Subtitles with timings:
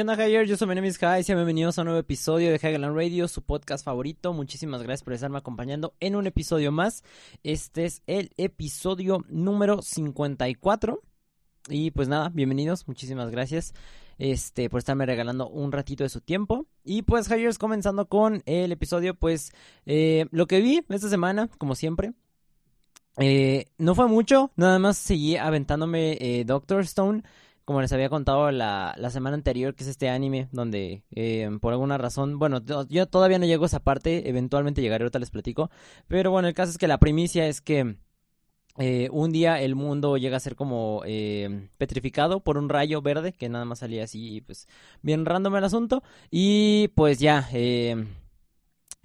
[0.00, 0.44] ¿Qué onda?
[0.44, 1.24] Yo soy Menemis High.
[1.24, 4.32] Sean bienvenidos a un nuevo episodio de Highland Radio, su podcast favorito.
[4.32, 7.04] Muchísimas gracias por estarme acompañando en un episodio más.
[7.42, 11.02] Este es el episodio número 54.
[11.68, 12.88] Y pues nada, bienvenidos.
[12.88, 13.74] Muchísimas gracias
[14.16, 16.64] este, por estarme regalando un ratito de su tiempo.
[16.82, 19.52] Y pues, Javier, comenzando con el episodio, pues
[19.84, 22.14] eh, lo que vi esta semana, como siempre.
[23.18, 27.22] Eh, no fue mucho, nada más seguí aventándome eh, Doctor Stone
[27.70, 31.72] como les había contado la, la semana anterior, que es este anime, donde eh, por
[31.72, 35.70] alguna razón, bueno, yo todavía no llego a esa parte, eventualmente llegaré, ahorita les platico,
[36.08, 37.94] pero bueno, el caso es que la primicia es que
[38.76, 43.34] eh, un día el mundo llega a ser como eh, petrificado por un rayo verde,
[43.34, 44.66] que nada más salía así, pues
[45.00, 47.48] bien random el asunto, y pues ya...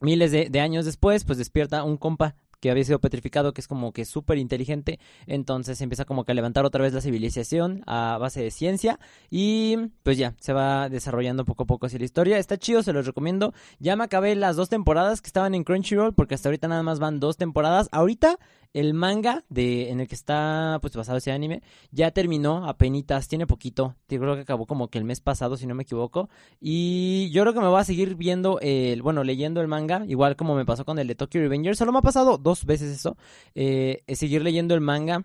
[0.01, 3.67] Miles de, de años después, pues despierta un compa que había sido petrificado, que es
[3.67, 8.17] como que súper inteligente, entonces empieza como que a levantar otra vez la civilización a
[8.19, 8.99] base de ciencia
[9.29, 12.91] y pues ya, se va desarrollando poco a poco así la historia, está chido, se
[12.91, 16.67] los recomiendo, ya me acabé las dos temporadas que estaban en Crunchyroll, porque hasta ahorita
[16.67, 18.39] nada más van dos temporadas, ahorita
[18.75, 23.47] el manga de en el que está pues basado ese anime ya terminó apenas tiene
[23.47, 27.43] poquito creo que acabó como que el mes pasado si no me equivoco y yo
[27.43, 30.65] creo que me voy a seguir viendo el bueno leyendo el manga igual como me
[30.65, 33.15] pasó con el de Tokyo Revengers solo me ha pasado dos veces eso
[33.55, 35.23] eh, seguir leyendo el manga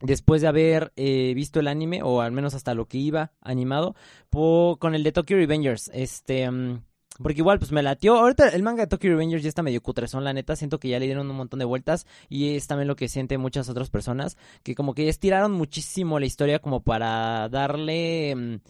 [0.00, 3.96] después de haber eh, visto el anime o al menos hasta lo que iba animado
[4.30, 6.84] con el de Tokyo Revengers este mm,
[7.22, 8.16] porque igual, pues me latió.
[8.16, 10.56] Ahorita el manga de Tokyo Revengers ya está medio son la neta.
[10.56, 12.06] Siento que ya le dieron un montón de vueltas.
[12.28, 14.36] Y es también lo que sienten muchas otras personas.
[14.62, 18.60] Que como que estiraron muchísimo la historia como para darle...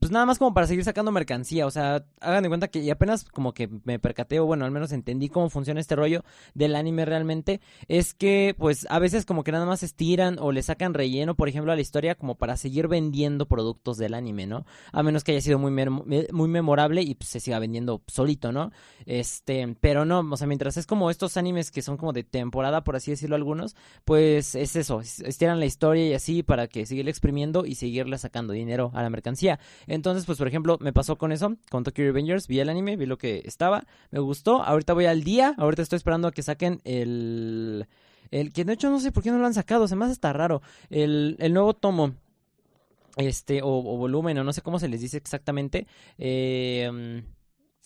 [0.00, 1.64] Pues nada más como para seguir sacando mercancía.
[1.64, 4.90] O sea, hagan de cuenta que apenas como que me percaté, o bueno, al menos
[4.90, 7.60] entendí cómo funciona este rollo del anime realmente.
[7.86, 11.48] Es que, pues, a veces como que nada más estiran o le sacan relleno, por
[11.48, 14.66] ejemplo, a la historia como para seguir vendiendo productos del anime, ¿no?
[14.90, 18.72] A menos que haya sido muy, muy memorable y pues, se siga vendiendo solito, ¿no?
[19.04, 22.82] Este, pero no, o sea, mientras es como estos animes que son como de temporada,
[22.82, 27.12] por así decirlo algunos, pues es eso, estiran la historia y así para que seguirle
[27.12, 29.60] exprimiendo y seguirle sacando dinero a la mercancía.
[29.86, 33.06] Entonces, pues por ejemplo, me pasó con eso, con Tokyo Revengers, vi el anime, vi
[33.06, 36.80] lo que estaba, me gustó, ahorita voy al día, ahorita estoy esperando a que saquen
[36.84, 37.86] el...
[38.32, 40.12] El que de hecho no sé por qué no lo han sacado, se me hace
[40.12, 40.60] hasta raro.
[40.90, 42.12] El, el nuevo tomo
[43.16, 45.86] este o, o, volumen o no sé cómo se les dice exactamente
[46.18, 47.22] eh,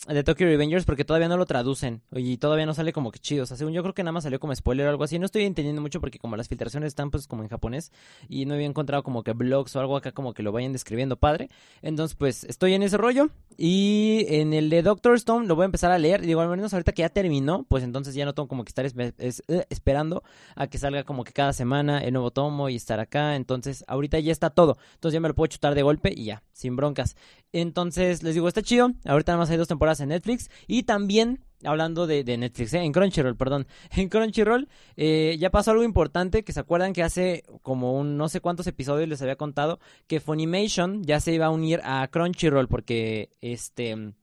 [0.08, 3.42] de Tokyo Revengers porque todavía no lo traducen y todavía no sale como que chido.
[3.42, 5.18] O sea, según yo creo que nada más salió como spoiler o algo así.
[5.18, 7.92] No estoy entendiendo mucho porque como las filtraciones están pues como en japonés
[8.28, 11.16] y no había encontrado como que blogs o algo acá como que lo vayan describiendo
[11.16, 11.50] padre.
[11.82, 13.28] Entonces pues estoy en ese rollo
[13.58, 16.22] y en el de Doctor Stone lo voy a empezar a leer.
[16.22, 18.86] Digo, al menos ahorita que ya terminó, pues entonces ya no tengo como que estar
[18.86, 20.22] eh, esperando
[20.56, 23.36] a que salga como que cada semana el nuevo tomo y estar acá.
[23.36, 24.78] Entonces ahorita ya está todo.
[24.94, 27.16] Entonces ya me lo puedo chutar de golpe y ya, sin broncas.
[27.52, 28.92] Entonces les digo, está chido.
[29.04, 30.48] Ahorita nada más hay dos temporadas en Netflix.
[30.68, 32.84] Y también, hablando de, Netflix, ¿eh?
[32.84, 33.66] en Crunchyroll, perdón.
[33.96, 38.28] En Crunchyroll eh, ya pasó algo importante, que se acuerdan que hace como un no
[38.28, 42.68] sé cuántos episodios les había contado que Funimation ya se iba a unir a Crunchyroll
[42.68, 44.14] porque este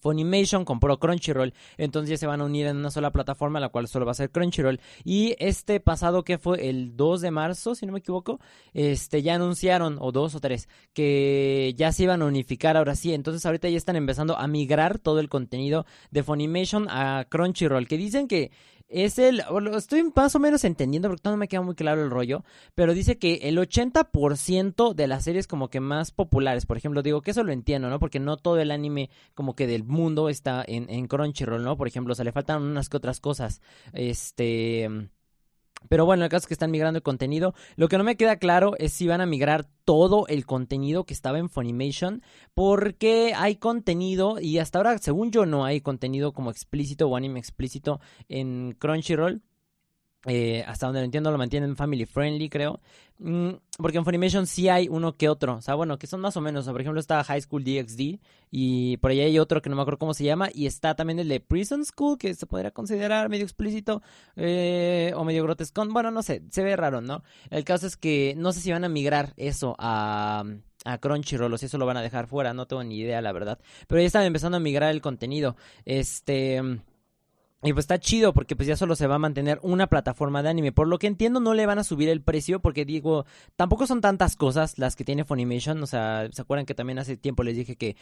[0.00, 3.88] Funimation compró Crunchyroll, entonces ya se van a unir en una sola plataforma, la cual
[3.88, 4.80] solo va a ser Crunchyroll.
[5.04, 8.40] Y este pasado que fue el 2 de marzo, si no me equivoco,
[8.72, 13.14] este ya anunciaron, o dos o tres, que ya se iban a unificar ahora sí.
[13.14, 17.96] Entonces ahorita ya están empezando a migrar todo el contenido de Funimation a Crunchyroll, que
[17.96, 18.50] dicen que
[18.90, 19.42] es el,
[19.76, 23.18] estoy más o menos entendiendo porque no me queda muy claro el rollo, pero dice
[23.18, 27.44] que el 80% de las series como que más populares, por ejemplo, digo que eso
[27.44, 28.00] lo entiendo, ¿no?
[28.00, 31.76] Porque no todo el anime como que del mundo está en, en Crunchyroll, ¿no?
[31.76, 33.62] Por ejemplo, o le faltan unas que otras cosas,
[33.92, 35.10] este...
[35.88, 37.54] Pero bueno, el caso es que están migrando el contenido.
[37.76, 41.14] Lo que no me queda claro es si van a migrar todo el contenido que
[41.14, 42.22] estaba en Funimation.
[42.54, 47.40] Porque hay contenido, y hasta ahora, según yo, no hay contenido como explícito o anime
[47.40, 49.42] explícito en Crunchyroll.
[50.26, 52.80] Eh, hasta donde lo entiendo lo mantienen family friendly creo.
[53.18, 55.56] Mm, porque en Funimation sí hay uno que otro.
[55.56, 56.66] O sea bueno que son más o menos.
[56.66, 58.18] Por ejemplo está High School DxD
[58.50, 60.48] y por ahí hay otro que no me acuerdo cómo se llama.
[60.52, 64.02] Y está también el de Prison School que se podría considerar medio explícito
[64.36, 68.34] eh, o medio grotesco bueno no sé se ve raro no el caso es que
[68.36, 70.44] no sé si van a migrar eso a
[71.00, 73.58] Crunchyroll o si eso lo van a dejar fuera, no tengo ni idea la verdad.
[73.86, 75.56] Pero ya están empezando a migrar el contenido.
[75.84, 76.62] Este,
[77.62, 80.48] y pues está chido porque pues ya solo se va a mantener una plataforma de
[80.48, 80.72] anime.
[80.72, 83.26] Por lo que entiendo no le van a subir el precio porque digo,
[83.56, 85.82] tampoco son tantas cosas las que tiene Funimation.
[85.82, 87.96] O sea, ¿se acuerdan que también hace tiempo les dije que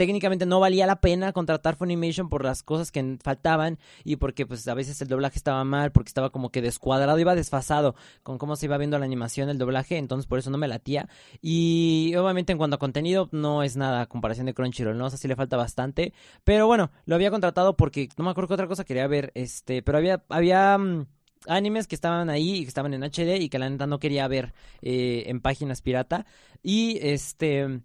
[0.00, 4.66] técnicamente no valía la pena contratar Funimation por las cosas que faltaban y porque pues
[4.66, 8.56] a veces el doblaje estaba mal, porque estaba como que descuadrado, iba desfasado con cómo
[8.56, 11.06] se iba viendo la animación, el doblaje, entonces por eso no me latía.
[11.42, 15.04] Y obviamente en cuanto a contenido no es nada a comparación de Crunchyroll, ¿no?
[15.04, 16.14] O sea, sí le falta bastante,
[16.44, 19.82] pero bueno, lo había contratado porque no me acuerdo qué otra cosa quería ver, este,
[19.82, 21.04] pero había había mm,
[21.46, 24.26] animes que estaban ahí y que estaban en HD y que la neta no quería
[24.28, 26.24] ver eh, en páginas pirata
[26.62, 27.82] y este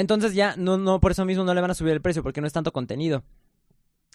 [0.00, 2.40] entonces ya, no, no, por eso mismo no le van a subir el precio, porque
[2.40, 3.22] no es tanto contenido.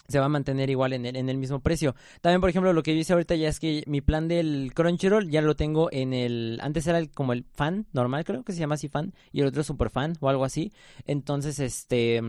[0.08, 1.96] Se va a mantener igual en el, en el mismo precio.
[2.20, 5.42] También, por ejemplo, lo que hice ahorita ya es que mi plan del Crunchyroll ya
[5.42, 6.60] lo tengo en el.
[6.62, 9.14] Antes era como el fan normal, creo que se llama así fan.
[9.32, 10.72] Y el otro es super fan o algo así.
[11.06, 12.20] Entonces, este.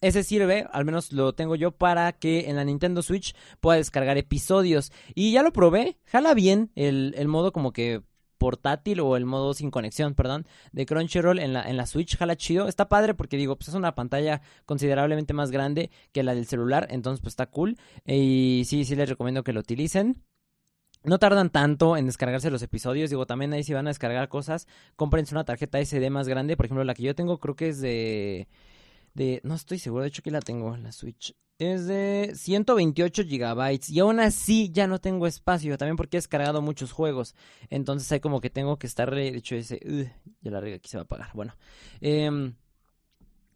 [0.00, 4.16] Ese sirve, al menos lo tengo yo, para que en la Nintendo Switch pueda descargar
[4.16, 4.90] episodios.
[5.14, 8.02] Y ya lo probé, jala bien el, el modo como que
[8.38, 12.36] portátil o el modo sin conexión, perdón, de Crunchyroll en la, en la Switch, jala
[12.36, 12.68] chido.
[12.68, 16.86] Está padre porque digo, pues es una pantalla considerablemente más grande que la del celular,
[16.90, 17.76] entonces pues está cool.
[18.04, 20.22] Y sí, sí les recomiendo que lo utilicen.
[21.04, 23.10] No tardan tanto en descargarse los episodios.
[23.10, 24.66] Digo, también ahí si van a descargar cosas,
[24.96, 26.56] cómprense una tarjeta SD más grande.
[26.56, 28.48] Por ejemplo, la que yo tengo creo que es de...
[29.16, 33.24] de no estoy seguro, de hecho que la tengo en la Switch es de 128
[33.24, 37.34] gigabytes y aún así ya no tengo espacio, también porque he descargado muchos juegos,
[37.70, 40.98] entonces hay como que tengo que estar, de hecho ese, ya la regla aquí se
[40.98, 41.56] va a apagar, bueno,
[42.02, 42.52] eh,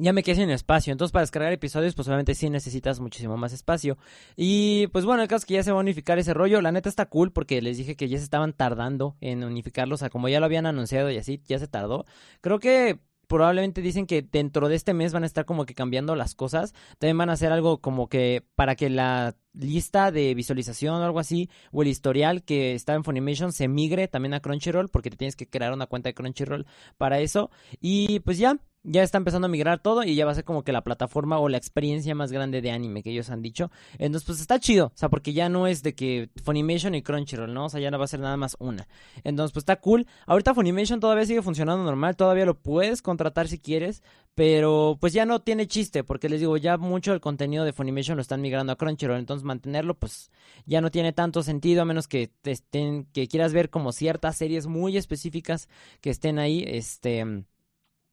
[0.00, 0.92] ya me quedé sin espacio.
[0.92, 3.98] Entonces, para descargar episodios, pues obviamente sí necesitas muchísimo más espacio.
[4.34, 6.62] Y pues bueno, el caso es que ya se va a unificar ese rollo.
[6.62, 9.94] La neta está cool porque les dije que ya se estaban tardando en unificarlo.
[9.94, 12.06] O sea, como ya lo habían anunciado y así, ya se tardó.
[12.40, 12.98] Creo que
[13.30, 16.74] probablemente dicen que dentro de este mes van a estar como que cambiando las cosas.
[16.98, 21.20] También van a hacer algo como que para que la lista de visualización o algo
[21.20, 25.16] así, o el historial que está en Funimation se migre también a Crunchyroll, porque te
[25.16, 26.66] tienes que crear una cuenta de Crunchyroll
[26.98, 27.52] para eso.
[27.80, 30.64] Y pues ya, ya está empezando a migrar todo y ya va a ser como
[30.64, 33.70] que la plataforma o la experiencia más grande de anime que ellos han dicho.
[33.98, 37.52] Entonces, pues está chido, o sea, porque ya no es de que Funimation y Crunchyroll,
[37.52, 37.66] ¿no?
[37.66, 38.88] O sea, ya no va a ser nada más una.
[39.22, 40.06] Entonces, pues está cool.
[40.26, 44.02] Ahorita Funimation todavía sigue funcionando normal, todavía lo puedes contratar si quieres,
[44.34, 48.16] pero pues ya no tiene chiste, porque les digo, ya mucho el contenido de Funimation
[48.16, 50.30] lo están migrando a Crunchyroll, entonces mantenerlo pues
[50.66, 54.66] ya no tiene tanto sentido a menos que estén que quieras ver como ciertas series
[54.66, 55.68] muy específicas
[56.00, 57.44] que estén ahí, este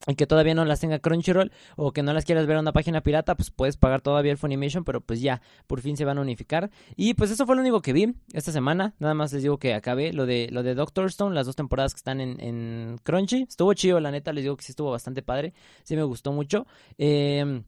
[0.06, 2.74] y que todavía no las tenga Crunchyroll o que no las quieras ver en una
[2.74, 6.18] página pirata, pues puedes pagar todavía el Funimation, pero pues ya, por fin se van
[6.18, 6.70] a unificar.
[6.96, 8.94] Y pues eso fue lo único que vi esta semana.
[9.00, 11.94] Nada más les digo que acabé lo de lo de Doctor Stone, las dos temporadas
[11.94, 13.44] que están en, en Crunchy.
[13.50, 15.54] Estuvo chido, la neta, les digo que sí estuvo bastante padre.
[15.84, 16.68] Sí me gustó mucho.
[16.98, 17.64] Eh,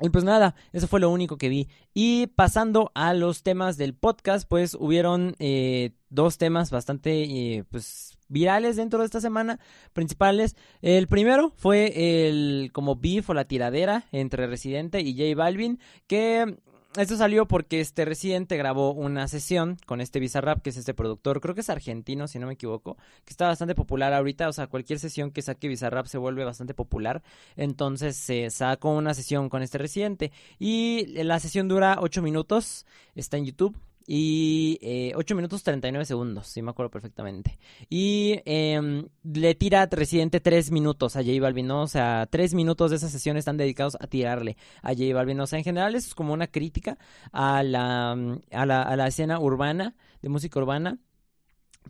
[0.00, 1.68] y pues nada, eso fue lo único que vi.
[1.92, 8.16] Y pasando a los temas del podcast, pues hubieron eh, dos temas bastante eh, pues
[8.28, 9.60] virales dentro de esta semana,
[9.92, 10.56] principales.
[10.80, 16.56] El primero fue el como beef o la tiradera entre Residente y J Balvin, que
[16.96, 21.40] esto salió porque este Residente grabó una sesión con este Bizarrap, que es este productor,
[21.40, 24.66] creo que es argentino, si no me equivoco, que está bastante popular ahorita, o sea,
[24.66, 27.22] cualquier sesión que saque Bizarrap se vuelve bastante popular.
[27.56, 33.36] Entonces se sacó una sesión con este Residente y la sesión dura 8 minutos, está
[33.36, 33.76] en YouTube,
[34.12, 37.60] y eh, 8 minutos 39 segundos, si me acuerdo perfectamente.
[37.88, 41.82] Y eh, le tira Residente 3 minutos a J Balvin, ¿no?
[41.82, 45.38] O sea, 3 minutos de esa sesión están dedicados a tirarle a J Balvin.
[45.38, 46.98] O sea, en general eso es como una crítica
[47.30, 48.10] a la,
[48.50, 50.98] a la, a la escena urbana, de música urbana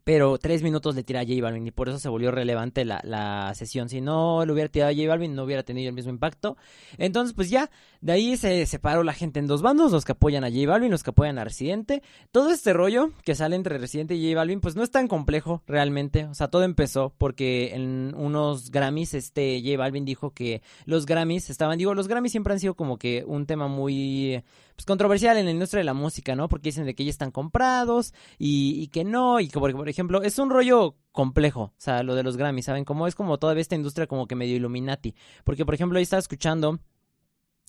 [0.04, 3.00] pero tres minutos le tira a J Balvin y por eso se volvió relevante la,
[3.04, 3.88] la sesión.
[3.88, 6.56] Si no lo hubiera tirado a J Balvin, no hubiera tenido el mismo impacto.
[6.98, 10.44] Entonces, pues ya, de ahí se separó la gente en dos bandos, los que apoyan
[10.44, 12.02] a J Balvin, los que apoyan a Residente.
[12.32, 15.62] Todo este rollo que sale entre Residente y J Balvin, pues no es tan complejo
[15.66, 16.24] realmente.
[16.26, 21.50] O sea, todo empezó porque en unos Grammys, este J Balvin dijo que los Grammys
[21.50, 24.42] estaban, digo, los Grammys siempre han sido como que un tema muy
[24.80, 26.48] pues, controversial en la industria de la música, ¿no?
[26.48, 30.22] Porque dicen de que ya están comprados y, y que no, y que por ejemplo,
[30.22, 32.84] es un rollo complejo, o sea, lo de los Grammys, ¿saben?
[32.84, 35.14] Como es como todavía esta industria como que medio Illuminati.
[35.44, 36.78] Porque, por ejemplo, ahí estaba escuchando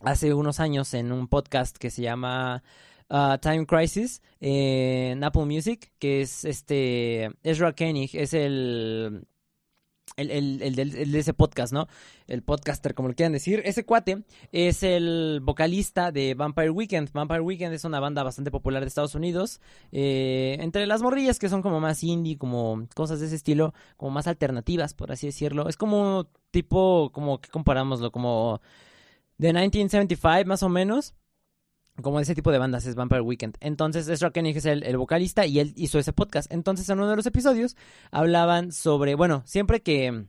[0.04, 2.63] hace unos años en un podcast que se llama
[3.10, 9.28] uh, Time Crisis en Apple Music, que es este Ezra Koenig, es el
[10.30, 11.88] el, el, el, de ese podcast, ¿no?
[12.28, 13.62] El podcaster, como lo quieran decir.
[13.66, 17.12] Ese cuate es el vocalista de Vampire Weekend.
[17.12, 19.62] Vampire Weekend es una banda bastante popular de Estados Unidos.
[19.92, 24.12] Eh, entre las morrillas que son como más indie, como cosas de ese estilo, como
[24.12, 25.70] más alternativas, por así decirlo.
[25.70, 28.62] Es como tipo, como que comparámoslo, como
[29.38, 31.16] de 1975 más o menos
[32.01, 33.58] como ese tipo de bandas es Vampire Weekend.
[33.60, 36.51] Entonces, Ezra Koenig es el, vocalista y él hizo ese podcast.
[36.51, 37.75] Entonces, en uno de los episodios
[38.12, 40.25] hablaban sobre, bueno, siempre que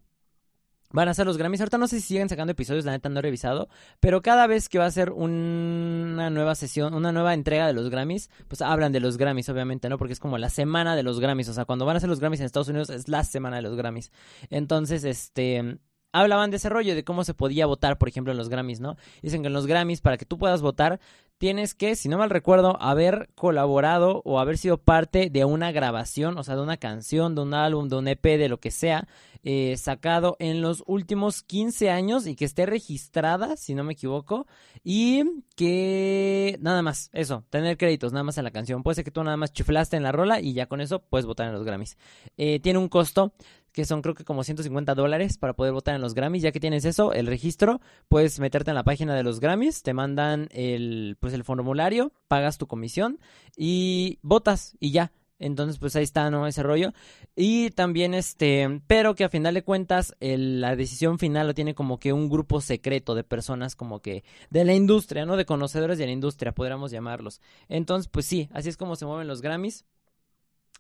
[0.92, 1.60] van a ser los Grammys.
[1.60, 3.68] Ahorita no sé si siguen sacando episodios, la neta no he revisado.
[4.00, 7.90] Pero cada vez que va a ser una nueva sesión, una nueva entrega de los
[7.90, 9.98] Grammys, pues hablan de los Grammys, obviamente, ¿no?
[9.98, 11.48] Porque es como la semana de los Grammys.
[11.48, 13.62] O sea, cuando van a ser los Grammys en Estados Unidos es la semana de
[13.62, 14.12] los Grammys.
[14.50, 15.78] Entonces, este
[16.12, 18.96] hablaban de ese rollo, de cómo se podía votar, por ejemplo, en los Grammys, ¿no?
[19.22, 21.00] Dicen que en los Grammys, para que tú puedas votar,
[21.38, 26.38] tienes que, si no mal recuerdo, haber colaborado o haber sido parte de una grabación,
[26.38, 29.08] o sea, de una canción, de un álbum, de un EP, de lo que sea,
[29.42, 34.46] eh, sacado en los últimos 15 años y que esté registrada, si no me equivoco,
[34.84, 35.24] y
[35.56, 38.84] que nada más, eso, tener créditos, nada más en la canción.
[38.84, 41.26] Puede ser que tú nada más chiflaste en la rola y ya con eso puedes
[41.26, 41.98] votar en los Grammys.
[42.36, 43.32] Eh, tiene un costo
[43.72, 46.42] que son creo que como 150 dólares para poder votar en los Grammys.
[46.42, 49.94] Ya que tienes eso, el registro, puedes meterte en la página de los Grammys, te
[49.94, 53.18] mandan el, pues el formulario, pagas tu comisión
[53.56, 55.12] y votas y ya.
[55.38, 56.46] Entonces, pues ahí está, ¿no?
[56.46, 56.92] Ese rollo.
[57.34, 61.98] Y también, este, pero que a final de cuentas, la decisión final lo tiene como
[61.98, 65.36] que un grupo secreto de personas como que de la industria, ¿no?
[65.36, 67.40] De conocedores de la industria, podríamos llamarlos.
[67.68, 69.84] Entonces, pues sí, así es como se mueven los Grammys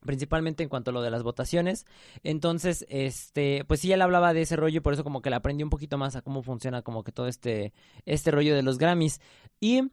[0.04, 1.86] principalmente en cuanto a lo de las votaciones.
[2.22, 5.36] Entonces, este, pues sí, él hablaba de ese rollo y por eso como que le
[5.36, 7.72] aprendí un poquito más a cómo funciona como que todo este,
[8.06, 9.20] este rollo de los Grammys.
[9.60, 9.90] Y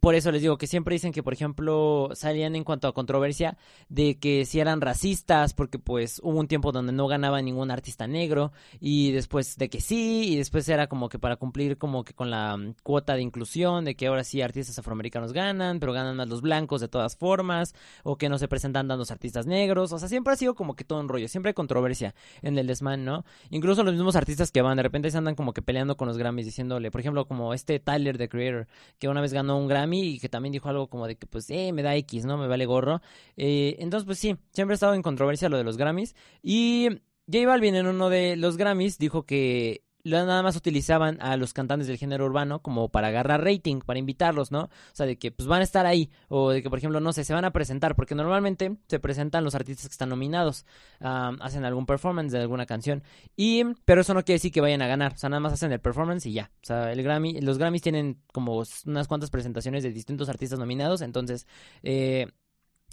[0.00, 3.56] por eso les digo que siempre dicen que, por ejemplo, salían en cuanto a controversia
[3.88, 8.06] de que si eran racistas, porque pues hubo un tiempo donde no ganaba ningún artista
[8.06, 12.12] negro, y después de que sí, y después era como que para cumplir como que
[12.12, 16.16] con la mm, cuota de inclusión, de que ahora sí artistas afroamericanos ganan, pero ganan
[16.16, 19.98] más los blancos de todas formas, o que no se presentan dando artistas negros, o
[19.98, 23.04] sea, siempre ha sido como que todo un rollo, siempre hay controversia en el desmán,
[23.04, 23.24] ¿no?
[23.50, 26.18] Incluso los mismos artistas que van, de repente se andan como que peleando con los
[26.18, 28.66] Grammys, diciéndole, por ejemplo, como este Tyler, the Creator,
[28.98, 31.48] que una vez ganó un Grammy, y que también dijo algo como de que pues,
[31.50, 32.36] eh, me da X, ¿no?
[32.38, 33.00] Me vale gorro.
[33.36, 36.14] Eh, entonces, pues sí, siempre ha estado en controversia lo de los Grammys.
[36.42, 36.88] Y
[37.30, 41.88] J Balvin en uno de los Grammys dijo que nada más utilizaban a los cantantes
[41.88, 44.64] del género urbano como para agarrar rating, para invitarlos, ¿no?
[44.64, 47.12] O sea, de que pues van a estar ahí, o de que, por ejemplo, no
[47.12, 50.66] sé, se van a presentar, porque normalmente se presentan los artistas que están nominados,
[51.00, 53.02] hacen algún performance de alguna canción,
[53.36, 55.72] y, pero eso no quiere decir que vayan a ganar, o sea, nada más hacen
[55.72, 56.50] el performance y ya.
[56.62, 61.00] O sea, el Grammy, los Grammys tienen como unas cuantas presentaciones de distintos artistas nominados,
[61.00, 61.46] entonces,
[61.82, 62.28] eh,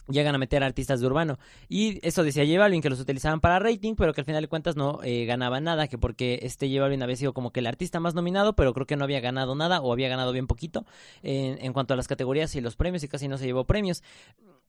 [0.08, 1.40] llegan a meter artistas de urbano.
[1.70, 4.48] Y eso decía J Balvin, que los utilizaban para rating, pero que al final de
[4.48, 8.00] cuentas no eh, nada, que porque este J Balvin había sido como que el artista
[8.00, 10.86] más nominado, pero creo que no había ganado nada o había ganado bien poquito
[11.24, 14.04] en, en cuanto a las categorías y los premios y casi no se llevó premios.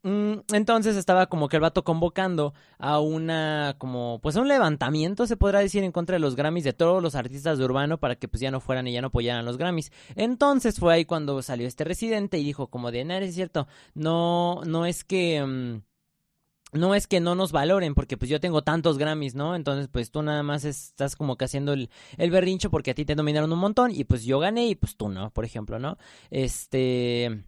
[0.05, 5.27] Mm, entonces estaba como que el vato convocando a una, como, pues a un levantamiento,
[5.29, 8.17] se podrá decir, en contra de los Grammys de todos los artistas de urbano para
[8.17, 9.93] que pues ya no fueran y ya no apoyaran los Grammys.
[10.17, 14.63] Entonces fue ahí cuando salió este residente y dijo como de, no, es cierto, no,
[14.67, 15.45] no es que...
[15.45, 15.83] Mm,
[16.73, 19.55] no es que no nos valoren, porque pues yo tengo tantos Grammys, ¿no?
[19.57, 23.05] Entonces, pues tú nada más estás como que haciendo el, el berrincho porque a ti
[23.05, 25.99] te nominaron un montón y pues yo gané y pues tú no, por ejemplo, ¿no?
[26.31, 27.45] Este...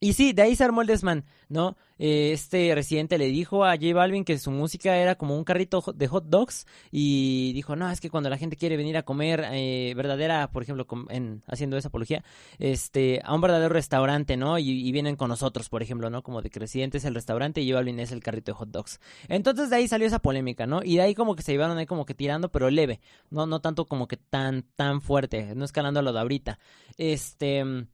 [0.00, 1.76] Y sí, de ahí se armó el desmán, ¿no?
[1.98, 5.82] Eh, este residente le dijo a J Balvin que su música era como un carrito
[5.92, 9.44] de hot dogs y dijo, no, es que cuando la gente quiere venir a comer
[9.50, 12.22] eh, verdadera, por ejemplo, en, haciendo esa apología,
[12.60, 14.56] este, a un verdadero restaurante, ¿no?
[14.58, 16.22] Y, vienen con nosotros, por ejemplo, ¿no?
[16.22, 18.70] Como de que residente es el restaurante y J Balvin es el carrito de hot
[18.70, 19.00] dogs.
[19.28, 20.84] Entonces de ahí salió esa polémica, ¿no?
[20.84, 23.00] Y de ahí como que se llevaron ahí como que tirando, pero leve,
[23.30, 26.60] no, no tanto como que tan, tan fuerte, no escalando lo de ahorita.
[26.96, 27.88] Este...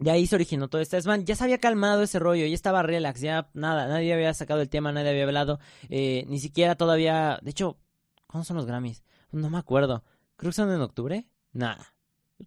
[0.00, 1.26] De ahí se originó todo este desmán.
[1.26, 4.70] Ya se había calmado ese rollo, ya estaba relax, ya nada, nadie había sacado el
[4.70, 7.38] tema, nadie había hablado, eh, ni siquiera todavía.
[7.42, 7.78] De hecho,
[8.26, 9.04] ¿cuándo son los Grammys?
[9.30, 10.02] No me acuerdo.
[10.36, 11.28] Creo que son en octubre.
[11.52, 11.94] Nada.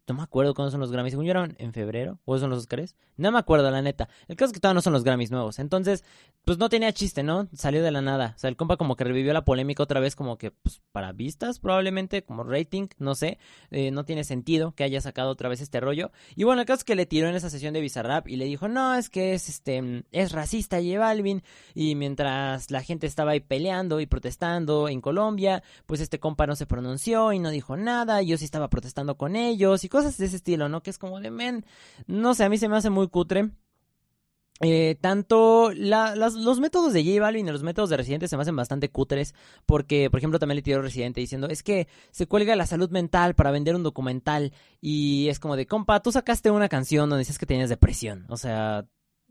[0.07, 1.11] No me acuerdo cuándo son los Grammys.
[1.11, 2.19] Según yo eran en febrero.
[2.25, 2.95] ¿O son los Oscars?
[3.17, 4.09] No me acuerdo, la neta.
[4.27, 5.59] El caso es que todavía no son los Grammys nuevos.
[5.59, 6.03] Entonces,
[6.45, 7.47] pues no tenía chiste, ¿no?
[7.53, 8.33] Salió de la nada.
[8.35, 11.11] O sea, el compa como que revivió la polémica otra vez, como que, pues, para
[11.11, 13.37] vistas, probablemente, como rating, no sé.
[13.71, 16.11] Eh, no tiene sentido que haya sacado otra vez este rollo.
[16.35, 18.45] Y bueno, el caso es que le tiró en esa sesión de Bizarrap y le
[18.45, 21.43] dijo, no, es que es este, es racista J Balvin.
[21.75, 26.55] Y mientras la gente estaba ahí peleando y protestando en Colombia, pues este compa no
[26.55, 28.21] se pronunció y no dijo nada.
[28.21, 30.81] Yo sí estaba protestando con ellos y cosas de ese estilo, ¿no?
[30.81, 31.65] Que es como de, men,
[32.07, 33.51] no sé, a mí se me hace muy cutre.
[34.61, 38.55] Eh, tanto los métodos de J Balvin y los métodos de Residente se me hacen
[38.55, 39.33] bastante cutres
[39.65, 43.35] porque, por ejemplo, también le tiró Residente diciendo, es que se cuelga la salud mental
[43.35, 47.39] para vender un documental y es como de, compa, tú sacaste una canción donde dices
[47.39, 48.85] que tenías depresión, o sea,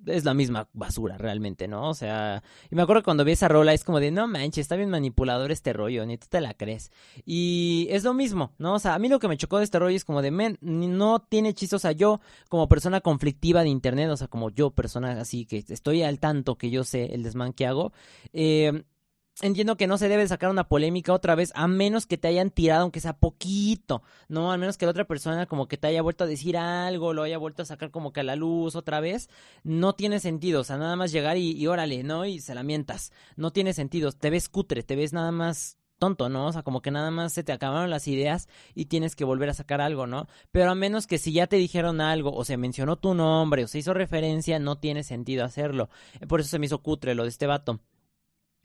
[0.06, 1.88] es la misma basura realmente, ¿no?
[1.88, 4.76] O sea, y me acuerdo cuando vi esa rola es como de, no manches, está
[4.76, 6.90] bien manipulador este rollo, ni tú te la crees.
[7.24, 8.74] Y es lo mismo, ¿no?
[8.74, 10.58] O sea, a mí lo que me chocó de este rollo es como de, men,
[10.60, 14.70] no tiene chiste, o sea, yo como persona conflictiva de internet, o sea, como yo
[14.70, 17.92] persona así que estoy al tanto que yo sé el desmán que hago,
[18.32, 18.84] eh,
[19.40, 22.50] entiendo que no se debe sacar una polémica otra vez, a menos que te hayan
[22.50, 24.52] tirado, aunque sea poquito, ¿no?
[24.52, 27.22] Al menos que la otra persona como que te haya vuelto a decir algo, lo
[27.22, 29.30] haya vuelto a sacar como que a la luz otra vez,
[29.64, 32.26] no tiene sentido, o sea, nada más llegar y, y órale, ¿no?
[32.26, 36.28] Y se la mientas, no tiene sentido, te ves cutre, te ves nada más tonto,
[36.28, 36.48] ¿no?
[36.48, 39.48] O sea, como que nada más se te acabaron las ideas y tienes que volver
[39.50, 40.26] a sacar algo, ¿no?
[40.50, 43.68] Pero a menos que si ya te dijeron algo o se mencionó tu nombre o
[43.68, 45.90] se hizo referencia, no tiene sentido hacerlo.
[46.26, 47.78] Por eso se me hizo cutre lo de este vato.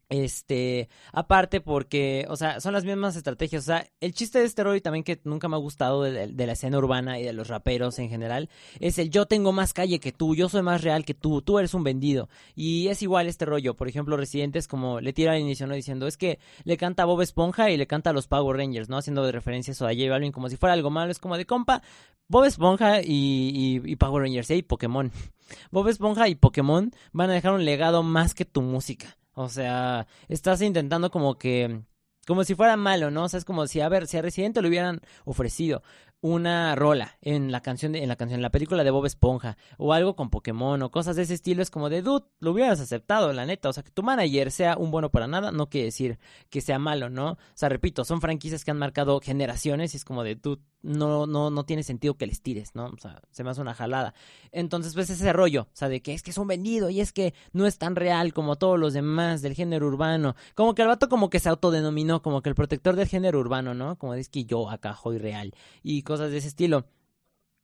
[0.09, 3.63] Este, aparte porque, o sea, son las mismas estrategias.
[3.63, 6.53] O sea, el chiste de este rollo también que nunca me ha gustado de, la
[6.53, 8.49] escena urbana y de los raperos en general,
[8.79, 11.59] es el yo tengo más calle que tú, yo soy más real que tú, tú
[11.59, 12.29] eres un vendido.
[12.55, 13.75] Y es igual este rollo.
[13.75, 15.73] Por ejemplo, Residentes como le tira al inicio, ¿no?
[15.75, 18.87] Diciendo, es que le canta a Bob Esponja y le canta a los Power Rangers,
[18.87, 18.97] ¿no?
[18.97, 21.11] Haciendo de referencia eso a J Balvin como si fuera algo malo.
[21.11, 21.81] Es como de compa,
[22.29, 24.57] Bob Esponja y, y, Power Rangers, ¿eh?
[24.57, 25.11] Y Pokémon.
[25.71, 29.17] Bob Esponja y Pokémon van a dejar un legado más que tu música.
[29.39, 31.83] O sea, estás intentando como que
[32.25, 33.25] como si fuera malo, ¿no?
[33.25, 35.83] O sea, es como si, a ver, si a Residente le hubieran ofrecido
[36.21, 39.57] una rola en la canción de, en la canción en la película de Bob Esponja
[39.77, 42.79] o algo con Pokémon o cosas de ese estilo es como de dude lo hubieras
[42.79, 45.85] aceptado la neta o sea que tu manager sea un bueno para nada no quiere
[45.85, 46.17] decir
[46.49, 50.05] que sea malo no o sea repito son franquicias que han marcado generaciones y es
[50.05, 52.85] como de dude no, no, no tiene sentido que les tires, ¿no?
[52.85, 54.13] O sea, se me hace una jalada.
[54.51, 57.11] Entonces, pues ese rollo, o sea, de que es que es un vendido y es
[57.11, 60.35] que no es tan real como todos los demás del género urbano.
[60.55, 63.73] Como que el vato como que se autodenominó como que el protector del género urbano,
[63.73, 63.97] ¿no?
[63.97, 66.87] Como es que yo acá soy real y cosas de ese estilo.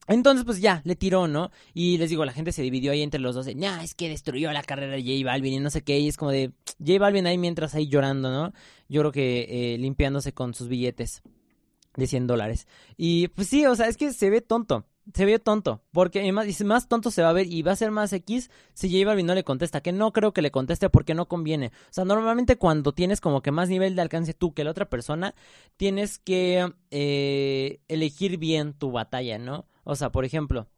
[0.08, 1.50] Entonces, pues ya, le tiró, ¿no?
[1.74, 3.46] Y les digo, la gente se dividió ahí entre los dos.
[3.46, 5.98] De, es que destruyó la carrera de J Balvin y no sé qué.
[6.00, 6.52] Y es como de,
[6.86, 8.54] J Balvin ahí mientras ahí llorando, ¿no?
[8.90, 11.24] Yo creo que eh, limpiándose con sus billetes
[11.96, 12.68] de 100 dólares.
[12.98, 14.86] Y pues sí, o sea, es que se ve tonto.
[15.13, 15.81] Se ve tonto.
[15.91, 18.89] Porque más, más tonto se va a ver y va a ser más X si
[18.89, 19.81] J Balvin no le contesta.
[19.81, 21.67] Que no creo que le conteste porque no conviene.
[21.67, 24.89] O sea, normalmente cuando tienes como que más nivel de alcance tú que la otra
[24.89, 25.36] persona,
[25.75, 29.67] tienes que eh, elegir bien tu batalla, ¿no?
[29.83, 30.69] O sea, por ejemplo,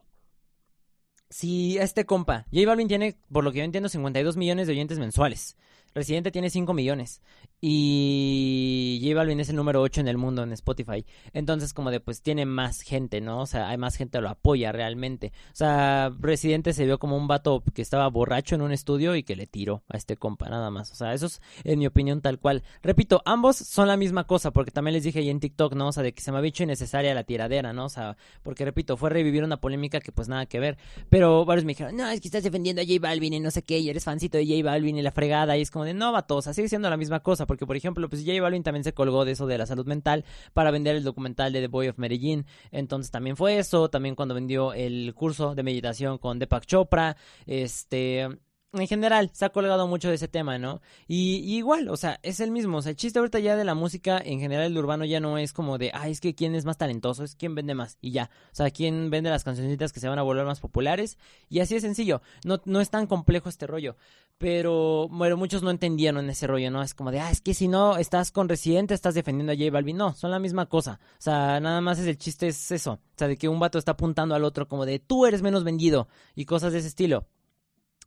[1.30, 5.00] si este compa, J Balvin tiene, por lo que yo entiendo, 52 millones de oyentes
[5.00, 5.58] mensuales.
[5.96, 7.22] Residente tiene 5 millones.
[7.62, 11.06] Y J Balvin es el número 8 en el mundo en Spotify.
[11.34, 13.42] Entonces, como de, pues tiene más gente, ¿no?
[13.42, 15.32] O sea, hay más gente que lo apoya realmente.
[15.52, 19.24] O sea, Residente se vio como un vato que estaba borracho en un estudio y
[19.24, 20.92] que le tiró a este compa, nada más.
[20.92, 22.64] O sea, eso es, en mi opinión, tal cual.
[22.84, 25.88] Repito, ambos son la misma cosa, porque también les dije ahí en TikTok, ¿no?
[25.88, 27.86] O sea, de que se me había hecho innecesaria la tiradera, ¿no?
[27.86, 30.78] O sea, porque repito, fue revivir una polémica que pues nada que ver.
[31.10, 33.64] Pero varios me dijeron, no, es que estás defendiendo a J Balvin y no sé
[33.64, 35.58] qué, y eres fancito de J Balvin y la fregada.
[35.58, 38.24] Y es como de, no, sea, sigue siendo la misma cosa, porque por ejemplo, pues
[38.26, 41.54] J Balvin también se colgó de eso de la salud mental para vender el documental
[41.54, 45.64] de The Boy of Medellín, entonces también fue eso, también cuando vendió el curso de
[45.64, 48.28] meditación con Deepak Chopra, este,
[48.76, 50.82] en general se ha colgado mucho de ese tema, ¿no?
[51.08, 52.78] Y, igual, o sea, es el mismo.
[52.78, 55.38] O sea, el chiste ahorita ya de la música, en general el urbano ya no
[55.38, 57.98] es como de, ay, es que quién es más talentoso, es quién vende más.
[58.02, 58.30] Y ya.
[58.52, 61.18] O sea, quién vende las cancioncitas que se van a volver más populares.
[61.50, 62.22] Y así es sencillo.
[62.44, 63.96] No, no es tan complejo este rollo.
[64.38, 66.82] Pero, bueno, muchos no entendieron ese rollo, ¿no?
[66.82, 69.72] Es como de, ah, es que si no estás con Residente, estás defendiendo a J
[69.72, 69.96] Balvin.
[69.96, 71.00] No, son la misma cosa.
[71.14, 72.94] O sea, nada más es el chiste, es eso.
[72.94, 75.64] O sea, de que un vato está apuntando al otro como de, tú eres menos
[75.64, 76.10] vendido.
[76.36, 77.28] Y cosas de ese estilo.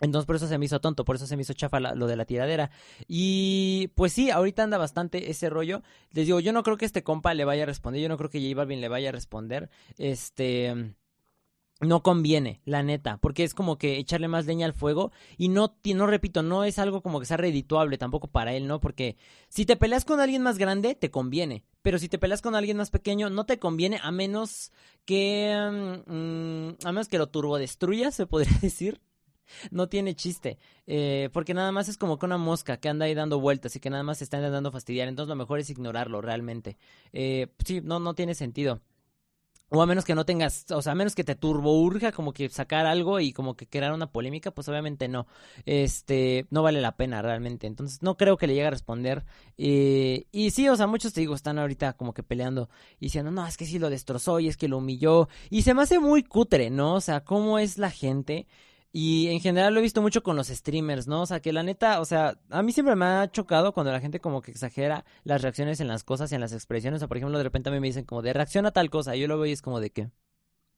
[0.01, 2.17] Entonces por eso se me hizo tonto, por eso se me hizo chafa lo de
[2.17, 2.71] la tiradera.
[3.07, 5.83] Y pues sí, ahorita anda bastante ese rollo.
[6.13, 8.31] Les digo, yo no creo que este compa le vaya a responder, yo no creo
[8.31, 9.71] que J Balvin le vaya a responder.
[9.97, 10.95] Este
[11.81, 15.77] no conviene, la neta, porque es como que echarle más leña al fuego y no,
[15.85, 18.81] no repito, no es algo como que sea redituable tampoco para él, ¿no?
[18.81, 19.17] Porque
[19.49, 22.77] si te peleas con alguien más grande, te conviene, pero si te peleas con alguien
[22.77, 24.73] más pequeño, no te conviene a menos
[25.05, 25.55] que,
[26.07, 29.01] mm, a menos que lo turbodestruyas, se podría decir
[29.71, 30.59] no tiene chiste.
[30.87, 33.81] Eh, porque nada más es como que una mosca que anda ahí dando vueltas y
[33.81, 35.09] que nada más se está intentando fastidiar.
[35.09, 36.77] Entonces lo mejor es ignorarlo realmente.
[37.13, 38.81] Eh, sí, no, no tiene sentido.
[39.71, 42.33] O a menos que no tengas, o sea, a menos que te turbo urja como
[42.33, 45.27] que sacar algo y como que crear una polémica, pues obviamente no.
[45.67, 47.67] Este, no vale la pena realmente.
[47.67, 49.27] Entonces no creo que le llegue a responder.
[49.59, 53.31] Eh, y sí, o sea, muchos te digo, están ahorita como que peleando y diciendo,
[53.31, 55.29] no, es que sí lo destrozó y es que lo humilló.
[55.51, 56.95] Y se me hace muy cutre, ¿no?
[56.95, 58.47] O sea, cómo es la gente
[58.93, 61.23] y en general lo he visto mucho con los streamers, ¿no?
[61.23, 64.01] O sea, que la neta, o sea, a mí siempre me ha chocado cuando la
[64.01, 67.03] gente como que exagera las reacciones en las cosas y en las expresiones.
[67.03, 69.15] O por ejemplo, de repente a mí me dicen como de reacción a tal cosa.
[69.15, 70.11] Yo lo veo y es como de qué.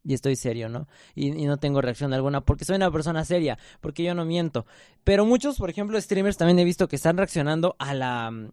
[0.03, 0.89] Y estoy serio, ¿no?
[1.15, 4.67] Y, y, no tengo reacción alguna porque soy una persona seria, porque yo no miento.
[5.05, 8.51] Pero muchos, por ejemplo, streamers también he visto que están reaccionando a la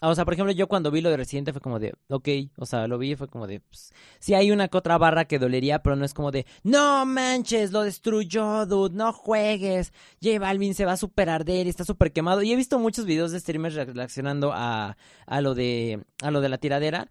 [0.00, 2.66] o sea, por ejemplo, yo cuando vi lo de Residente fue como de, ok, o
[2.66, 5.38] sea, lo vi y fue como de, pues, sí hay una que otra barra que
[5.38, 10.74] dolería, pero no es como de, no manches, lo destruyó, dude, no juegues, J Balvin
[10.74, 12.42] se va a super arder y está súper quemado.
[12.42, 16.48] Y he visto muchos videos de streamers reaccionando a, a lo de, a lo de
[16.48, 17.10] la tiradera.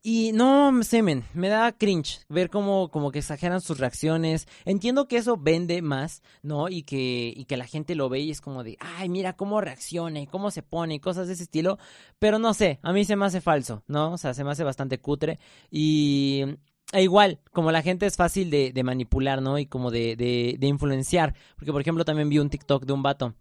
[0.00, 4.46] Y no, semen, me da cringe ver cómo como que exageran sus reacciones.
[4.64, 6.68] Entiendo que eso vende más, ¿no?
[6.68, 9.60] Y que, y que la gente lo ve y es como de, ay, mira cómo
[9.60, 11.78] reacciona y cómo se pone y cosas de ese estilo.
[12.20, 14.12] Pero no sé, a mí se me hace falso, ¿no?
[14.12, 15.40] O sea, se me hace bastante cutre.
[15.70, 16.44] Y
[16.92, 19.58] e igual, como la gente es fácil de, de manipular, ¿no?
[19.58, 21.34] Y como de, de, de influenciar.
[21.56, 23.34] Porque, por ejemplo, también vi un TikTok de un vato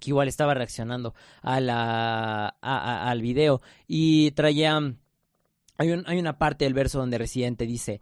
[0.00, 4.80] que igual estaba reaccionando a la, al video y traía
[5.82, 8.00] hay, una parte del verso donde Residente dice,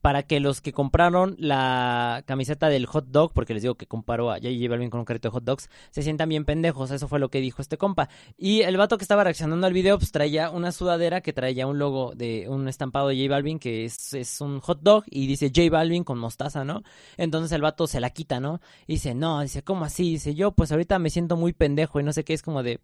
[0.00, 4.30] para que los que compraron la camiseta del hot dog, porque les digo que comparó
[4.30, 6.90] a J Balvin con un carrito de hot dogs, se sientan bien pendejos.
[6.90, 8.08] Eso fue lo que dijo este compa.
[8.36, 11.78] Y el vato que estaba reaccionando al video, pues traía una sudadera que traía un
[11.78, 15.50] logo de un estampado de J Balvin, que es, es un hot dog, y dice
[15.54, 16.82] J Balvin con mostaza, ¿no?
[17.16, 18.60] Entonces el vato se la quita, ¿no?
[18.86, 20.12] Y dice, no, dice, ¿cómo así?
[20.12, 22.80] Dice, yo pues ahorita me siento muy pendejo y no sé qué, es como de,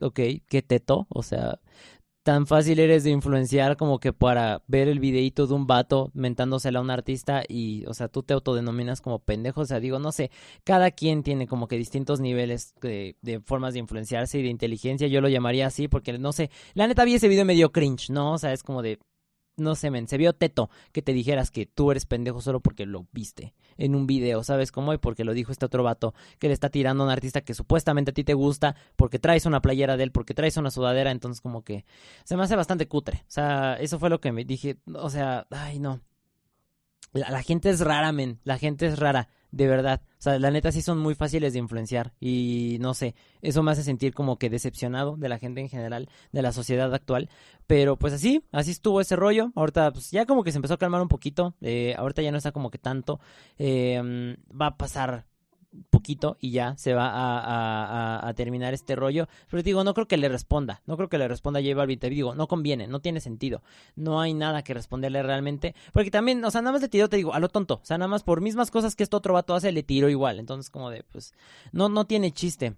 [0.00, 1.58] ok, qué teto, o sea,
[2.24, 6.78] tan fácil eres de influenciar como que para ver el videíto de un vato mentándosela
[6.78, 10.10] a un artista y, o sea, tú te autodenominas como pendejo, o sea, digo, no
[10.10, 10.30] sé,
[10.64, 15.06] cada quien tiene como que distintos niveles de, de formas de influenciarse y de inteligencia,
[15.06, 18.32] yo lo llamaría así porque, no sé, la neta vi ese video medio cringe, ¿no?
[18.32, 18.98] O sea, es como de,
[19.56, 22.86] no sé, men, se vio teto que te dijeras que tú eres pendejo solo porque
[22.86, 24.92] lo viste en un video, ¿sabes cómo?
[24.92, 27.54] Y porque lo dijo este otro vato que le está tirando a un artista que
[27.54, 31.10] supuestamente a ti te gusta porque traes una playera de él, porque traes una sudadera,
[31.10, 31.84] entonces como que
[32.24, 33.22] se me hace bastante cutre.
[33.28, 36.00] O sea, eso fue lo que me dije, o sea, ay no.
[37.12, 40.02] La, la gente es rara, men, la gente es rara de verdad.
[40.18, 43.70] O sea, la neta sí son muy fáciles de influenciar y no sé, eso me
[43.70, 47.30] hace sentir como que decepcionado de la gente en general, de la sociedad actual.
[47.66, 49.52] Pero pues así, así estuvo ese rollo.
[49.54, 51.54] Ahorita pues ya como que se empezó a calmar un poquito.
[51.60, 53.20] Eh, ahorita ya no está como que tanto.
[53.56, 55.24] Eh, va a pasar
[55.90, 59.28] poquito y ya se va a, a, terminar este rollo.
[59.50, 61.98] Pero digo, no creo que le responda, no creo que le responda a J Balvin,
[61.98, 63.62] te digo, no conviene, no tiene sentido,
[63.96, 67.16] no hay nada que responderle realmente, porque también, o sea, nada más le tiro, te
[67.16, 69.54] digo, a lo tonto, o sea, nada más por mismas cosas que este otro vato
[69.54, 71.34] hace, le tiro igual, entonces como de, pues,
[71.72, 72.76] no, no tiene chiste.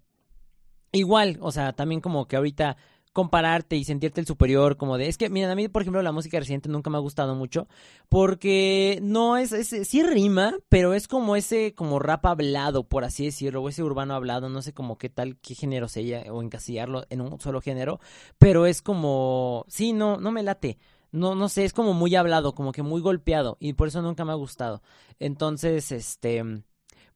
[0.92, 2.76] Igual, o sea, también como que ahorita
[3.16, 6.12] compararte y sentirte el superior, como de, es que, miren, a mí, por ejemplo, la
[6.12, 7.66] música reciente nunca me ha gustado mucho,
[8.10, 13.24] porque no es, es, sí rima, pero es como ese, como rap hablado, por así
[13.24, 17.06] decirlo, o ese urbano hablado, no sé como qué tal, qué género sería, o encasillarlo
[17.08, 18.00] en un solo género,
[18.36, 20.76] pero es como, sí, no, no me late.
[21.10, 24.26] No, no sé, es como muy hablado, como que muy golpeado, y por eso nunca
[24.26, 24.82] me ha gustado.
[25.18, 26.44] Entonces, este,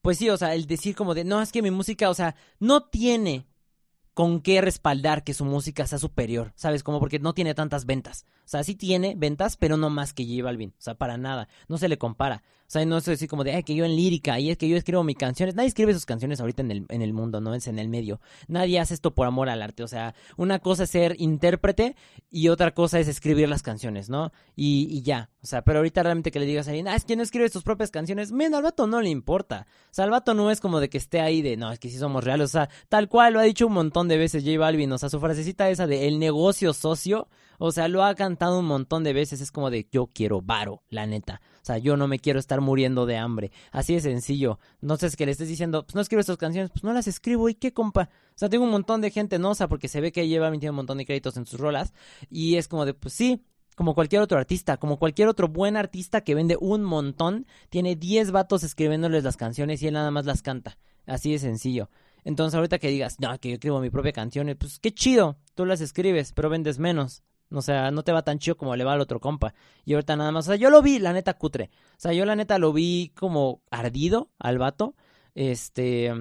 [0.01, 2.37] pues sí, o sea, el decir como de, no, es que mi música, o sea,
[2.59, 3.50] no tiene
[4.21, 6.83] con qué respaldar que su música sea superior, ¿sabes?
[6.83, 8.27] Como porque no tiene tantas ventas.
[8.41, 10.75] O sea, sí tiene ventas, pero no más que J Balvin.
[10.77, 11.49] O sea, para nada.
[11.69, 12.43] No se le compara.
[12.71, 14.69] O sea, no es decir como de, ay, que yo en lírica, y es que
[14.69, 15.57] yo escribo mis canciones.
[15.57, 17.53] Nadie escribe sus canciones ahorita en el, en el mundo, ¿no?
[17.53, 18.21] Es en el medio.
[18.47, 19.83] Nadie hace esto por amor al arte.
[19.83, 21.97] O sea, una cosa es ser intérprete
[22.31, 24.31] y otra cosa es escribir las canciones, ¿no?
[24.55, 25.31] Y, y ya.
[25.43, 27.49] O sea, pero ahorita realmente que le digas a alguien, ah, es que no escribe
[27.49, 28.31] sus propias canciones.
[28.31, 29.67] Men, al vato no le importa.
[29.87, 31.89] O sea, al vato no es como de que esté ahí de, no, es que
[31.89, 32.45] sí somos reales.
[32.45, 34.93] O sea, tal cual lo ha dicho un montón de veces J Balvin.
[34.93, 37.27] O sea, su frasecita esa de el negocio socio.
[37.59, 39.41] O sea, lo ha cantado un montón de veces.
[39.41, 41.41] Es como de yo quiero varo, la neta.
[41.63, 43.53] O sea, yo no me quiero estar muriendo de hambre.
[43.73, 44.59] Así de sencillo.
[44.81, 47.07] No sé, es que le estés diciendo, pues no escribo estas canciones, pues no las
[47.07, 47.49] escribo.
[47.49, 48.09] ¿Y qué, compa?
[48.35, 49.51] O sea, tengo un montón de gente, ¿no?
[49.51, 51.93] O sea, porque se ve que lleva tiene un montón de créditos en sus rolas.
[52.31, 53.45] Y es como de, pues sí,
[53.77, 58.31] como cualquier otro artista, como cualquier otro buen artista que vende un montón, tiene 10
[58.31, 60.79] vatos escribiéndoles las canciones y él nada más las canta.
[61.07, 61.89] Así de sencillo.
[62.25, 65.65] Entonces ahorita que digas, no, que yo escribo mi propia canción, pues qué chido, tú
[65.65, 67.23] las escribes, pero vendes menos.
[67.53, 69.55] O sea, no te va tan chido como le va al otro compa.
[69.85, 71.71] Y ahorita nada más, o sea, yo lo vi, la neta, cutre.
[71.93, 74.95] O sea, yo la neta lo vi como ardido al vato.
[75.35, 76.13] Este.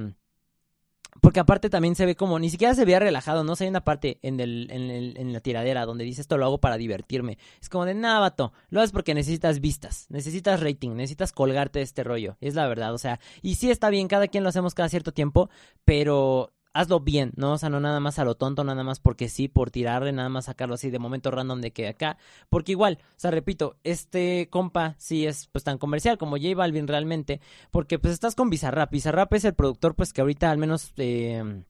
[1.22, 3.54] Porque aparte también se ve como, ni siquiera se veía relajado, ¿no?
[3.54, 6.38] O sea, hay una parte en, el, en, el, en la tiradera donde dice esto
[6.38, 7.38] lo hago para divertirme.
[7.62, 11.84] Es como de, nada, vato, lo haces porque necesitas vistas, necesitas rating, necesitas colgarte de
[11.84, 12.38] este rollo.
[12.42, 15.12] Es la verdad, o sea, y sí está bien, cada quien lo hacemos cada cierto
[15.12, 15.50] tiempo,
[15.84, 17.54] pero hazlo bien, ¿no?
[17.54, 20.30] O sea, no nada más a lo tonto, nada más porque sí, por tirarle, nada
[20.30, 22.18] más sacarlo así de momento random de que acá.
[22.50, 26.88] Porque igual, o sea, repito, este compa sí es pues tan comercial como J Balvin
[26.88, 28.92] realmente, porque pues estás con Bizarrap.
[28.92, 30.94] Bizarrap es el productor pues que ahorita al menos...
[30.98, 31.64] Eh,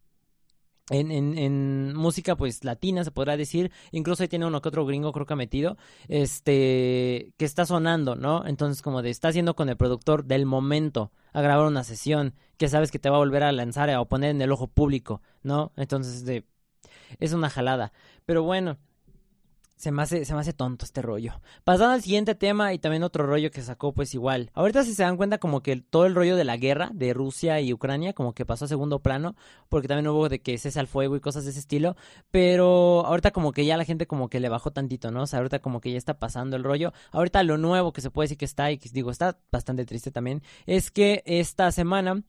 [0.90, 3.72] en, en, en, música pues latina se podrá decir.
[3.92, 8.16] Incluso ahí tiene uno que otro gringo creo que ha metido este que está sonando
[8.16, 12.34] no entonces como de está haciendo con el productor del momento a grabar una sesión
[12.58, 15.22] que sabes que te va a volver a lanzar o poner en el ojo público
[15.44, 16.46] no entonces de
[17.20, 17.92] es una jalada.
[18.26, 18.78] Pero bueno,
[19.80, 21.40] se me, hace, se me hace tonto este rollo.
[21.64, 24.52] Pasando al siguiente tema y también otro rollo que sacó, pues igual.
[24.54, 27.62] Ahorita si se dan cuenta como que todo el rollo de la guerra de Rusia
[27.62, 29.38] y Ucrania como que pasó a segundo plano,
[29.70, 31.96] porque también hubo de que cese al fuego y cosas de ese estilo,
[32.30, 35.24] pero ahorita como que ya la gente como que le bajó tantito, ¿no?
[35.24, 36.92] O sea, ahorita como que ya está pasando el rollo.
[37.12, 40.44] Ahorita lo nuevo que se puede decir que está y digo, está bastante triste también,
[40.66, 42.24] es que esta semana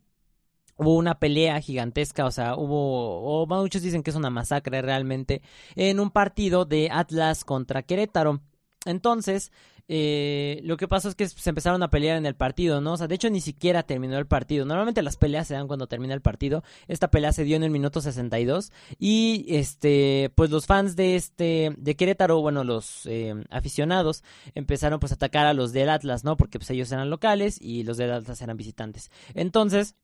[0.80, 5.42] hubo una pelea gigantesca, o sea, hubo, o muchos dicen que es una masacre realmente,
[5.76, 8.40] en un partido de Atlas contra Querétaro.
[8.86, 9.52] Entonces,
[9.88, 12.94] eh, lo que pasó es que se empezaron a pelear en el partido, ¿no?
[12.94, 14.64] O sea, de hecho ni siquiera terminó el partido.
[14.64, 16.62] Normalmente las peleas se dan cuando termina el partido.
[16.88, 21.74] Esta pelea se dio en el minuto 62 y este, pues los fans de este,
[21.76, 26.38] de Querétaro, bueno, los eh, aficionados empezaron pues a atacar a los del Atlas, ¿no?
[26.38, 29.10] Porque pues ellos eran locales y los del Atlas eran visitantes.
[29.34, 29.96] Entonces,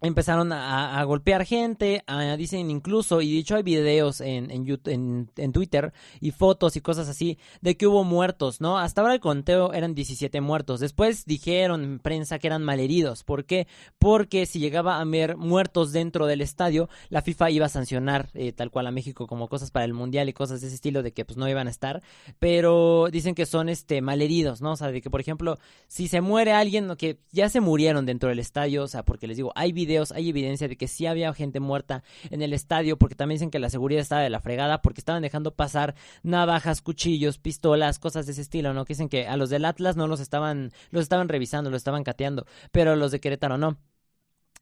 [0.00, 2.04] empezaron a, golpear gente,
[2.36, 7.76] dicen incluso, y dicho hay videos en, en, Twitter y fotos y cosas así, de
[7.76, 8.78] que hubo muertos, ¿no?
[8.78, 10.78] Hasta ahora el conteo eran 17 muertos.
[10.80, 13.24] Después dijeron en prensa que eran malheridos.
[13.24, 13.66] ¿Por qué?
[13.98, 18.52] Porque si llegaba a haber muertos dentro del estadio, la FIFA iba a sancionar eh,
[18.52, 21.12] tal cual a México como cosas para el Mundial y cosas de ese estilo de
[21.12, 22.02] que pues no iban a estar.
[22.38, 24.72] Pero dicen que son este malheridos, ¿no?
[24.72, 25.58] O sea, de que por ejemplo,
[25.88, 29.36] si se muere alguien, que ya se murieron dentro del estadio, o sea, porque les
[29.36, 33.14] digo, hay videos hay evidencia de que sí había gente muerta en el estadio, porque
[33.14, 37.38] también dicen que la seguridad estaba de la fregada, porque estaban dejando pasar navajas, cuchillos,
[37.38, 38.84] pistolas, cosas de ese estilo, ¿no?
[38.84, 42.04] Que dicen que a los del Atlas no los estaban, los estaban revisando, los estaban
[42.04, 43.78] cateando, pero los de Querétaro no.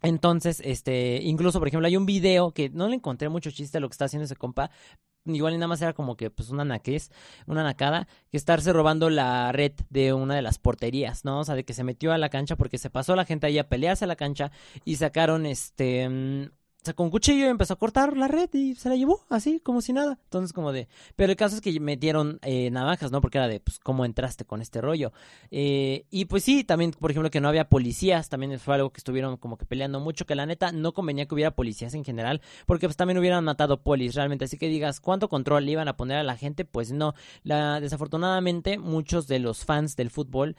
[0.03, 3.81] Entonces, este, incluso, por ejemplo, hay un video que no le encontré mucho chiste a
[3.81, 4.71] lo que está haciendo ese compa.
[5.27, 7.11] Igual y nada más era como que, pues, una naquez,
[7.47, 11.41] una nacada, que estarse robando la red de una de las porterías, ¿no?
[11.41, 13.59] O sea, de que se metió a la cancha porque se pasó la gente ahí
[13.59, 14.51] a pelearse a la cancha
[14.85, 16.51] y sacaron, este, mm,
[16.87, 19.81] sacó un cuchillo y empezó a cortar la red y se la llevó así, como
[19.81, 20.19] si nada.
[20.25, 20.89] Entonces, como de.
[21.15, 23.21] Pero el caso es que metieron eh, navajas, ¿no?
[23.21, 25.13] Porque era de, pues, ¿cómo entraste con este rollo?
[25.51, 28.99] Eh, y pues sí, también, por ejemplo, que no había policías, también fue algo que
[28.99, 32.41] estuvieron como que peleando mucho, que la neta no convenía que hubiera policías en general,
[32.67, 34.47] porque pues también hubieran matado polis realmente.
[34.47, 36.65] Así que digas, ¿cuánto control le iban a poner a la gente?
[36.65, 37.15] Pues no.
[37.43, 40.57] La, desafortunadamente, muchos de los fans del fútbol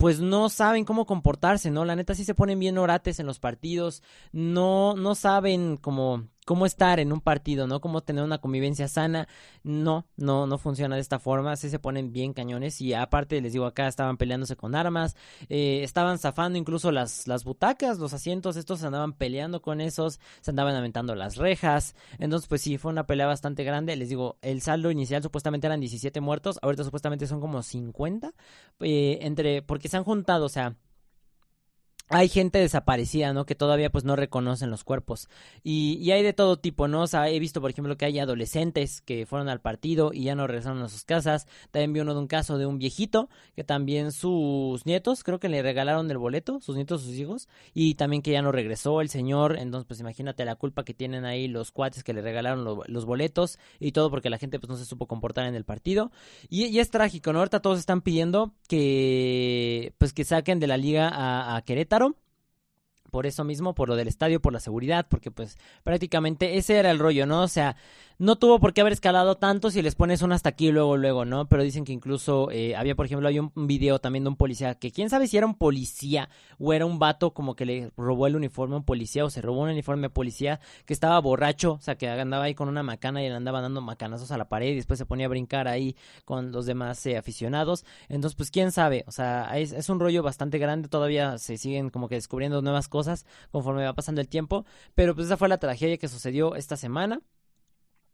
[0.00, 1.84] pues no saben cómo comportarse, ¿no?
[1.84, 6.66] La neta sí se ponen bien orates en los partidos, no, no saben cómo cómo
[6.66, 7.80] estar en un partido, ¿no?
[7.80, 9.28] Cómo tener una convivencia sana.
[9.62, 11.56] No, no, no funciona de esta forma.
[11.56, 15.16] Sí se ponen bien cañones y aparte les digo acá estaban peleándose con armas,
[15.48, 20.20] eh, estaban zafando incluso las, las butacas, los asientos, estos se andaban peleando con esos,
[20.40, 21.94] se andaban aventando las rejas.
[22.18, 23.96] Entonces, pues sí, fue una pelea bastante grande.
[23.96, 28.32] Les digo, el saldo inicial supuestamente eran 17 muertos, ahorita supuestamente son como 50,
[28.80, 30.76] eh, entre, porque se han juntado, o sea,
[32.10, 33.46] hay gente desaparecida, ¿no?
[33.46, 35.28] Que todavía pues no reconocen los cuerpos.
[35.62, 37.02] Y, y, hay de todo tipo, ¿no?
[37.02, 40.34] O sea, he visto, por ejemplo, que hay adolescentes que fueron al partido y ya
[40.34, 41.46] no regresaron a sus casas.
[41.70, 45.48] También vi uno de un caso de un viejito que también sus nietos, creo que
[45.48, 49.08] le regalaron el boleto, sus nietos, sus hijos, y también que ya no regresó el
[49.08, 49.56] señor.
[49.56, 53.58] Entonces, pues imagínate la culpa que tienen ahí los cuates que le regalaron los boletos
[53.78, 56.10] y todo porque la gente pues no se supo comportar en el partido.
[56.48, 57.38] Y, es trágico, ¿no?
[57.38, 61.99] Ahorita todos están pidiendo que pues que saquen de la liga a Querétaro
[63.10, 66.90] por eso mismo, por lo del estadio, por la seguridad, porque pues prácticamente ese era
[66.90, 67.42] el rollo, ¿no?
[67.42, 67.76] O sea,
[68.20, 71.24] no tuvo por qué haber escalado tanto si les pones un hasta aquí luego, luego,
[71.24, 71.48] ¿no?
[71.48, 74.90] Pero dicen que incluso eh, había, por ejemplo, un video también de un policía que
[74.90, 76.28] quién sabe si era un policía
[76.58, 79.40] o era un vato como que le robó el uniforme a un policía o se
[79.40, 82.82] robó un uniforme a policía que estaba borracho, o sea, que andaba ahí con una
[82.82, 85.66] macana y le andaba dando macanazos a la pared y después se ponía a brincar
[85.66, 87.86] ahí con los demás eh, aficionados.
[88.10, 92.06] Entonces, pues quién sabe, o sea, es un rollo bastante grande, todavía se siguen como
[92.06, 95.96] que descubriendo nuevas cosas conforme va pasando el tiempo, pero pues esa fue la tragedia
[95.96, 97.22] que sucedió esta semana.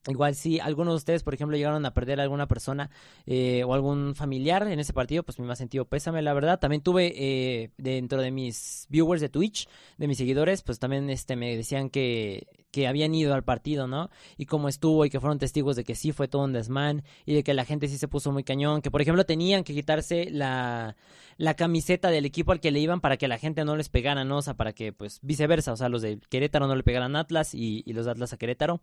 [0.09, 2.91] Igual si algunos de ustedes, por ejemplo, llegaron a perder a alguna persona
[3.27, 6.61] eh, o algún familiar en ese partido, pues me ha sentido pésame, la verdad.
[6.61, 11.35] También tuve eh, dentro de mis viewers de Twitch, de mis seguidores, pues también este
[11.35, 14.11] me decían que, que habían ido al partido, ¿no?
[14.37, 17.35] Y cómo estuvo y que fueron testigos de que sí fue todo un desmán y
[17.35, 20.31] de que la gente sí se puso muy cañón, que por ejemplo tenían que quitarse
[20.31, 20.97] la,
[21.37, 24.25] la camiseta del equipo al que le iban para que la gente no les pegara,
[24.25, 24.39] ¿no?
[24.39, 27.55] O sea, para que pues viceversa, o sea, los de Querétaro no le pegaran Atlas
[27.55, 28.83] y, y los de Atlas a Querétaro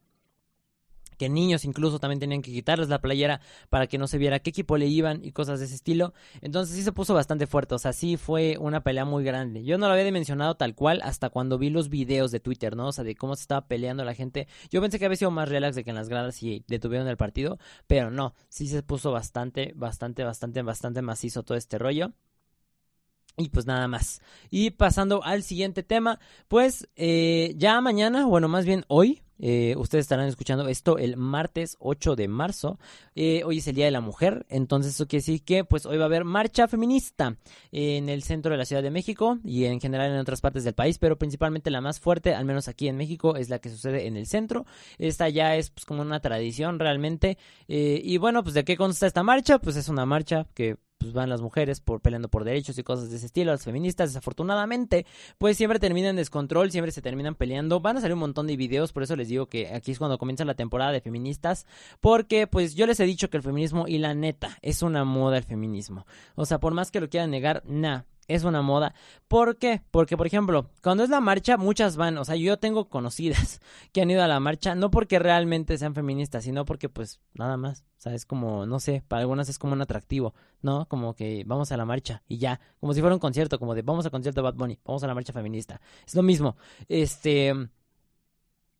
[1.17, 4.49] que niños incluso también tenían que quitarles la playera para que no se viera qué
[4.49, 6.13] equipo le iban y cosas de ese estilo.
[6.41, 9.63] Entonces sí se puso bastante fuerte, o sea, sí fue una pelea muy grande.
[9.63, 12.87] Yo no lo había dimensionado tal cual hasta cuando vi los videos de Twitter, ¿no?
[12.87, 14.47] O sea, de cómo se estaba peleando la gente.
[14.69, 17.17] Yo pensé que había sido más relax de que en las gradas y detuvieron el
[17.17, 22.13] partido, pero no, sí se puso bastante, bastante, bastante, bastante macizo todo este rollo.
[23.35, 24.21] Y pues nada más.
[24.51, 30.03] Y pasando al siguiente tema, pues eh, ya mañana, bueno, más bien hoy, eh, ustedes
[30.03, 32.77] estarán escuchando esto el martes 8 de marzo.
[33.15, 35.97] Eh, hoy es el Día de la Mujer, entonces eso quiere decir que pues hoy
[35.97, 37.35] va a haber marcha feminista
[37.71, 40.75] en el centro de la Ciudad de México y en general en otras partes del
[40.75, 44.05] país, pero principalmente la más fuerte, al menos aquí en México, es la que sucede
[44.05, 44.67] en el centro.
[44.99, 47.39] Esta ya es pues como una tradición realmente.
[47.67, 49.57] y bueno, pues de qué consta esta marcha?
[49.57, 53.09] Pues es una marcha que pues van las mujeres por peleando por derechos y cosas
[53.09, 55.05] de ese estilo, las feministas desafortunadamente
[55.37, 58.55] pues siempre terminan en descontrol, siempre se terminan peleando, van a salir un montón de
[58.55, 61.65] videos, por eso les digo que aquí es cuando comienza la temporada de feministas,
[61.99, 65.37] porque pues yo les he dicho que el feminismo y la neta es una moda
[65.37, 68.93] el feminismo, o sea, por más que lo quieran negar, nah, es una moda.
[69.27, 69.81] ¿Por qué?
[69.91, 74.01] Porque, por ejemplo, cuando es la marcha, muchas van, o sea, yo tengo conocidas que
[74.01, 77.83] han ido a la marcha, no porque realmente sean feministas, sino porque, pues, nada más.
[77.97, 80.87] O sea, es como, no sé, para algunas es como un atractivo, ¿no?
[80.89, 83.81] Como que vamos a la marcha y ya, como si fuera un concierto, como de
[83.81, 85.79] vamos al concierto de Bad Bunny, vamos a la marcha feminista.
[86.05, 86.57] Es lo mismo.
[86.89, 87.53] Este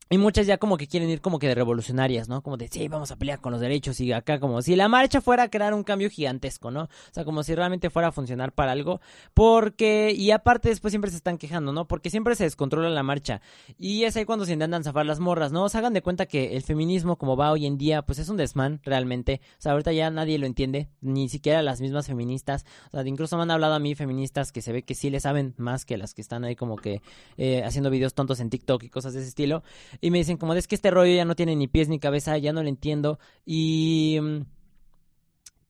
[0.09, 2.43] y muchas ya como que quieren ir como que de revolucionarias, ¿no?
[2.43, 5.21] Como de, sí, vamos a pelear con los derechos y acá como si la marcha
[5.21, 6.83] fuera a crear un cambio gigantesco, ¿no?
[6.83, 9.01] O sea, como si realmente fuera a funcionar para algo.
[9.33, 11.87] Porque, y aparte después siempre se están quejando, ¿no?
[11.87, 13.41] Porque siempre se descontrola la marcha.
[13.79, 15.63] Y es ahí cuando se intentan zafar las morras, ¿no?
[15.63, 18.29] O sea, hagan de cuenta que el feminismo como va hoy en día, pues es
[18.29, 19.41] un desmán realmente.
[19.57, 22.65] O sea, ahorita ya nadie lo entiende, ni siquiera las mismas feministas.
[22.91, 25.19] O sea, incluso me han hablado a mí feministas que se ve que sí le
[25.19, 27.01] saben más que las que están ahí como que
[27.37, 29.63] eh, haciendo videos tontos en TikTok y cosas de ese estilo
[30.01, 32.37] y me dicen como es que este rollo ya no tiene ni pies ni cabeza,
[32.37, 34.41] ya no lo entiendo y mm,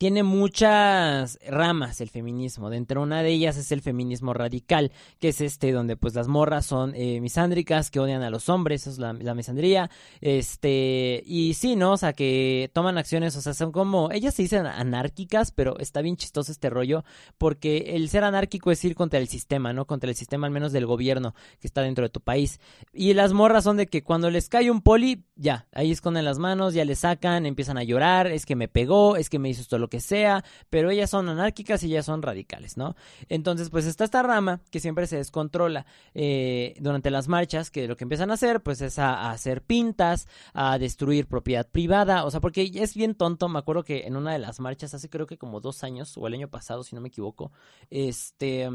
[0.04, 2.70] tiene muchas ramas el feminismo.
[2.70, 6.28] Dentro de una de ellas es el feminismo radical, que es este donde pues las
[6.28, 9.90] morras son eh, misándricas, que odian a los hombres, eso es la, misandría.
[10.20, 11.94] Este, y sí, ¿no?
[11.94, 16.02] O sea, que toman acciones, o sea, son como, ellas se dicen anárquicas, pero está
[16.02, 17.06] bien chistoso este rollo,
[17.38, 19.86] porque el ser anárquico es ir contra el sistema, ¿no?
[19.86, 22.60] Contra el sistema al menos del gobierno que está dentro de tu país.
[22.92, 26.40] Y las morras son de que cuando les cae un poli, ya, ahí esconden las
[26.40, 29.62] manos, ya le sacan, empiezan a llorar, es que me pegó, es que me hizo
[29.62, 32.96] esto lo que sea, pero ellas son anárquicas y ellas son radicales, ¿no?
[33.30, 37.96] Entonces, pues está esta rama que siempre se descontrola eh, durante las marchas, que lo
[37.96, 42.42] que empiezan a hacer, pues es a, hacer pintas, a destruir propiedad privada, o sea,
[42.42, 45.38] porque es bien tonto, me acuerdo que en una de las marchas, hace creo que
[45.38, 47.52] como dos años, o el año pasado, si no me equivoco,
[47.92, 48.68] este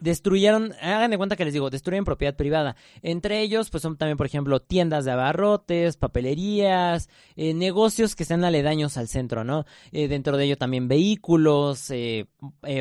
[0.00, 2.76] destruyeron, hagan de cuenta que les digo, destruyen propiedad privada.
[3.02, 8.44] Entre ellos, pues son también, por ejemplo, tiendas de abarrotes, papelerías, eh, negocios que están
[8.44, 9.66] aledaños al centro, ¿no?
[9.92, 12.26] Eh, dentro de ello también vehículos, eh,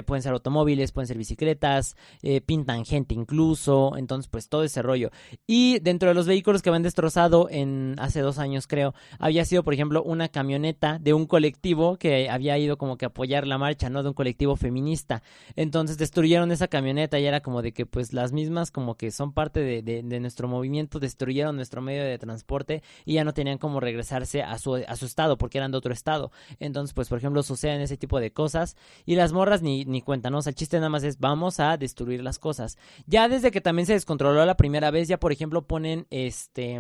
[0.05, 1.95] pueden ser automóviles, pueden ser bicicletas,
[2.45, 5.11] pintan gente incluso, entonces pues todo ese rollo.
[5.47, 9.63] Y dentro de los vehículos que habían destrozado en hace dos años creo, había sido,
[9.63, 13.89] por ejemplo, una camioneta de un colectivo que había ido como que apoyar la marcha,
[13.89, 14.03] ¿no?
[14.03, 15.23] De un colectivo feminista.
[15.55, 19.33] Entonces destruyeron esa camioneta y era como de que pues las mismas como que son
[19.33, 24.43] parte de, nuestro movimiento destruyeron nuestro medio de transporte y ya no tenían como regresarse
[24.43, 26.31] a su, a su estado porque eran de otro estado.
[26.59, 30.33] Entonces pues por ejemplo suceden ese tipo de cosas y las morras ni, ni cuentan.
[30.35, 32.77] O sea, el chiste nada más es vamos a destruir las cosas.
[33.05, 36.79] Ya desde que también se descontroló la primera vez, ya por ejemplo ponen este...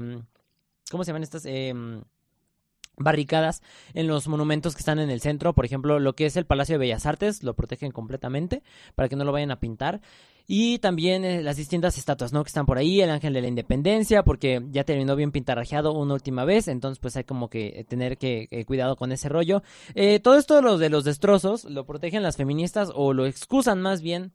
[0.91, 1.45] ¿Cómo se llaman estas?
[1.45, 1.73] Eh,
[2.99, 6.45] barricadas en los monumentos que están en el centro, por ejemplo, lo que es el
[6.45, 8.61] Palacio de Bellas Artes, lo protegen completamente
[8.95, 10.01] para que no lo vayan a pintar.
[10.51, 12.43] Y también eh, las distintas estatuas, ¿no?
[12.43, 16.15] Que están por ahí, el Ángel de la Independencia, porque ya terminó bien pintarrajeado una
[16.15, 19.61] última vez, entonces pues hay como que tener que eh, cuidado con ese rollo.
[19.93, 24.33] Eh, todo esto de los destrozos lo protegen las feministas o lo excusan más bien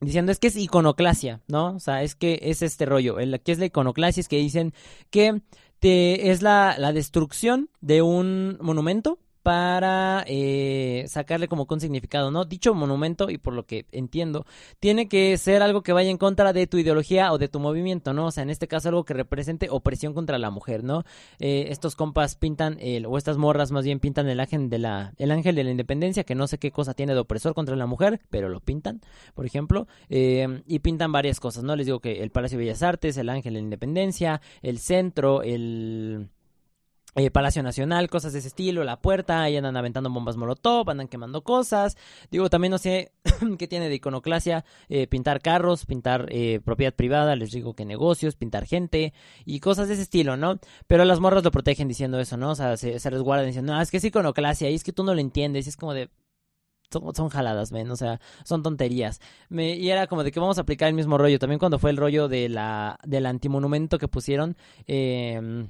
[0.00, 1.76] diciendo es que es iconoclasia, ¿no?
[1.76, 4.74] O sea, es que es este rollo, el es la iconoclasia es que dicen
[5.10, 5.40] que
[5.84, 12.44] es la, la destrucción de un monumento para eh, sacarle como con significado, ¿no?
[12.44, 14.46] Dicho monumento, y por lo que entiendo,
[14.78, 18.12] tiene que ser algo que vaya en contra de tu ideología o de tu movimiento,
[18.12, 18.26] ¿no?
[18.26, 21.04] O sea, en este caso algo que represente opresión contra la mujer, ¿no?
[21.40, 25.12] Eh, estos compas pintan, el, o estas morras más bien pintan el ángel de la,
[25.18, 27.86] el ángel de la independencia, que no sé qué cosa tiene de opresor contra la
[27.86, 29.00] mujer, pero lo pintan,
[29.34, 31.74] por ejemplo, eh, y pintan varias cosas, ¿no?
[31.74, 35.42] Les digo que el Palacio de Bellas Artes, el ángel de la independencia, el centro,
[35.42, 36.28] el
[37.14, 41.08] eh, Palacio Nacional, cosas de ese estilo, la puerta, ahí andan aventando bombas molotov, andan
[41.08, 41.96] quemando cosas.
[42.30, 43.12] Digo, también no sé
[43.58, 48.34] qué tiene de iconoclasia, eh, pintar carros, pintar eh, propiedad privada, les digo que negocios,
[48.36, 49.12] pintar gente
[49.44, 50.58] y cosas de ese estilo, ¿no?
[50.86, 52.52] Pero las morras lo protegen diciendo eso, ¿no?
[52.52, 55.14] O sea, se, resguardan diciendo, no, es que es iconoclasia y es que tú no
[55.14, 56.08] lo entiendes, y es como de,
[56.90, 59.20] son, jaladas, ven, o sea, son tonterías.
[59.50, 61.38] Me, y era como de que vamos a aplicar el mismo rollo.
[61.38, 64.56] También cuando fue el rollo de la, del antimonumento que pusieron,
[64.86, 65.66] eh,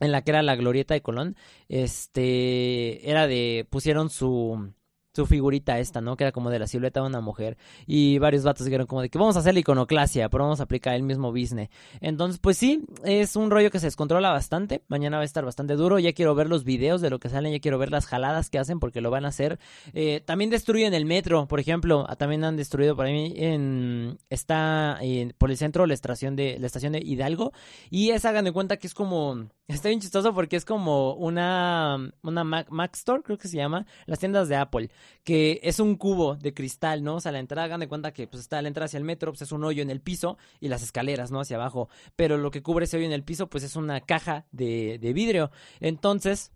[0.00, 1.36] en la que era la glorieta de Colón,
[1.68, 4.72] este, era de, pusieron su,
[5.16, 6.16] su figurita esta, ¿no?
[6.16, 7.56] Que era como de la silueta de una mujer.
[7.86, 10.64] Y varios vatos dijeron como de que vamos a hacer la iconoclasia, pero vamos a
[10.64, 11.70] aplicar el mismo business.
[12.00, 14.82] Entonces, pues sí, es un rollo que se descontrola bastante.
[14.88, 15.98] Mañana va a estar bastante duro.
[15.98, 18.58] Ya quiero ver los videos de lo que salen, ya quiero ver las jaladas que
[18.58, 19.58] hacen porque lo van a hacer.
[19.94, 22.04] Eh, también destruyen el metro, por ejemplo.
[22.08, 24.18] Ah, también han destruido para mí en...
[24.28, 25.00] Está
[25.38, 27.52] por el centro la estación de, la estación de Hidalgo.
[27.88, 32.12] Y esa hagan de cuenta que es como Está bien chistoso porque es como una,
[32.22, 34.90] una Mac, Store, creo que se llama, las tiendas de Apple,
[35.24, 37.16] que es un cubo de cristal, ¿no?
[37.16, 39.32] O sea, la entrada, hagan de cuenta que pues está la entrada hacia el metro,
[39.32, 41.40] pues es un hoyo en el piso y las escaleras, ¿no?
[41.40, 41.88] Hacia abajo.
[42.14, 45.12] Pero lo que cubre ese hoyo en el piso, pues es una caja de, de
[45.12, 45.50] vidrio.
[45.80, 46.52] Entonces,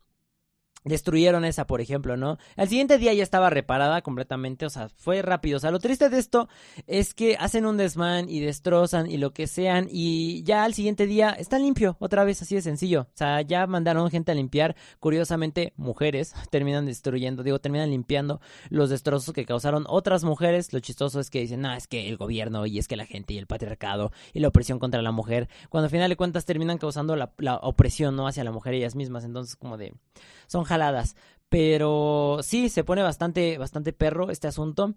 [0.85, 2.39] Destruyeron esa, por ejemplo, ¿no?
[2.57, 5.59] Al siguiente día ya estaba reparada completamente, o sea, fue rápido.
[5.59, 6.49] O sea, lo triste de esto
[6.87, 11.07] es que hacen un desmán y destrozan y lo que sean y ya al siguiente
[11.07, 13.03] día está limpio, otra vez así de sencillo.
[13.03, 18.89] O sea, ya mandaron gente a limpiar, curiosamente mujeres terminan destruyendo, digo, terminan limpiando los
[18.89, 20.73] destrozos que causaron otras mujeres.
[20.73, 23.35] Lo chistoso es que dicen, no, es que el gobierno y es que la gente
[23.35, 26.79] y el patriarcado y la opresión contra la mujer, cuando al final de cuentas terminan
[26.79, 28.27] causando la, la opresión, ¿no?
[28.27, 29.25] Hacia la mujer ellas mismas.
[29.25, 29.93] Entonces, como de,
[30.47, 31.17] son jaladas.
[31.49, 34.95] Pero sí, se pone bastante, bastante perro este asunto.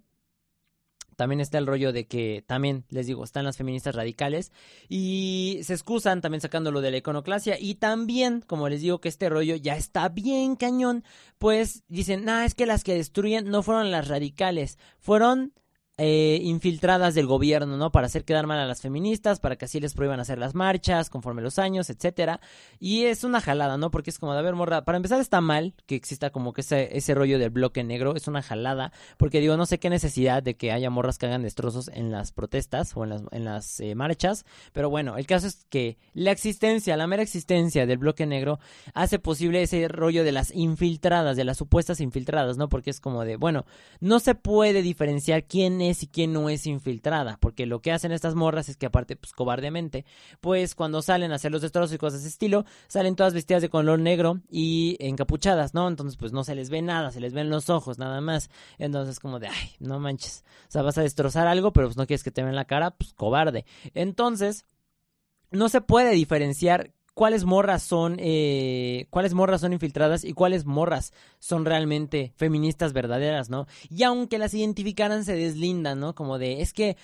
[1.15, 4.51] También está el rollo de que también, les digo, están las feministas radicales
[4.88, 9.30] y se excusan también sacándolo de la iconoclasia y también, como les digo, que este
[9.30, 11.03] rollo ya está bien cañón,
[11.38, 15.53] pues dicen, nah, es que las que destruyen no fueron las radicales, fueron
[15.98, 17.91] eh, infiltradas del gobierno, ¿no?
[17.91, 21.12] Para hacer quedar mal a las feministas, para que así les prohíban hacer las marchas
[21.12, 22.39] conforme los años, etcétera.
[22.80, 23.91] Y es una jalada, ¿no?
[23.91, 24.86] Porque es como de haber morra.
[24.86, 28.16] Para empezar, está mal que exista como que ese, ese rollo del bloque negro.
[28.16, 28.91] Es una jalada.
[29.18, 32.32] Porque digo, no sé qué necesidad de que haya morras que hagan destrozos en las
[32.32, 34.46] protestas o en las, en las eh, marchas.
[34.72, 38.60] Pero bueno, el caso es que la existencia, la mera existencia del bloque negro
[38.96, 42.68] hace posible ese rollo de las infiltradas, de las supuestas infiltradas, ¿no?
[42.68, 43.66] Porque es como de, bueno,
[44.00, 48.11] no se puede diferenciar quién es y quién no es infiltrada, porque lo que hacen
[48.11, 50.05] estas morras es que aparte, pues cobardemente,
[50.41, 53.61] pues cuando salen a hacer los destrozos y cosas de ese estilo, salen todas vestidas
[53.61, 55.88] de color negro y encapuchadas, ¿no?
[55.88, 58.49] Entonces, pues no se les ve nada, se les ven los ojos nada más.
[58.77, 62.07] Entonces, como de, ay, no manches, o sea, vas a destrozar algo, pero pues no
[62.07, 63.65] quieres que te vean la cara, pues cobarde.
[63.93, 64.65] Entonces,
[65.51, 71.14] no se puede diferenciar cuáles morras son eh, cuáles morras son infiltradas y cuáles morras
[71.39, 73.68] son realmente feministas verdaderas, ¿no?
[73.89, 76.16] Y aunque las identificaran se deslindan, ¿no?
[76.16, 76.97] Como de es que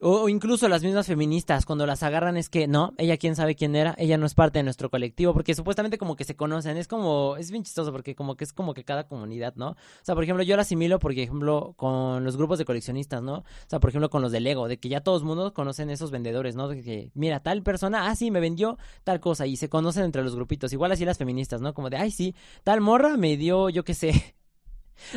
[0.00, 3.74] o, incluso las mismas feministas, cuando las agarran es que no, ella quién sabe quién
[3.76, 6.88] era, ella no es parte de nuestro colectivo, porque supuestamente como que se conocen, es
[6.88, 9.70] como, es bien chistoso porque como que es como que cada comunidad, ¿no?
[9.70, 13.38] O sea, por ejemplo, yo la asimilo, por ejemplo, con los grupos de coleccionistas, ¿no?
[13.38, 16.10] O sea, por ejemplo, con los de Lego, de que ya todos mundo conocen esos
[16.10, 16.68] vendedores, ¿no?
[16.68, 20.22] De que, mira, tal persona, ah, sí, me vendió tal cosa, y se conocen entre
[20.22, 21.72] los grupitos, igual así las feministas, ¿no?
[21.72, 24.34] Como de, ay, sí, tal morra me dio, yo qué sé,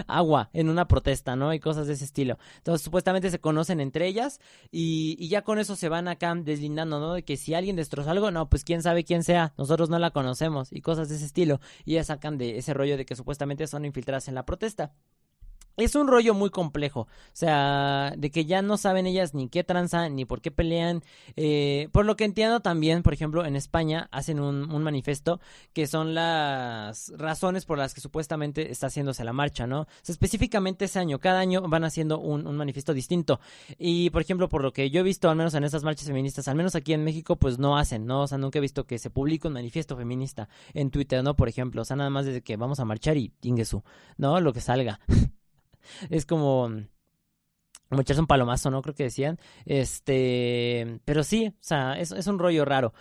[0.07, 1.53] agua en una protesta, ¿no?
[1.53, 2.37] Y cosas de ese estilo.
[2.57, 4.39] Entonces, supuestamente se conocen entre ellas
[4.71, 7.13] y, ya con eso se van acá deslindando, ¿no?
[7.13, 10.11] De que si alguien destroza algo, no, pues quién sabe quién sea, nosotros no la
[10.11, 11.59] conocemos y cosas de ese estilo.
[11.85, 14.93] Y ya sacan de ese rollo de que supuestamente son infiltradas en la protesta
[15.77, 17.01] es un rollo muy complejo.
[17.01, 21.03] O sea, de que ya no saben ellas ni qué tranza, ni por qué pelean.
[21.35, 25.39] Eh, por lo que entiendo también, por ejemplo, en España hacen un, un, manifiesto
[25.73, 29.87] que son las razones por las que supuestamente está haciéndose la marcha, ¿no?
[30.07, 33.39] Específicamente ese año, cada año van haciendo un, manifiesto distinto.
[33.77, 36.47] Y, por ejemplo, por lo que yo he visto, al menos en estas marchas feministas,
[36.47, 38.21] al menos aquí en México, pues no hacen, ¿no?
[38.23, 41.35] O sea, nunca he visto que se publique un manifiesto feminista en Twitter, ¿no?
[41.35, 43.31] Por ejemplo, o sea, nada más desde que vamos a marchar y
[43.65, 43.83] su,
[44.17, 44.39] ¿no?
[44.39, 44.99] Lo que salga.
[46.09, 46.69] es como
[47.89, 48.81] como echarse un palomazo, ¿no?
[48.81, 49.39] Creo que decían.
[49.65, 52.93] Este, pero sí, o sea, es, es, un rollo raro.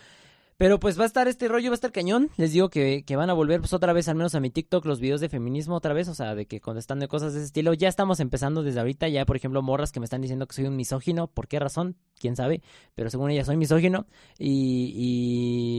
[0.59, 2.31] Pero pues va a estar este rollo, va a estar cañón.
[2.37, 4.87] Les digo que, que, van a volver pues otra vez, al menos a mi TikTok,
[4.87, 7.75] los videos de feminismo otra vez, o sea, de que contestando cosas de ese estilo.
[7.75, 10.65] Ya estamos empezando desde ahorita, ya por ejemplo morras que me están diciendo que soy
[10.67, 11.27] un misógino.
[11.27, 11.97] ¿Por qué razón?
[12.19, 12.63] ¿Quién sabe?
[12.95, 14.07] Pero según ella soy misógino.
[14.39, 14.93] Y,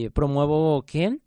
[0.05, 1.18] y promuevo, ¿qué?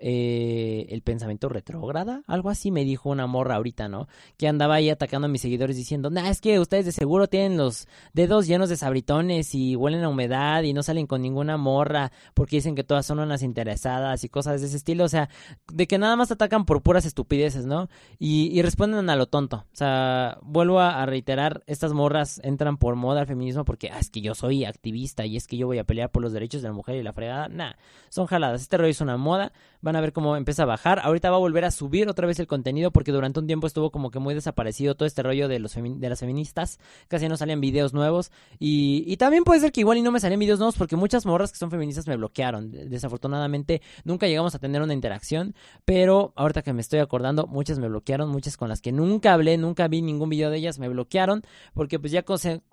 [0.00, 4.06] Eh, el pensamiento retrógrada, algo así me dijo una morra ahorita, ¿no?
[4.36, 7.58] Que andaba ahí atacando a mis seguidores diciendo, nah, es que ustedes de seguro tienen
[7.58, 12.12] los dedos llenos de sabritones y huelen a humedad y no salen con ninguna morra
[12.34, 15.28] porque dicen que todas son unas interesadas y cosas de ese estilo, o sea,
[15.72, 17.88] de que nada más atacan por puras estupideces, ¿no?
[18.18, 23.20] Y, responden a lo tonto, o sea, vuelvo a, reiterar, estas morras entran por moda
[23.20, 25.84] al feminismo porque, ah, es que yo soy activista y es que yo voy a
[25.84, 27.72] pelear por los derechos de la mujer y la fregada, nah,
[28.10, 29.52] son jaladas, este rollo es una moda,
[29.88, 31.00] van a ver cómo empieza a bajar.
[31.02, 33.90] Ahorita va a volver a subir otra vez el contenido porque durante un tiempo estuvo
[33.90, 36.78] como que muy desaparecido todo este rollo de, los de las feministas.
[37.08, 38.30] Casi no salían videos nuevos.
[38.58, 41.26] Y, y también puede ser que igual y no me salían videos nuevos porque muchas
[41.26, 42.70] morras que son feministas me bloquearon.
[42.70, 45.54] Desafortunadamente nunca llegamos a tener una interacción.
[45.84, 48.30] Pero ahorita que me estoy acordando, muchas me bloquearon.
[48.30, 51.42] Muchas con las que nunca hablé, nunca vi ningún video de ellas me bloquearon
[51.74, 52.24] porque pues ya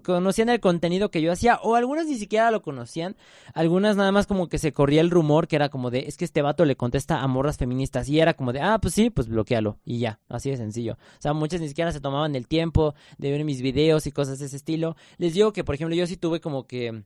[0.04, 3.16] conocían el contenido que yo hacía o algunas ni siquiera lo conocían.
[3.54, 6.26] Algunas nada más como que se corría el rumor que era como de, es que
[6.26, 9.28] este vato le contesta a morras feministas y era como de, ah, pues sí, pues
[9.28, 10.94] bloquealo y ya, así de sencillo.
[10.94, 14.40] O sea, muchas ni siquiera se tomaban el tiempo de ver mis videos y cosas
[14.40, 14.96] de ese estilo.
[15.18, 17.04] Les digo que, por ejemplo, yo sí tuve como que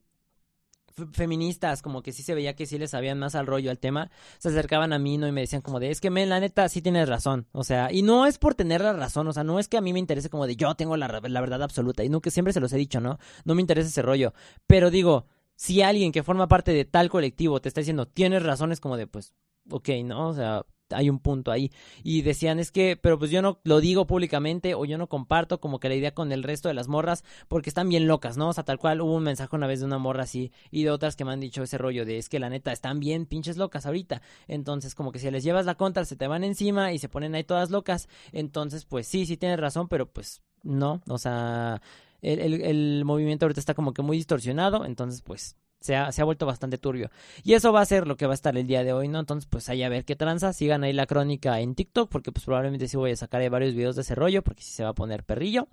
[1.12, 4.10] feministas, como que sí se veía que sí les sabían más al rollo al tema,
[4.38, 5.28] se acercaban a mí ¿no?
[5.28, 7.92] y me decían como de, es que men, la neta sí tienes razón, o sea,
[7.92, 9.98] y no es por tener la razón, o sea, no es que a mí me
[9.98, 12.76] interese como de yo tengo la, la verdad absoluta, y que siempre se los he
[12.76, 13.18] dicho, ¿no?
[13.44, 14.34] No me interesa ese rollo,
[14.66, 15.26] pero digo,
[15.56, 18.96] si alguien que forma parte de tal colectivo te está diciendo tienes razón, es como
[18.96, 19.32] de, pues,
[19.70, 20.28] ok, ¿no?
[20.28, 21.70] O sea, hay un punto ahí.
[22.02, 25.60] Y decían, es que, pero pues yo no lo digo públicamente o yo no comparto
[25.60, 28.48] como que la idea con el resto de las morras porque están bien locas, ¿no?
[28.48, 30.90] O sea, tal cual hubo un mensaje una vez de una morra así y de
[30.90, 33.56] otras que me han dicho ese rollo de es que la neta están bien pinches
[33.56, 34.22] locas ahorita.
[34.48, 37.34] Entonces, como que si les llevas la contra, se te van encima y se ponen
[37.34, 38.08] ahí todas locas.
[38.32, 41.80] Entonces, pues sí, sí tienes razón, pero pues no, o sea,
[42.20, 46.24] el, el, movimiento ahorita está como que muy distorsionado, entonces pues se ha, se ha,
[46.24, 47.10] vuelto bastante turbio.
[47.42, 49.20] Y eso va a ser lo que va a estar el día de hoy, ¿no?
[49.20, 50.52] Entonces, pues ahí a ver qué tranza.
[50.52, 53.96] Sigan ahí la crónica en TikTok, porque pues probablemente sí voy a sacar varios videos
[53.96, 55.68] de ese rollo, porque sí se va a poner perrillo.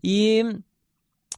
[0.00, 0.42] Y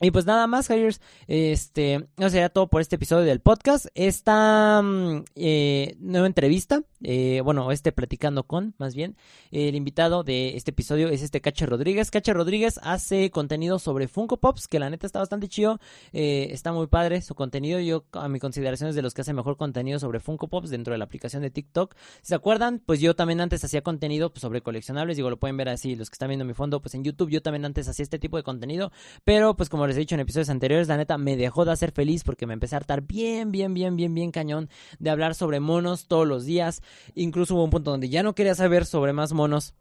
[0.05, 3.87] y pues nada más, Hires, este, no sería todo por este episodio del podcast.
[3.95, 9.17] Esta mm, eh, nueva entrevista, eh, bueno, este platicando con, más bien,
[9.51, 12.11] el invitado de este episodio es este Cache Rodríguez.
[12.11, 15.81] Cache Rodríguez hace contenido sobre Funko Pops, que la neta está bastante chido,
[16.13, 17.81] eh, está muy padre su contenido.
[17.81, 20.93] Yo, a mi consideración, es de los que hace mejor contenido sobre Funko Pops dentro
[20.93, 21.95] de la aplicación de TikTok.
[22.21, 25.57] Si se acuerdan, pues yo también antes hacía contenido pues, sobre coleccionables, digo, lo pueden
[25.57, 28.03] ver así, los que están viendo mi fondo, pues en YouTube yo también antes hacía
[28.03, 28.93] este tipo de contenido,
[29.25, 31.93] pero pues como les he dicho en episodios anteriores, la neta me dejó de hacer
[31.93, 34.69] feliz porque me empecé a hartar bien, bien, bien, bien, bien cañón
[34.99, 36.83] de hablar sobre monos todos los días.
[37.15, 39.75] Incluso hubo un punto donde ya no quería saber sobre más monos.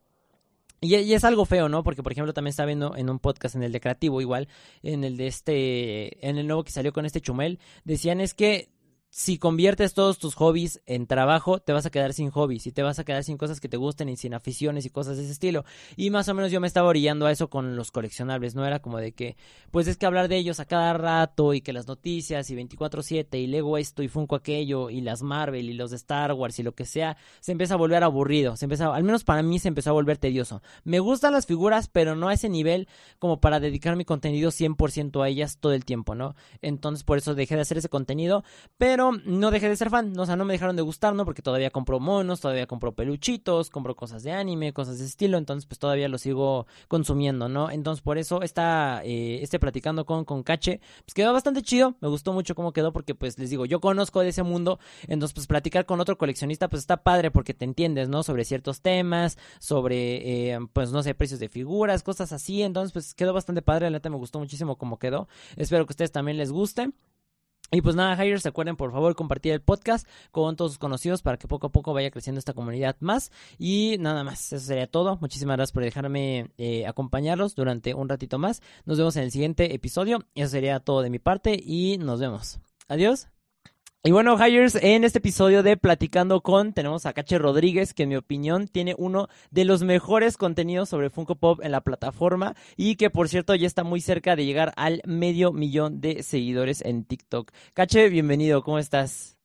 [0.81, 1.83] Y, y, es algo feo, ¿no?
[1.83, 4.49] Porque, por ejemplo, también estaba viendo en un podcast, en el de Creativo, igual,
[4.81, 8.69] en el de este, en el nuevo que salió con este Chumel, decían es que
[9.15, 12.81] si conviertes todos tus hobbies en trabajo, te vas a quedar sin hobbies y te
[12.81, 15.33] vas a quedar sin cosas que te gusten y sin aficiones y cosas de ese
[15.33, 15.65] estilo.
[15.95, 18.79] Y más o menos yo me estaba orillando a eso con los coleccionables, no era
[18.79, 19.37] como de que,
[19.69, 23.37] pues es que hablar de ellos a cada rato y que las noticias y 24/7
[23.37, 26.63] y Lego esto y Funko aquello y las Marvel y los de Star Wars y
[26.63, 29.67] lo que sea, se empieza a volver aburrido, se empieza, al menos para mí se
[29.67, 30.63] empezó a volver tedioso.
[30.85, 32.87] Me gustan las figuras, pero no a ese nivel
[33.19, 36.35] como para dedicar mi contenido 100% a ellas todo el tiempo, ¿no?
[36.63, 38.43] Entonces por eso dejé de hacer ese contenido,
[38.79, 41.25] pero no dejé de ser fan, o sea, no me dejaron de gustar, ¿no?
[41.25, 45.65] Porque todavía compro monos, todavía compro peluchitos, compro cosas de anime, cosas de estilo, entonces
[45.65, 47.69] pues todavía lo sigo consumiendo, ¿no?
[47.69, 52.07] Entonces por eso está, eh, este platicando con, con Cache, pues quedó bastante chido, me
[52.07, 55.47] gustó mucho cómo quedó porque pues les digo, yo conozco de ese mundo, entonces pues
[55.47, 58.23] platicar con otro coleccionista pues está padre porque te entiendes, ¿no?
[58.23, 63.13] Sobre ciertos temas, sobre, eh, pues no sé, precios de figuras, cosas así, entonces pues
[63.13, 66.37] quedó bastante padre, la neta me gustó muchísimo cómo quedó, espero que a ustedes también
[66.37, 66.91] les guste.
[67.73, 71.37] Y pues nada, Hires, acuerden por favor compartir el podcast con todos sus conocidos para
[71.37, 73.31] que poco a poco vaya creciendo esta comunidad más.
[73.57, 75.17] Y nada más, eso sería todo.
[75.17, 78.61] Muchísimas gracias por dejarme eh, acompañarlos durante un ratito más.
[78.85, 80.23] Nos vemos en el siguiente episodio.
[80.35, 82.59] Eso sería todo de mi parte y nos vemos.
[82.87, 83.32] Adiós.
[84.05, 88.09] Y bueno, Hires, en este episodio de Platicando con, tenemos a Cache Rodríguez, que en
[88.09, 92.97] mi opinión tiene uno de los mejores contenidos sobre Funko Pop en la plataforma y
[92.97, 97.05] que por cierto ya está muy cerca de llegar al medio millón de seguidores en
[97.05, 97.53] TikTok.
[97.73, 99.37] Cache, bienvenido, ¿cómo estás?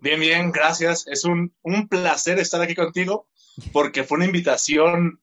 [0.00, 1.06] Bien, bien, gracias.
[1.06, 3.28] Es un, un placer estar aquí contigo
[3.74, 5.20] porque fue una invitación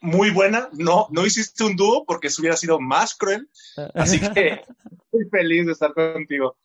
[0.00, 0.70] muy buena.
[0.72, 3.50] No, no hiciste un dúo porque eso hubiera sido más cruel.
[3.92, 4.64] Así que
[5.12, 6.56] estoy feliz de estar contigo.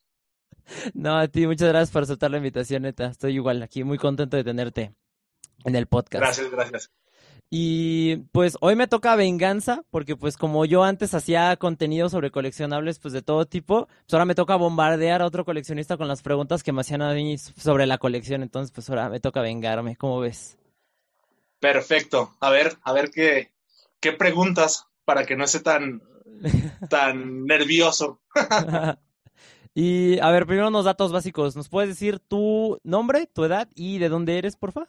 [0.94, 3.08] No, a ti, muchas gracias por aceptar la invitación, neta.
[3.08, 4.94] Estoy igual aquí, muy contento de tenerte
[5.66, 6.22] en el podcast.
[6.24, 6.92] Gracias, gracias.
[7.54, 12.98] Y pues hoy me toca venganza, porque pues como yo antes hacía contenido sobre coleccionables
[13.00, 16.64] pues de todo tipo, pues ahora me toca bombardear a otro coleccionista con las preguntas
[16.64, 20.22] que me hacían a mí sobre la colección, entonces pues ahora me toca vengarme, ¿cómo
[20.22, 20.58] ves?
[21.60, 23.52] Perfecto, a ver, a ver qué,
[24.00, 26.02] qué preguntas para que no esté tan,
[26.90, 28.22] tan nervioso.
[29.74, 31.56] Y a ver, primero unos datos básicos.
[31.56, 34.88] ¿Nos puedes decir tu nombre, tu edad y de dónde eres, porfa?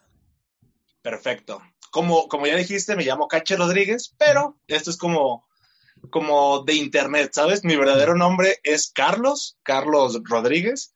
[1.03, 1.63] Perfecto.
[1.91, 5.47] Como, como ya dijiste, me llamo Cache Rodríguez, pero esto es como,
[6.11, 7.65] como de internet, ¿sabes?
[7.65, 10.95] Mi verdadero nombre es Carlos, Carlos Rodríguez.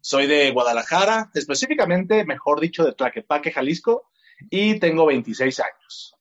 [0.00, 4.08] Soy de Guadalajara, específicamente, mejor dicho, de Tlaquepaque, Jalisco,
[4.48, 6.14] y tengo 26 años.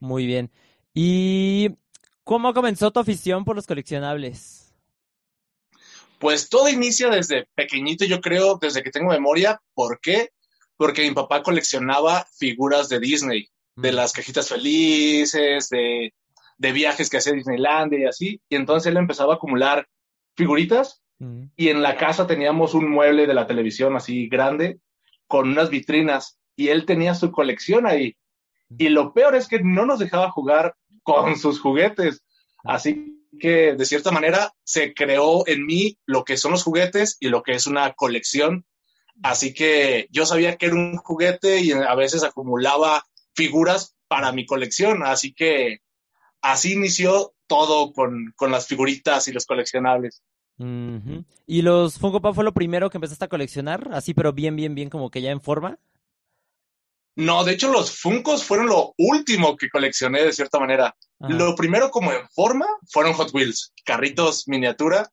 [0.00, 0.50] Muy bien.
[0.92, 1.70] ¿Y
[2.24, 4.65] cómo comenzó tu afición por los coleccionables?
[6.18, 9.60] Pues todo inicia desde pequeñito, yo creo, desde que tengo memoria.
[9.74, 10.30] ¿Por qué?
[10.76, 16.12] Porque mi papá coleccionaba figuras de Disney, de las cajitas felices, de,
[16.58, 18.40] de viajes que hacía Disneylandia y así.
[18.48, 19.86] Y entonces él empezaba a acumular
[20.34, 21.02] figuritas
[21.56, 24.80] y en la casa teníamos un mueble de la televisión así grande
[25.26, 28.16] con unas vitrinas y él tenía su colección ahí.
[28.76, 32.22] Y lo peor es que no nos dejaba jugar con sus juguetes.
[32.64, 37.28] Así que, de cierta manera, se creó en mí lo que son los juguetes y
[37.28, 38.64] lo que es una colección.
[39.22, 44.46] Así que yo sabía que era un juguete y a veces acumulaba figuras para mi
[44.46, 45.02] colección.
[45.04, 45.80] Así que
[46.40, 50.22] así inició todo con, con las figuritas y los coleccionables.
[51.46, 53.90] ¿Y los Funko Pop fue lo primero que empezaste a coleccionar?
[53.92, 55.78] Así, pero bien, bien, bien, como que ya en forma.
[57.16, 60.94] No, de hecho los Funkos fueron lo último que coleccioné de cierta manera.
[61.20, 65.10] Lo primero como en forma fueron Hot Wheels, carritos miniatura,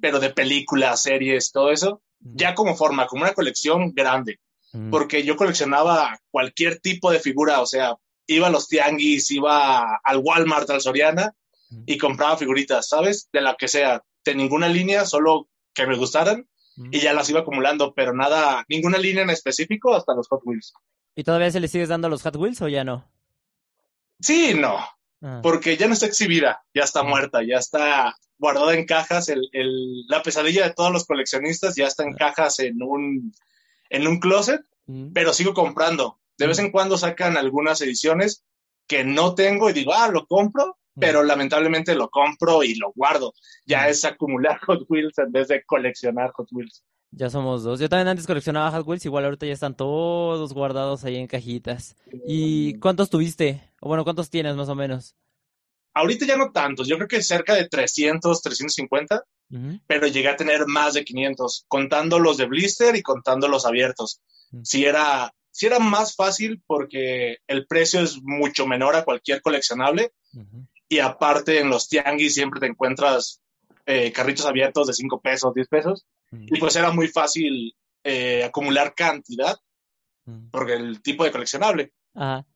[0.00, 2.02] pero de películas, series, todo eso.
[2.20, 4.38] Ya como forma, como una colección grande.
[4.90, 7.96] Porque yo coleccionaba cualquier tipo de figura, o sea,
[8.26, 11.34] iba a los tianguis, iba al Walmart, al Soriana
[11.84, 13.28] y compraba figuritas, ¿sabes?
[13.32, 16.48] De la que sea, de ninguna línea, solo que me gustaran
[16.90, 20.72] y ya las iba acumulando, pero nada, ninguna línea en específico hasta los Hot Wheels.
[21.14, 23.10] ¿Y todavía se le sigues dando los Hot Wheels o ya no?
[24.20, 24.78] Sí, no.
[25.22, 25.40] Ah.
[25.42, 29.28] Porque ya no está exhibida, ya está muerta, ya está guardada en cajas.
[29.28, 32.16] El, el, la pesadilla de todos los coleccionistas ya está en ah.
[32.18, 33.32] cajas en un,
[33.88, 34.62] en un closet,
[35.14, 36.18] pero sigo comprando.
[36.36, 38.44] De vez en cuando sacan algunas ediciones
[38.88, 43.32] que no tengo y digo, ah, lo compro, pero lamentablemente lo compro y lo guardo.
[43.64, 46.82] Ya es acumular Hot Wheels en vez de coleccionar Hot Wheels.
[47.14, 47.78] Ya somos dos.
[47.78, 51.94] Yo también antes coleccionaba Hot Wheels, igual ahorita ya están todos guardados ahí en cajitas.
[52.26, 53.70] ¿Y cuántos tuviste?
[53.80, 55.14] O bueno, ¿cuántos tienes más o menos?
[55.92, 59.24] Ahorita ya no tantos, yo creo que cerca de 300, 350,
[59.86, 64.22] pero llegué a tener más de 500, contando los de blister y contando los abiertos.
[64.62, 70.12] Si era, si era más fácil porque el precio es mucho menor a cualquier coleccionable
[70.88, 73.42] y aparte en los tianguis siempre te encuentras
[73.84, 77.74] eh, carritos abiertos de 5 pesos, 10 pesos y pues era muy fácil
[78.04, 79.56] eh, acumular cantidad,
[80.50, 81.92] porque el tipo de coleccionable.
[82.14, 82.46] Ajá.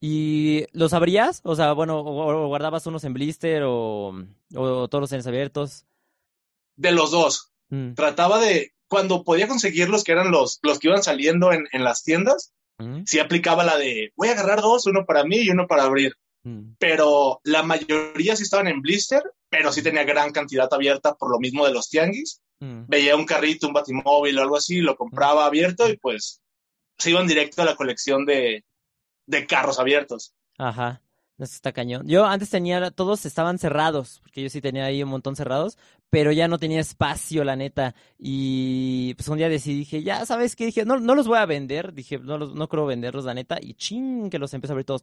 [0.00, 1.40] ¿Y los abrías?
[1.44, 4.14] O sea, bueno, o, guardabas unos en blister o,
[4.54, 5.86] o, todos en abiertos.
[6.76, 7.52] De los dos.
[7.70, 7.94] Mm.
[7.94, 11.82] Trataba de, cuando podía conseguir los que eran los, los que iban saliendo en, en
[11.82, 13.04] las tiendas, mm.
[13.06, 16.12] sí aplicaba la de, voy a agarrar dos, uno para mí y uno para abrir.
[16.44, 16.74] Mm.
[16.78, 21.38] Pero la mayoría sí estaban en blister, pero sí tenía gran cantidad abierta por lo
[21.38, 22.42] mismo de los tianguis.
[22.60, 22.84] Mm.
[22.88, 25.46] Veía un carrito, un batimóvil o algo así, lo compraba mm.
[25.46, 26.40] abierto y pues
[26.98, 28.64] se iban directo a la colección de,
[29.26, 30.34] de carros abiertos.
[30.58, 31.02] Ajá.
[31.38, 32.08] Eso está cañón.
[32.08, 35.76] Yo antes tenía, todos estaban cerrados, porque yo sí tenía ahí un montón cerrados,
[36.08, 37.94] pero ya no tenía espacio, la neta.
[38.18, 41.44] Y pues un día decidí, dije, ya sabes qué, dije, no, no los voy a
[41.44, 44.86] vender, dije, no, no creo venderlos, la neta, y ching, que los empecé a abrir
[44.86, 45.02] todos.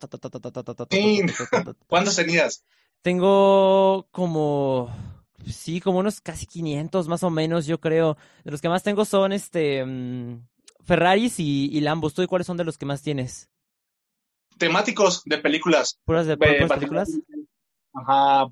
[1.86, 2.66] ¿Cuántos tenías?
[3.04, 4.89] Tengo como
[5.48, 8.18] Sí, como unos casi 500 más o menos, yo creo.
[8.44, 10.46] De los que más tengo son este mm,
[10.84, 12.14] Ferraris y, y Lambos.
[12.14, 13.50] ¿Tú cuáles son de los que más tienes?
[14.58, 16.00] Temáticos de películas.
[16.06, 17.10] ¿Puras de, películas?
[17.94, 18.48] Ajá,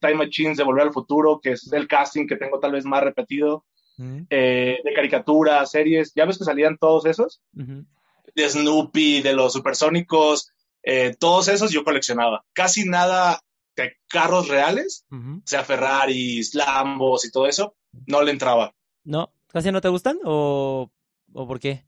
[0.00, 3.02] Time Machines de Volver al Futuro, que es el casting que tengo tal vez más
[3.02, 3.64] repetido.
[3.96, 4.22] Mm.
[4.30, 6.12] Eh, de caricaturas, series.
[6.14, 7.40] ¿Ya ves que salían todos esos?
[7.52, 12.44] De Snoopy, de los supersónicos, eh, todos esos yo coleccionaba.
[12.52, 13.40] Casi nada
[13.76, 18.74] de carros reales, o sea, Ferraris, Lambos y todo eso, no le entraba.
[19.04, 19.32] ¿No?
[19.48, 20.90] ¿Casi no te gustan o,
[21.32, 21.86] o por qué?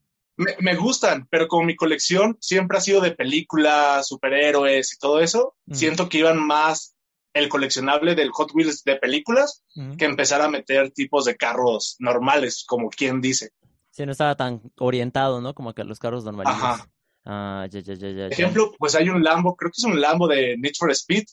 [0.61, 5.57] Me, gustan, pero como mi colección siempre ha sido de películas, superhéroes y todo eso,
[5.73, 6.95] siento que iban más
[7.35, 9.65] el coleccionable del Hot Wheels de películas
[9.99, 13.51] que empezar a meter tipos de carros normales, como quien dice.
[13.91, 15.55] Sí, no estaba tan orientado, ¿no?
[15.55, 16.55] Como que los carros normales.
[16.55, 16.89] Ajá.
[17.25, 18.27] Ah, ya, ya, ya, ya.
[18.29, 21.25] Ejemplo, pues hay un Lambo, creo que es un Lambo de Need for Speed,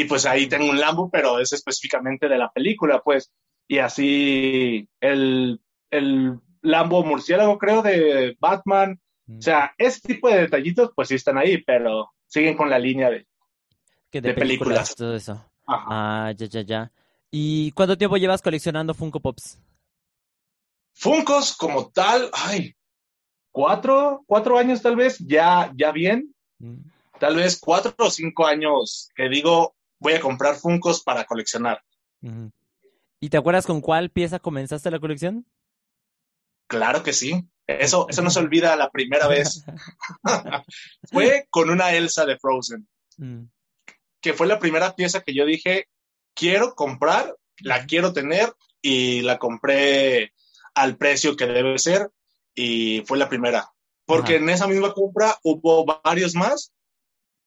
[0.00, 3.30] y pues ahí tengo un Lambo, pero es específicamente de la película, pues.
[3.68, 9.00] Y así el, el Lambo murciélago, creo, de Batman.
[9.28, 13.10] O sea, ese tipo de detallitos, pues sí están ahí, pero siguen con la línea
[13.10, 13.26] de,
[14.12, 15.44] de, películas, Todo eso.
[15.66, 16.92] Ah, ya, ya, ya.
[17.30, 19.60] ¿Y cuánto tiempo llevas coleccionando Funko Pops?
[20.94, 22.74] Funkos como tal, ay,
[23.52, 26.34] cuatro, cuatro años tal vez, ya, ya bien.
[26.58, 26.78] Mm.
[27.20, 31.82] Tal vez cuatro o cinco años que digo, voy a comprar Funcos para coleccionar.
[33.20, 35.46] ¿Y te acuerdas con cuál pieza comenzaste la colección?
[36.66, 37.46] Claro que sí.
[37.66, 39.64] Eso, eso no se olvida la primera vez.
[41.12, 42.88] fue con una Elsa de Frozen.
[43.18, 43.44] Mm.
[44.20, 45.88] Que fue la primera pieza que yo dije,
[46.34, 50.32] quiero comprar, la quiero tener y la compré
[50.74, 52.10] al precio que debe ser
[52.54, 53.70] y fue la primera.
[54.04, 56.72] Porque en esa misma compra hubo varios más,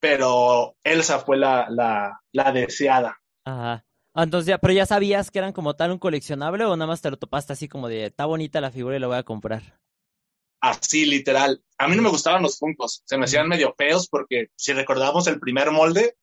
[0.03, 3.21] pero Elsa fue la, la, la deseada.
[3.45, 3.85] Ajá.
[4.13, 7.01] Ah, entonces ya, pero ya sabías que eran como tal un coleccionable o nada más
[7.01, 9.79] te lo topaste así como de, está bonita la figura y la voy a comprar.
[10.59, 11.63] Así, literal.
[11.77, 15.25] A mí no me gustaban los Funkos, se me hacían medio feos porque si recordamos
[15.27, 16.17] el primer molde,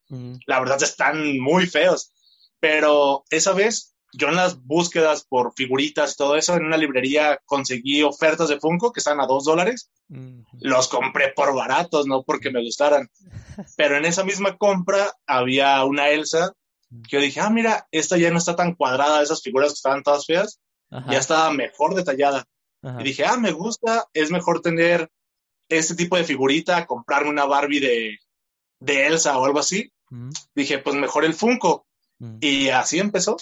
[0.44, 2.12] la verdad están muy feos.
[2.60, 7.40] Pero esa vez yo en las búsquedas por figuritas y todo eso, en una librería
[7.44, 9.90] conseguí ofertas de Funko que están a dos dólares.
[10.58, 13.08] Los compré por baratos, no porque me gustaran.
[13.76, 16.52] Pero en esa misma compra había una Elsa
[17.08, 20.02] que yo dije, ah, mira, esta ya no está tan cuadrada, esas figuras que estaban
[20.02, 22.44] todas feas, ya estaba mejor detallada.
[22.98, 25.08] Y dije, ah, me gusta, es mejor tener
[25.68, 28.18] este tipo de figurita, comprarme una Barbie de,
[28.80, 29.92] de Elsa o algo así.
[30.54, 31.86] Dije, pues mejor el Funko.
[32.40, 33.36] Y así empezó.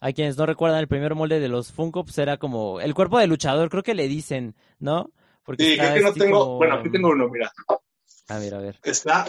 [0.00, 3.18] Hay quienes no recuerdan el primer molde de los Funko, pues era como el cuerpo
[3.18, 5.10] de luchador, creo que le dicen, ¿no?
[5.44, 7.52] Porque sí, creo que no tengo, bueno, aquí tengo uno, mira.
[8.28, 8.78] A ver, a ver.
[8.82, 9.26] Está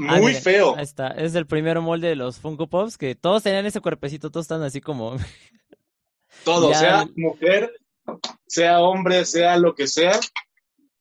[0.00, 0.76] Ah, muy feo.
[0.76, 4.30] Ahí está, es el primer molde de los Funko Pops, que todos tenían ese cuerpecito,
[4.30, 5.16] todos están así como...
[6.44, 7.72] Todo, sea mujer,
[8.46, 10.12] sea hombre, sea lo que sea,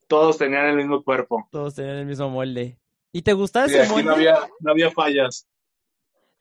[0.07, 1.47] todos tenían el mismo cuerpo.
[1.51, 2.79] Todos tenían el mismo molde.
[3.11, 4.05] ¿Y te gustaba ese molde?
[4.05, 5.45] No había, no había fallas.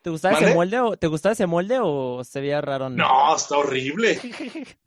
[0.06, 2.88] ¿Te gustaba ese molde o te gustaba ese molde o se veía raro?
[2.88, 4.20] No, está horrible.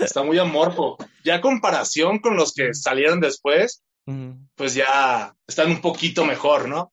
[0.00, 0.96] está muy amorfo.
[1.24, 3.82] Ya comparación con los que salieron después,
[4.54, 6.92] pues ya están un poquito mejor, ¿no?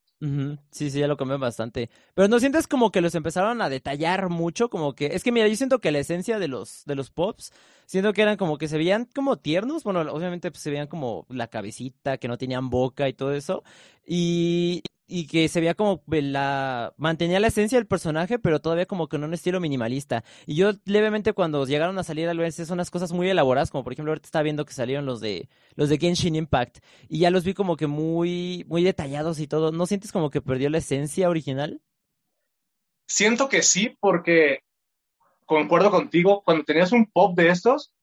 [0.71, 1.91] Sí, sí, ya lo cambió bastante.
[2.15, 4.71] Pero ¿no sientes como que los empezaron a detallar mucho?
[4.71, 7.53] Como que, es que mira, yo siento que la esencia de los, de los pops,
[7.85, 11.27] siento que eran como que se veían como tiernos, bueno, obviamente pues, se veían como
[11.29, 13.63] la cabecita, que no tenían boca y todo eso.
[14.07, 14.81] Y,
[15.11, 19.17] y que se veía como la mantenía la esencia del personaje, pero todavía como que
[19.17, 20.23] en un estilo minimalista.
[20.45, 23.83] Y yo levemente cuando llegaron a salir al ver son unas cosas muy elaboradas, como
[23.83, 27.29] por ejemplo ahorita estaba viendo que salieron los de los de Genshin Impact y ya
[27.29, 29.73] los vi como que muy muy detallados y todo.
[29.73, 31.81] ¿No sientes como que perdió la esencia original?
[33.07, 34.59] Siento que sí, porque
[35.45, 37.93] concuerdo contigo, cuando tenías un pop de estos,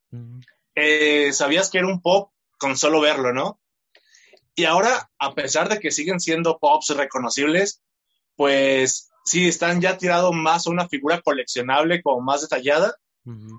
[0.75, 3.59] eh, sabías que era un pop con solo verlo, ¿no?
[4.55, 7.81] Y ahora, a pesar de que siguen siendo pops reconocibles,
[8.35, 12.95] pues sí, están ya tirado más a una figura coleccionable como más detallada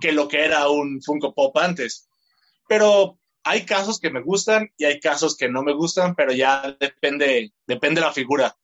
[0.01, 2.09] que lo que era un Funko Pop antes.
[2.69, 6.77] Pero hay casos que me gustan y hay casos que no me gustan, pero ya
[6.79, 8.57] depende, depende de la figura.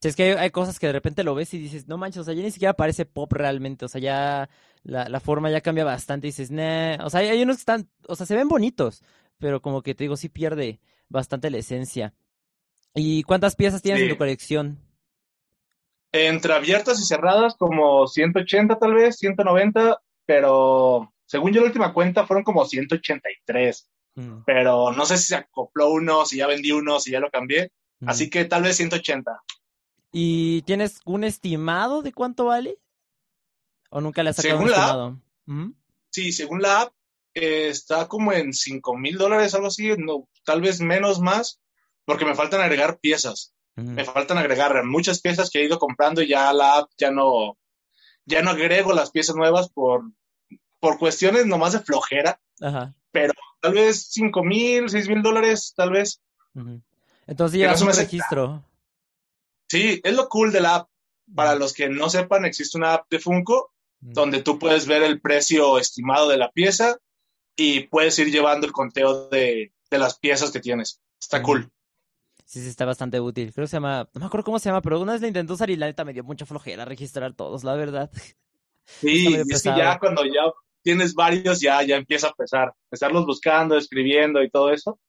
[0.00, 2.24] Si es que hay, cosas que de repente lo ves y dices, no manches, o
[2.24, 4.50] sea, ya ni siquiera parece pop realmente, o sea, ya
[4.82, 7.88] la, forma ya cambia bastante y dices, nah, o sea, hay, hay, unos que están,
[8.06, 9.02] o sea, se ven bonitos,
[9.38, 12.14] pero como que te digo, sí pierde, bastante la esencia.
[12.94, 14.78] ¿Y cuántas piezas tienes en tu colección?
[16.12, 22.26] Entre abiertas y cerradas, como 180 tal vez, 190, pero según yo la última cuenta
[22.26, 23.90] fueron como 183.
[24.14, 24.44] Mm.
[24.46, 27.70] Pero no sé si se acopló uno, si ya vendí uno, si ya lo cambié.
[28.00, 28.08] Mm.
[28.08, 29.42] Así que tal vez 180.
[30.12, 32.78] ¿Y tienes un estimado de cuánto vale?
[33.90, 35.20] ¿O nunca le has sacado un estimado?
[35.44, 35.70] ¿Mm?
[36.10, 36.94] Sí, según la app,
[37.36, 41.60] eh, está como en 5 mil dólares, algo así, no, tal vez menos más,
[42.06, 43.52] porque me faltan agregar piezas.
[43.74, 47.58] Me faltan agregar muchas piezas que he ido comprando y ya la app ya no,
[48.24, 50.12] ya no agrego las piezas nuevas por,
[50.80, 52.40] por cuestiones nomás de flojera.
[53.12, 56.22] Pero tal vez 5 mil, 6 mil dólares, tal vez.
[57.26, 58.64] Entonces ya un registro.
[59.68, 60.88] Sí, es lo cool de la app.
[61.34, 65.20] Para los que no sepan, existe una app de Funko donde tú puedes ver el
[65.20, 66.98] precio estimado de la pieza
[67.56, 71.00] y puedes ir llevando el conteo de, las piezas que tienes.
[71.20, 71.70] Está cool.
[72.44, 73.52] Sí, sí, está bastante útil.
[73.52, 75.54] Creo que se llama, no me acuerdo cómo se llama, pero una vez la intentó
[75.54, 78.10] usar y la neta me dio mucha flojera registrar todos, la verdad.
[79.00, 80.42] Sí, es que ya cuando ya
[80.80, 82.72] tienes varios, ya, ya empieza a pesar.
[82.88, 85.00] Estarlos buscando, escribiendo y todo eso.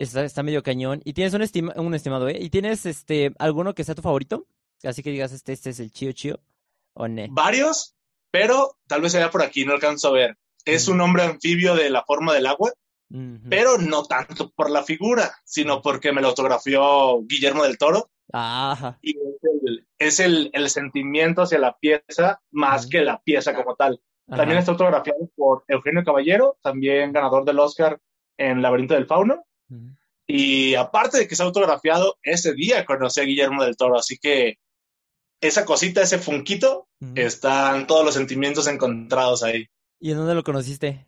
[0.00, 1.00] Está, está medio cañón.
[1.04, 2.38] ¿Y tienes un, estima, un estimado, eh?
[2.40, 4.48] ¿Y tienes este alguno que sea tu favorito?
[4.82, 6.40] Así que digas, este, este es el chío chío.
[6.94, 7.22] ¿O no?
[7.30, 7.94] Varios,
[8.32, 10.36] pero tal vez sea por aquí, no alcanzo a ver
[10.66, 12.72] es un hombre anfibio de la forma del agua,
[13.48, 18.10] pero no tanto por la figura, sino porque me lo autografió Guillermo del Toro.
[19.00, 19.16] Y
[19.98, 24.00] es, el, sentimiento hacia la pieza más que la pieza como tal.
[24.28, 28.00] También está autografiado por Eugenio Caballero, también ganador del Oscar
[28.36, 29.44] en Laberinto del Fauno.
[30.26, 34.58] Y aparte de que está autografiado, ese día conocí a Guillermo del Toro, así que
[35.40, 39.68] esa cosita, ese funquito, están todos los sentimientos encontrados ahí.
[39.98, 41.06] ¿Y en dónde lo conociste?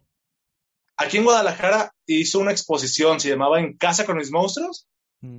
[0.97, 4.89] Aquí en Guadalajara hizo una exposición, se llamaba En casa con mis monstruos.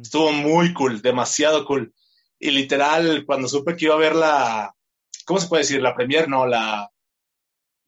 [0.02, 1.94] Estuvo muy cool, demasiado cool.
[2.38, 4.76] Y literal, cuando supe que iba a ver la,
[5.26, 5.82] ¿cómo se puede decir?
[5.82, 6.90] La premier, no, la,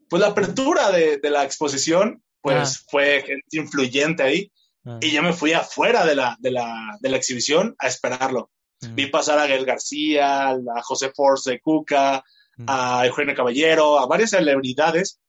[0.09, 2.85] pues la apertura de, la exposición, pues ah.
[2.89, 4.51] fue gente influyente ahí.
[4.85, 4.99] Ah.
[5.01, 8.51] Y yo me fui afuera de la, de la, de la exhibición a esperarlo.
[8.93, 12.23] Vi pasar a Gael García, a José Force de Cuca,
[12.65, 15.20] a Eugenio Caballero, a varias celebridades,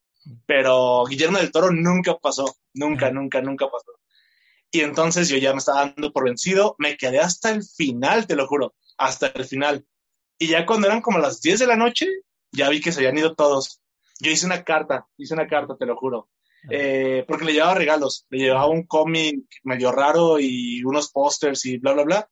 [0.47, 3.93] pero Guillermo del Toro nunca pasó, nunca, nunca, nunca pasó.
[4.71, 8.37] Y entonces yo ya me estaba dando por vencido, me quedé hasta el final, te
[8.37, 9.85] lo juro, hasta el final.
[10.39, 12.09] Y ya cuando eran como las 10 de la noche,
[12.51, 13.83] ya vi que se habían ido todos.
[14.21, 16.31] Yo hice una carta, hice una carta, te lo juro.
[16.71, 21.79] Eh, porque le llevaba regalos, le llevaba un cómic medio raro y unos pósters y
[21.79, 22.31] bla, bla, bla.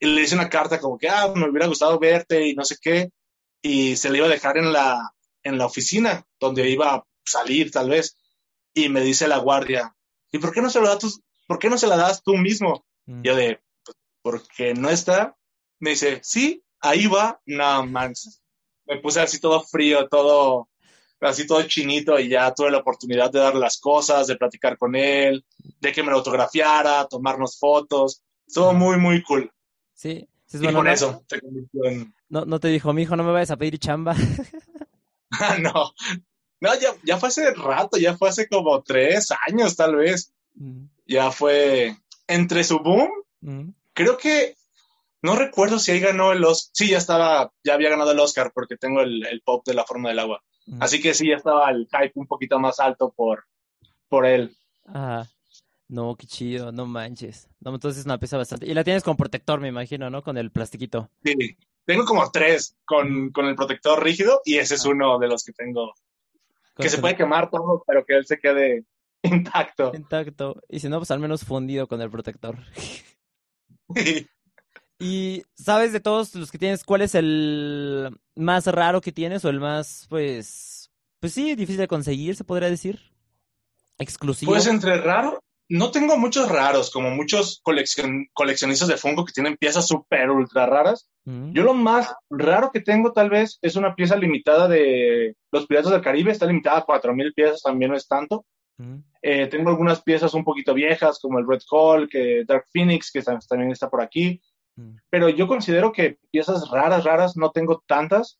[0.00, 2.76] Y le hice una carta como que, ah, me hubiera gustado verte y no sé
[2.80, 3.10] qué.
[3.62, 5.12] Y se le iba a dejar en la,
[5.42, 8.16] en la oficina, donde iba salir tal vez.
[8.74, 9.94] Y me dice la guardia,
[10.30, 11.10] ¿y por qué no se lo das tú,
[11.46, 12.84] por qué no se la das tú mismo?
[13.06, 15.36] Yo de, pues, porque no está.
[15.78, 18.42] Me dice, sí, ahí va, no más.
[18.86, 20.68] Me puse así todo frío, todo,
[21.20, 24.94] así todo chinito y ya tuve la oportunidad de dar las cosas, de platicar con
[24.94, 25.44] él,
[25.80, 28.22] de que me lo autografiara, tomarnos fotos.
[28.52, 29.50] Todo muy, muy cool.
[29.94, 30.28] Sí.
[30.46, 31.24] sí y con eso
[32.28, 34.14] No, no te dijo, mi hijo, no me vayas a pedir chamba.
[35.60, 35.92] no,
[36.62, 40.32] no, ya, ya fue hace rato, ya fue hace como tres años tal vez.
[41.08, 41.96] Ya fue
[42.28, 43.74] entre su boom.
[43.92, 44.54] Creo que
[45.22, 46.70] no recuerdo si ahí ganó el Oscar.
[46.72, 50.10] Sí, ya estaba, ya había ganado el Oscar porque tengo el, pop de la forma
[50.10, 50.40] del agua.
[50.78, 53.44] Así que sí, ya estaba el hype un poquito más alto por,
[54.08, 54.56] por él.
[54.86, 55.28] Ajá.
[55.88, 57.48] No, qué chido, no manches.
[57.58, 58.66] No, entonces una pieza bastante.
[58.66, 60.22] Y la tienes con protector, me imagino, ¿no?
[60.22, 61.10] Con el plastiquito.
[61.24, 61.56] Sí,
[61.86, 64.90] tengo como tres con, con el protector rígido y ese es ah.
[64.90, 65.92] uno de los que tengo.
[66.76, 68.84] Que se puede quemar todo, pero que él se quede
[69.22, 69.92] intacto.
[69.94, 70.60] Intacto.
[70.68, 72.58] Y si no, pues al menos fundido con el protector.
[74.98, 79.50] y sabes de todos los que tienes, ¿cuál es el más raro que tienes o
[79.50, 83.12] el más, pues, pues sí, difícil de conseguir, se podría decir?
[83.98, 84.52] Exclusivo.
[84.52, 89.86] Pues entre raro, no tengo muchos raros, como muchos coleccionistas de Funko que tienen piezas
[89.86, 91.08] súper ultra raras.
[91.24, 91.52] Mm.
[91.52, 95.92] Yo lo más raro que tengo tal vez es una pieza limitada de Los Piratas
[95.92, 98.44] del Caribe, está limitada a 4.000 piezas, también no es tanto.
[98.76, 98.98] Mm.
[99.22, 103.22] Eh, tengo algunas piezas un poquito viejas, como el Red Hall, que Dark Phoenix, que
[103.22, 104.42] también está por aquí.
[104.76, 104.96] Mm.
[105.08, 108.38] Pero yo considero que piezas raras, raras, no tengo tantas,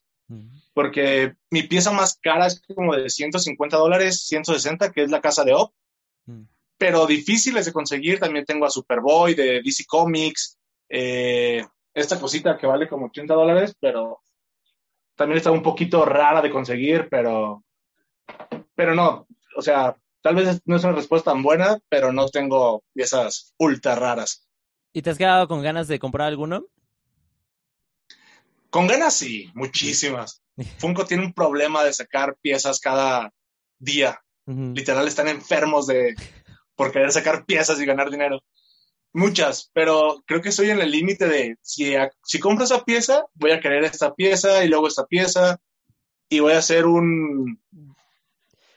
[0.72, 5.44] porque mi pieza más cara es como de 150 dólares, 160, que es la casa
[5.44, 5.72] de Op
[6.76, 8.18] pero difíciles de conseguir.
[8.18, 10.58] También tengo a Superboy de DC Comics,
[10.88, 11.64] eh,
[11.94, 14.20] esta cosita que vale como 80 dólares, pero
[15.16, 17.64] también está un poquito rara de conseguir, pero,
[18.74, 22.82] pero no, o sea, tal vez no es una respuesta tan buena, pero no tengo
[22.92, 24.46] piezas ultra raras.
[24.92, 26.66] ¿Y te has quedado con ganas de comprar alguno?
[28.70, 30.42] Con ganas sí, muchísimas.
[30.78, 33.32] Funko tiene un problema de sacar piezas cada
[33.78, 34.20] día.
[34.44, 36.16] Literal están enfermos de,
[36.82, 38.42] por querer sacar piezas y ganar dinero.
[39.14, 43.52] Muchas, pero creo que estoy en el límite de si, si compro esa pieza, voy
[43.52, 45.60] a querer esta pieza y luego esta pieza
[46.30, 47.60] y voy a hacer un,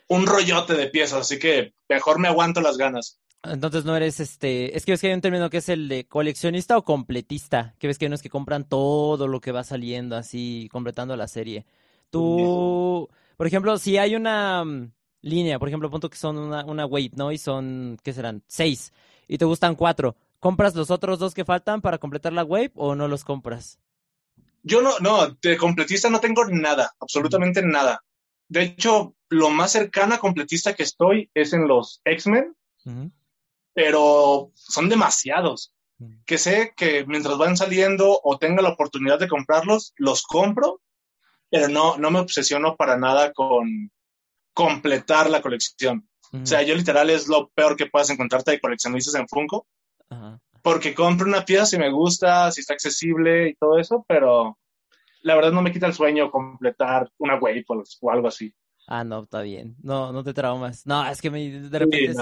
[0.09, 3.21] un rollote de piezas, así que mejor me aguanto las ganas.
[3.43, 6.05] Entonces no eres este, es que ves que hay un término que es el de
[6.05, 10.17] coleccionista o completista, que ves que hay unos que compran todo lo que va saliendo
[10.17, 11.65] así, completando la serie.
[12.09, 14.65] Tú, por ejemplo, si hay una,
[15.25, 17.31] línea, por ejemplo, punto que son una, una wave, ¿no?
[17.31, 18.43] Y son, ¿qué serán?
[18.47, 18.93] Seis.
[19.27, 20.15] Y te gustan cuatro.
[20.39, 23.79] ¿Compras los otros dos que faltan para completar la wave o no los compras?
[24.61, 28.03] Yo no, no, de completista no tengo nada, absolutamente nada.
[28.47, 32.55] De hecho, lo más cercana a completista que estoy es en los X-Men,
[33.73, 35.73] pero son demasiados.
[36.25, 40.81] Que sé que mientras van saliendo o tenga la oportunidad de comprarlos, los compro,
[41.49, 43.91] pero no, no me obsesiono para nada con,
[44.55, 46.09] completar la colección.
[46.33, 49.67] O sea, yo literal es lo peor que puedas encontrarte de coleccionistas en Funko.
[50.63, 54.57] Porque compro una pieza si me gusta, si está accesible y todo eso, pero
[55.21, 57.63] la verdad no me quita el sueño completar una wave
[58.01, 58.53] o algo así.
[58.87, 59.75] Ah, no, está bien.
[59.81, 60.85] No, no te traumas.
[60.85, 62.19] No, es que me, de repente sí.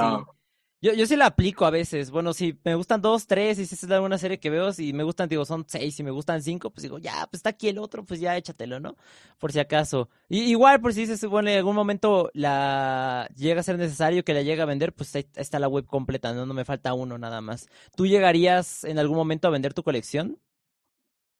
[0.83, 2.11] Yo, yo sí la aplico a veces.
[2.11, 5.03] Bueno, si me gustan dos, tres, y si es alguna serie que veo, si me
[5.03, 7.77] gustan, digo, son seis, si me gustan cinco, pues digo, ya, pues está aquí el
[7.77, 8.97] otro, pues ya échatelo, ¿no?
[9.39, 10.09] Por si acaso.
[10.27, 14.33] Y, igual, por si dices, bueno, en algún momento la llega a ser necesario que
[14.33, 16.45] la llegue a vender, pues ahí está la web completa, ¿no?
[16.45, 17.69] No me falta uno nada más.
[17.95, 20.37] ¿Tú llegarías en algún momento a vender tu colección?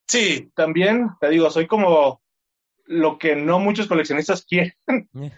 [0.07, 2.21] Sí, también, te digo, soy como
[2.85, 5.33] lo que no muchos coleccionistas quieren, Eh,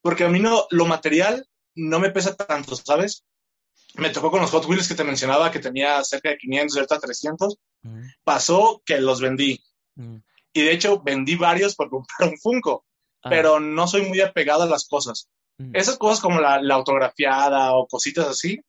[0.00, 3.24] porque a mí no, lo material no me pesa tanto, ¿sabes?
[3.94, 6.98] Me tocó con los Hot Wheels que te mencionaba que tenía cerca de 500, ahorita
[7.00, 7.56] 300.
[7.82, 9.60] mm, Pasó que los vendí.
[9.96, 10.16] mm.
[10.52, 12.84] Y de hecho vendí varios por comprar un Funko,
[13.22, 15.28] Ah, pero no soy muy apegado a las cosas.
[15.58, 18.60] mm, Esas cosas como la, la autografiada o cositas así,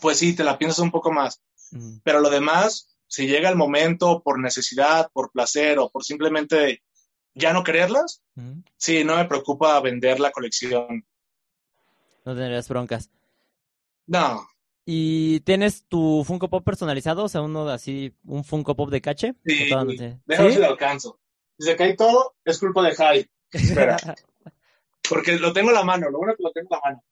[0.00, 1.40] pues sí, te la piensas un poco más.
[2.04, 6.82] Pero lo demás, si llega el momento por necesidad, por placer o por simplemente
[7.34, 8.22] ya no quererlas,
[8.76, 11.04] sí, no me preocupa vender la colección.
[12.24, 13.10] No tendrías broncas.
[14.06, 14.46] No,
[14.88, 17.24] ¿Y tienes tu Funko Pop personalizado?
[17.24, 19.34] O sea, uno así, un Funko Pop de cache.
[19.44, 20.54] sí, ¿O todo no te- déjame ¿Sí?
[20.54, 21.18] si lo alcanzo.
[21.58, 23.28] Si se cae todo, es culpa de Jai.
[23.50, 23.96] Espera,
[25.10, 27.04] porque lo tengo en la mano, lo bueno es que lo tengo en la mano.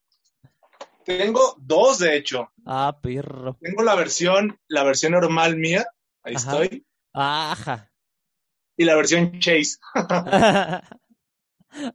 [1.05, 2.51] Tengo dos, de hecho.
[2.65, 3.57] ah, perro.
[3.61, 5.85] Tengo la versión, la versión normal mía,
[6.23, 6.63] ahí Ajá.
[6.63, 7.91] estoy, Ajá.
[8.77, 9.79] y la versión Chase.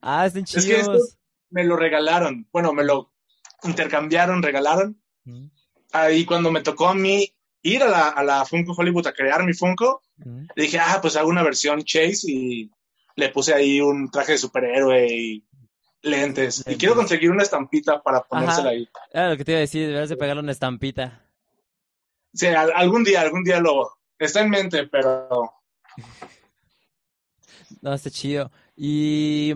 [0.02, 0.66] ah, están que chidos.
[0.82, 1.18] estos-
[1.52, 3.12] Me lo regalaron, bueno, me lo
[3.64, 5.02] intercambiaron, regalaron.
[5.26, 5.48] Mm,
[5.92, 7.34] Ahí cuando me tocó a mí
[7.64, 10.46] ir a la, a la Funko Hollywood a crear mi Funko, mm.
[10.56, 12.72] le dije, ah, pues hago una versión Chase y
[13.16, 15.46] le puse ahí un traje de superhéroe y
[16.04, 16.64] lentes.
[16.68, 18.70] Y quiero conseguir una estampita para ponérsela Ajá.
[18.70, 18.88] ahí.
[19.12, 21.26] Era lo que te iba a decir, deberías de pegarle una estampita.
[22.34, 25.52] Sí, al- algún día, algún día lo está en mente, pero
[27.82, 28.52] No, está chido.
[28.76, 29.54] Y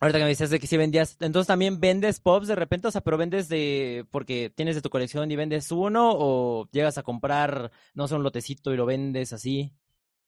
[0.00, 2.90] ahorita que me dices de que sí vendías, entonces también vendes pops de repente, o
[2.90, 7.02] sea, pero vendes de, porque tienes de tu colección y vendes uno, o llegas a
[7.02, 9.72] comprar, no sé, un lotecito y lo vendes así.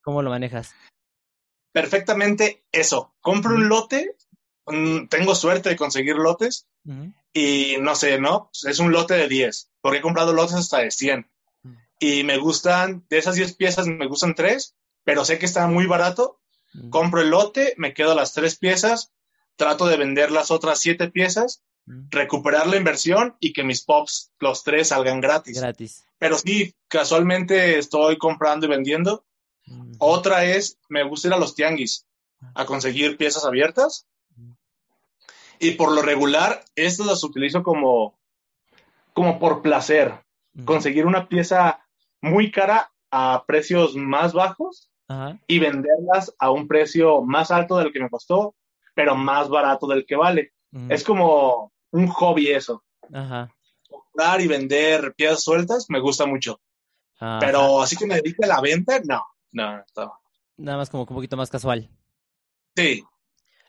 [0.03, 0.75] ¿Cómo lo manejas?
[1.73, 3.15] perfectamente eso.
[3.21, 4.17] Compro un lote,
[4.67, 6.67] mm, tengo suerte de conseguir lotes
[7.33, 8.51] y no sé, ¿no?
[8.67, 11.31] Es un lote de 10, porque he comprado lotes hasta de 100.
[11.63, 11.75] Mm.
[12.01, 15.87] Y me gustan, de esas 10 piezas me gustan 3, pero sé que está muy
[15.87, 16.41] barato.
[16.75, 19.13] ujú, Compro el lote, me quedo las 3 piezas,
[19.57, 22.07] trato de vender las otras 7 piezas, ujú.
[22.11, 25.61] recuperar la inversión y que mis pops, los 3, salgan gratis.
[25.61, 26.07] Gratis.
[26.19, 29.25] Pero sí, casualmente estoy comprando y vendiendo.
[29.67, 32.07] Ujú, Otra es, me gusta ir a los tianguis
[32.55, 34.07] a conseguir piezas abiertas.
[35.59, 38.19] Y por lo regular, estas las utilizo como,
[39.13, 40.25] como por placer.
[40.65, 41.87] Conseguir una pieza
[42.23, 45.39] muy cara a precios más bajos Ajá.
[45.47, 48.55] y venderlas a un precio más alto del que me costó,
[49.01, 50.53] pero más barato del que vale.
[50.91, 52.85] Es como un hobby eso.
[53.11, 53.51] Ajá.
[53.89, 56.61] Comprar y vender piezas sueltas me gusta mucho.
[57.19, 57.39] ajá.
[57.41, 59.25] Pero así que me dedique a la venta, no.
[59.53, 60.13] No, no.
[60.59, 61.89] Nada más como que un poquito más casual.
[62.77, 63.03] Sí,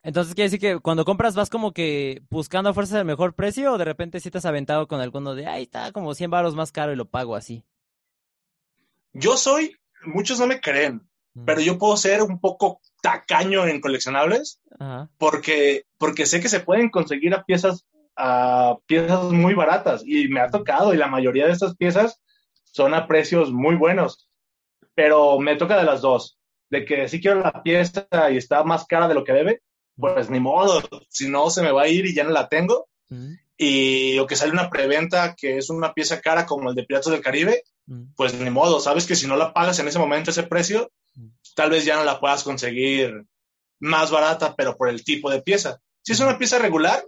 [0.04, 3.72] Entonces quiere decir que cuando compras vas como que buscando a fuerza el mejor precio
[3.72, 6.56] o de repente sí te has aventado con alguno de, ay, está como 100 baros
[6.56, 7.64] más caro y lo pago así.
[9.14, 11.10] yo soy, muchos no me creen,
[11.46, 15.10] Pero yo puedo ser un poco tacaño en coleccionables Ajá.
[15.18, 17.86] porque, porque sé que se pueden conseguir a piezas,
[18.18, 22.20] a piezas muy baratas y me ha tocado y la mayoría de estas piezas
[22.64, 24.30] son a precios muy buenos,
[24.94, 26.38] pero me toca de las dos,
[26.70, 29.62] de que si quiero la pieza y está más cara de lo que debe,
[29.98, 32.88] pues ni modo, si no se me va a ir y ya no la tengo.
[33.58, 37.12] Y o que sale una preventa que es una pieza cara como el de Piratas
[37.12, 37.64] del Caribe,
[38.16, 40.92] pues ni modo, sabes que si no la pagas en ese momento ese precio,
[41.56, 43.26] tal vez ya no la puedas conseguir
[43.80, 45.82] más barata, pero por el tipo de pieza.
[46.02, 47.04] Si es una pieza regular,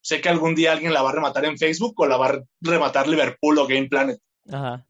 [0.00, 2.42] sé que algún día alguien la va a rematar en Facebook o la va a
[2.60, 4.20] rematar Liverpool o Game Planet.
[4.50, 4.86] Ajá.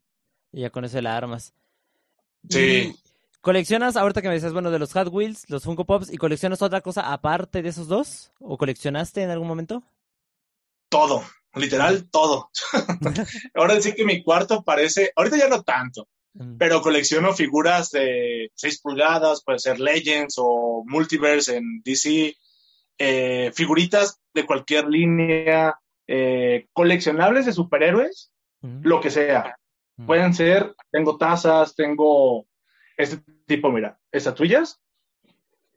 [0.51, 1.53] Y ya con eso la armas.
[2.49, 2.59] Sí.
[2.59, 3.05] Y
[3.45, 6.63] ¿Coleccionas, ahorita que me decías, bueno, de los Hot Wheels, los Funko Pops, y coleccionas
[6.63, 8.31] otra cosa aparte de esos dos?
[8.39, 9.83] ¿O coleccionaste en algún momento?
[10.89, 12.49] Todo, literal todo.
[13.53, 16.07] Ahora decir que mi cuarto parece, ahorita ya no tanto,
[16.57, 22.35] pero colecciono figuras de 6 pulgadas, puede ser Legends o Multiverse en DC,
[22.97, 28.31] eh, figuritas de cualquier línea, eh, coleccionables de superhéroes,
[28.61, 29.55] lo que sea.
[30.05, 32.45] Pueden ser, tengo tazas, tengo
[32.97, 34.81] este tipo, mira, estatuillas.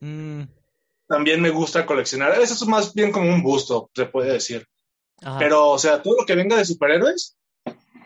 [0.00, 0.42] Mm,
[1.06, 2.32] También me gusta coleccionar.
[2.32, 4.66] Eso es más bien como un gusto, se puede decir.
[5.38, 7.36] Pero, o sea, todo lo que venga de superhéroes,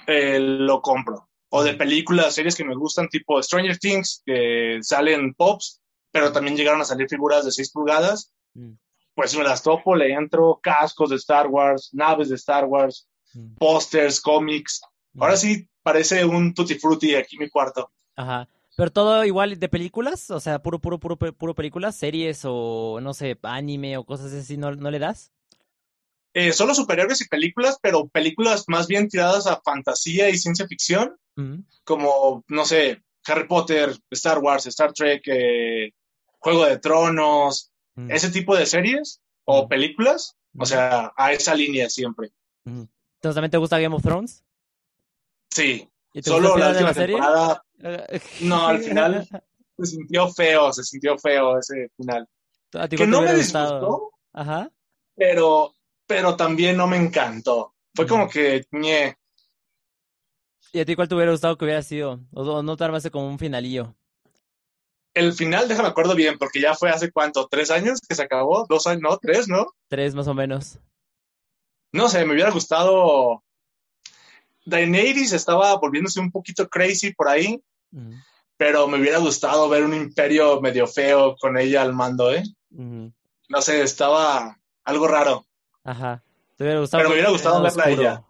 [0.07, 1.29] eh, lo compro.
[1.55, 6.57] O de películas, series que me gustan, tipo Stranger Things, que salen pops, pero también
[6.57, 8.33] llegaron a salir figuras de 6 pulgadas.
[8.55, 8.73] Mm,
[9.15, 13.57] Pues me las topo, le entro cascos de Star Wars, naves de Star Wars, mm,
[13.57, 14.81] pósters, cómics.
[15.19, 15.37] Ahora mm.
[15.37, 17.91] sí parece un tutti frutti aquí mi cuarto.
[18.17, 18.49] Ajá.
[18.75, 23.13] Pero todo igual de películas, o sea, puro, puro, puro, puro películas, series o, no
[23.13, 25.31] sé, anime o cosas así, ¿no, no le das?
[26.33, 31.15] Eh, solo superhéroes y películas, pero películas más bien tiradas a fantasía y ciencia ficción,
[31.85, 35.93] Como, no sé, Harry Potter, Star Wars, Star Trek, eh,
[36.39, 37.71] Juego de Tronos,
[38.09, 42.33] ese tipo de series o películas, o sea, a esa línea siempre.
[42.65, 44.45] Entonces, ¿también te gusta Game of Thrones?
[45.51, 47.17] Sí, ¿Y solo la final de última la serie?
[47.17, 47.65] temporada
[48.43, 49.29] no, al final
[49.79, 52.29] se sintió feo, se sintió feo ese final.
[52.75, 54.11] ¿A ti Que no me disgustó, gustado?
[54.33, 54.71] Ajá.
[55.15, 55.75] pero,
[56.07, 57.75] pero también no me encantó.
[57.95, 59.17] Fue como que, ñe,
[60.73, 62.21] ¿Y a ti cuál te hubiera gustado que hubiera sido?
[62.33, 63.95] ¿O, no te armaste como un finalillo?
[65.15, 68.67] el final, déjame acuerdo bien, porque ya fue hace cuánto, tres años que se acabó,
[68.69, 69.67] dos años, no, tres, ¿no?
[69.89, 70.79] Tres más o menos.
[71.93, 73.43] No sé, me hubiera gustado.
[74.65, 77.63] Daenerys estaba volviéndose un poquito crazy por ahí,
[78.57, 82.43] pero me hubiera gustado ver un imperio medio feo con ella al mando, ¿eh?
[82.71, 85.45] No sé, estaba algo raro.
[85.85, 86.23] Ajá.
[86.57, 88.25] ¿Te hubiera gustado Pero me hubiera gustado verla a ella.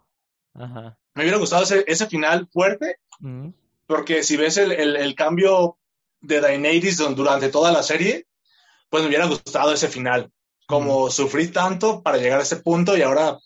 [0.55, 0.97] Ajá.
[1.15, 3.53] Me hubiera gustado ese, ese final fuerte, Ujú,
[3.87, 5.77] porque si ves el, el- el cambio
[6.21, 8.25] de Daenerys durante toda la serie,
[8.89, 10.31] pues me hubiera gustado ese final.
[10.67, 13.37] Como sufrí tanto para llegar a ese punto y ahora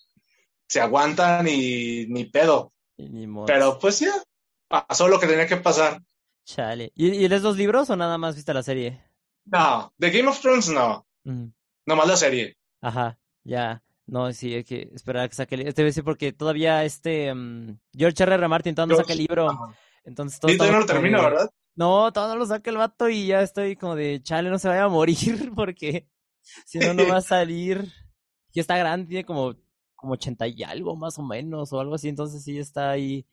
[0.66, 2.72] se aguantan y ni pedo.
[2.96, 3.46] y ni modo.
[3.46, 4.12] Pero pues ya,
[4.68, 6.00] pasó lo que tenía que pasar.
[6.44, 6.92] Chale.
[6.94, 9.02] ¿Y, y lees los libros o nada más viste la serie?
[9.44, 11.52] No, de Game of Thrones no, Ujú.
[11.86, 12.56] nomás la serie.
[12.80, 13.82] Ajá, ya.
[14.08, 15.74] No, sí, hay que esperar a que saque el libro.
[15.74, 18.34] Te voy a decir porque todavía este mm, George R.
[18.34, 18.48] R.
[18.48, 19.48] Martin todavía no saca el libro.
[20.04, 21.50] Entonces todavía no lo de- ¿verdad?
[21.76, 24.66] No, todavía no lo saca el vato y ya estoy como de chale, no se
[24.68, 26.08] vaya a morir porque
[26.66, 27.92] si no, no va a salir.
[28.52, 29.54] Y está grande, tiene como,
[29.94, 33.26] como 80 y algo más o menos o algo así, entonces sí está ahí.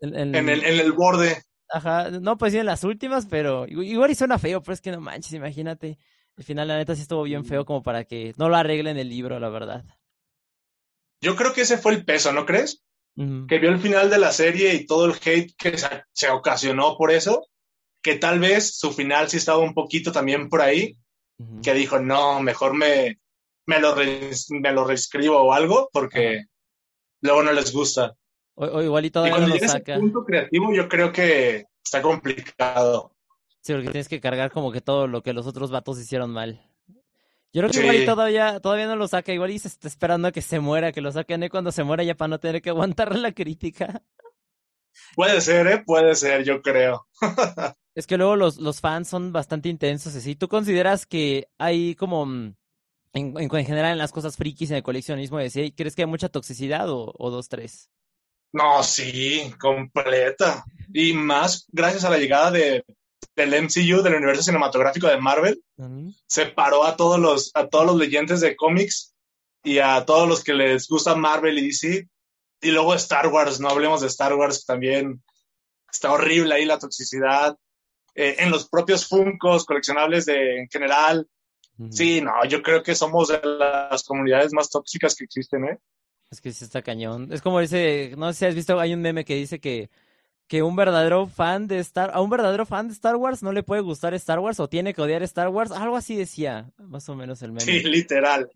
[0.00, 1.40] En, en- En el, en el borde.
[1.70, 4.80] Ajá, no, pues sí en las últimas, pero igu- igual y suena feo, pero es
[4.82, 5.96] que no manches, imagínate.
[6.36, 9.08] El final, la neta, sí estuvo bien feo como para que no lo arreglen el
[9.08, 9.84] libro, la verdad.
[11.20, 12.82] Yo creo que ese fue el peso, ¿no crees?
[13.16, 13.46] Ujú.
[13.46, 16.96] Que vio el final de la serie y todo el hate que se, se ocasionó
[16.96, 17.46] por eso,
[18.02, 20.96] que tal vez su final sí estaba un poquito también por ahí,
[21.38, 21.60] Ujú.
[21.62, 23.20] que dijo, no, mejor me,
[23.66, 26.44] me, lo, re- me lo reescribo o algo, porque
[27.20, 28.14] luego no les gusta.
[28.54, 29.98] O, o igual y Y todavía no cuando lo llega ese saca.
[29.98, 33.11] punto creativo, yo creo que está complicado.
[33.62, 36.60] Sí, porque tienes que cargar como que todo lo que los otros vatos hicieron mal.
[37.52, 37.80] Yo creo que Sí.
[37.80, 40.58] igual y todavía, todavía no lo saca, igual y se está esperando a que se
[40.60, 43.32] muera, que lo saquen ahí cuando se muera ya para no tener que aguantar la
[43.32, 44.02] crítica.
[45.14, 45.82] Puede ser, ¿eh?
[45.84, 47.06] Puede ser, yo creo.
[47.94, 50.34] Es que luego los, los fans son bastante intensos, así.
[50.34, 52.54] ¿Tú consideras que hay como, mm,
[53.12, 56.08] en, en, en general en las cosas frikis, en el coleccionismo, si ¿crees que hay
[56.08, 57.90] mucha toxicidad o, o dos, tres?
[58.54, 60.64] No, sí, completa.
[60.94, 62.82] Y más gracias a la llegada de,
[63.36, 66.12] del MCU, del universo cinematográfico de Marvel, Ujú.
[66.26, 69.14] separó a todos los, a todos los leyentes de cómics
[69.62, 72.08] y a todos los que les gusta Marvel y DC.
[72.60, 75.22] Y luego Star Wars, no hablemos de Star Wars, también
[75.90, 77.56] está horrible ahí la toxicidad.
[78.14, 81.26] Eh, en los propios Funkos coleccionables de, en general.
[81.90, 85.78] Sí, no, yo creo que somos de las comunidades más tóxicas que existen, ¿eh?
[86.30, 87.32] Es que sí está cañón.
[87.32, 89.90] Es como ese, no sé si has visto, hay un meme que dice que,
[90.52, 93.62] que un verdadero fan de Star, a un verdadero fan de Star Wars no le
[93.62, 95.70] puede gustar Star Wars o tiene que odiar Star Wars.
[95.70, 97.62] Algo así decía, más o menos el meme.
[97.62, 98.50] Sí, literal,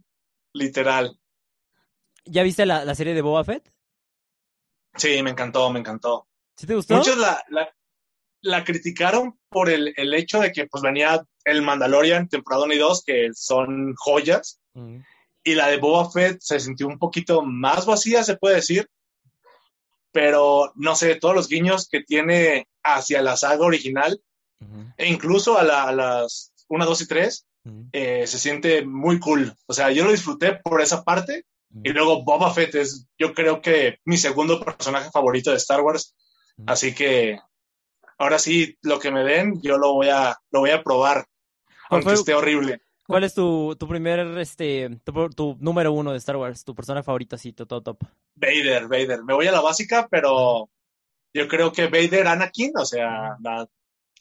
[0.52, 1.18] literal.
[2.26, 3.72] ¿Ya viste la, la serie de Boba Fett?
[4.94, 6.28] Sí, me encantó, me encantó.
[6.58, 6.96] ¿Sí te gustó?
[6.96, 7.74] Muchos la, la,
[8.42, 12.78] la criticaron por el, el hecho de que pues venía el Mandalorian, temporada 1 y
[12.78, 15.02] 2, que son joyas, Ujú.
[15.44, 18.86] y la de Boba Fett se sintió un poquito más vacía, se puede decir,
[20.16, 24.18] pero no sé, todos los guiños que tiene hacia la saga original,
[24.96, 27.88] e incluso a, la- a las 1, 2 y 3, Ujú.
[27.92, 29.52] eh, se siente muy cool.
[29.66, 31.44] O sea, yo lo disfruté por esa parte,
[31.84, 36.14] y luego Boba Fett es, yo creo que mi segundo personaje favorito de Star Wars,
[36.66, 37.38] así que
[38.16, 41.26] ahora sí, lo que me den, yo lo voy a, lo voy a probar,
[41.66, 42.80] ¿Cuál aunque fue- esté horrible.
[43.06, 46.64] ¿Cuál es tu, tu primer, este, tu, tu número uno de Star Wars?
[46.64, 47.98] Tu persona favorita, así, tu top, top.
[48.34, 49.22] Vader, Vader.
[49.24, 50.68] Me voy a la básica, pero
[51.32, 53.68] yo creo que Vader, Anakin, o sea, la-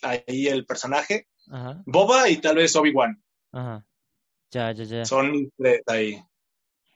[0.01, 3.85] ahí el personaje, Ajá, Boba y tal vez Obi-Wan, ajá.
[4.51, 5.05] Ya, ya, ya.
[5.05, 6.23] son tres ahí.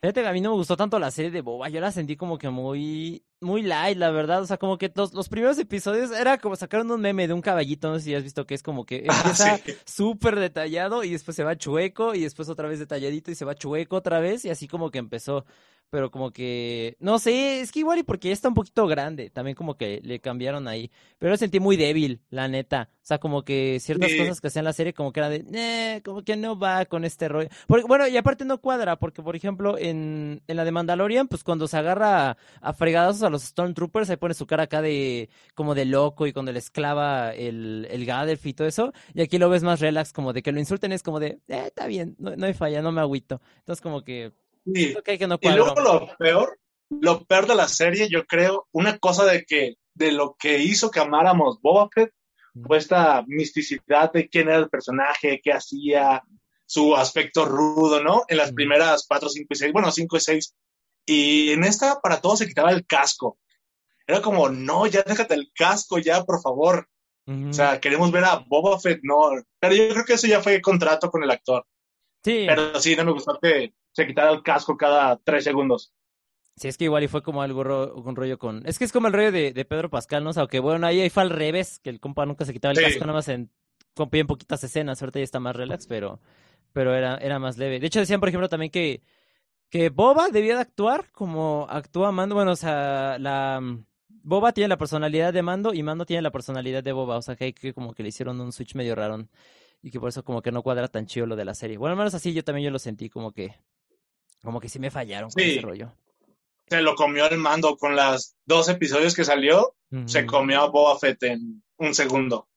[0.01, 2.37] Fíjate a mí no me gustó tanto la serie de Boba, yo la sentí como
[2.37, 6.37] que muy, muy light, la verdad, o sea, como que los, los primeros episodios era
[6.39, 8.85] como sacaron un meme de un caballito, no sé si has visto que es como
[8.85, 9.73] que Ah, empieza sí.
[9.85, 13.55] súper detallado y después se va chueco y después otra vez detalladito y se va
[13.55, 15.45] chueco otra vez y así como que empezó,
[15.89, 19.29] pero como que, no sé, es que igual y porque ya está un poquito grande,
[19.31, 23.17] también como que le cambiaron ahí, pero lo sentí muy débil, la neta, o sea,
[23.17, 24.15] como que ciertas Sí.
[24.15, 27.05] cosas que hacían la serie como que era de, "Nah, como que no va con
[27.05, 30.71] este rollo, porque, bueno, y aparte no cuadra, porque por ejemplo en, en la de
[30.71, 34.45] Mandalorian, pues cuando se agarra a, a fregadazos a a los Stormtroopers, ahí pone su
[34.45, 38.67] cara acá de como de loco y cuando le esclava el, el Gaddafi y todo
[38.67, 38.93] eso.
[39.13, 41.63] Y aquí lo ves más relax, como de que lo insulten es como de, eh,
[41.67, 43.41] está bien, no, no hay falla, no me agüito.
[43.59, 44.33] Entonces como que...
[44.65, 44.95] Sí.
[45.03, 49.25] que no y luego lo peor, lo peor de la serie, yo creo, una cosa
[49.25, 52.11] de que de lo que hizo que amáramos Boba Fett
[52.65, 56.21] fue esta misticidad de quién era el personaje, qué hacía,
[56.69, 58.25] su aspecto rudo, ¿no?
[58.27, 60.53] En las primeras cuatro, cinco y seis, bueno, cinco y seis.
[61.09, 63.39] Y en esta, para todos se quitaba el casco.
[64.05, 66.87] Era como, no, ya déjate el casco, ya, por favor.
[67.27, 69.29] O sea, queremos ver a Boba Fett, no.
[69.59, 71.63] Pero yo creo que eso ya fue contrato con el actor.
[72.23, 72.45] Sí.
[72.47, 75.93] Pero sí, no me gustó que se quitara el casco cada tres segundos.
[76.55, 77.61] Sí, es que igual y fue como algo
[77.95, 78.65] un rollo con.
[78.65, 80.31] Es que es como el rollo de, Pedro Pascal, ¿no?
[80.31, 82.81] O sea, que bueno, ahí, fue al revés, que el compa nunca se quitaba el
[82.81, 83.51] casco, nada más en,
[83.95, 85.01] en poquitas escenas.
[85.01, 86.19] Ahorita ya está más relax, pero
[86.73, 87.79] pero era, era más leve.
[87.79, 89.01] De hecho, decían, por ejemplo, también que,
[89.69, 92.35] que Boba debía de actuar como actúa Mando.
[92.35, 93.61] Bueno, o sea, la
[94.07, 97.17] Boba tiene la personalidad de Mando y Mando tiene la personalidad de Boba.
[97.17, 99.27] O sea, que hay que como que le hicieron un switch medio raro.
[99.81, 101.77] Y que por eso como que no cuadra tan chido lo de la serie.
[101.77, 103.55] Bueno, al menos así yo también yo lo sentí como que
[104.43, 105.93] como que sí me fallaron con ese rollo.
[106.67, 109.75] Se lo comió el mando con las dos episodios que salió.
[110.05, 112.47] Se comió a Boba Fett en un segundo.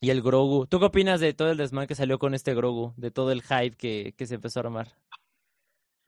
[0.00, 0.66] Y el Grogu.
[0.66, 2.94] ¿Tú qué opinas de todo el desmán que salió con este Grogu?
[2.96, 4.96] De todo el hype que, que se empezó a armar.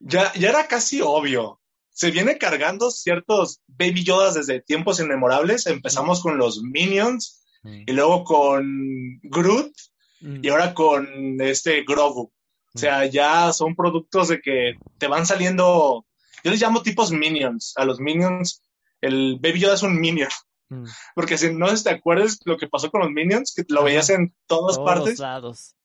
[0.05, 1.59] Ya, ya era casi obvio.
[1.89, 5.67] Se viene cargando ciertos Baby Yodas desde tiempos inmemorables.
[5.67, 9.71] Empezamos con los Minions y luego con Groot
[10.19, 12.31] y ahora con este Grogu.
[12.75, 16.05] O sea, ya son productos de que te van saliendo.
[16.43, 17.73] Yo les llamo tipos Minions.
[17.77, 18.63] A los Minions,
[18.99, 20.29] el Baby Yoda es un Minion.
[20.69, 20.85] Mm.
[21.13, 24.33] Porque si no te acuerdas lo que pasó con los Minions, que lo veías en
[24.47, 25.19] todas Todos partes.
[25.19, 25.75] Lados.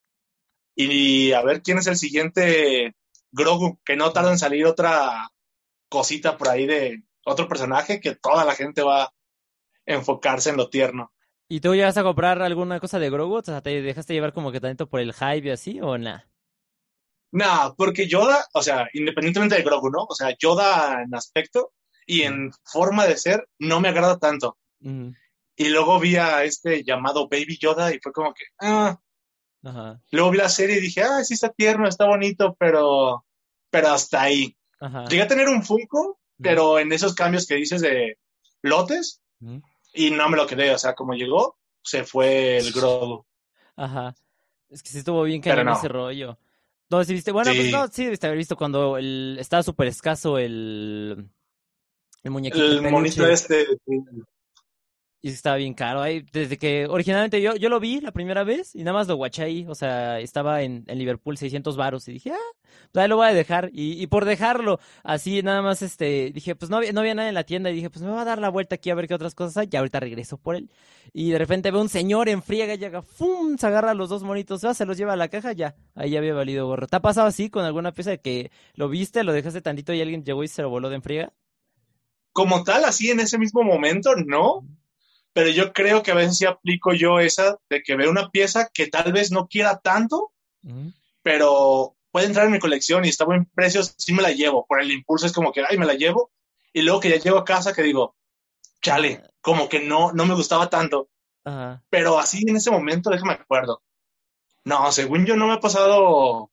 [0.74, 2.94] Y a ver quién es el siguiente
[3.32, 5.30] Grogu, que no tarda en salir otra
[5.88, 9.12] cosita por ahí de otro personaje que toda la gente va a
[9.86, 11.12] enfocarse en lo tierno.
[11.48, 13.36] ¿Y tú llegas a comprar alguna cosa de Grogu?
[13.36, 16.28] O sea, ¿te dejaste llevar como que tanto por el hype y así o nada?
[17.30, 20.05] Nah, porque Yoda, o sea, independientemente de Grogu, ¿no?
[20.09, 21.72] O sea, Yoda en aspecto
[22.06, 24.59] y en forma de ser no me agrada tanto.
[24.80, 28.98] Y luego vi a este llamado Baby Yoda y fue como que, ah.
[29.62, 33.24] Luego vi la serie y dije, ah, sí está tierno, está bonito, pero,
[33.70, 34.56] pero hasta ahí.
[35.09, 38.18] Llegué a tener un Funko, pero en esos cambios que dices de
[38.62, 39.20] lotes,
[39.93, 43.24] y no me lo quedé, o sea, como llegó, se fue el Grogu.
[43.76, 44.14] Ajá.
[44.68, 45.72] Es que sí estuvo bien que no.
[45.72, 46.39] ese rollo.
[46.90, 50.39] No, sí viste, bueno, pues no, sí debiste haber visto cuando el, estaba súper escaso
[50.39, 51.28] el,
[52.22, 52.64] el muñequito.
[52.64, 53.66] El monito este.
[55.20, 56.00] Y estaba bien caro.
[56.00, 59.16] Ahí, desde que originalmente yo, yo lo vi la primera vez y nada más lo
[59.16, 59.66] guaché ahí.
[59.68, 62.56] O sea, estaba en, en Liverpool 600 varos y dije, ah,
[62.92, 63.68] pues ahí lo voy a dejar.
[63.72, 67.28] Y, y por dejarlo así, nada más, este, dije, pues no había, no había nada
[67.28, 69.08] en la tienda y dije, pues me voy a dar la vuelta aquí a ver
[69.08, 69.68] qué otras cosas hay.
[69.72, 70.70] Y ahorita regreso por él.
[71.12, 73.58] Y de repente veo un señor en friega y llega, ¡fum!
[73.58, 75.74] Se agarra los dos monitos, se los lleva a la caja, ya.
[75.96, 76.86] Ahí ya había valido gorro.
[76.86, 80.00] ¿Te ha pasado así con alguna pieza de que lo viste, lo dejaste tantito y
[80.00, 81.32] alguien llegó y se lo voló de en friega?
[82.32, 84.64] Como tal, así en ese mismo momento, no
[85.39, 88.69] pero yo creo que a veces sí aplico yo esa de que veo una pieza
[88.74, 90.32] que tal vez no quiera tanto,
[91.23, 94.66] pero puede entrar en mi colección y está buen precio, sí me la llevo.
[94.66, 96.32] Por el impulso es como que, ay, me la llevo.
[96.73, 98.16] Y luego que ya llego a casa que digo,
[98.82, 101.09] chale, como que no, no me gustaba tanto.
[101.89, 103.81] Pero así en ese momento, déjame acuerdo.
[104.65, 106.51] No, según yo no me ha pasado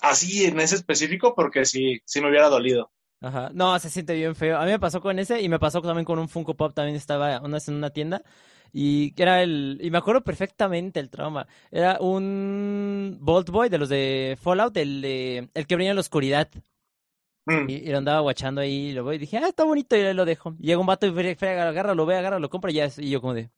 [0.00, 2.90] así en ese específico porque sí, sí me hubiera dolido.
[3.22, 3.50] Ajá.
[3.54, 4.58] No, se siente bien feo.
[4.58, 6.74] A mí me pasó con ese y me pasó también con un Funko Pop.
[6.74, 8.22] También estaba una vez en una tienda
[8.72, 9.78] y era el.
[9.80, 11.46] Y me acuerdo perfectamente el trauma.
[11.70, 16.00] Era un Bolt Boy de los de Fallout, el, de, el que brilla en la
[16.00, 16.48] oscuridad.
[17.44, 17.68] Mm.
[17.68, 20.24] Y, lo andaba guachando ahí y lo voy y dije, ah, está bonito y lo
[20.24, 20.54] dejo.
[20.58, 22.88] Y llega un vato y frega, agarra, lo ve, agarra, lo compra y ya.
[22.96, 23.50] Y yo como de.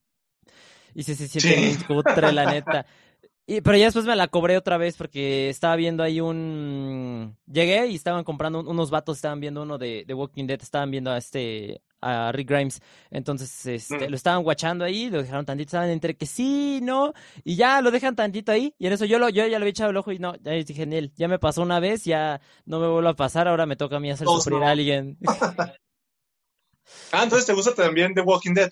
[0.95, 1.85] Y se, se siente sí.
[1.85, 2.87] cutre, la neta.
[3.47, 7.37] Y, pero ya después me la cobré otra vez porque estaba viendo ahí un...
[7.47, 11.11] Llegué y estaban comprando unos vatos, estaban viendo uno de, de Walking Dead, estaban viendo
[11.11, 12.81] a este a Rick Grimes.
[13.11, 14.11] Entonces, este, mm.
[14.11, 17.91] lo estaban guachando ahí, lo dejaron tantito, estaban entre que sí, no, y ya lo
[17.91, 18.75] dejan tantito ahí.
[18.79, 20.53] Y en eso yo lo, yo ya lo había echado el ojo y no, ya
[20.53, 23.77] dije, genial, ya me pasó una vez, ya no me vuelvo a pasar, ahora me
[23.77, 25.19] toca a mí hacer sufrir a alguien.
[27.13, 28.71] ah, entonces te gusta también The Walking Dead.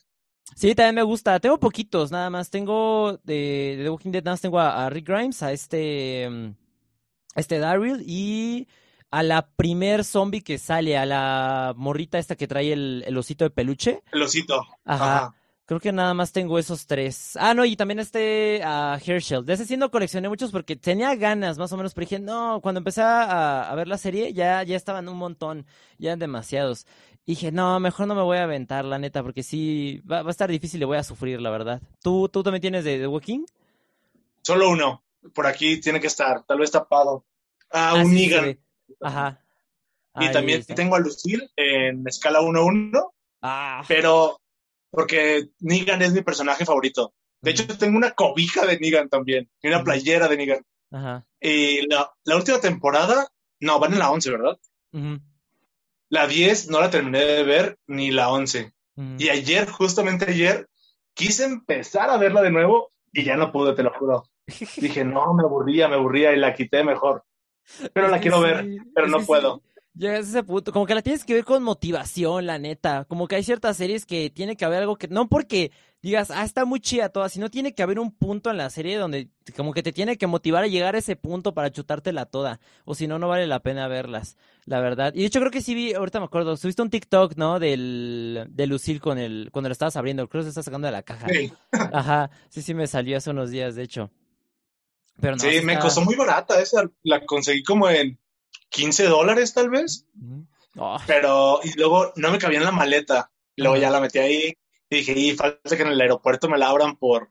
[0.54, 1.40] Sí, también me gusta.
[1.40, 2.50] Tengo poquitos, nada más.
[2.50, 6.54] Tengo de, The Walking Dead, nada más tengo a, Rick Grimes, a este, mm,
[7.34, 8.68] a este Daryl y
[9.10, 13.44] a la primer zombie que sale, a la morrita esta que trae el, el osito
[13.44, 14.02] de peluche.
[14.12, 14.66] El osito.
[14.84, 15.34] Ajá.
[15.64, 17.36] Creo que nada más tengo esos tres.
[17.40, 19.46] Ah, no, y también este a Herschel.
[19.46, 22.60] De ese sí no coleccioné muchos porque tenía ganas, más o menos, pero dije, no,
[22.60, 25.64] cuando empecé a, a ver la serie ya, ya estaban un montón,
[25.98, 26.86] ya eran demasiados.
[27.24, 30.32] Dije, no, mejor no me voy a aventar, la neta, porque sí, va, va a
[30.32, 31.81] estar difícil y voy a sufrir, la verdad.
[32.03, 33.44] ¿Tú, tú también tienes de The Walking?
[34.43, 35.05] Solo uno.
[35.35, 37.24] Por aquí tiene que estar, tal vez tapado.
[37.70, 38.59] Ah, un sí.
[39.01, 39.40] Ajá.
[40.16, 40.74] Y también está.
[40.74, 44.40] tengo a Lucille en escala 1-1, Ah, pero
[44.90, 47.15] porque Negan es mi personaje favorito.
[47.40, 50.66] De hecho, tengo una cobija de Negan también, y una playera de Negan.
[50.90, 51.24] ajá.
[51.40, 53.28] Y la, la última temporada,
[53.61, 54.59] no, van en la 11, ¿verdad?
[54.93, 55.19] ujú,
[56.12, 58.70] La 10 no la terminé de ver, ni la 11.
[58.97, 59.16] ujú.
[59.18, 60.68] Y ayer, justamente ayer,
[61.14, 64.24] quise empezar a verla de nuevo y ya no pude, te lo juro.
[64.76, 67.24] Dije, no, me aburría, me aburría y la quité mejor.
[67.94, 69.26] Pero la quiero ver, sí, pero no sí.
[69.26, 69.62] puedo.
[69.94, 73.06] Llegas a ese punto, como que la tienes que ver con motivación, la neta.
[73.06, 75.72] Como que hay ciertas series que tiene que haber algo que, no porque
[76.02, 78.98] digas, ah, está muy chida toda, sino tiene que haber un punto en la serie
[78.98, 82.60] donde como que te tiene que motivar a llegar a ese punto para chutártela toda.
[82.84, 85.14] O si no, no vale la pena verlas, la verdad.
[85.14, 87.60] Y de hecho creo que sí vi, ahorita me acuerdo, subiste un TikTok, ¿no?
[87.60, 90.92] Del, de Lucille con el, cuando lo estabas abriendo, creo que se está sacando de
[90.92, 91.28] la caja.
[91.28, 94.10] Sí, Ajá, sí, sí me salió hace unos días, de hecho.
[95.20, 96.90] Pero no, sí, me costó muy barata esa.
[97.04, 98.18] La conseguí como en
[98.70, 100.06] 15 dólares, tal vez.
[100.76, 103.30] Oh, Pero, y luego no me cabía en la maleta.
[103.56, 104.56] Luego ya la metí ahí
[104.97, 107.31] y dije, y falta que en el aeropuerto me la abran por,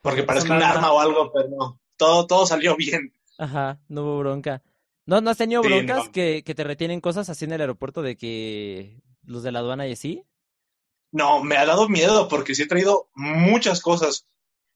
[0.00, 0.92] porque parezca un arma.
[0.92, 1.80] o algo, pero no.
[1.96, 3.12] Todo, todo salió bien.
[3.38, 4.62] Ajá, no hubo bronca.
[5.06, 6.12] ¿No, no has tenido Sí, broncas no.
[6.12, 9.86] que, que te retienen cosas así en el aeropuerto de que los de la aduana
[9.86, 10.24] y así?
[11.10, 14.26] No, me ha dado miedo porque sí he traído muchas cosas.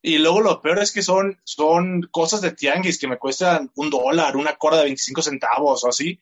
[0.02, 3.90] Y luego lo peor es que son, son cosas de tianguis que me cuestan un
[3.90, 6.20] dólar, una corda de 25 centavos o así.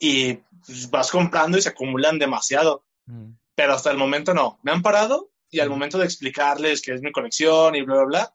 [0.00, 0.34] Y
[0.66, 2.84] pues, vas comprando y se acumulan demasiado.
[3.06, 4.60] Mm, Pero hasta el momento no.
[4.62, 8.04] Me han parado y al momento de explicarles que es mi conexión y bla, bla,
[8.04, 8.34] bla,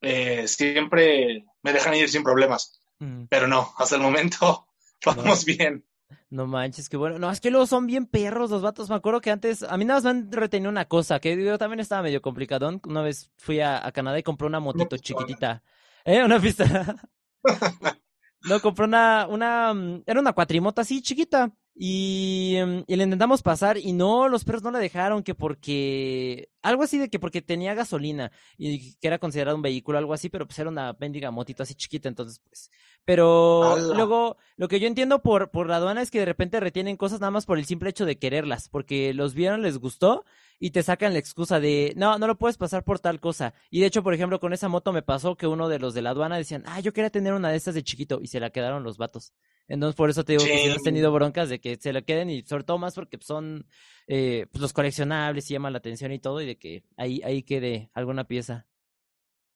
[0.00, 2.80] eh, siempre me dejan ir sin problemas.
[2.98, 3.26] mm.
[3.30, 4.66] Pero no, hasta el momento
[5.06, 5.86] vamos bien.
[6.28, 7.20] No manches, qué bueno.
[7.20, 8.90] No, es que luego son bien perros los vatos.
[8.90, 11.56] Me acuerdo que antes, a mí nada más me han retenido una cosa, que yo
[11.56, 12.80] también estaba medio complicadón.
[12.84, 15.62] Una vez fui a, a Canadá y compré una motito chiquitita.
[16.04, 16.20] ¿Eh?
[16.24, 16.96] Una pista.
[18.42, 21.52] No, compré una, una, mm, era una cuatrimota así chiquita.
[21.80, 26.50] Y, mm, y le intentamos pasar y no, los perros no la dejaron, que porque,
[26.68, 30.28] algo así de que porque tenía gasolina y que era considerado un vehículo, algo así,
[30.28, 32.70] pero pues era una bendiga motito así chiquita, entonces pues.
[33.04, 36.96] Pero luego, lo que yo entiendo por, por la aduana es que de repente retienen
[36.98, 40.24] cosas nada más por el simple hecho de quererlas, porque los vieron, les gustó
[40.60, 43.54] y te sacan la excusa de, no, no lo puedes pasar por tal cosa.
[43.70, 46.02] Y de hecho, por ejemplo, con esa moto me pasó que uno de los de
[46.02, 48.50] la aduana decían, ah, yo quería tener una de estas de chiquito y se la
[48.50, 49.32] quedaron los vatos.
[49.68, 50.84] Entonces, por eso te digo que si no has Sí.
[50.84, 53.66] tenido broncas de que se la queden y sobre todo más porque son
[54.06, 57.42] eh, pues, los coleccionables y llaman la atención y todo y de que ahí, ahí
[57.42, 58.66] quede alguna pieza.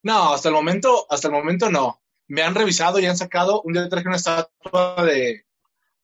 [0.03, 2.01] No, hasta el momento, hasta el momento no.
[2.27, 5.47] Me han revisado y han sacado, un día traje una estatua de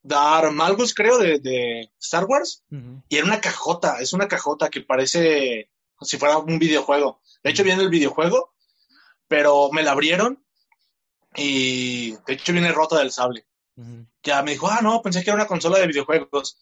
[0.03, 2.65] Dar Malgus, creo, de, de Star Wars,
[3.09, 5.71] y era una cajota, es una cajota que parece
[6.01, 7.21] si fuera un videojuego.
[7.43, 8.55] De hecho, viene el videojuego,
[9.27, 10.45] pero me la abrieron
[11.35, 13.47] y de hecho viene rota del sable.
[14.23, 16.59] Ya me dijo, ah, no, pensé que era una consola de videojuegos.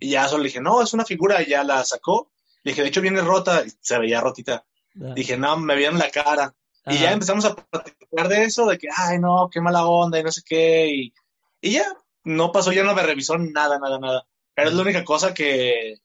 [0.00, 2.32] Y ya solo le dije, no, es una figura, y ya la sacó.
[2.62, 4.64] Le dije, de hecho viene rota, y se veía rotita.
[4.94, 6.54] Dije, no, me vieron la cara.
[6.86, 10.22] Y ya empezamos a platicar de eso, de que, ay, no, qué mala onda y
[10.22, 10.88] no sé qué.
[10.88, 11.14] Y,
[11.60, 11.84] y ya,
[12.24, 14.26] no pasó, ya no me revisó nada, nada, nada.
[14.54, 15.98] Pero es la única cosa que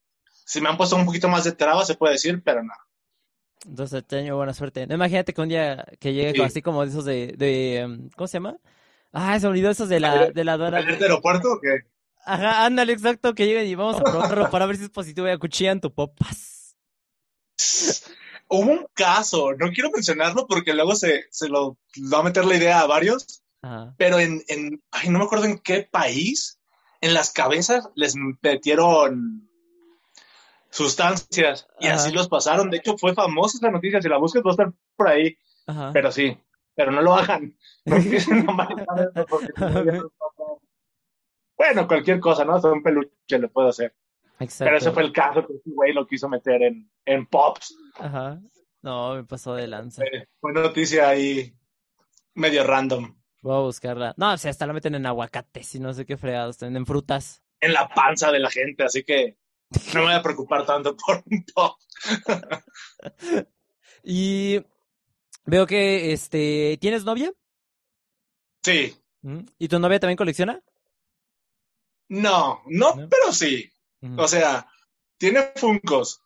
[0.45, 2.73] se me han puesto un poquito más de traba, se puede decir, pero no.
[3.65, 4.85] Entonces, te tengo buena suerte.
[4.85, 6.41] No, imagínate que un día que llegue Sí.
[6.41, 8.57] así como de esos de, de em, ¿cómo se llama?
[9.13, 10.81] Ah, se olvidó esos de la, de la aduana.
[10.81, 11.88] ¿En el aeropuerto o qué?
[12.25, 15.31] Ajá, ándale, exacto, que lleguen y vamos a probarlo para ver si es positivo y
[15.31, 16.77] acuchillan tu popas.
[18.47, 21.77] Hubo un caso, no quiero mencionarlo porque luego se, se lo
[22.13, 23.93] va a meter la idea a varios, Ajá.
[23.97, 26.59] pero en, en, ay, no me acuerdo en qué país,
[27.01, 29.49] en las cabezas les metieron
[30.69, 31.95] sustancias y Ajá.
[31.95, 32.69] así los pasaron.
[32.69, 35.37] De hecho, fue famosa esa noticia, si la buscas va a estar por ahí,
[35.67, 35.91] Ajá.
[35.93, 36.37] pero sí,
[36.75, 37.57] pero no lo hagan.
[37.85, 37.97] No
[38.43, 39.49] no, pasa.
[41.57, 42.55] Bueno, cualquier cosa, ¿no?
[42.55, 43.95] Hasta un peluche le puedo hacer.
[44.39, 44.65] Exacto.
[44.65, 47.77] Pero ese fue el caso que ese güey lo quiso meter en, en Pops.
[47.95, 48.39] Ajá.
[48.81, 50.01] No, me pasó de lanza.
[50.01, 51.55] Fue, fue noticia ahí
[52.34, 53.15] medio random.
[53.41, 54.13] Voy a buscarla.
[54.17, 57.43] No, o sea, hasta la meten en aguacates y no sé qué fregados, en frutas.
[57.59, 59.38] En la panza de la gente, así que
[59.93, 61.77] no me voy a preocupar tanto por un Pop.
[64.05, 64.61] Y
[65.45, 67.31] veo que, este, ¿tienes novia?
[68.61, 68.93] Sí.
[69.21, 69.45] ¿Mm?
[69.57, 70.61] ¿Y tu novia también colecciona?
[72.09, 73.09] No, no, ¿No?
[73.09, 73.69] pero sí.
[74.17, 74.67] O sea,
[75.17, 76.21] tiene Funcos.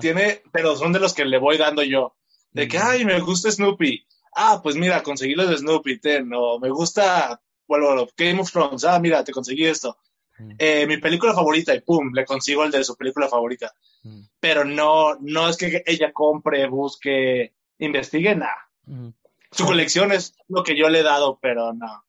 [0.00, 2.16] tiene, pero son de los que le voy dando yo.
[2.50, 4.06] De que, ay, me gusta Snoopy.
[4.34, 6.32] Ah, pues mira, conseguí los de Snoopy, ten.
[6.34, 8.84] O me gusta, bueno, Game of Thrones.
[8.84, 9.98] Ah, mira, te conseguí esto.
[10.58, 13.72] Eh, mi película favorita y pum, le consigo el de su película favorita.
[14.40, 18.70] Pero no, no es que ella compre, busque, investigue, nada.
[19.50, 22.04] Su colección es lo que yo le he dado, pero no.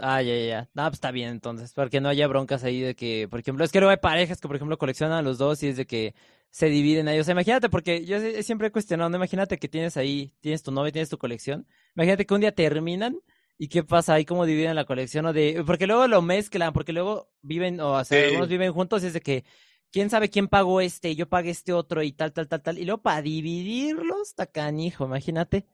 [0.00, 0.70] Ah, ya, ya.
[0.74, 3.72] No, pues está bien entonces, porque no haya broncas ahí de que, por ejemplo, es
[3.72, 6.14] que no hay parejas que, por ejemplo, coleccionan a los dos y es de que
[6.50, 7.18] se dividen ahí.
[7.18, 10.92] O sea, imagínate, porque yo siempre he cuestionado, imagínate que tienes ahí, tienes tu novia,
[10.92, 11.66] tienes tu colección.
[11.96, 13.18] Imagínate que un día terminan
[13.58, 16.92] y qué pasa ahí, cómo dividen la colección o de, porque luego lo mezclan, porque
[16.92, 19.44] luego viven, o sea, algunos viven juntos y es de que,
[19.92, 22.78] quién sabe quién pagó este, yo pagué este otro y tal, tal, tal, tal.
[22.78, 25.66] Y luego para dividirlos, está canijo, imagínate.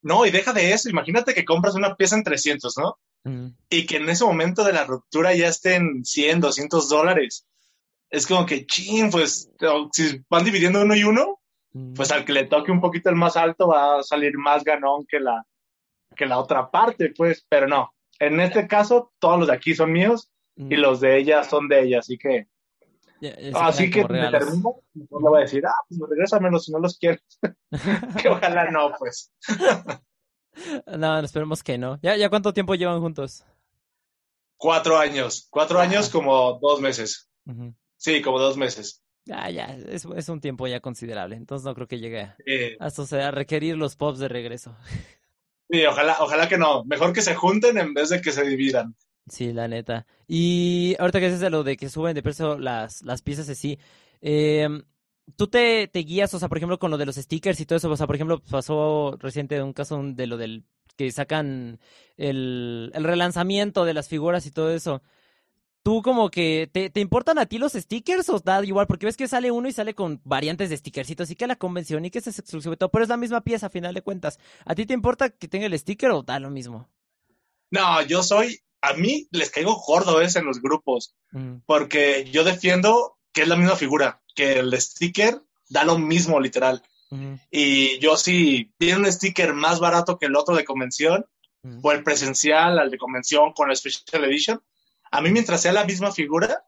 [0.00, 2.98] No, y deja de eso, imagínate que compras una pieza en 300, ¿no?
[3.70, 7.46] Y que en ese momento de la ruptura ya estén 100, 200 dólares.
[8.10, 9.50] Es como que, ching, pues,
[9.92, 11.40] si van dividiendo uno y uno,
[11.96, 15.06] pues al que le toque un poquito el más alto va a salir más ganón
[15.08, 15.44] que la,
[16.14, 17.92] que la otra parte, pues, pero no.
[18.20, 21.82] En este caso, todos los de aquí son míos y los de ella son de
[21.82, 22.46] ella, así que.
[23.54, 27.22] así que me termino, le voy a decir, ah, pues regrésamelos si no los quieres.
[28.22, 29.32] que ojalá no, pues.
[30.86, 31.98] No, esperemos que no.
[32.02, 33.44] ¿Ya, ¿Ya cuánto tiempo llevan juntos?
[34.56, 35.48] Cuatro años.
[35.50, 37.28] Cuatro años como dos meses.
[37.96, 39.02] Sí, como dos meses.
[39.26, 41.36] Ya, ya, es, es, un tiempo ya considerable.
[41.36, 42.32] Entonces no creo que llegue
[42.78, 44.76] hasta a requerir los pops de regreso.
[45.70, 46.84] Sí, ojalá, ojalá que no.
[46.84, 48.94] Mejor que se junten en vez de que se dividan.
[49.28, 50.06] Sí, la neta.
[50.28, 53.78] Y ahorita que dices de lo de que suben de precio las, las piezas así,
[54.20, 54.68] eh,
[55.36, 57.76] tú te, te guías, o sea, por ejemplo, con lo de los stickers y todo
[57.76, 60.64] eso, o sea, por ejemplo, pasó reciente un caso de lo del
[60.96, 61.80] que sacan
[62.16, 65.02] el, el relanzamiento de las figuras y todo eso.
[65.82, 68.86] ¿Tú como que te, te, importan a ti los stickers o da igual?
[68.86, 72.04] Porque ves que sale uno y sale con variantes de stickercitos y que la convención
[72.06, 74.38] y que es exclusivo y todo, pero es la misma pieza a final de cuentas.
[74.64, 76.88] ¿A ti te importa que tenga el sticker o da lo mismo?
[77.70, 81.56] No, yo soy, a mí les caigo gordo ese en los grupos, mm.
[81.66, 86.82] porque yo defiendo que es la misma figura que el sticker da lo mismo, literal.
[87.50, 91.26] Y yo si tiene un sticker más barato que el otro de convención,
[91.82, 94.60] o el presencial, al de convención con el Special Edition,
[95.10, 96.64] a mí mientras sea la misma figura,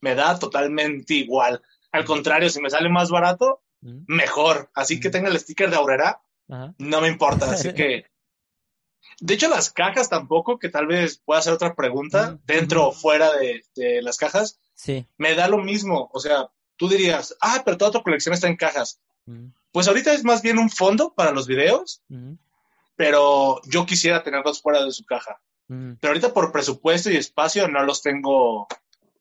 [0.00, 1.62] me da totalmente igual.
[1.92, 4.70] Al contrario, si me sale más barato, mejor.
[4.74, 7.50] Así que tenga el sticker de Aurera, no me importa.
[7.50, 8.04] Así que
[9.20, 13.32] de hecho, las cajas tampoco, que tal vez pueda hacer otra pregunta, dentro o fuera
[13.32, 15.06] de, de, las cajas, sí.
[15.18, 16.10] me da lo mismo.
[16.12, 19.00] O sea, tú dirías, ah, pero toda tu colección está en cajas.
[19.26, 19.48] Mm.
[19.72, 22.34] Pues ahorita es más bien un fondo para los videos, mm.
[22.96, 25.40] pero yo quisiera tenerlos fuera de su caja.
[25.68, 25.92] Mm.
[26.00, 28.66] Pero ahorita por presupuesto y espacio no los tengo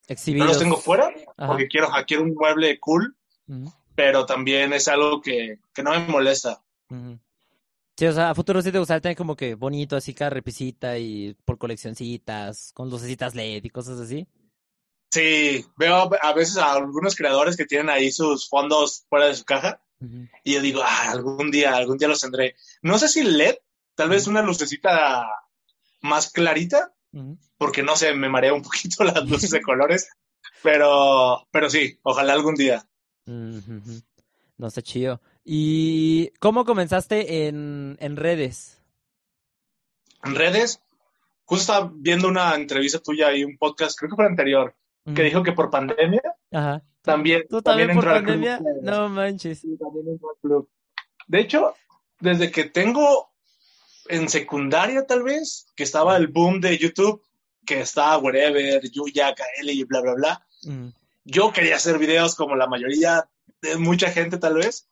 [0.08, 0.48] Exhibidos.
[0.48, 3.16] No los tengo fuera porque quiero, quiero un mueble cool,
[3.94, 6.64] pero también es algo que, que no me molesta.
[7.96, 10.98] Sí, o sea, a futuro sí te gustaría tener como que bonito, así cada repisita
[10.98, 14.26] y por coleccioncitas, con lucecitas LED y cosas así.
[15.12, 19.44] Sí, veo a veces a algunos creadores que tienen ahí sus fondos fuera de su
[19.44, 19.82] caja
[20.44, 22.56] y yo digo, ah, algún día, algún día los tendré.
[22.82, 23.56] No sé si LED,
[23.96, 25.28] tal vez una lucecita
[26.02, 26.94] más clarita,
[27.58, 30.10] porque no sé, me marea un poquito las luces de colores,
[30.64, 32.86] pero, pero sí, ojalá algún día.
[33.26, 35.22] No está chido.
[35.44, 38.82] ¿Y cómo comenzaste en, en redes?
[40.24, 40.82] En redes,
[41.46, 44.76] justo estaba viendo una entrevista tuya y un podcast, creo que fue anterior,
[45.16, 46.22] que dijo que por pandemia
[46.52, 46.84] Ajá.
[47.02, 47.44] también.
[47.50, 48.60] ¿Tú también, por pandemia?
[48.82, 49.66] no manches.
[51.28, 51.76] De hecho,
[52.20, 53.30] desde que tengo
[54.08, 57.22] en secundaria, tal vez, que estaba el boom de YouTube,
[57.66, 60.46] que estaba Wherever, Yuya, KL y bla, bla, bla.
[61.24, 63.30] Yo quería hacer videos como la mayoría
[63.62, 64.90] de mucha gente, tal vez.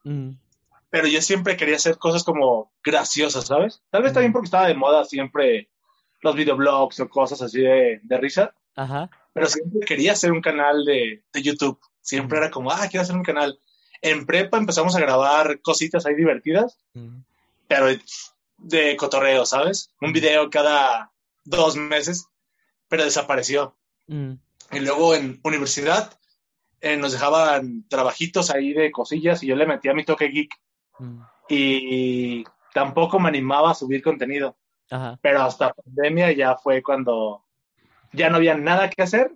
[0.89, 3.81] Pero yo siempre quería hacer cosas como graciosas, ¿sabes?
[3.89, 5.69] Tal vez también porque estaba de moda siempre
[6.21, 8.53] los videoblogs o cosas así de, de risa.
[8.75, 11.79] Ajá pero siempre quería hacer un canal de, de YouTube.
[12.01, 13.59] Siempre era como, ah, quiero hacer un canal.
[14.01, 16.79] En prepa empezamos a grabar cositas ahí divertidas,
[17.67, 17.87] pero
[18.57, 19.93] de cotorreo, ¿sabes?
[20.01, 21.11] Un video cada
[21.45, 22.27] dos meses,
[22.87, 23.75] pero desapareció.
[24.07, 26.19] Y luego en universidad
[26.81, 30.51] eh, nos dejaban trabajitos ahí de cosillas y yo le metía mi toque geek.
[31.47, 32.43] Y
[32.73, 34.57] tampoco me animaba a subir contenido.
[35.21, 37.46] Pero hasta pandemia ya fue cuando
[38.13, 39.31] ya no había nada que hacer,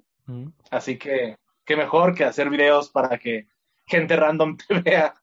[0.70, 3.48] así que qué mejor que hacer videos para que
[3.86, 5.14] gente random te vea.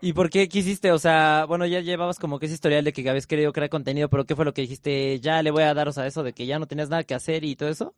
[0.00, 0.92] ¿Y por qué quisiste?
[0.92, 4.10] O sea, bueno, ya llevabas como que ese historial de que habías querido crear contenido,
[4.10, 5.18] pero ¿qué fue lo que dijiste?
[5.20, 7.44] Ya le voy a daros a eso de que ya no tenías nada que hacer
[7.44, 7.94] y todo eso.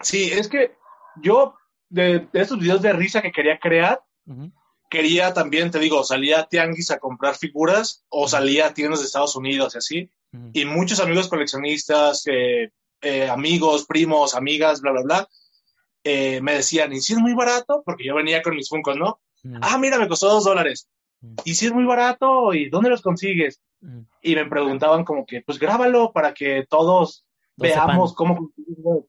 [0.00, 0.76] Sí, es que
[1.22, 1.54] yo
[1.88, 4.02] de, de estos videos de risa que quería crear,
[4.88, 9.06] quería también, te digo, salía a tianguis a comprar figuras o salía a tiendas de
[9.06, 10.10] Estados Unidos y así.
[10.52, 12.70] Y muchos amigos coleccionistas, eh,
[13.00, 15.28] eh, amigos, primos, amigas, bla, bla, bla,
[16.04, 17.82] eh, me decían, ¿y si es muy barato?
[17.84, 19.20] Porque yo venía con mis funcos, ¿no?
[19.44, 19.58] Ujú.
[19.60, 20.88] Ah, mira, me costó dos dólares.
[21.20, 21.34] Mm.
[21.44, 22.54] ¿Y si es muy barato?
[22.54, 23.60] ¿Y dónde los consigues?
[23.82, 24.06] Ujú.
[24.22, 27.24] Y me preguntaban como que, pues grábalo para que todos
[27.56, 28.14] veamos sepan.
[28.14, 28.52] cómo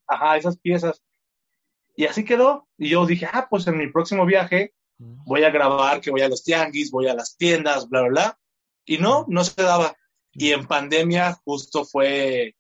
[0.07, 1.03] ajá, esas piezas.
[1.95, 2.68] Y así quedó.
[2.78, 6.30] Y yo dije, ah, pues en mi próximo viaje voy a grabar que voy a
[6.30, 8.40] los tianguis, voy a las tiendas, bla, bla, bla.
[8.86, 9.95] Y no, no se daba.
[10.32, 12.56] Y en pandemia justo fue,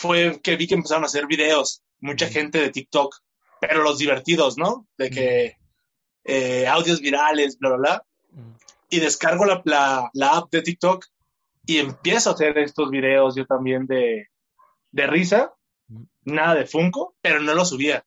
[0.00, 3.14] fue que vi que empezaron a hacer videos, mucha gente de TikTok,
[3.60, 4.86] pero los divertidos, ¿no?
[4.96, 5.56] De que
[6.24, 8.06] eh, audios virales, bla, bla, bla.
[8.88, 11.04] Y descargo la, la, la app de TikTok
[11.66, 14.28] y empiezo a hacer estos videos yo también de,
[14.90, 15.52] de risa,
[16.24, 18.04] nada de Funko, pero no lo subía.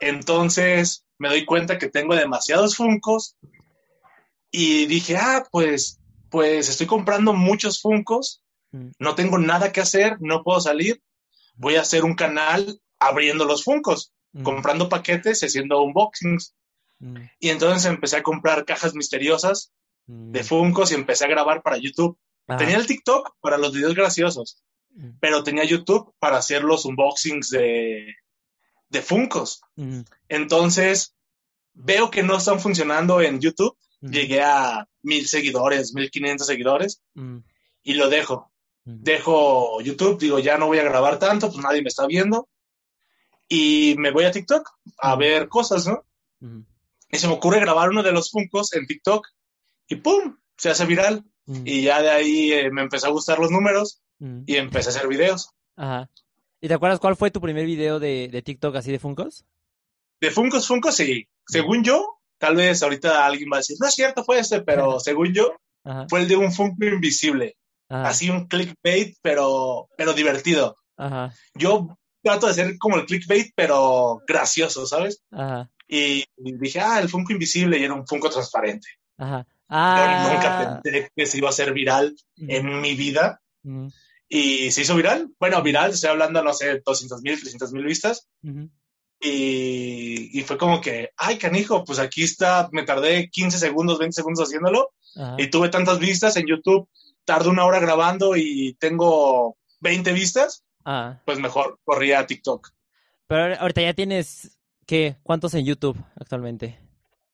[0.00, 3.36] Entonces me doy cuenta que tengo demasiados Funcos
[4.50, 8.42] y dije, ah, pues, pues estoy comprando muchos Funcos.
[8.72, 11.00] No tengo nada que hacer, no puedo salir,
[11.54, 14.44] voy a hacer un canal abriendo los Funcos, Ujú.
[14.44, 16.54] comprando paquetes y haciendo unboxings.
[17.00, 17.14] Ujú.
[17.38, 19.72] Y entonces empecé a comprar cajas misteriosas
[20.06, 20.32] Ujú.
[20.32, 22.18] de Funcos y empecé a grabar para YouTube.
[22.46, 22.58] Ajá.
[22.58, 24.62] Tenía el TikTok para los videos graciosos,
[25.20, 28.14] pero tenía YouTube para hacer los unboxings de,
[28.88, 29.60] de Funcos.
[30.28, 31.14] Entonces,
[31.74, 33.76] veo que no están funcionando en YouTube.
[34.00, 37.02] Llegué a mil seguidores, mil quinientos seguidores
[37.82, 38.50] y lo dejo.
[38.90, 42.48] Dejo YouTube, digo, ya no voy a grabar tanto, pues nadie me está viendo.
[43.48, 44.66] Y me voy a TikTok
[44.98, 46.04] a ver cosas, ¿no?
[46.40, 46.64] Ujú.
[47.10, 49.26] Y se me ocurre grabar uno de los Funcos en TikTok
[49.88, 50.38] y ¡pum!
[50.56, 51.24] Se hace viral.
[51.64, 54.42] Y ya de ahí eh, me empezó a gustar los números Ujú.
[54.46, 55.50] y empecé a hacer videos.
[55.76, 56.10] Ajá.
[56.60, 59.46] ¿Y te acuerdas cuál fue tu primer video de, de TikTok así de Funkos?
[60.20, 61.26] De Funkos, Funkos, sí.
[61.46, 65.00] Según yo, tal vez ahorita alguien va a decir, no es cierto, fue este, pero
[65.00, 65.54] según yo,
[65.84, 66.06] Ajá.
[66.10, 67.56] fue el de un Funko invisible.
[67.88, 68.08] Ajá.
[68.08, 70.76] Así un clickbait, pero, pero divertido.
[70.96, 71.32] Ajo.
[71.54, 75.22] Yo trato de ser como el clickbait, pero gracioso, ¿sabes?
[75.30, 75.70] Ajá.
[75.86, 78.88] Y, dije, ah, el Funko invisible y era un Funko transparente.
[79.16, 79.46] Ajá.
[79.48, 80.30] Yo Ah.
[80.32, 82.46] nunca pensé que se iba a hacer viral Ujú.
[82.50, 83.40] en mi vida.
[83.64, 83.90] Ujú.
[84.28, 85.30] Y se hizo viral.
[85.40, 88.28] Bueno, viral, estoy hablando, no sé, 200 mil, 300 mil vistas.
[89.20, 94.14] Y, y fue como que, ay, canijo, pues aquí está, me tardé 15 segundos, 20
[94.14, 94.90] segundos haciéndolo.
[95.16, 95.34] Ajá.
[95.38, 96.88] Y tuve tantas vistas en YouTube,
[97.28, 101.20] tardo una hora grabando y tengo 20 vistas, Ah.
[101.26, 102.70] pues mejor corría a TikTok.
[103.26, 105.16] Pero ahor- ahorita ya tienes, ¿qué?
[105.22, 106.78] ¿Cuántos en YouTube actualmente?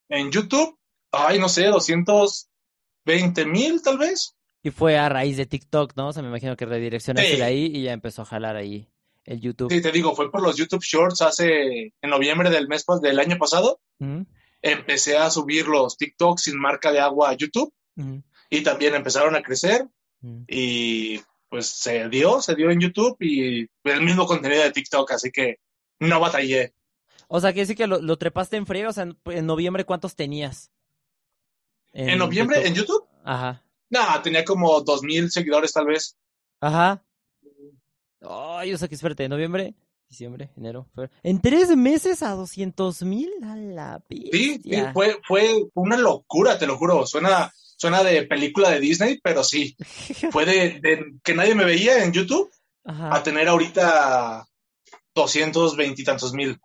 [0.09, 0.77] En YouTube,
[1.13, 4.37] ay, no sé, 220 mil tal vez.
[4.65, 6.09] Y fue a raíz de TikTok, ¿no?
[6.09, 7.37] O sea, me imagino que redireccionaste Sí.
[7.37, 8.89] de ahí y ya empezó a jalar ahí
[9.25, 9.71] el YouTube.
[9.73, 13.21] Sí, te digo, fue por los YouTube Shorts hace, en noviembre del mes pas- del
[13.21, 13.81] año pasado.
[14.61, 18.23] Empecé a subir los TikToks sin marca de agua a YouTube Ujú.
[18.59, 19.89] Y también empezaron a crecer
[20.23, 20.45] Ujú.
[20.49, 25.31] y pues se dio, se dio en YouTube y el mismo contenido de TikTok, así
[25.31, 25.59] que
[26.01, 26.75] no batallé.
[27.29, 29.85] O sea, que sí que lo, lo trepaste en friega, o sea, en, en noviembre,
[29.85, 30.71] ¿cuántos tenías?
[31.93, 32.69] En, noviembre YouTube?
[32.69, 33.63] en YouTube, Ajá.
[33.91, 36.17] no, tenía como dos mil seguidores tal vez.
[36.61, 37.05] Ajá.
[38.21, 39.75] Ay, o sea, que espérate, noviembre,
[40.09, 41.13] diciembre, enero, febrero.
[41.23, 46.67] En tres meses a 200 mil a la Sí, sí, fue, fue una locura, te
[46.67, 47.07] lo juro.
[47.07, 49.77] Suena, suena de película de Disney, pero sí.
[50.31, 52.51] Fue de, de que nadie me veía en YouTube
[52.85, 53.15] Ajá.
[53.15, 54.47] a tener ahorita
[55.15, 56.61] 220 y tantos mil.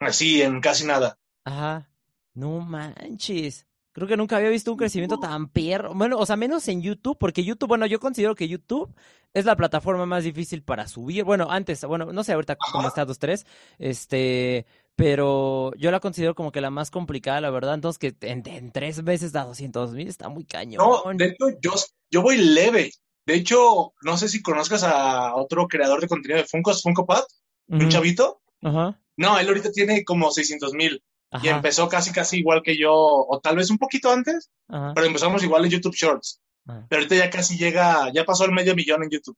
[0.00, 1.18] Así, en casi nada.
[1.44, 1.88] Ajá.
[2.34, 3.66] No manches.
[3.92, 5.94] Creo que nunca había visto un crecimiento tan perro.
[5.94, 8.92] Bueno, o sea, menos en YouTube, porque YouTube, bueno, yo considero que YouTube
[9.32, 11.22] es la plataforma más difícil para subir.
[11.22, 13.46] Bueno, antes, bueno, no sé ahorita cómo está 2-3,
[13.78, 14.66] este,
[14.96, 17.74] pero yo la considero como que la más complicada, la verdad.
[17.74, 20.84] Entonces, que en, en tres meses da 200 mil está muy cañón.
[20.84, 21.72] No, de hecho, yo,
[22.10, 22.92] yo voy leve.
[23.26, 27.24] De hecho, no sé si conozcas a otro creador de contenido de Funkos, Funko Pat,
[27.68, 28.40] un chavito.
[28.62, 29.00] Ajá.
[29.16, 31.02] No, él ahorita tiene como 600 mil
[31.42, 34.92] y empezó casi, casi igual que yo, o tal vez un poquito antes, Ajá.
[34.94, 36.40] pero empezamos igual en YouTube Shorts.
[36.66, 36.86] Ajá.
[36.88, 39.36] Pero ahorita ya casi llega, ya pasó el medio millón en YouTube.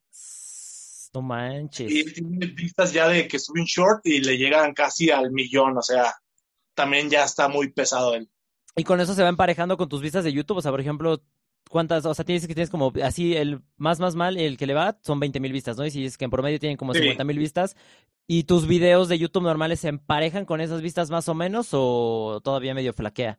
[1.16, 1.90] No manches.
[1.90, 5.30] Y él tiene vistas ya de que sube un short y le llegan casi al
[5.30, 6.14] millón, o sea,
[6.74, 8.28] también ya está muy pesado él.
[8.76, 10.58] Y con eso se va emparejando con tus vistas de YouTube.
[10.58, 11.22] O sea, por ejemplo,
[11.70, 12.04] ¿cuántas?
[12.04, 14.98] O sea, tienes que tienes como así el más, más mal, el que le va,
[15.02, 15.86] son 20 mil vistas, ¿no?
[15.86, 17.00] Y si es que en promedio tienen como Sí.
[17.00, 17.76] 50 mil vistas.
[18.26, 22.42] ¿Y tus videos de YouTube normales se emparejan con esas vistas más o menos o
[22.44, 23.38] todavía medio flaquea?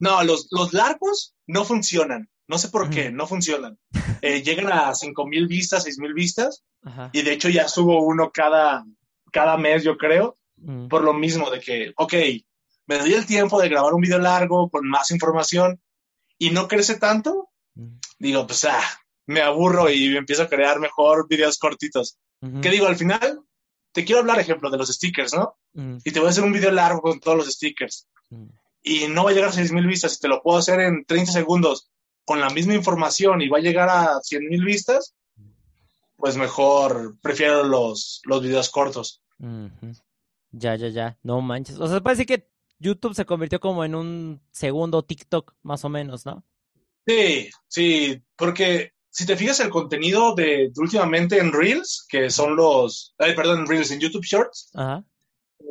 [0.00, 2.28] No, los, los largos no funcionan.
[2.48, 3.78] No sé por qué, no funcionan.
[4.22, 7.10] Eh, llegan a cinco mil vistas, seis mil vistas, Ajá.
[7.12, 8.84] y de hecho ya subo uno cada,
[9.30, 10.38] cada mes, yo creo.
[10.56, 10.88] mm.
[10.88, 12.14] por lo mismo de que, ok,
[12.86, 15.80] me doy el tiempo de grabar un video largo con más información
[16.38, 17.98] y no crece tanto, mm.
[18.18, 18.82] digo, pues, ah,
[19.26, 22.18] me aburro y empiezo a crear mejor videos cortitos.
[22.62, 22.86] ¿Qué digo?
[22.86, 23.40] Al final,
[23.92, 25.56] te quiero hablar, ejemplo, de los stickers, ¿no?
[26.04, 28.06] Y te voy a hacer un video largo con todos los stickers.
[28.82, 31.32] Y no va a llegar a 6.000 vistas y te lo puedo hacer en 30
[31.32, 31.90] segundos
[32.26, 35.14] con la misma información y va a llegar a 100.000 vistas,
[36.16, 39.22] pues mejor prefiero los, los videos cortos.
[40.50, 41.18] Ya, ya, ya.
[41.22, 41.78] No manches.
[41.78, 46.26] O sea, parece que YouTube se convirtió como en un segundo TikTok, más o menos,
[46.26, 46.44] ¿no?
[47.06, 53.14] Sí, sí, porque si te fijas el contenido de, últimamente en Reels, que son los,
[53.18, 54.72] ay, perdón, Reels en YouTube Shorts,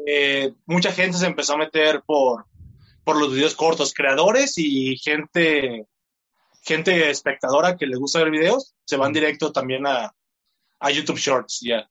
[0.08, 2.46] eh, mucha gente se empezó a meter por,
[3.04, 5.86] por los videos cortos, creadores y gente
[6.66, 10.14] gente espectadora que le gusta ver videos, se van directo también a,
[10.92, 11.90] YouTube Shorts, ya.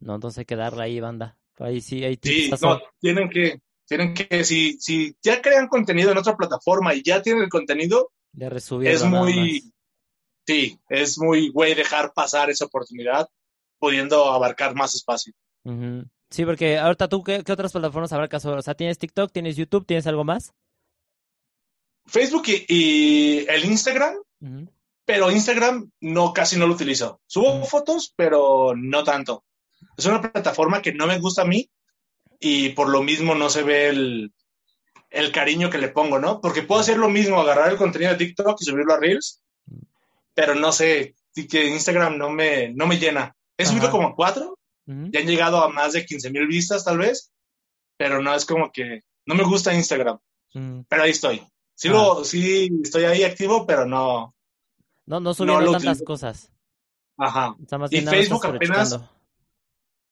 [0.00, 1.38] No, entonces hay que darle ahí, banda.
[1.58, 6.18] Ahí sí, ahí sí, no, tienen que, tienen que, si, si ya crean contenido en
[6.18, 9.72] otra plataforma y ya tienen el contenido, es muy,
[10.46, 13.28] sí, es muy güey dejar pasar esa oportunidad,
[13.78, 15.32] pudiendo abarcar más espacio.
[16.30, 18.44] Sí, porque ahorita tú, ¿qué, otras plataformas abarcas?
[18.44, 20.52] O sea, ¿tienes TikTok, tienes YouTube, tienes algo más?
[22.06, 24.14] Facebook y, el Instagram,
[25.04, 27.20] pero Instagram no casi no lo utilizo.
[27.26, 29.44] Subo fotos, pero no tanto.
[29.96, 31.70] Es una plataforma que no me gusta a mí
[32.38, 34.32] y por lo mismo no se ve el,
[35.10, 36.40] el cariño que le pongo, ¿no?
[36.40, 39.42] Porque puedo hacer lo mismo, agarrar el contenido de TikTok y subirlo a Reels,
[40.34, 41.14] pero no sé,
[41.44, 43.34] que Instagram no me, no me llena.
[43.56, 47.32] He subido como cuatro, ya han llegado a más de 15 mil vistas tal vez,
[47.96, 50.18] pero no es como que, no me gusta Instagram,
[50.88, 51.42] pero ahí estoy.
[51.76, 52.16] Sí, ah.
[52.24, 54.34] sí, estoy ahí activo, pero no.
[55.04, 56.50] No, no subiendo tantas cosas.
[57.18, 57.54] Ajá.
[57.90, 59.00] y Facebook apenas,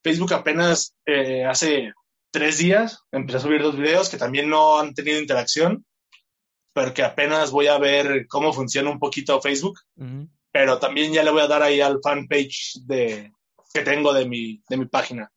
[0.02, 1.92] Facebook apenas eh, hace
[2.30, 5.84] tres días empecé a subir dos videos que también no han tenido interacción,
[6.72, 9.80] pero que apenas voy a ver cómo funciona un poquito Facebook.
[10.52, 13.32] Pero también ya le voy a dar ahí al fanpage de,
[13.72, 15.32] que tengo de mi, de mi página.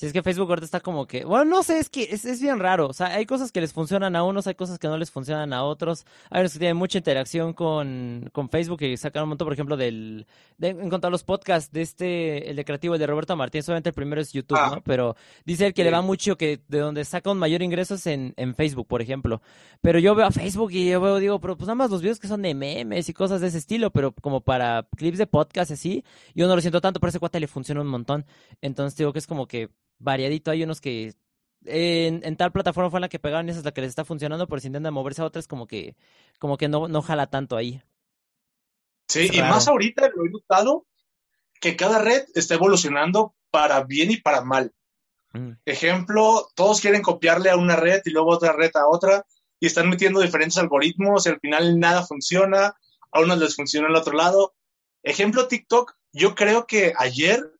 [0.00, 2.40] Si es que Facebook ahorita está como que, bueno, no sé, es que es, es,
[2.40, 2.88] bien raro.
[2.88, 5.52] O sea, hay cosas que les funcionan a unos, hay cosas que no les funcionan
[5.52, 6.06] a otros.
[6.30, 9.76] Hay unos que tienen mucha interacción con, con Facebook y sacan un montón, por ejemplo,
[9.76, 13.36] del, de, en cuanto a los podcasts de este, el de creativo, el de Roberto
[13.36, 14.70] Martín, solamente el primero es YouTube, ah.
[14.76, 14.80] ¿no?
[14.84, 18.32] Pero dice él que le va mucho que de donde saca un mayor ingresos en,
[18.38, 19.42] en Facebook, por ejemplo.
[19.82, 22.18] Pero yo veo a Facebook y yo veo, digo, pero pues nada más los videos
[22.18, 25.72] que son de memes y cosas de ese estilo, pero como para clips de podcast
[25.72, 28.24] así, yo no lo siento tanto, pero ese cuate le funciona un montón.
[28.62, 29.68] Entonces digo que es como que
[30.00, 30.50] variadito.
[30.50, 31.14] Hay unos que
[31.64, 34.04] en, tal plataforma fue en la que pegaron y esa es la que les está
[34.04, 35.96] funcionando, pero si intentan moverse a otras, como que,
[36.38, 37.82] como que no, no jala tanto ahí.
[39.08, 40.86] Sí, y más ahorita lo he notado
[41.60, 44.72] que cada red está evolucionando para bien y para mal.
[45.32, 45.52] Mm.
[45.64, 49.26] Ejemplo, todos quieren copiarle a una red y luego otra red a otra
[49.58, 52.74] y están metiendo diferentes algoritmos y al final nada funciona,
[53.12, 54.54] a unos les funciona al otro lado.
[55.02, 57.52] Ejemplo, TikTok, yo creo que ayer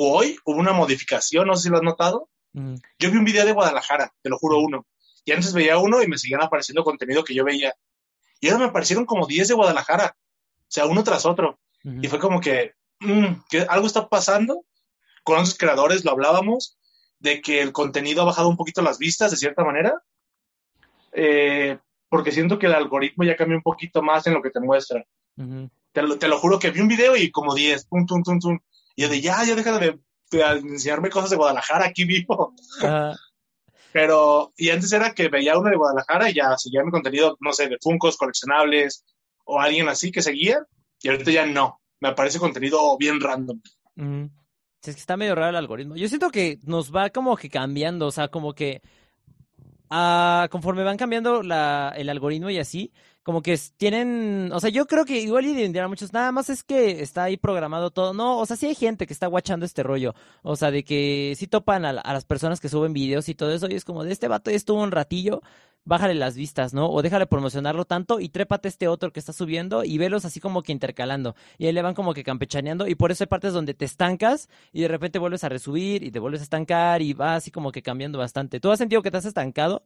[0.00, 2.28] hoy hubo una modificación, no sé si lo has notado.
[2.52, 2.74] Mm.
[2.98, 4.86] Yo vi un video de Guadalajara, te lo juro uno.
[5.24, 7.74] Y antes veía uno y me seguían apareciendo contenido que yo veía.
[8.40, 10.16] Y ahora me aparecieron como 10 de Guadalajara.
[10.16, 11.60] O sea, uno tras otro.
[11.84, 14.64] Y fue como que, mm, que algo está pasando.
[15.22, 16.76] Con los creadores lo hablábamos,
[17.20, 20.02] de que el contenido ha bajado un poquito las vistas, de cierta manera.
[21.12, 21.78] Eh,
[22.08, 25.04] porque siento que el algoritmo ya cambia un poquito más en lo que te muestra.
[25.92, 28.38] te, lo, te, lo, juro que vi un video y como 10, tum, tum, tum,
[28.40, 28.58] tum.
[28.96, 29.98] Y yo de, ya, ya deja de,
[30.30, 32.54] enseñarme cosas de Guadalajara, aquí vivo.
[33.92, 37.52] Pero, y antes era que veía uno de Guadalajara y ya seguía mi contenido, no
[37.52, 39.04] sé, de Funcos, coleccionables,
[39.44, 40.64] o alguien así que seguía,
[41.00, 41.80] y ahorita ya no.
[42.00, 43.60] Me aparece contenido bien random.
[43.96, 45.94] Es que está medio raro el algoritmo.
[45.94, 48.82] Yo siento que nos va como que cambiando, o sea, como que
[49.90, 52.92] ah, conforme van cambiando la, el algoritmo y así,
[53.22, 56.64] como que tienen, o sea, yo creo que igual y a muchos, nada más es
[56.64, 59.82] que está ahí programado todo, no, o sea, sí hay gente que está guachando este
[59.82, 63.52] rollo, o sea, de que sí topan a, las personas que suben videos y todo
[63.52, 65.40] eso, y es como de este vato ya estuvo un ratillo,
[65.84, 66.90] bájale las vistas, ¿no?
[66.90, 70.62] O déjale promocionarlo tanto y trépate este otro que está subiendo y velos así como
[70.62, 71.34] que intercalando.
[71.58, 74.48] Y ahí le van como que campechaneando y por eso hay partes donde te estancas
[74.72, 77.72] y de repente vuelves a resubir y te vuelves a estancar y va así como
[77.72, 78.60] que cambiando bastante.
[78.60, 79.84] ¿Tú has sentido que te has estancado?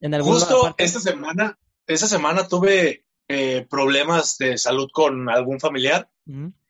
[0.00, 1.56] En Justo esta semana
[1.86, 6.10] esa semana tuve eh, problemas de salud con algún familiar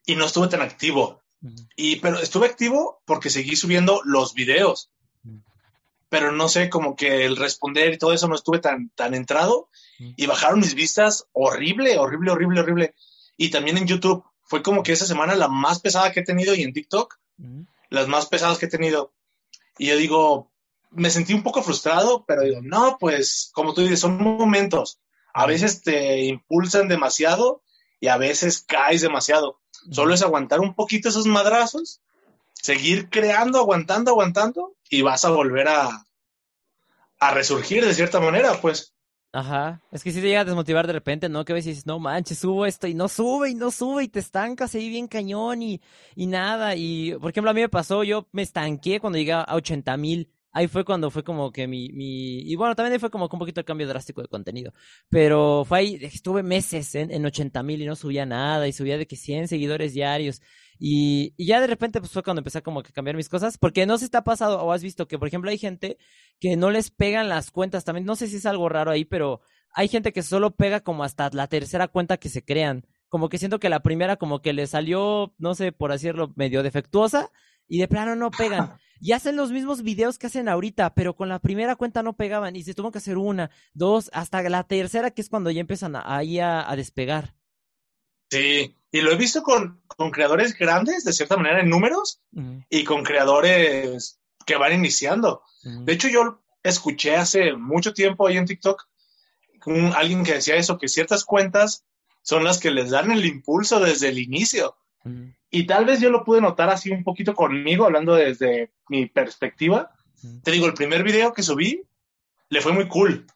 [0.06, 1.20] y no estuve tan activo.
[1.76, 4.90] y, pero estuve activo porque seguí subiendo los videos.
[6.08, 9.68] Pero no sé, como que el responder y todo eso no estuve tan, tan entrado.
[9.98, 12.94] Y bajaron mis vistas horrible, horrible, horrible, horrible.
[13.36, 14.24] Y también en YouTube.
[14.44, 17.18] Fue como que esa semana la más pesada que he tenido y en TikTok.
[17.88, 19.12] las más pesadas que he tenido.
[19.78, 20.51] Y yo digo,
[20.94, 25.00] me sentí un poco frustrado, pero digo, no, pues como tú dices, son momentos.
[25.34, 27.62] A veces te impulsan demasiado
[28.00, 29.60] y a veces caes demasiado.
[29.90, 32.00] Solo es aguantar un poquito esos madrazos,
[32.52, 36.06] seguir creando, aguantando, aguantando y vas a volver a,
[37.18, 38.94] a resurgir de cierta manera, pues.
[39.34, 41.44] Ajá, es que si te llega a desmotivar de repente, ¿no?
[41.46, 44.08] Que a veces dices, no manches, subo esto y no sube y no sube y
[44.08, 45.80] te estancas ahí bien cañón y,
[46.14, 46.76] y nada.
[46.76, 50.28] Y, por ejemplo, a mí me pasó, yo me estanqué cuando llegué a 80 mil
[50.52, 53.36] ahí fue cuando fue como que mi, mi, y bueno, también ahí fue como que
[53.36, 54.72] un poquito el cambio drástico de contenido,
[55.08, 58.98] pero fue ahí, estuve meses en, en 80 mil y no subía nada, y subía
[58.98, 60.40] de que 100 seguidores diarios,
[60.78, 63.58] y, y ya de repente pues fue cuando empecé como que a cambiar mis cosas,
[63.58, 65.98] porque no sé si te ha pasado o has visto que, por ejemplo, hay gente
[66.38, 69.40] que no les pegan las cuentas también, no sé si es algo raro ahí, pero
[69.74, 73.38] hay gente que solo pega como hasta la tercera cuenta que se crean, como que
[73.38, 77.30] siento que la primera como que le salió, no sé, por decirlo, medio defectuosa,
[77.68, 78.76] y de plano no pegan.
[79.04, 82.54] Y hacen los mismos videos que hacen ahorita, pero con la primera cuenta no pegaban
[82.54, 85.96] y se tuvo que hacer una, dos, hasta la tercera, que es cuando ya empiezan
[85.96, 87.34] ahí a, a, despegar.
[88.30, 92.40] Sí, y lo he visto con, con creadores grandes, de cierta manera, en números, uh
[92.42, 92.66] -huh.
[92.70, 95.42] y con creadores que van iniciando.
[95.64, 95.84] Uh -huh.
[95.84, 98.86] De hecho, yo escuché hace mucho tiempo ahí en TikTok
[99.66, 101.84] un, alguien que decía eso, que ciertas cuentas
[102.22, 104.76] son las que les dan el impulso desde el inicio.
[105.04, 105.36] Uh -huh.
[105.54, 109.92] Y tal vez yo lo pude notar así un poquito conmigo, hablando desde mi perspectiva.
[110.42, 111.86] Te digo, el primer video que subí
[112.48, 113.26] le fue muy cool.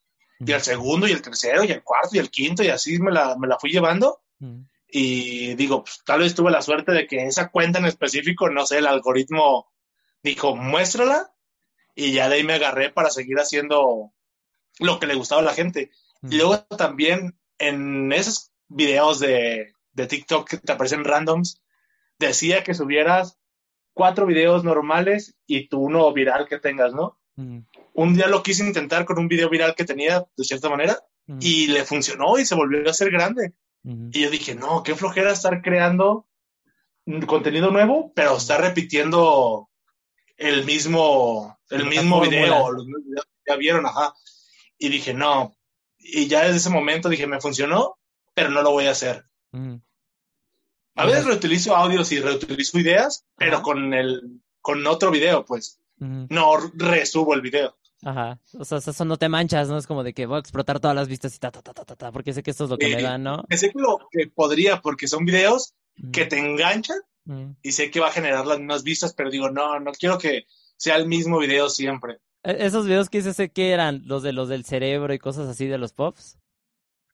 [0.40, 3.12] Y el segundo, y el tercero, y el cuarto, y el quinto, y así me
[3.12, 4.22] la, me la fui llevando.
[4.88, 8.64] Y digo, pues, tal vez tuve la suerte de que esa cuenta en específico, no
[8.64, 9.70] sé, el algoritmo
[10.22, 11.34] dijo, muéstrala.
[11.94, 14.14] Y ya de ahí me agarré para seguir haciendo
[14.78, 15.90] lo que le gustaba a la gente.
[16.22, 21.60] Y luego también en esos videos de, de TikTok que te aparecen randoms,
[22.18, 23.38] decía que subieras
[23.92, 27.18] cuatro videos normales y tu uno viral que tengas, ¿no?
[27.36, 27.60] Mm.
[27.94, 31.38] Un día lo quise intentar con un video viral que tenía, de cierta manera, mm.
[31.40, 33.54] y le funcionó y se volvió a hacer grande.
[33.82, 34.10] Mm.
[34.12, 36.26] Y yo dije, no, qué flojera estar creando
[37.26, 39.70] contenido nuevo, pero estar repitiendo
[40.36, 44.14] el mismo, el mismo video, los mismos videos que ya vieron, ajá.
[44.78, 45.56] Y dije, no.
[45.98, 47.98] Y ya desde ese momento dije, me funcionó,
[48.34, 49.24] pero no lo voy a hacer.
[50.96, 55.78] A veces reutilizo audios y reutilizo ideas, pero con el con otro video, pues.
[55.98, 57.76] No resubo el video.
[58.02, 58.38] Ajá.
[58.58, 59.78] O sea, eso no te manchas, ¿no?
[59.78, 61.84] Es como de que voy a explotar todas las vistas y ta, ta, ta, ta,
[61.84, 63.44] ta, ta porque sé que esto es lo que eh, me da, ¿no?
[63.50, 65.74] Sé que lo que podría, porque son videos
[66.12, 66.98] que te enganchan
[67.62, 70.46] y sé que va a generar las mismas vistas, pero digo, no, no quiero que
[70.76, 72.18] sea el mismo video siempre.
[72.42, 74.02] E, ¿Esos videos que hice, que eran?
[74.04, 76.38] ¿Los de los del cerebro y cosas así de los pops?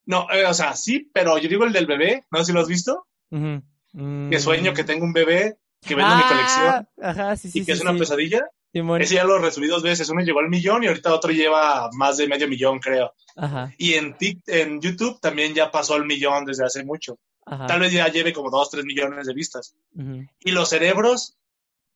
[0.05, 2.61] No, eh, o sea, sí, pero yo digo el del bebé, no sé si lo
[2.61, 3.07] has visto.
[3.31, 3.61] Uh
[3.93, 4.31] Mm.
[4.31, 7.65] Que sueño que tengo un bebé que vendo ah, mi colección ajá, sí, sí, y
[7.65, 8.41] que sí, es una pesadilla.
[8.73, 10.09] Ese ya lo recibí dos veces.
[10.09, 13.13] Uno llegó al millón y ahorita otro lleva más de medio millón, creo.
[13.37, 13.71] Ajá.
[13.77, 14.17] Y en,
[14.47, 17.19] en YouTube también ya pasó el millón desde hace mucho.
[17.45, 17.67] Ajá.
[17.67, 19.77] Tal vez ya lleve como dos, tres millones de vistas.
[19.95, 20.29] Uh -huh.
[20.41, 21.37] Y los cerebros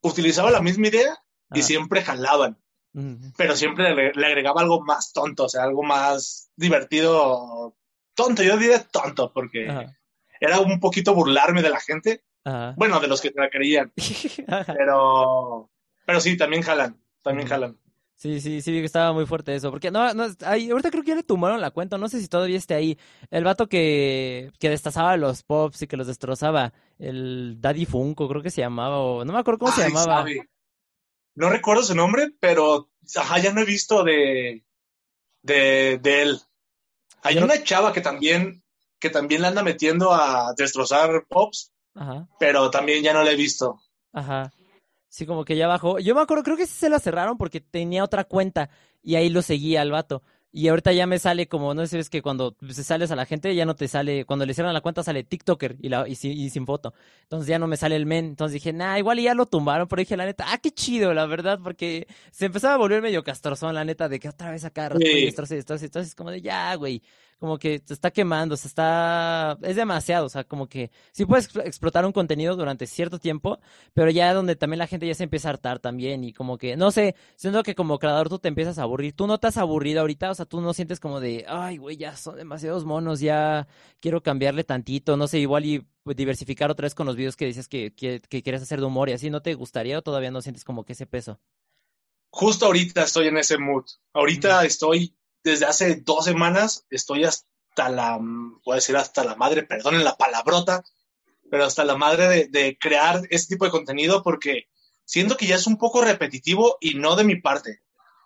[0.02, 1.16] utilizaban la misma idea
[1.55, 2.59] y siempre jalaban.
[2.93, 3.32] Uh -huh.
[3.39, 7.74] Pero siempre le, le, agregaba algo más tonto, o sea, algo más divertido.
[8.14, 9.66] Tonto, yo diría tonto, porque
[10.47, 12.24] era un poquito burlarme de la gente.
[12.44, 12.74] Ajá.
[12.77, 13.93] Bueno, de los que te la creían.
[14.66, 15.70] pero,
[16.05, 17.78] pero sí, también jalan, también jalan.
[18.16, 19.70] Sí, sí, sí, estaba muy fuerte eso.
[19.70, 21.98] Porque no, no ahí, ahorita creo que ya le tumbaron la cuenta.
[21.98, 22.98] No sé si todavía esté ahí.
[23.31, 26.73] El vato que, que destazaba los pops y que los destrozaba.
[26.98, 29.01] El Daddy Funko, creo que se llamaba.
[29.01, 30.20] O, no me acuerdo cómo Ay, se llamaba.
[30.20, 30.48] Sabe.
[31.35, 34.64] No recuerdo su nombre, pero ajá, ya no he visto de,
[35.43, 36.40] de, de él.
[37.23, 38.62] Hay Yo una chava que también
[38.98, 42.27] que también la anda metiendo a destrozar pops, Ajá.
[42.39, 43.81] pero también ya no la he visto.
[44.12, 44.52] Ajá.
[45.09, 45.98] Sí, como que ya bajó.
[45.98, 48.70] Yo me acuerdo, creo que sí se la cerraron porque tenía otra cuenta
[49.02, 50.23] y ahí lo seguía al vato.
[50.52, 53.16] Y ahorita ya me sale como, no sé si ves que cuando se sales a
[53.16, 56.09] la gente ya no te sale, cuando le cierran la cuenta sale TikToker y, la,
[56.09, 56.94] y, y, sin foto.
[57.24, 58.24] Entonces ya no me sale el men.
[58.24, 61.27] Entonces dije, nah, igual ya lo tumbaron, pero dije, la neta, ah, qué chido, la
[61.27, 64.90] verdad, porque se empezaba a volver medio castrozón, la neta, de que otra vez acá,
[64.98, 65.28] sí.
[65.28, 67.02] entonces como de ya, güey
[67.39, 69.59] como que se está quemando, se está...
[69.63, 73.59] Es demasiado, o sea, como que sí puedes explotar un contenido durante cierto tiempo,
[73.93, 76.77] pero ya donde también la gente ya se empieza a hartar también y como que,
[76.77, 79.15] no sé, siento que como creador tú te empiezas a aburrir.
[79.15, 81.97] Tú no te has aburrido ahorita, o sea, tú no sientes como de, ay, güey,
[81.97, 83.69] ya son demasiados monos, ya
[84.01, 87.69] quiero cambiarle tantito, no sé, igual y diversificar otra vez con los videos que dices
[87.69, 90.41] que, que, que quieres hacer de humor y así, ¿no te gustaría o todavía no
[90.43, 91.41] sientes como que ese peso?
[92.31, 93.85] Justo ahorita estoy en ese mood.
[94.13, 94.67] Ahorita mm.
[94.67, 95.16] estoy
[95.47, 100.16] desde hace dos semanas estoy hasta la, voy a decir hasta la madre, perdonen la
[100.16, 100.82] palabrota,
[101.48, 104.66] pero hasta la madre de, de crear este tipo de contenido porque
[105.05, 107.81] siento que ya es un poco repetitivo y no de mi parte.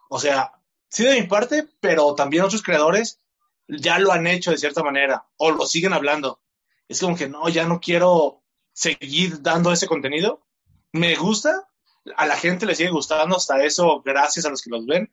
[0.09, 0.53] O sea,
[0.89, 3.21] sí de mi parte, pero también otros creadores
[3.69, 6.41] ya lo han hecho de cierta manera o lo siguen hablando.
[6.89, 8.43] Es como que no, ya no quiero
[8.73, 10.47] seguir dando ese contenido.
[10.93, 11.69] Me gusta,
[12.17, 15.13] a la gente le sigue gustando, hasta eso, gracias a los que los ven,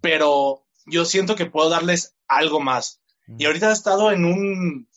[0.00, 3.00] pero yo siento que puedo darles algo más.
[3.38, 4.88] Y ahorita he estado en un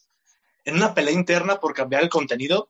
[0.65, 2.69] en una pelea interna por cambiar el contenido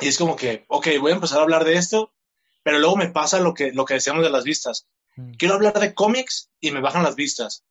[0.00, 2.12] y es como que, ok, voy a empezar a hablar de esto,
[2.62, 4.86] pero luego me pasa lo que, lo que decíamos de las vistas.
[5.38, 7.64] Quiero hablar de cómics y me bajan las vistas.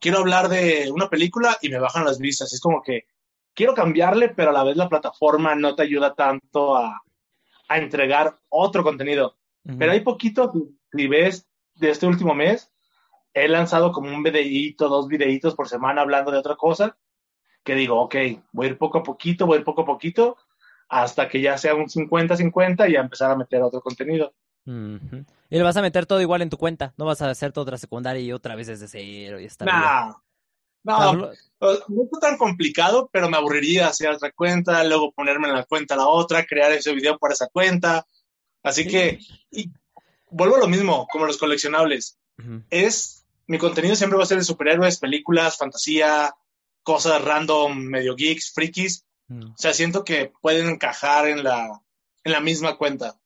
[0.00, 2.52] Quiero hablar de una película y me bajan las vistas.
[2.52, 3.06] Es como que
[3.54, 7.02] quiero cambiarle, pero a la vez la plataforma no te ayuda tanto a,
[7.68, 9.36] a entregar otro contenido.
[9.78, 10.52] Pero hay poquito,
[10.90, 12.71] si ves de este último mes,
[13.34, 16.96] he lanzado como un videíto, dos videitos por semana hablando de otra cosa,
[17.64, 18.14] que digo, ok,
[18.52, 20.36] voy a ir poco a poquito, voy a ir poco a poquito,
[20.88, 24.34] hasta que ya sea un 50-50 y a empezar a meter otro contenido.
[24.64, 27.62] Y le vas a meter todo igual en tu cuenta, no vas a hacer toda
[27.62, 29.66] otra secundaria y otra vez desde cero y estar.
[29.66, 30.12] Nah,
[30.84, 35.64] no, no es tan complicado, pero me aburriría hacer otra cuenta, luego ponerme en la
[35.64, 38.06] cuenta la otra, crear ese video por esa cuenta.
[38.62, 39.18] Así que,
[39.50, 39.70] y
[40.30, 42.18] vuelvo a lo mismo, como los coleccionables.
[42.70, 46.34] Es, mi contenido siempre va a ser de superhéroes, películas, fantasía,
[46.82, 49.04] cosas random, medio geeks, frikis.
[49.30, 51.80] O sea, siento que pueden encajar en la,
[52.22, 53.18] en la misma cuenta.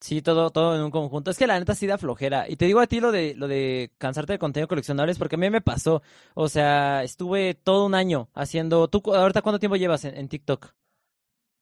[0.00, 1.30] Sí, todo, todo en un conjunto.
[1.30, 2.48] Es que la neta sí da flojera.
[2.48, 5.38] Y te digo a ti lo de, lo de cansarte de contenido coleccionables, porque a
[5.38, 6.02] mí me pasó.
[6.34, 8.88] O sea, estuve todo un año haciendo.
[8.88, 10.74] ¿Tú ahorita cuánto tiempo llevas en, TikTok?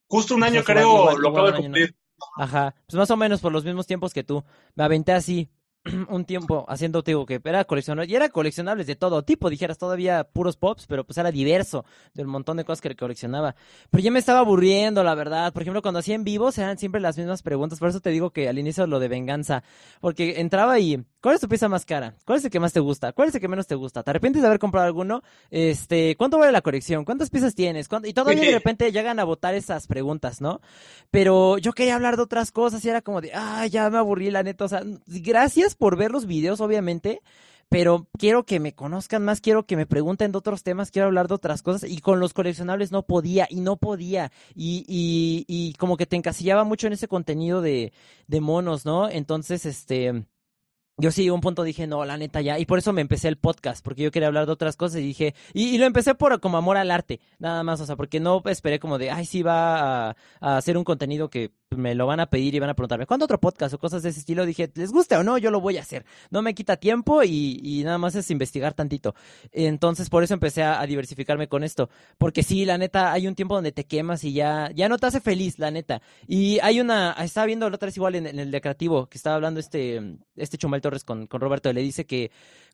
[0.09, 1.97] Justo un año, creo, lo acabo de cumplir.
[2.37, 4.43] Ajá, pues más o menos por los mismos tiempos que tú.
[4.75, 5.51] Me aventé así,
[6.09, 10.25] un tiempo haciendo, digo, que era coleccionable, y era coleccionables de todo tipo, dijeras, todavía
[10.25, 13.55] puros pops, pero pues era diverso del montón de cosas que coleccionaba.
[13.91, 15.53] Pero ya me estaba aburriendo, la verdad.
[15.53, 18.31] Por ejemplo, cuando hacía en vivo, eran siempre las mismas preguntas, por eso te digo
[18.31, 19.63] que al inicio lo de venganza,
[20.01, 22.15] porque entraba y, ¿cuál es tu pieza más cara?
[22.27, 23.13] ¿Cuál es el que más te gusta?
[23.13, 24.03] ¿Cuál es el que menos te gusta?
[24.03, 25.23] ¿Te arrepientes de haber comprado alguno?
[25.51, 27.05] Este, ¿cuánto vale la colección?
[27.07, 27.89] ¿Cuántas piezas tienes?
[28.05, 30.61] Y todavía de repente llegan a votar esas preguntas, ¿no?
[31.11, 34.31] Pero yo quería hablar de otras cosas y era como de, ah, ya me aburrí,
[34.31, 37.23] la neta, o sea, gracias por ver los videos, obviamente,
[37.69, 41.29] pero quiero que me conozcan más, quiero que me pregunten de otros temas, quiero hablar
[41.29, 45.97] de otras cosas y con los coleccionables no podía y no podía y, y, como
[45.97, 47.93] que te encasillaba mucho en ese contenido de,
[48.27, 49.09] de monos, ¿no?
[49.09, 50.27] Entonces, este
[51.01, 52.59] yo sí, un punto dije, no, la neta ya.
[52.59, 55.05] Y por eso me empecé el podcast, porque yo quería hablar de otras cosas y
[55.05, 58.43] dije, y, lo empecé por como amor al arte, nada más, o sea, porque no
[58.47, 62.27] esperé como de, ay, sí va a, hacer un contenido que me lo van a
[62.27, 64.45] pedir y van a preguntarme, ¿cuándo otro podcast o cosas de ese estilo?
[64.45, 66.05] Dije, les guste o no, yo lo voy a hacer.
[66.31, 69.15] No me quita tiempo y, nada más es investigar tantito.
[69.53, 71.89] Entonces, por eso empecé a, diversificarme con esto,
[72.19, 75.07] porque sí, la neta, hay un tiempo donde te quemas y ya, ya no te
[75.07, 76.03] hace feliz, la neta.
[76.27, 79.37] Y hay una, estaba viendo la otra vez igual en, el de creativo, que estaba
[79.37, 82.31] hablando este, este Chumal con, con Roberto, le dice que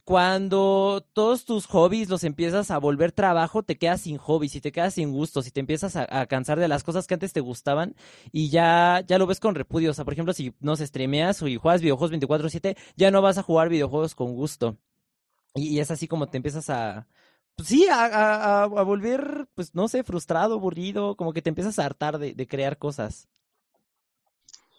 [0.06, 4.70] cuando todos tus hobbies los empiezas a volver trabajo, te quedas sin hobbies y te
[4.70, 7.96] quedas sin gustos y te empiezas a, cansar de las cosas que antes te gustaban
[8.30, 9.90] y ya, ya lo ves con repudio.
[9.90, 13.36] O sea, por ejemplo, si no se streameas o juegas videojuegos 24-7, ya no vas
[13.36, 14.76] a jugar videojuegos con gusto.
[15.56, 17.08] Y, es así como te empiezas a,
[17.56, 21.84] pues sí, a, a, volver, pues no sé, frustrado, aburrido, como que te empiezas a
[21.84, 23.26] hartar de, de crear cosas.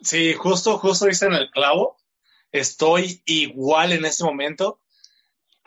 [0.02, 1.98] Sí, justo, justo dice en el clavo
[2.52, 4.80] estoy igual en este momento.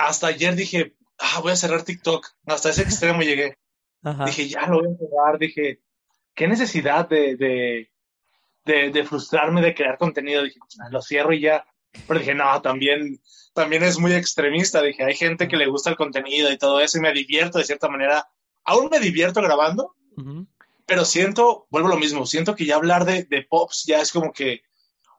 [0.00, 2.26] Hasta ayer dije, ah, voy a cerrar TikTok.
[2.46, 3.58] Hasta ese extremo llegué.
[4.24, 5.38] Dije, ya lo voy a cerrar.
[5.38, 5.82] Dije,
[6.34, 7.36] qué necesidad de,
[8.64, 10.42] de, de, frustrarme de crear contenido.
[10.42, 10.58] Dije,
[10.90, 11.66] lo cierro y ya.
[12.06, 13.20] Pero dije, no, también,
[13.52, 14.80] también es muy extremista.
[14.80, 17.64] Dije, hay gente que le gusta el contenido y todo eso y me divierto de
[17.64, 18.26] cierta manera.
[18.64, 19.96] Aún me divierto grabando,
[20.86, 24.12] pero siento, vuelvo a lo mismo, siento que ya hablar de, de pops ya es
[24.12, 24.62] como que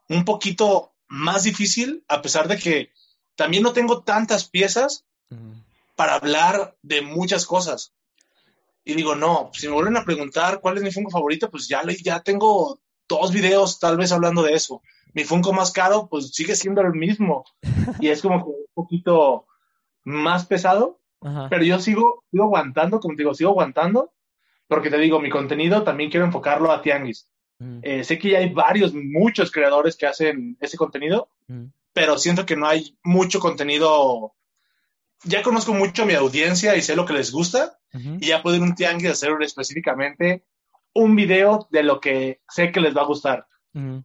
[0.08, 2.92] un poquito más difícil, a pesar de que
[3.42, 5.04] también no tengo tantas piezas
[5.96, 7.92] para hablar de muchas cosas.
[8.86, 11.82] Y digo, no, si me vuelven a preguntar cuál es mi Funko favorito, pues ya,
[12.04, 14.84] ya tengo dos videos tal vez hablando de eso.
[15.16, 17.44] Mi Funko más caro, pues sigue siendo el mismo.
[18.00, 19.48] y es como un poquito
[20.04, 21.00] más pesado,
[21.50, 24.14] pero yo sigo, sigo aguantando, como te digo, sigo aguantando,
[24.68, 27.28] porque te digo, mi contenido también quiero enfocarlo a Tianguis.
[27.82, 31.28] Eh, sé que ya hay varios, muchos creadores que hacen ese contenido,
[31.94, 34.34] pero siento que no hay mucho contenido.
[35.24, 38.56] Ya conozco mucho a mi audiencia y sé lo que les gusta, y ya puedo
[38.56, 40.46] ir un tianguis hacer específicamente
[40.94, 43.48] un video de lo que sé que les va a gustar.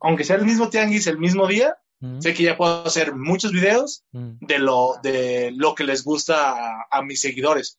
[0.01, 1.77] Aunque sea el mismo tianguis el mismo día,
[2.21, 7.03] sé que ya puedo hacer muchos videos de, lo, de lo que les gusta a,
[7.03, 7.79] mis seguidores.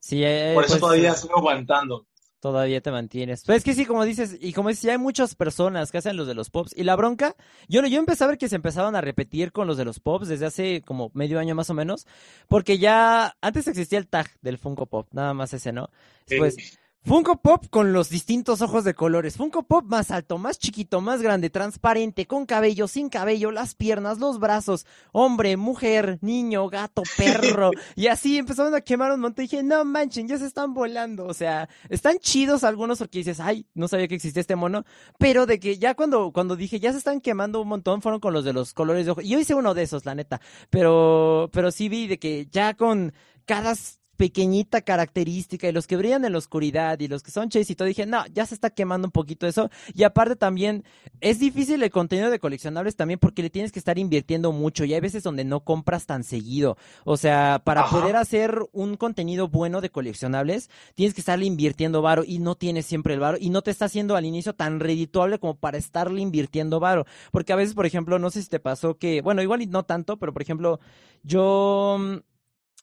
[0.00, 2.06] Sí, eh, Por eso pues, todavía eh, sigo aguantando.
[2.40, 3.42] Todavía te mantienes.
[3.44, 6.16] Pues es que sí, como dices, y como dices, ya hay muchas personas que hacen
[6.16, 6.72] los de los pops.
[6.76, 7.34] Y la bronca,
[7.68, 10.28] yo, yo empecé a ver que se empezaban a repetir con los de los pops
[10.28, 12.06] desde hace como medio año más o menos.
[12.46, 15.90] Porque ya antes existía el tag del Funko Pop, nada más ese, ¿no?
[16.28, 19.36] Después, Funko Pop con los distintos ojos de colores.
[19.36, 24.18] Funko Pop más alto, más chiquito, más grande, transparente, con cabello, sin cabello, las piernas,
[24.18, 27.70] los brazos, hombre, mujer, niño, gato, perro.
[27.96, 29.44] y así empezaron a quemar un montón.
[29.44, 31.24] Y dije, no manchen, ya se están volando.
[31.24, 34.84] O sea, están chidos algunos porque dices, ay, no sabía que existía este mono.
[35.18, 38.34] Pero de que ya cuando, cuando dije, ya se están quemando un montón, fueron con
[38.34, 39.24] los de los colores de ojos.
[39.24, 40.42] Y yo hice uno de esos, la neta.
[40.68, 43.14] Pero, pero sí vi de que ya con
[43.46, 43.74] cada
[44.18, 47.76] pequeñita característica y los que brillan en la oscuridad y los que son chase y
[47.76, 49.70] todo, dije, no, ya se está quemando un poquito eso.
[49.94, 50.84] Y aparte también
[51.20, 54.92] es difícil el contenido de coleccionables también porque le tienes que estar invirtiendo mucho y
[54.92, 56.76] hay veces donde no compras tan seguido.
[57.04, 62.24] O sea, para poder hacer un contenido bueno de coleccionables, tienes que estarle invirtiendo varo
[62.26, 65.38] y no tienes siempre el varo y no te está haciendo al inicio tan redituable
[65.38, 67.06] como para estarle invirtiendo varo.
[67.30, 69.84] Porque a veces, por ejemplo, no sé si te pasó que, bueno, igual y no
[69.84, 70.80] tanto, pero por ejemplo,
[71.22, 72.16] yo mm,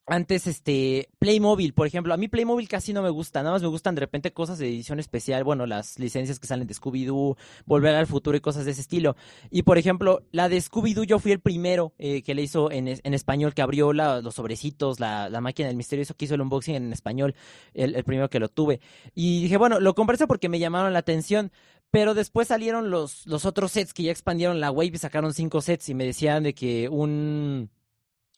[0.06, 3.68] antes, este, Playmobil, por ejemplo, a mí Playmobil casi no me gusta, nada más me
[3.68, 7.94] gustan de repente cosas de edición especial, bueno, las licencias que salen de Scooby-Doo, Volver
[7.94, 9.16] al Futuro y cosas de ese estilo.
[9.50, 12.88] Y, por ejemplo, la de Scooby-Doo yo fui el primero eh, que le hizo en,
[12.88, 16.40] en español, que abrió los sobrecitos, la, la, máquina del misterio, eso que hizo el
[16.40, 17.34] unboxing en español,
[17.74, 18.80] el, el primero que lo tuve.
[19.14, 21.52] Y dije, bueno, lo compré porque me llamaron la atención,
[21.90, 25.60] pero después salieron los, los otros sets que ya expandieron la wave y sacaron cinco
[25.60, 27.70] sets y me decían de que un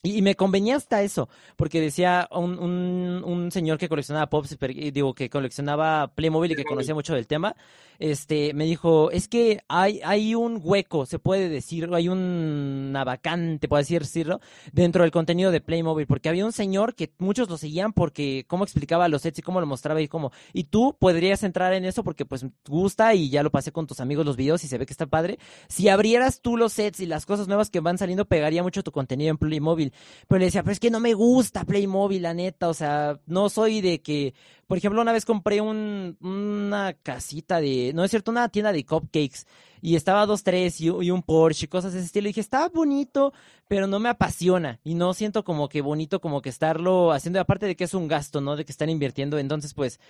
[0.03, 4.57] y, me convenía hasta eso, porque decía un, un, un señor que coleccionaba Pops,
[4.93, 7.57] digo, que coleccionaba Playmobil y que conocía mucho del tema,
[7.99, 13.69] este, me dijo, es que hay, hay un hueco, se puede decir, hay una vacante,
[13.69, 14.41] puede decirlo,
[14.73, 18.65] dentro del contenido de Playmobil, porque había un señor que muchos lo seguían porque cómo
[18.65, 22.05] explicaba los sets y cómo lo mostraba y cómo, y tú podrías entrar en eso
[22.05, 24.87] porque pues gusta y ya lo pasé con tus amigos los videos y se ve
[24.87, 25.39] que está padre.
[25.69, 28.93] Si abrieras tú los sets y las cosas nuevas que van saliendo, pegaría mucho tu
[28.93, 29.88] contenido en Playmobil.
[30.27, 32.69] Pero le decía, pero es que no me gusta Playmobil, la neta.
[32.69, 34.35] O sea, no soy de que,
[34.67, 38.85] por ejemplo, una vez compré un, una casita de, no es cierto, una tienda de
[38.85, 39.45] cupcakes
[39.81, 42.29] y estaba dos, tres y, un Porsche y cosas de ese estilo.
[42.29, 43.33] Y dije, está bonito,
[43.69, 47.67] pero no me apasiona y no siento como que bonito como que estarlo haciendo, aparte
[47.67, 48.57] de que es un gasto, ¿no?
[48.57, 49.39] De que están invirtiendo.
[49.39, 50.01] Entonces, pues,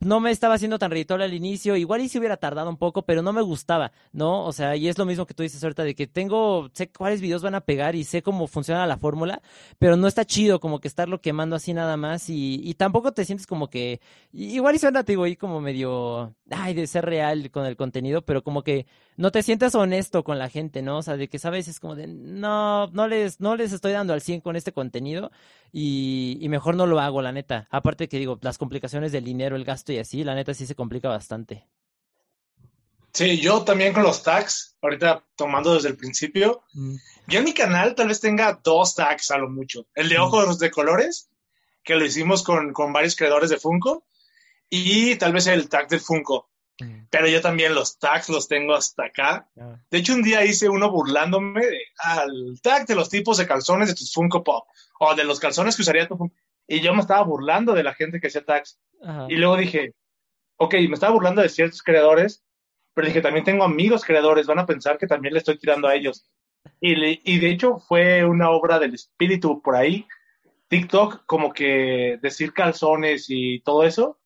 [0.00, 3.02] no me estaba haciendo tan redituable al inicio, igual y si hubiera tardado un poco,
[3.02, 4.44] pero no me gustaba, ¿no?
[4.46, 7.20] O sea, y es lo mismo que tú dices ahorita, de que tengo, sé cuáles
[7.20, 9.42] videos van a pegar y sé cómo funciona la fórmula,
[9.78, 13.24] pero no está chido como que estarlo quemando así nada más y, y tampoco te
[13.26, 14.00] sientes como que,
[14.32, 18.22] igual y suena, te digo, ahí como medio, ay, de ser real con el contenido,
[18.22, 18.86] pero como que
[19.20, 20.96] no te sientes honesto con la gente, ¿no?
[20.96, 24.14] O sea, de que sabes, es como de, no, no les, no les estoy dando
[24.14, 25.30] al 100 con este contenido
[25.72, 27.68] y, y mejor no lo hago, la neta.
[27.70, 30.74] Aparte que digo, las complicaciones del dinero, el gasto y así, la neta sí se
[30.74, 31.66] complica bastante.
[33.12, 36.94] Sí, yo también con los tags, ahorita tomando desde el principio, mm.
[37.26, 39.86] yo en mi canal tal vez tenga dos tags a lo mucho.
[39.94, 40.22] El de mm.
[40.22, 41.28] ojos de colores,
[41.84, 44.06] que lo hicimos con, con varios creadores de Funko,
[44.70, 46.48] y tal vez el tag del Funko.
[46.80, 47.06] Mm.
[47.10, 49.48] Pero yo también los tags los tengo hasta acá.
[49.90, 51.62] De hecho, un día hice uno burlándome
[51.98, 54.66] al tag de los tipos de calzones de tus Funko Pop
[54.98, 56.34] o de los calzones que usaría tu Funko.
[56.66, 58.78] Y yo me estaba burlando de la gente que hacía tags.
[59.28, 59.94] Y luego dije,
[60.56, 62.44] ok, me estaba burlando de ciertos creadores,
[62.94, 65.94] pero dije, también tengo amigos creadores, van a pensar que también le estoy tirando a
[65.94, 66.30] ellos.
[66.80, 66.92] Y,
[67.24, 70.06] y de hecho fue una obra del espíritu por ahí.
[70.68, 74.20] TikTok, como que decir calzones y todo eso,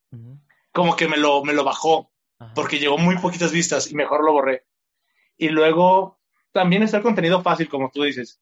[0.73, 2.13] como que me lo, me lo bajó,
[2.55, 4.65] porque llegó muy poquitas vistas y mejor lo borré.
[5.37, 6.19] Y luego
[6.53, 8.41] también está el contenido fácil, como tú dices.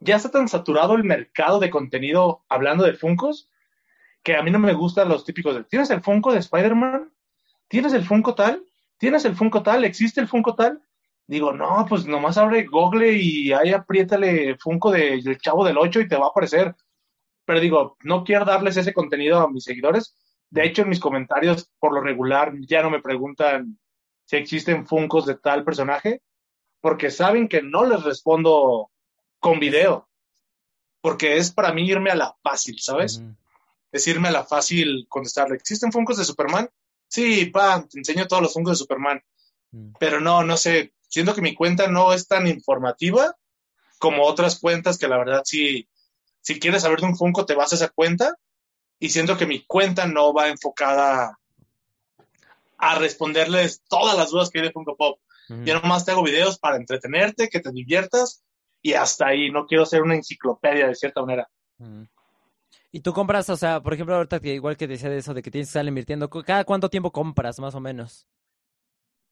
[0.00, 3.48] Ya está tan saturado el mercado de contenido hablando de Funcos
[4.22, 7.12] que a mí no me gustan los típicos de, ¿tienes el Funko de Spider-Man?
[7.68, 8.64] ¿Tienes el Funko tal?
[8.98, 9.84] ¿Tienes el Funko tal?
[9.84, 10.80] ¿Existe el Funko tal?
[11.26, 16.00] Digo, no, pues nomás abre Google y ahí apriétale Funko del de, Chavo del 8
[16.00, 16.74] y te va a aparecer.
[17.44, 20.16] Pero digo, no quiero darles ese contenido a mis seguidores.
[20.52, 23.78] De hecho, en mis comentarios, por lo regular, ya no me preguntan
[24.26, 26.20] si existen Funcos de tal personaje,
[26.82, 28.90] porque saben que no les respondo
[29.40, 30.10] con video.
[31.00, 33.22] Porque es para mí irme a la fácil, ¿sabes?
[33.90, 36.68] decirme a la fácil contestarle, ¿existen Funkos de Superman?
[37.08, 39.22] Sí, pa, te enseño todos los Funkos de Superman.
[39.70, 39.92] Mm.
[39.98, 43.36] Pero no, no sé, siento que mi cuenta no es tan informativa
[43.98, 45.88] como otras cuentas que la verdad sí,
[46.42, 48.36] si quieres saber de un Funko te vas a esa cuenta
[49.02, 51.36] y siento que mi cuenta no va enfocada
[52.78, 55.18] a responderles todas las dudas que hay de Funko Pop.
[55.48, 55.64] Mm.
[55.64, 58.44] Yo nomás te hago videos para entretenerte, que te diviertas
[58.80, 59.50] y hasta ahí.
[59.50, 61.50] No quiero ser una enciclopedia de cierta manera.
[61.78, 62.04] Mm.
[62.92, 65.42] Y tú compras, o sea, por ejemplo, ahorita que igual que decía de eso, de
[65.42, 68.28] que tienes que estar invirtiendo, ¿cada cuánto tiempo compras, más o menos?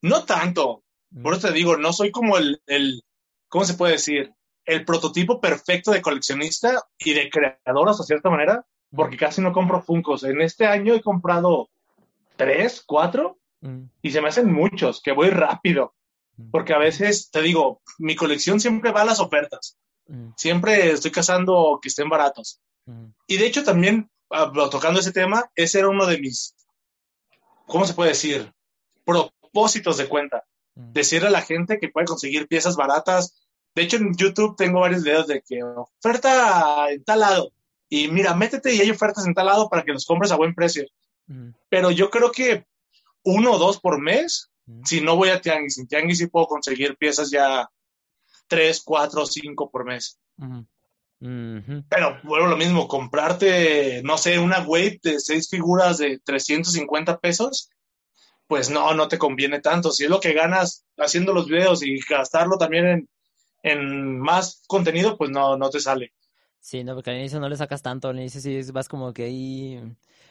[0.01, 0.83] No tanto.
[1.23, 3.05] Por eso te digo, no soy como el, el,
[3.47, 4.33] ¿cómo se puede decir?
[4.65, 8.65] El prototipo perfecto de coleccionista y de creador, a cierta manera,
[8.95, 10.23] porque casi no compro Funcos.
[10.23, 11.69] En este año he comprado
[12.35, 13.37] tres, cuatro,
[14.01, 15.93] y se me hacen muchos, que voy rápido.
[16.49, 19.77] Porque a veces, te digo, mi colección siempre va a las ofertas.
[20.35, 22.59] Siempre estoy cazando que estén baratos.
[23.27, 26.55] Y de hecho también, ah, tocando ese tema, ese era uno de mis,
[27.67, 28.51] ¿cómo se puede decir?
[29.05, 30.43] Propósitos de cuenta.
[30.73, 33.45] Decirle a la gente que puede conseguir piezas baratas.
[33.75, 37.53] De hecho, en YouTube tengo varios videos de que oferta en tal lado.
[37.93, 40.55] Y mira, métete y hay ofertas en tal lado para que los compres a buen
[40.55, 40.85] precio.
[41.67, 42.65] Pero yo creo que
[43.23, 44.49] uno o dos por mes,
[44.85, 45.77] si no voy a Tianguis.
[45.77, 47.69] En Tianguis sí puedo conseguir piezas ya
[48.47, 50.17] tres, cuatro, cinco por mes.
[51.19, 57.71] Pero bueno, lo mismo, comprarte, no sé, una wave de seis figuras de 350 pesos,
[58.47, 59.91] pues no, no te conviene tanto.
[59.91, 63.09] Si es lo que ganas haciendo los videos y gastarlo también en,
[63.63, 66.13] en más contenido, pues no, no te sale.
[66.61, 69.23] Sí, no, porque al inicio no le sacas tanto, al inicio sí vas como que
[69.23, 69.81] ahí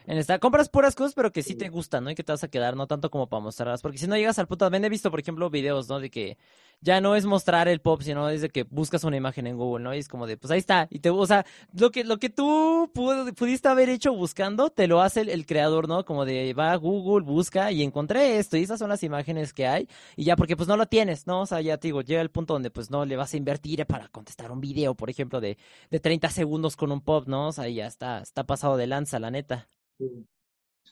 [0.06, 2.10] en esta, compras puras cosas, pero que sí te gustan, ¿no?
[2.10, 3.82] Y que te vas a quedar, no tanto como para mostrarlas.
[3.82, 6.00] Porque si no llegas al punto, también he visto, por ejemplo, videos, ¿no?
[6.00, 6.38] De que
[6.80, 9.84] ya no es mostrar el pop, sino es de que buscas una imagen en Google,
[9.84, 9.94] ¿no?
[9.94, 10.88] Y es como de, pues ahí está.
[10.90, 11.44] Y te, o sea,
[11.74, 16.04] lo que, lo que tú pudiste haber hecho buscando, te lo hace el, creador, ¿no?
[16.04, 18.56] Como de, va a Google, busca y encontré esto.
[18.56, 19.88] Y esas son las imágenes que hay.
[20.16, 21.42] Y ya, porque pues no lo tienes, ¿no?
[21.42, 23.84] O sea, ya te digo, llega el punto donde pues no le vas a invertir
[23.86, 25.58] para contestar un video, por ejemplo, de,
[25.90, 27.48] de 30 segundos con un pop, ¿no?
[27.48, 29.68] O sea, ya está, está pasado de lanza, la neta.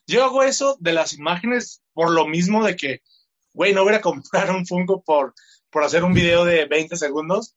[0.07, 3.03] Yo hago eso de las imágenes por lo mismo de que,
[3.53, 5.35] güey, no voy a comprar un Funko por,
[5.71, 7.57] por hacer un video de 20 segundos,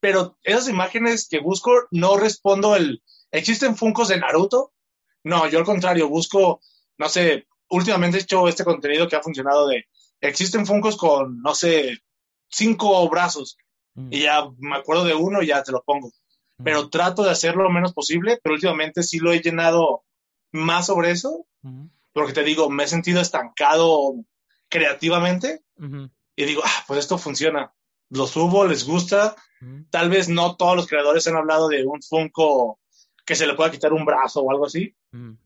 [0.00, 4.72] pero esas imágenes que busco no respondo el, ¿existen Funkos de Naruto?
[5.24, 6.60] No, yo al contrario, busco,
[6.98, 9.86] no sé, últimamente he hecho este contenido que ha funcionado de,
[10.20, 11.98] existen Funkos con, no sé,
[12.48, 13.56] cinco brazos,
[13.94, 14.12] mm.
[14.12, 16.12] y ya me acuerdo de uno y ya te lo pongo.
[16.62, 20.02] Pero trato de hacerlo lo menos posible, pero últimamente sí lo he llenado
[20.52, 21.46] más sobre eso,
[22.12, 24.14] porque te digo, me he sentido estancado
[24.68, 25.62] creativamente
[26.36, 27.72] y digo, ah, pues esto funciona.
[28.10, 29.36] Lo subo, les gusta.
[29.90, 32.78] Tal vez no todos los creadores han hablado de un Funko
[33.24, 34.94] que se le pueda quitar un brazo o algo así.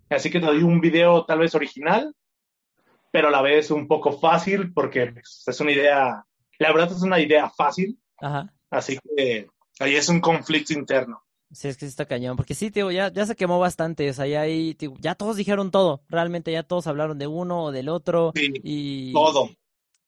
[0.09, 2.15] Así que te doy un video tal vez original,
[3.11, 6.25] pero a la vez un poco fácil porque pues, es una idea,
[6.59, 7.99] la verdad es una idea fácil.
[8.71, 9.49] Así que
[9.83, 11.23] ahí es un conflicto interno.
[11.53, 12.37] Sí, es que sí está cañón.
[12.37, 14.09] Porque sí, tío, ya, ya se quemó bastante.
[14.09, 16.03] O sea, ya ahí, ya todos dijeron todo.
[16.09, 18.33] Realmente ya todos hablaron de uno o del otro.
[18.35, 19.13] Sí, y...
[19.13, 19.51] todo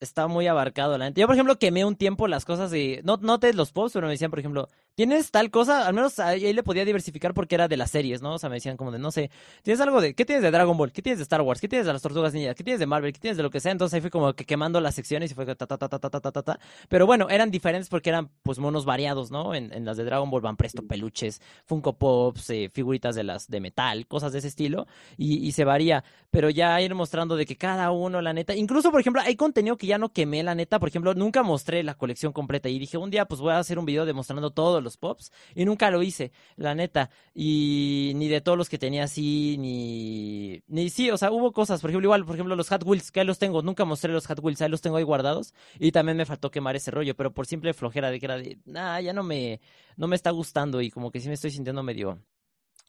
[0.05, 1.21] está muy abarcado la gente.
[1.21, 4.07] Yo, por ejemplo, quemé un tiempo las cosas y no, no te los posts, pero
[4.07, 5.87] me decían, por ejemplo, ¿tienes tal cosa?
[5.87, 8.35] Al menos ahí, le podía diversificar porque era de las series, ¿no?
[8.35, 9.31] O sea, me decían como de, no sé,
[9.63, 10.93] ¿tienes algo de, ¿qué tienes de Dragon Ball?
[10.93, 11.61] ¿Qué tienes de Star Wars?
[11.61, 12.55] ¿Qué tienes de las Tortugas Niñas?
[12.55, 13.13] ¿Qué tienes de Marvel?
[13.13, 13.73] ¿Qué tienes de lo que sea?
[13.73, 16.11] Entonces ahí fue como que quemando las secciones y fue ta, ta, ta, ta, ta,
[16.11, 16.61] ta, ta, ta.
[16.89, 19.55] Pero bueno, eran diferentes porque eran, pues, monos variados, ¿no?
[19.55, 23.61] En, las de Dragon Ball van presto peluches, Funko Pops, eh, figuritas de las de
[23.61, 26.05] metal, cosas de ese estilo, y, y se varía.
[26.31, 29.77] Pero ya ir mostrando de que cada uno, la neta, incluso, por ejemplo, hay contenido
[29.77, 32.97] que ya no quemé, la neta, por ejemplo, nunca mostré la colección completa y dije,
[32.97, 36.03] un día pues voy a hacer un video demostrando todos los pops y nunca lo
[36.03, 37.11] hice, la neta.
[37.35, 40.63] Y ni de todos los que tenía así, ni...
[40.69, 43.21] Ni sí, o sea, hubo cosas, por ejemplo, igual, por ejemplo, los Hot Wheels, que
[43.21, 45.55] ahí los tengo, nunca mostré los Hot Wheels, ahí los tengo ahí guardados.
[45.79, 48.59] Y también me faltó quemar ese rollo, pero por simple flojera de que era de,
[48.65, 49.61] nah, ya no me,
[49.97, 52.21] no me está gustando y como que sí me estoy sintiendo medio,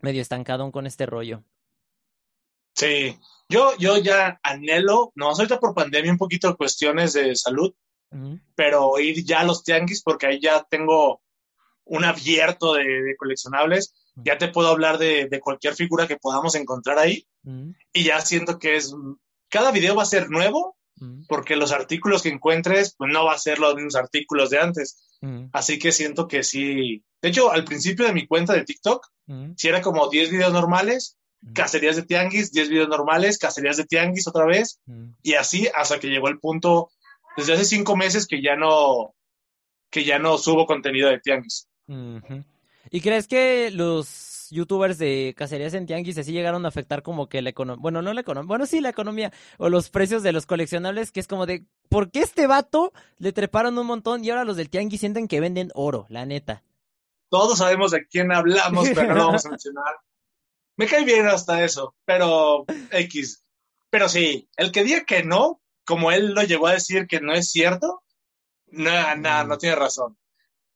[0.01, 1.43] medio estancado con este rollo.
[2.75, 3.17] Sí,
[3.47, 7.73] yo, yo ya anhelo, no, ahorita por pandemia un poquito de cuestiones de salud,
[8.55, 11.21] pero ir ya a los tianguis porque ahí ya tengo
[11.85, 17.27] un abierto de, coleccionables, ya te puedo hablar de, cualquier figura que podamos encontrar ahí.
[17.93, 18.93] Y ya siento que es,
[19.49, 20.75] cada video va a ser nuevo
[21.27, 25.01] porque los artículos que encuentres pues no va a ser los mismos artículos de antes.
[25.51, 27.03] Así que siento que sí.
[27.21, 29.05] De hecho, al principio de mi cuenta de TikTok,
[29.57, 31.17] si era como 10 videos normales,
[31.53, 34.79] cacerías de tianguis, 10 videos normales, cacerías de tianguis otra vez,
[35.21, 36.89] y así hasta que llegó el punto
[37.35, 39.13] desde hace cinco meses que ya no,
[39.89, 41.67] que ya no subo contenido de tianguis.
[41.87, 47.41] ¿Y crees que los youtubers de cacerías en tianguis así llegaron a afectar como que
[47.41, 50.45] la economía, bueno, no la economía, bueno, sí la economía, o los precios de los
[50.45, 54.45] coleccionables, que es como de, ¿por qué este vato le treparon un montón y ahora
[54.45, 56.63] los del tianguis sienten que venden oro, la neta?
[57.29, 59.95] Todos sabemos de quién hablamos, pero no lo vamos a mencionar.
[60.77, 63.43] Me cae bien hasta eso, pero X.
[63.89, 67.33] Pero sí, el que diga que no, como él lo llegó a decir que no
[67.33, 68.03] es cierto,
[68.67, 70.17] no, no, no tiene razón.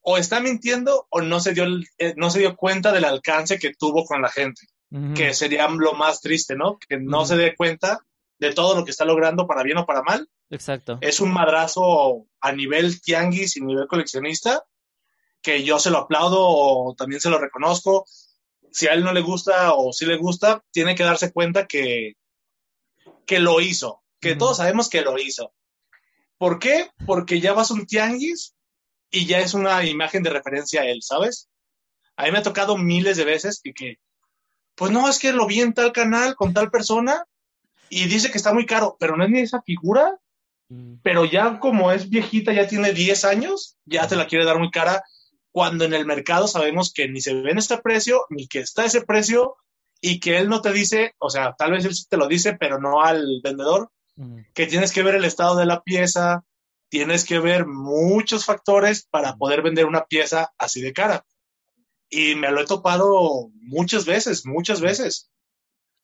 [0.02, 1.66] O está mintiendo o no se dio,
[1.98, 4.62] eh, no se dio cuenta del alcance que tuvo con la gente,
[5.16, 6.80] que sería lo más triste, ¿no?
[6.80, 8.00] Que no se dé cuenta
[8.40, 10.28] de todo lo que está logrando para bien o para mal.
[10.50, 10.98] Exacto.
[11.02, 14.64] Es un madrazo a nivel tianguis y nivel coleccionista
[15.42, 18.06] que yo se lo aplaudo o también se lo reconozco.
[18.72, 22.14] Si a él no le gusta o si le gusta, tiene que darse cuenta que,
[23.26, 25.54] que lo hizo, que todos sabemos que lo hizo.
[26.38, 26.90] ¿Por qué?
[27.06, 28.56] Porque ya vas a un tianguis
[29.12, 31.50] y ya es una imagen de referencia a él, ¿sabes?
[32.16, 33.98] A mí me ha tocado miles de veces y que,
[34.76, 37.26] pues no, es que lo vi en tal canal con tal persona
[37.90, 40.18] y dice que está muy caro, pero no es ni esa figura,
[40.70, 40.96] mm.
[41.04, 44.70] pero ya como es viejita, ya tiene 10 años, ya te la quiere dar muy
[44.70, 45.04] cara
[45.52, 48.86] cuando en el mercado sabemos que ni se ve en este precio, ni que está
[48.86, 49.56] ese precio,
[50.02, 52.54] y que él no te dice, o sea, tal vez él sí te lo dice,
[52.54, 53.92] pero no al vendedor,
[54.54, 56.44] que tienes que ver el estado de la pieza,
[56.90, 61.26] tienes que ver muchos factores para poder vender una pieza así de cara.
[62.10, 65.32] Y me lo he topado muchas veces, muchas veces.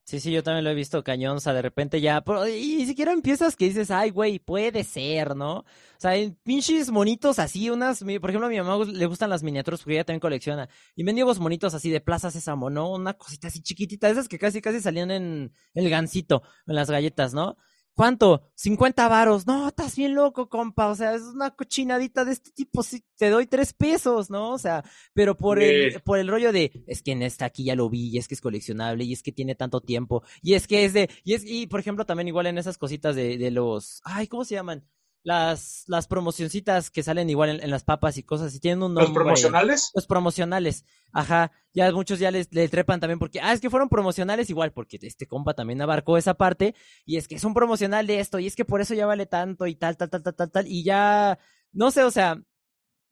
[0.07, 2.85] Sí, sí, yo también lo he visto cañón, o sea, de repente ya, y ni
[2.85, 5.61] siquiera empiezas que dices, ay, güey, puede ser, ¿no?
[5.61, 5.65] O
[5.97, 9.79] sea, en pinches monitos así, unas, por ejemplo, a mi mamá le gustan las miniaturas
[9.79, 12.91] porque ella también colecciona, y mendigos monitos así de Plaza Sésamo, ¿no?
[12.91, 17.33] Una cosita así chiquitita, esas que casi, casi salían en el gancito, en las galletas,
[17.33, 17.57] ¿no?
[17.95, 18.43] ¿Cuánto?
[18.55, 19.47] 50 varos.
[19.47, 20.89] No, estás bien loco, compa.
[20.89, 22.83] O sea, es una cochinadita de este tipo.
[22.83, 24.51] Sí, te doy tres pesos, ¿no?
[24.51, 27.75] O sea, pero por el, por el rollo de, es que en esta aquí ya
[27.75, 30.67] lo vi, y es que es coleccionable, y es que tiene tanto tiempo, y es
[30.67, 33.51] que es de, y es, y por ejemplo, también igual en esas cositas de, de
[33.51, 34.85] los, ay, ¿cómo se llaman?
[35.25, 39.05] Las, las promocioncitas que salen igual en, las papas y cosas y tienen un nombre.
[39.05, 39.91] ¿Los promocionales?
[39.95, 40.85] Los promocionales.
[41.11, 41.51] Ajá.
[41.73, 44.99] Ya muchos ya les, le trepan también porque, ah, es que fueron promocionales igual, porque
[45.01, 46.75] este compa también abarcó esa parte
[47.07, 49.25] y es que es un promocional de esto y es que por eso ya vale
[49.25, 50.67] tanto y tal, tal, tal, tal, tal, tal.
[50.67, 51.39] Y ya,
[51.71, 52.39] no sé, o sea,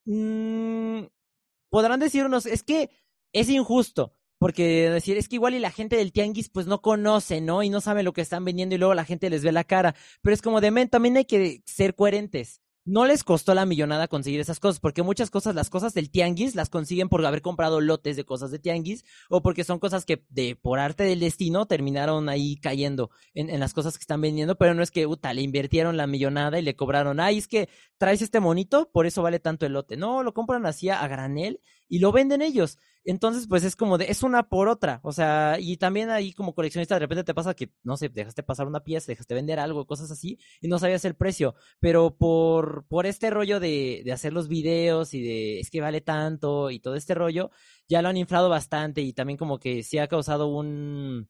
[0.06, 1.06] mmm,
[1.72, 2.92] podrán decir unos, es que
[3.32, 4.14] es injusto.
[4.44, 7.64] Porque decir, es que igual y la gente del tianguis pues no conoce, ¿no?
[7.64, 9.96] Y no sabe lo que están vendiendo y luego la gente les ve la cara.
[10.22, 14.08] Pero es como de, men, también hay que ser coherentes no les costó la millonada
[14.08, 17.80] conseguir esas cosas, porque muchas cosas, las cosas del tianguis, las consiguen por haber comprado
[17.80, 21.66] lotes de cosas de tianguis, o porque son cosas que de por arte del destino
[21.66, 25.34] terminaron ahí cayendo en, en las cosas que están vendiendo, pero no es que, uta,
[25.34, 29.22] le invirtieron la millonada y le cobraron, ay, es que traes este monito, por eso
[29.22, 29.96] vale tanto el lote.
[29.96, 32.80] No, lo compran así a granel y lo venden ellos.
[33.06, 35.00] Entonces, pues es como de, es una por otra.
[35.04, 38.44] O sea, y también ahí como coleccionista de repente te pasa que, no sé, dejaste
[38.44, 41.56] pasar una pieza, dejaste vender algo, cosas así, y no sabías el precio.
[41.80, 46.02] Pero por, por este rollo de, de hacer los videos y de, es que vale
[46.02, 47.52] tanto y todo este rollo,
[47.88, 51.30] ya lo han inflado bastante y también como que sí ha causado un,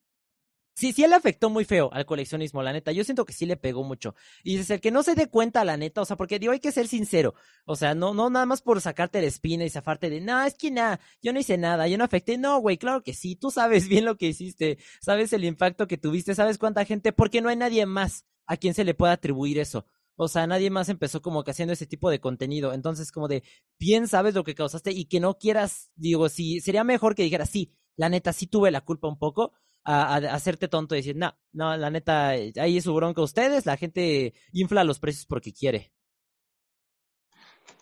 [0.75, 2.91] Sí, sí le afectó muy feo al coleccionismo, la neta.
[2.91, 4.15] Yo siento que sí le pegó mucho.
[4.43, 6.59] Y dices, el que no se dé cuenta, la neta, o sea, porque digo, hay
[6.59, 7.35] que ser sincero.
[7.65, 10.55] O sea, no, no nada más por sacarte la espina y zafarte de, no, es
[10.55, 12.37] que nada, yo no hice nada, yo no afecté.
[12.37, 15.97] No, güey, claro que sí, tú sabes bien lo que hiciste, sabes el impacto que
[15.97, 19.59] tuviste, sabes cuánta gente, porque no hay nadie más a quien se le pueda atribuir
[19.59, 19.85] eso.
[20.15, 22.73] O sea, nadie más empezó como que haciendo ese tipo de contenido.
[22.73, 23.43] Entonces, como de,
[23.79, 27.49] bien sabes lo que causaste y que no quieras, digo, sí, sería mejor que dijeras,
[27.49, 29.53] sí, la neta, sí tuve la culpa un poco,
[29.83, 33.77] a, hacerte tonto y decir, no, no, la neta, ahí es su bronca ustedes, la
[33.77, 35.91] gente infla los precios porque quiere.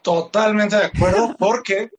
[0.01, 1.91] Totalmente de acuerdo, porque,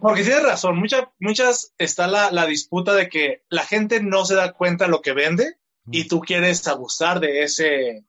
[0.00, 4.34] porque tienes razón, muchas, muchas está la, la, disputa de que la gente no se
[4.34, 5.58] da cuenta de lo que vende
[5.90, 8.06] y tú quieres abusar de ese,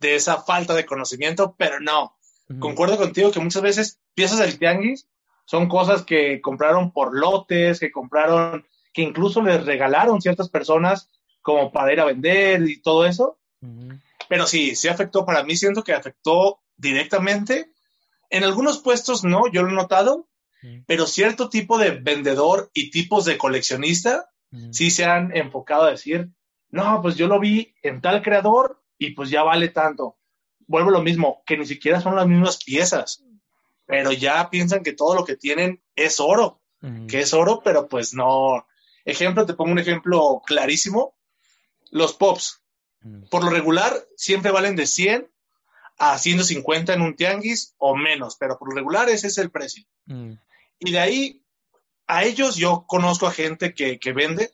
[0.00, 2.16] de esa falta de conocimiento, pero no.
[2.60, 5.08] Concuerdo contigo que muchas veces piezas del tianguis
[5.46, 8.66] son cosas que compraron por lotes, que compraron
[8.96, 11.10] que incluso les regalaron ciertas personas
[11.42, 13.38] como para ir a vender y todo eso.
[14.26, 17.70] Pero sí, sí afectó, para mí siento que afectó directamente.
[18.30, 20.28] En algunos puestos no, yo lo he notado,
[20.86, 24.30] pero cierto tipo de vendedor y tipos de coleccionista
[24.70, 26.30] sí se han enfocado a decir,
[26.70, 30.16] no, pues yo lo vi en tal creador y pues ya vale tanto.
[30.66, 33.22] Vuelvo a lo mismo, que ni siquiera son las mismas piezas,
[33.84, 36.62] pero ya piensan que todo lo que tienen es oro,
[37.08, 38.64] que es oro, pero pues no,
[39.06, 41.14] Ejemplo, te pongo un ejemplo clarísimo.
[41.90, 42.60] Los pops,
[43.00, 43.28] mm.
[43.30, 45.30] por lo regular, siempre valen de 100
[45.98, 49.84] a 150 en un tianguis o menos, pero por lo regular ese es el precio.
[50.06, 50.32] Mm.
[50.80, 51.42] Y de ahí,
[52.08, 54.52] a ellos yo conozco a gente que, que vende,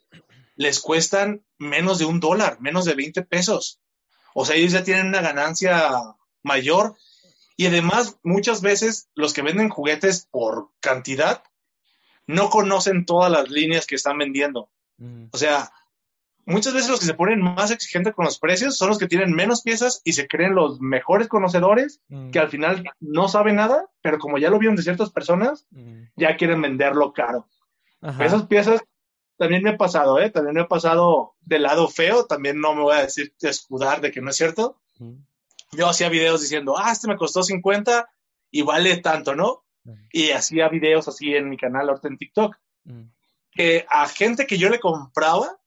[0.55, 3.81] les cuestan menos de un dólar, menos de 20 pesos.
[4.35, 5.99] O sea, ellos ya tienen una ganancia
[6.43, 6.97] mayor.
[7.57, 11.43] Y además, muchas veces los que venden juguetes por cantidad
[12.27, 14.71] no conocen todas las líneas que están vendiendo.
[14.99, 15.27] Mm.
[15.33, 15.73] O sea,
[16.45, 19.33] muchas veces los que se ponen más exigentes con los precios son los que tienen
[19.33, 22.31] menos piezas y se creen los mejores conocedores Mm.
[22.31, 26.05] que al final no saben nada, pero como ya lo vieron de ciertas personas, Mm.
[26.17, 27.49] ya quieren venderlo caro.
[28.01, 28.25] Ajá.
[28.25, 28.83] Esas piezas
[29.39, 30.31] también me ha pasado, ¿eh?
[30.31, 34.13] También me ha pasado del lado feo, también no me voy a decir escudar de
[34.13, 34.81] que no es cierto.
[35.73, 38.09] Yo hacía videos diciendo, ah, este me costó 50
[38.51, 39.62] y vale tanto, ¿no?
[39.85, 39.93] Mm.
[40.13, 43.03] Y hacía videos así en mi canal ahorita en TikTok, Mm.
[43.53, 45.59] que a gente que yo le compraba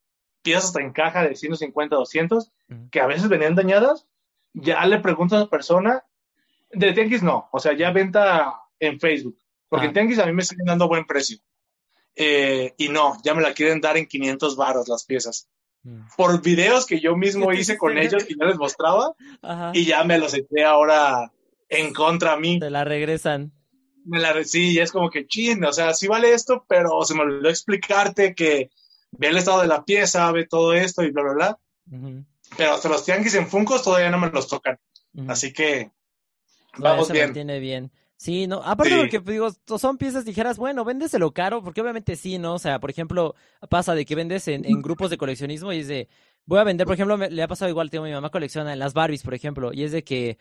[0.42, 2.88] piezas hasta en caja de 150, 200, Mm.
[2.90, 4.06] que a veces venían dañadas,
[4.52, 6.04] ya le pregunto a la persona,
[6.70, 9.38] de Tianguis no, o sea, ya venta en Facebook,
[9.68, 9.88] porque Ah.
[9.88, 11.38] en Tianguis a mí me siguen dando buen precio.
[12.14, 15.48] Eh, y no, ya me la quieren dar en 500 varos las piezas.
[15.82, 16.00] Mm.
[16.16, 19.70] Por videos que yo mismo ¿Qué te hice con ellos y ya les mostraba, Ajá.
[19.74, 21.30] y ya me los eché ahora
[21.68, 22.58] en contra a mí.
[22.58, 23.52] Te la regresan.
[24.06, 27.14] Me la, sí, y es como que chin, o sea, sí vale esto, pero se
[27.14, 28.70] me olvidó explicarte que
[29.10, 31.58] ve el estado de la pieza, ve todo esto y bla, bla, bla.
[32.56, 34.78] Pero hasta los tianguis en Funcos todavía no me los tocan.
[35.26, 35.90] Así que
[36.78, 37.26] vamos bien.
[37.26, 37.90] mantiene bien.
[38.18, 38.98] Sí, no, aparte Sí.
[38.98, 42.54] porque digo, son piezas ligeras, bueno, véndeselo caro, porque obviamente sí, ¿no?
[42.54, 43.34] O sea, por ejemplo,
[43.68, 46.08] pasa de que vendes en, en grupos de coleccionismo y es de,
[46.46, 48.78] voy a vender, por ejemplo, me- le ha pasado igual, tengo mi mamá colecciona en
[48.78, 50.38] las Barbies, por ejemplo, y es de que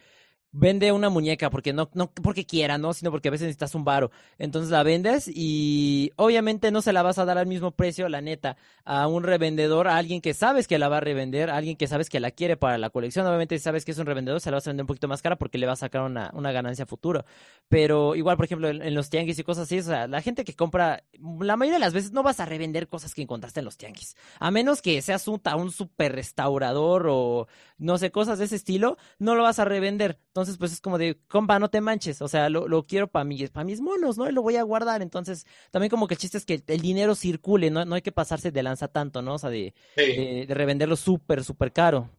[0.58, 2.94] vende una muñeca porque no, no porque quiera, ¿no?
[2.94, 4.12] Sino porque a veces necesitas un varo.
[4.38, 8.22] Entonces la vendes y obviamente no se la vas a dar al mismo precio, la
[8.22, 8.56] neta,
[8.86, 11.88] a un revendedor, a alguien que sabes que la va a revender, a alguien que
[11.88, 13.28] sabes que la quiere para la colección.
[13.28, 15.22] Obviamente si sabes que es un revendedor, se la vas a vender un poquito más
[15.22, 17.26] cara porque le va a sacar una, una ganancia futuro.
[17.68, 20.54] Pero igual, por ejemplo, en, los tianguis y cosas así, o sea, la gente que
[20.54, 21.04] compra,
[21.40, 24.16] la mayoría de las veces no vas a revender cosas que encontraste en los tianguis.
[24.40, 28.98] A menos que seas un, un super restaurador o no sé, cosas de ese estilo,
[29.20, 30.20] no lo vas a revender.
[30.58, 32.22] Pues es como de, compa, no te manches.
[32.22, 34.30] O sea, lo, lo quiero para mis, para mis monos, ¿no?
[34.30, 35.02] Y lo voy a guardar.
[35.02, 37.84] Entonces, también como que el chiste es que el dinero circule, ¿no?
[37.86, 39.36] No hay que pasarse de lanza tanto, ¿no?
[39.36, 40.02] O sea, de, Sí.
[40.16, 42.10] de, de revenderlo súper, súper caro.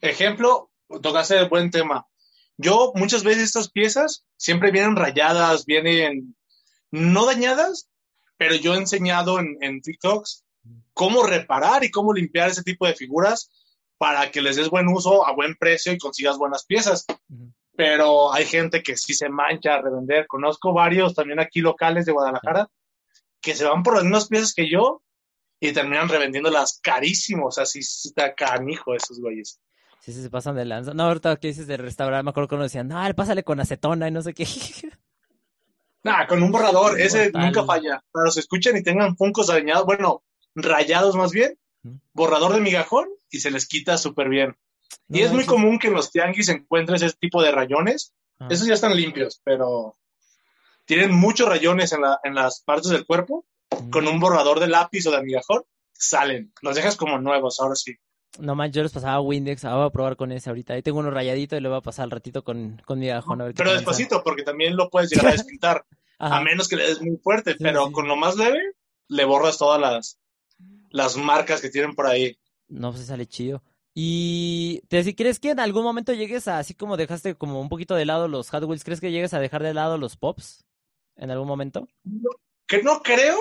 [0.00, 0.70] Ejemplo,
[1.02, 2.06] tocaste el buen tema.
[2.56, 6.36] Yo muchas veces estas piezas siempre vienen rayadas, vienen
[6.90, 7.88] no dañadas,
[8.36, 10.44] pero yo he enseñado en, en TikToks
[10.94, 13.50] cómo reparar y cómo limpiar ese tipo de figuras
[13.98, 17.06] para que les des buen uso a buen precio y consigas buenas piezas.
[17.76, 20.26] Pero hay gente que sí se mancha a revender.
[20.26, 22.68] Conozco varios también aquí locales de Guadalajara
[23.40, 25.02] que se van por las mismas piezas que yo
[25.60, 27.46] y terminan revendiéndolas carísimo.
[27.46, 29.60] O sea, sí está canijo esos güeyes.
[30.00, 30.94] Sí, sí, se pasan de lanza.
[30.94, 34.08] No, ahorita que dices de restaurar, me acuerdo que uno decían, no, pásale con acetona
[34.08, 34.46] y no sé qué.
[36.02, 38.00] Nah, con un borrador, ese nunca falla.
[38.12, 40.22] Para los que escuchen y tengan funcos dañados, bueno,
[40.54, 41.58] rayados más bien.
[42.12, 44.56] Borrador de migajón y se les quita súper bien.
[45.08, 48.14] No y es muy común que en los tianguis encuentres ese tipo de rayones.
[48.38, 48.48] Ah.
[48.50, 49.96] Esos ya están limpios, pero
[50.84, 53.44] tienen muchos rayones en, la, en las partes del cuerpo.
[53.90, 56.52] Con un borrador de lápiz o de migajón, salen.
[56.62, 57.96] Los dejas como nuevos, ahora sí.
[58.38, 60.74] No manches, yo les pasaba Windex, ah, voy a probar con ese ahorita.
[60.74, 63.40] Ahí tengo uno rayadito y le voy a pasar al ratito con, con mi gajón.
[63.40, 65.84] a ver qué Pero despacito, porque también lo puedes llegar a despintar.
[66.18, 67.92] A menos que le des muy fuerte, Sí, pero sí.
[67.92, 68.60] con lo más leve,
[69.08, 70.18] le borras todas las,
[70.96, 72.38] las marcas que tienen por ahí.
[72.68, 73.62] No, pues sale chido.
[73.94, 77.68] Y te si crees que en algún momento llegues a, así como dejaste como un
[77.68, 80.64] poquito de lado los Hot Wheels, ¿crees que llegues a dejar de lado los Pops?
[81.16, 81.86] ¿En algún momento?
[82.66, 83.38] Que no creo,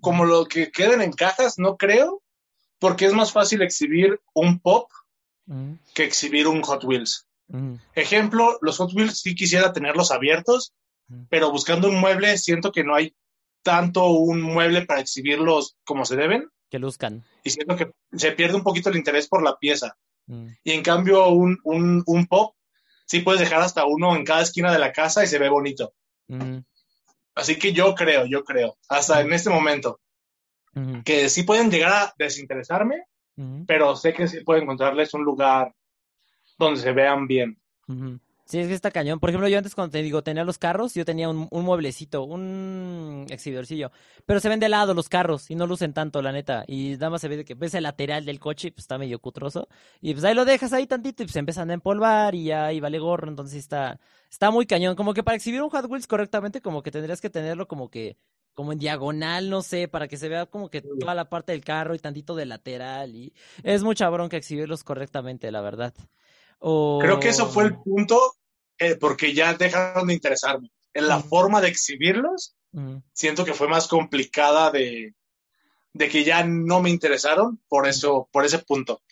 [0.00, 2.22] como lo que queden en cajas, no creo,
[2.78, 4.90] porque es más fácil exhibir un pop
[5.46, 7.26] Ujú, que exhibir un Hot Wheels.
[7.48, 10.72] ujú, Ejemplo, los Hot Wheels sí quisiera tenerlos abiertos,
[11.08, 11.26] Ujú.
[11.30, 13.14] pero buscando un mueble siento que no hay
[13.62, 17.22] tanto un mueble para exhibirlos como se deben Que luzcan.
[17.44, 19.94] y siento que se pierde un poquito el interés por la pieza.
[20.26, 22.54] Ujú, Y en cambio un, un, un pop
[23.04, 25.92] sí puedes dejar hasta uno en cada esquina de la casa y se ve bonito.
[26.28, 26.64] ujú,
[27.34, 30.00] Así que yo creo, yo creo, hasta en este momento,
[30.74, 33.04] ujú, que sí pueden llegar a desinteresarme,
[33.36, 35.74] ujú, pero sé que sí puedo encontrarles un lugar
[36.58, 37.60] donde se vean bien.
[37.86, 38.18] ujú.
[38.44, 39.18] Sí, es que está cañón.
[39.20, 42.24] Por ejemplo, yo antes cuando te digo tenía los carros, yo tenía un, un mueblecito,
[42.24, 43.92] un exhibidorcillo.
[44.26, 46.64] Pero se ven de lado los carros y no lucen tanto, la neta.
[46.66, 48.98] Y nada más se ve de que ves el lateral del coche y pues está
[48.98, 49.68] medio cutroso.
[50.00, 52.72] Y pues ahí lo dejas ahí tantito y pues se empiezan a empolvar y ya
[52.72, 53.28] y vale gorro.
[53.28, 53.98] Entonces está,
[54.30, 54.96] está muy cañón.
[54.96, 58.18] Como que para exhibir un Hot Wheels correctamente, como que tendrías que tenerlo como que,
[58.54, 61.64] como en diagonal, no sé, para que se vea como que toda la parte del
[61.64, 63.14] carro y tantito de lateral.
[63.14, 63.32] Y
[63.62, 65.94] es mucha bronca exhibirlos correctamente, la verdad.
[66.62, 67.00] O...
[67.00, 68.34] Creo que eso fue el punto
[68.78, 70.70] eh, porque ya dejaron de interesarme.
[70.94, 71.28] En la Ujú.
[71.28, 73.02] forma de exhibirlos, Ujú.
[73.12, 75.14] siento que fue más complicada de,
[75.92, 79.02] de que ya no me interesaron por eso, por ese punto.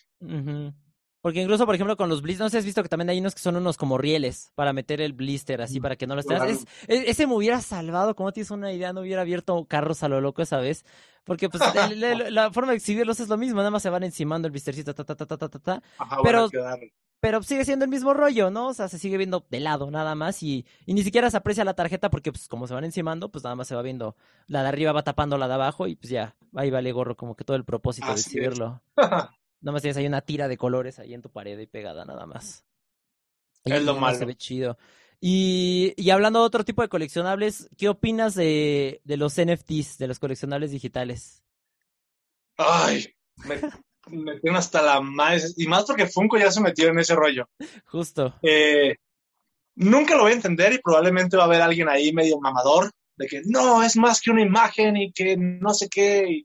[1.23, 3.19] Porque incluso, por ejemplo, con los blisters, no sé si has visto que también hay
[3.19, 6.21] unos que son unos como rieles para meter el blister así, para que no lo
[6.21, 6.65] estés.
[6.89, 10.41] Ese me hubiera salvado, como tienes una idea, no hubiera abierto carros a lo loco
[10.41, 10.85] esa vez.
[11.25, 11.63] Porque pues
[12.31, 15.05] la forma de exhibirlos es lo mismo, nada más se van encimando el blistercito, ta,
[15.05, 15.83] ta, ta, ta, ta, ta.
[16.23, 16.49] pero,
[17.21, 18.69] pero sigue siendo el mismo rollo, ¿no?
[18.69, 21.65] O sea, se sigue viendo de lado nada más y, y ni siquiera se aprecia
[21.65, 24.17] la tarjeta porque pues como se van encimando, pues nada más se va viendo,
[24.47, 27.37] la de arriba va tapando la de abajo y pues ya, ahí vale gorro como
[27.37, 28.83] que todo el propósito de exhibirlo.
[29.63, 32.25] Nada más tienes ahí una tira de colores ahí en tu pared y pegada nada
[32.25, 32.65] más.
[33.65, 34.17] es lo malo.
[34.17, 34.79] Se ve chido.
[35.21, 40.07] Y, y, hablando de otro tipo de coleccionables, ¿qué opinas de, de los NFTs, de
[40.07, 41.45] los coleccionables digitales?
[42.57, 43.15] Ay,
[43.45, 43.61] me,
[44.11, 45.55] me tienen hasta la más.
[45.57, 47.49] Y más porque Funko ya se metió en ese rollo.
[47.87, 48.35] Justo.
[48.43, 48.97] Eh,
[49.77, 53.27] nunca lo voy a entender y probablemente va a haber alguien ahí medio mamador de
[53.27, 56.43] que no, es más que una imagen y que no sé qué.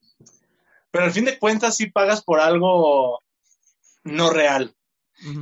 [0.91, 3.21] Pero al fin de cuentas sí pagas por algo
[4.03, 4.73] no real.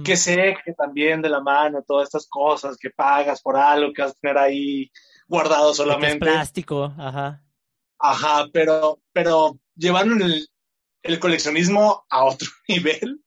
[0.05, 4.03] Que sé que también de la mano, todas estas cosas, que pagas por algo que
[4.03, 4.91] vas a tener ahí
[5.27, 6.19] guardado solamente.
[6.19, 7.43] plástico, ajá.
[7.97, 10.47] Ajá, pero, pero llevaron el,
[11.03, 13.23] el coleccionismo a otro nivel.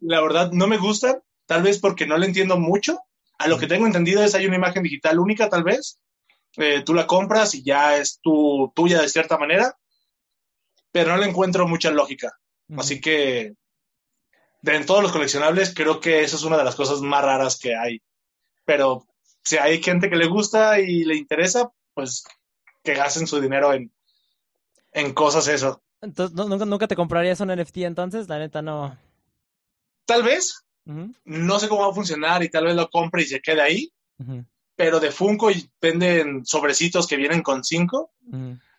[0.00, 3.00] la verdad, no me gusta, tal vez porque no le entiendo mucho.
[3.38, 5.98] A lo que tengo entendido es hay una imagen digital única, tal vez.
[6.56, 9.76] Eh, tú la compras y ya es tu, tuya de cierta manera
[10.92, 12.38] pero no le encuentro mucha lógica.
[12.76, 13.54] Así que
[14.60, 17.58] de en todos los coleccionables creo que eso es una de las cosas más raras
[17.58, 18.00] que hay.
[18.64, 19.06] Pero
[19.42, 22.24] si hay gente que le gusta y le interesa, pues
[22.84, 23.90] que gasten su dinero en,
[24.92, 25.82] en cosas eso.
[26.02, 28.28] Entonces, ¿nunca, ¿nunca te comprarías un NFT entonces?
[28.28, 28.98] La neta no.
[30.04, 30.64] Tal vez.
[30.84, 33.92] No sé cómo va a funcionar y tal vez lo compre y se quede ahí.
[34.74, 35.50] Pero de Funko
[35.80, 38.12] venden sobrecitos que vienen con cinco.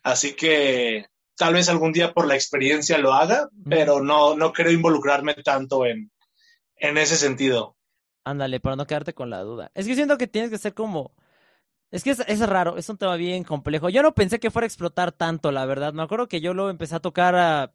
[0.02, 1.06] Así que
[1.36, 5.86] tal vez algún día por la experiencia lo haga, pero no, no quiero involucrarme tanto
[5.86, 6.12] en,
[6.76, 7.76] en ese sentido.
[8.24, 9.70] Ándale, para no quedarte con la duda.
[9.74, 11.14] Es que siento que tienes que ser como
[11.94, 13.88] es que es, raro, es un tema bien complejo.
[13.88, 15.92] Yo no pensé que fuera a explotar tanto, la verdad.
[15.92, 17.72] Me acuerdo que yo lo empecé a tocar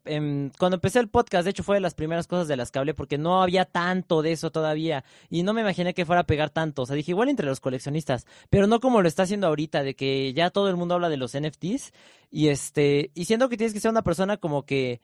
[0.58, 1.44] cuando empecé el podcast.
[1.44, 4.20] De hecho, fue de las primeras cosas de las que hablé porque no había tanto
[4.20, 5.04] de eso todavía.
[5.30, 6.82] Y no me imaginé que fuera a pegar tanto.
[6.82, 9.96] O sea, dije, igual entre los coleccionistas, pero no como lo está haciendo ahorita, de
[9.96, 11.94] que ya todo el mundo habla de los NFTs.
[12.30, 15.00] Y este, y siento que tienes que ser una persona como que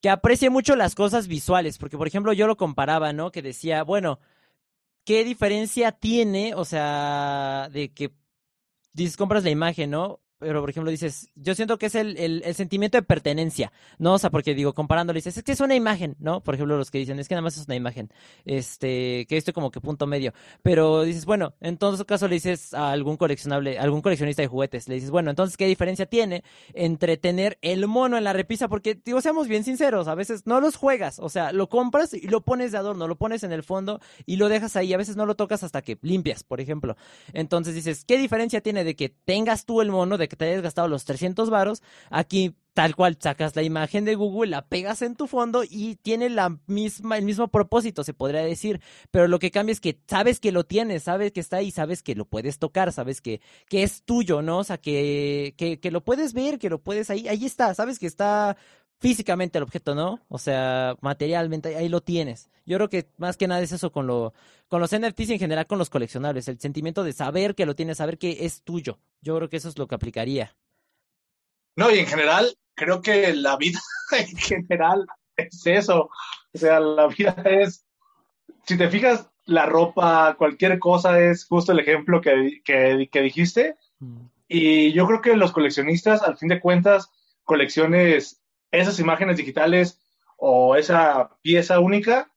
[0.00, 3.30] que aprecie mucho las cosas visuales, porque por ejemplo yo lo comparaba, ¿no?
[3.30, 4.18] Que decía, bueno,
[5.04, 8.10] ¿qué diferencia tiene, o sea, de que
[8.94, 10.21] dices, compras la imagen, ¿no?
[10.42, 14.14] Pero por ejemplo dices, yo siento que es el, el, sentimiento de pertenencia, ¿no?
[14.14, 16.42] O sea, porque digo, comparándolo, dices, es que es una imagen, ¿no?
[16.42, 18.10] Por ejemplo, los que dicen, es que nada más es una imagen,
[18.44, 20.32] este, que esto como que punto medio,
[20.62, 24.88] pero dices, bueno, en todo caso le dices a algún coleccionable, algún coleccionista de juguetes,
[24.88, 26.42] le dices, bueno, entonces, ¿qué diferencia tiene
[26.74, 28.68] entre tener el mono en la repisa?
[28.68, 32.26] Porque, digo, seamos bien sinceros, a veces no los juegas, o sea, lo compras y
[32.26, 35.14] lo pones de adorno, lo pones en el fondo y lo dejas ahí, a veces
[35.14, 36.96] no lo tocas hasta que limpias, por ejemplo.
[37.32, 40.62] Entonces dices, ¿qué diferencia tiene de que tengas tú el mono, de que te hayas
[40.62, 45.14] gastado los 300 varos, aquí tal cual sacas la imagen de Google, la pegas en
[45.14, 48.80] tu fondo y tiene la misma, el mismo propósito, se podría decir,
[49.10, 52.02] pero lo que cambia es que sabes que lo tienes, sabes que está ahí, sabes
[52.02, 54.60] que lo puedes tocar, sabes que, que es tuyo, ¿no?
[54.60, 57.98] O sea, que, que, que lo puedes ver, que lo puedes ahí, ahí está, sabes
[57.98, 58.56] que está
[59.02, 60.20] físicamente el objeto, ¿no?
[60.28, 62.48] O sea, materialmente, ahí lo tienes.
[62.64, 64.32] Yo creo que más que nada es eso con, lo,
[64.68, 67.74] con los NFTs y en general con los coleccionables, el sentimiento de saber que lo
[67.74, 69.00] tienes, saber que es tuyo.
[69.20, 70.54] Yo creo que eso es lo que aplicaría.
[71.74, 73.80] No, y en general, creo que la vida
[74.12, 75.04] en general
[75.36, 76.08] es eso.
[76.54, 77.84] O sea, la vida es,
[78.66, 83.74] si te fijas, la ropa, cualquier cosa es justo el ejemplo que, que, que dijiste.
[83.98, 84.26] Mm.
[84.46, 87.10] Y yo creo que los coleccionistas, al fin de cuentas,
[87.42, 88.41] colecciones
[88.72, 90.00] esas imágenes digitales
[90.36, 92.32] o esa pieza única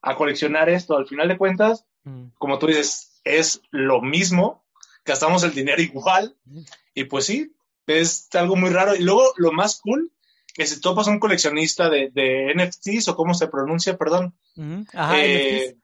[0.00, 0.96] a coleccionar esto.
[0.96, 2.28] Al final de cuentas, mm.
[2.38, 4.64] como tú dices, es lo mismo,
[5.04, 6.36] gastamos el dinero igual
[6.94, 7.54] y pues sí,
[7.86, 8.94] es algo muy raro.
[8.94, 10.10] Y luego lo más cool,
[10.54, 14.34] que si topas a un coleccionista de, de NFTs o cómo se pronuncia, perdón,
[15.16, 15.76] eh,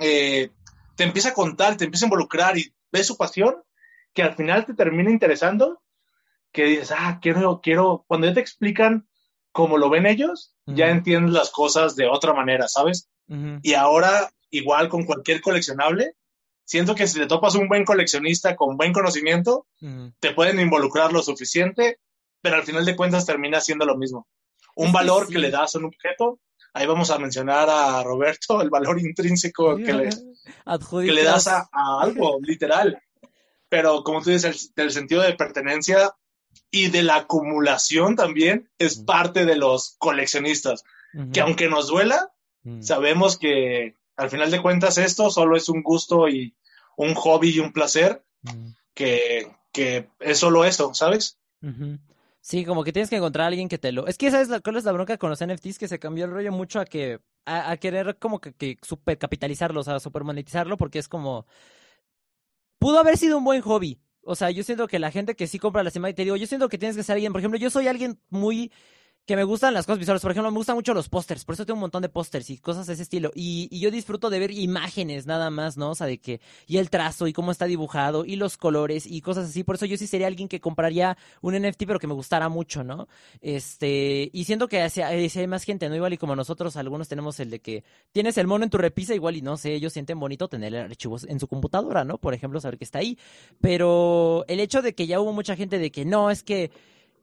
[0.00, 0.50] eh,
[0.94, 3.56] te empieza a contar, te empieza a involucrar y ves su pasión,
[4.14, 5.82] que al final te termina interesando
[6.52, 9.08] que dices, ah, quiero, quiero, cuando ya te explican
[9.52, 13.08] cómo lo ven ellos, ya entiendes las cosas de otra manera, ¿sabes?
[13.62, 16.14] Y ahora, igual con cualquier coleccionable,
[16.64, 19.66] siento que si te topas un buen coleccionista con buen conocimiento,
[20.20, 21.98] te pueden involucrar lo suficiente,
[22.40, 24.28] pero al final de cuentas termina siendo lo mismo.
[24.74, 26.40] Un valor que, le das a un objeto,
[26.72, 31.68] ahí vamos a mencionar a Roberto, el valor intrínseco que le, que le das a,
[32.00, 33.02] algo, literal.
[33.68, 36.12] Pero como tú dices, el, el sentido de pertenencia
[36.70, 40.84] y de la acumulación también es parte de los coleccionistas,
[41.32, 42.32] que aunque nos duela.
[42.80, 46.54] Sabemos que al final de cuentas esto solo es un gusto y
[46.96, 48.22] un hobby y un placer,
[48.92, 51.38] que, que, es solo eso, ¿sabes?
[52.40, 54.06] Sí, como que tienes que encontrar a alguien que te lo...
[54.06, 55.78] Es que ¿sabes cuál es la bronca con los NFTs?
[55.78, 57.20] Que se cambió el rollo mucho a que...
[57.46, 61.46] A, querer como que, que super capitalizarlo, o sea, super monetizarlo, porque es como...
[62.78, 63.98] Pudo haber sido un buen hobby,
[64.28, 66.36] o sea, yo siento que la gente que sí compra la semana y te digo,
[66.36, 68.70] yo siento que tienes que ser alguien, por ejemplo, yo soy alguien muy
[69.28, 70.22] que me gustan las cosas visuales.
[70.22, 72.56] Por ejemplo, me gustan mucho los pósters, por eso tengo un montón de pósters y
[72.56, 73.30] cosas de ese estilo.
[73.34, 75.90] Y, y, yo disfruto de ver imágenes nada más, ¿no?
[75.90, 79.20] O sea, de que, y el trazo y cómo está dibujado y los colores y
[79.20, 79.64] cosas así.
[79.64, 82.84] Por eso yo sí sería alguien que compraría un NFT, pero que me gustara mucho,
[82.84, 83.06] ¿no?
[83.42, 85.94] Este, y siento que si hay, más gente, ¿no?
[85.94, 89.14] Igual y como nosotros, algunos tenemos el de que tienes el mono en tu repisa,
[89.14, 92.16] igual y no sé, ellos sienten bonito tener archivos en su computadora, ¿no?
[92.16, 93.18] Por ejemplo, saber que está ahí.
[93.60, 96.70] Pero el hecho de que ya hubo mucha gente de que no, es que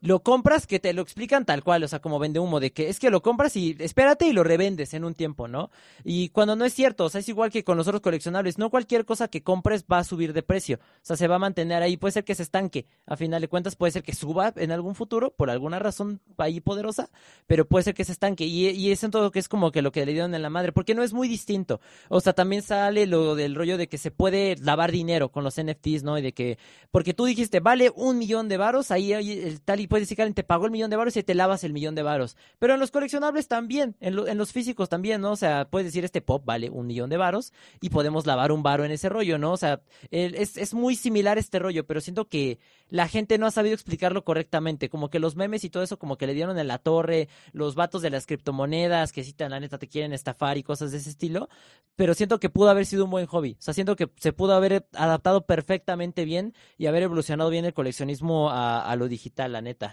[0.06, 2.90] lo compras que te lo explican tal cual, o sea, como vende humo, de que
[2.90, 5.72] es que lo compras y espérate y lo revendes en un tiempo, ¿no?
[6.04, 8.70] Y cuando no es cierto, o sea, es igual que con los otros coleccionables, no
[8.70, 11.82] cualquier cosa que compres va a subir de precio, o sea, se va a mantener
[11.82, 14.72] ahí, puede ser que se estanque, a final de cuentas puede ser que suba en
[14.72, 17.10] algún futuro, por alguna razón ahí poderosa,
[17.48, 19.82] pero puede ser que se estanque, y, y es en todo que es como que
[19.82, 22.62] lo que le dieron en la madre, porque no es muy distinto, o sea, también
[22.62, 26.20] sale lo del rollo de que se puede lavar dinero con los NFTs, ¿no?
[26.20, 26.60] Y de que,
[26.92, 30.34] porque tú dijiste, vale un millón de varos, ahí el tal y puedes decir que
[30.34, 32.36] te pagó el millón de varos y te lavas el millón de varos.
[32.60, 35.32] Pero en los coleccionables también, en, en, los físicos también, ¿no?
[35.32, 38.62] O sea, puedes decir este pop vale un millón de varos y podemos lavar un
[38.62, 39.54] varo en ese rollo, ¿no?
[39.54, 39.80] O sea,
[40.12, 42.60] es, es muy similar este rollo, pero siento que
[42.90, 44.90] la gente no ha sabido explicarlo correctamente.
[44.90, 47.76] Como que los memes y todo eso, como que le dieron en la torre, los
[47.76, 51.10] vatos de las criptomonedas que citan, la neta, te quieren estafar y cosas de ese
[51.10, 51.48] estilo.
[51.96, 53.56] Pero siento que pudo haber sido un buen hobby.
[53.58, 57.74] O sea, siento que se pudo haber adaptado perfectamente bien y haber evolucionado bien el
[57.74, 59.85] coleccionismo a lo digital, la neta.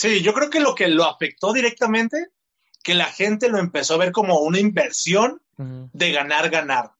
[0.00, 2.28] Sí, yo creo que lo que lo afectó directamente,
[2.82, 6.92] que la gente lo empezó a ver como una inversión de ganar, ganar.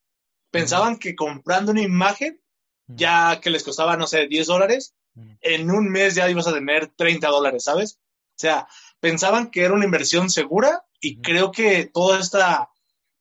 [0.50, 2.42] Pensaban que comprando una imagen,
[2.86, 4.94] ya que les costaba, no sé, 10 dólares,
[5.40, 7.94] en un mes ya ibas a tener 30 dólares, ¿sabes?
[7.94, 8.68] O sea,
[9.00, 12.68] pensaban que era una inversión segura y creo que toda esta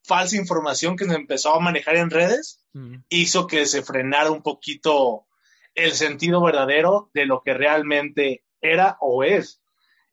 [0.04, 2.66] falsa información que se empezó a manejar en redes
[3.08, 5.26] hizo que se frenara un poquito
[5.74, 9.62] el sentido verdadero de lo que realmente era o es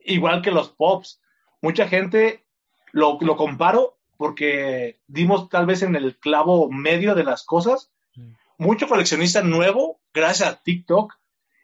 [0.07, 1.21] igual que los pops.
[1.61, 2.45] Mucha gente
[2.93, 7.91] lo, lo comparo porque dimos tal vez en el clavo medio de las cosas.
[8.15, 8.33] Mm.
[8.59, 11.15] Mucho coleccionista nuevo, gracias a TikTok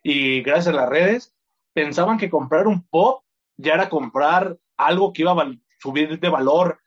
[0.03, 1.35] y gracias a las redes,
[1.73, 3.23] pensaban que comprar un pop
[3.57, 6.81] ya era comprar algo que iba a subir de valor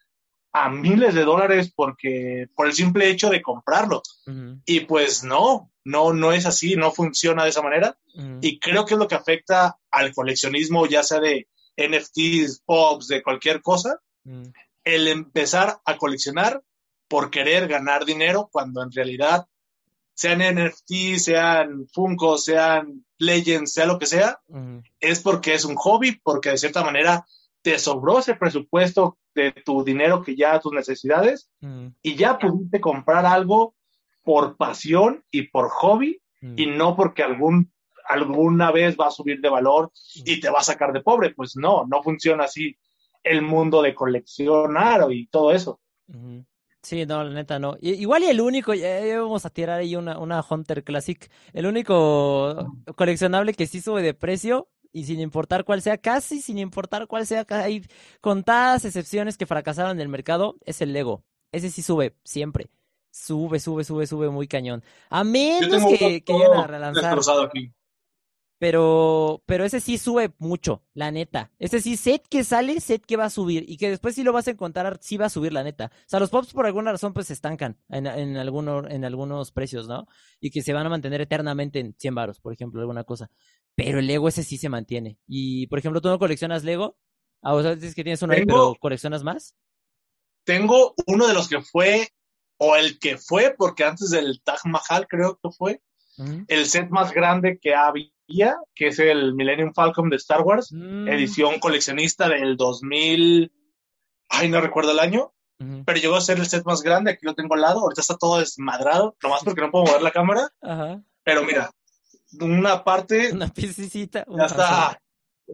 [0.58, 4.02] a miles de dólares porque por el simple hecho de comprarlo.
[4.66, 7.98] Y pues no, no, no es así, no funciona de esa manera.
[8.40, 13.22] Y creo que es lo que afecta al coleccionismo, ya sea de NFTs, pops, de
[13.22, 14.00] cualquier cosa,
[14.86, 16.64] el empezar a coleccionar
[17.10, 19.46] por querer ganar dinero cuando en realidad
[20.14, 24.40] sean NFTs, sean Funko, sean Legends, sea lo que sea,
[25.02, 27.26] es porque es un hobby, porque de cierta manera
[27.66, 31.88] te sobró ese presupuesto de tu dinero que ya tus necesidades mm.
[32.04, 33.74] y ya pudiste comprar algo
[34.22, 36.60] por pasión y por hobby mm.
[36.60, 37.74] y no porque algún
[38.08, 41.34] alguna vez va a subir de valor y te va a sacar de pobre.
[41.34, 42.78] Pues no, no funciona así
[43.24, 45.80] el mundo de coleccionar y todo eso.
[46.84, 47.78] Sí, no, la neta no.
[47.82, 52.72] igual y el único, ya, vamos a tirar ahí una, una Hunter Classic, el único
[52.96, 57.28] coleccionable que sí sube de precio y sin importar cuál sea, casi sin importar cuál
[57.28, 57.86] sea, hay
[58.22, 61.26] contadas excepciones que fracasaron en el mercado, es el Lego.
[61.52, 62.70] Ese sí sube, siempre.
[63.12, 64.86] Sube, sube, sube, sube muy cañón.
[65.10, 67.20] A menos que, que a relanzar.
[68.58, 71.52] Pero, pero ese sí sube mucho, la neta.
[71.60, 73.66] Ese sí, set que sale, set que va a subir.
[73.68, 75.92] Y que después sí lo vas a encontrar, sí va a subir, la neta.
[75.94, 79.52] O sea, los pops por alguna razón pues se estancan en, en, alguno, en algunos
[79.52, 80.08] precios, ¿no?
[80.40, 83.30] Y que se van a mantener eternamente en 100 baros, por ejemplo, alguna cosa.
[83.76, 85.20] Pero el Lego ese sí se mantiene.
[85.28, 86.98] Y, por ejemplo, ¿tú no coleccionas Lego?
[87.42, 89.56] ¿A vos dices que tienes uno ahí, pero coleccionas más?
[90.46, 92.10] Tengo uno de los que fue,
[92.58, 95.82] o el que fue, porque antes del Taj Mahal creo que fue,
[96.48, 101.08] el set más grande que había, que es el Millennium Falcon de Star Wars, mm.
[101.10, 103.52] edición coleccionista del 2000,
[104.30, 105.34] ay, no recuerdo el año,
[105.86, 108.18] pero llegó a ser el set más grande, aquí lo tengo al lado, ahorita está
[108.18, 110.50] todo desmadrado, nomás porque no puedo mover la cámara,
[111.24, 111.72] pero mira,
[112.40, 113.32] una parte...
[113.34, 114.26] Una piscita.
[114.28, 115.02] Ya está,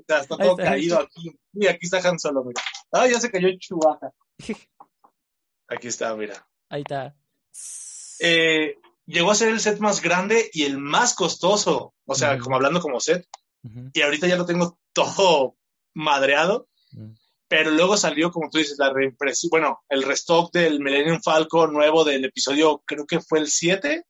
[0.08, 1.36] ya está todo caído aquí.
[1.54, 2.62] Y aquí está Han Solo, mira.
[2.92, 4.12] Ah, ya se cayó Chewbacca.
[5.68, 6.46] Aquí está, mira.
[6.70, 7.16] Ahí está.
[8.20, 8.76] Eh,
[9.06, 12.82] llegó a ser el set más grande y el más costoso, o sea, como hablando
[12.82, 13.26] como set.
[13.94, 15.56] Y ahorita ya lo tengo todo
[15.94, 16.68] madreado.
[17.48, 22.04] pero luego salió, como tú dices, la reimpresión, bueno, el restock del Millennium Falcon nuevo
[22.04, 24.06] del episodio, creo que fue el 7,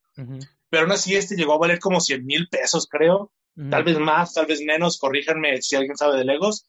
[0.71, 3.31] pero aún así este llegó a valer como 100 mil pesos, creo.
[3.69, 6.65] Tal vez más, tal vez menos, corríjanme si alguien sabe de Legos.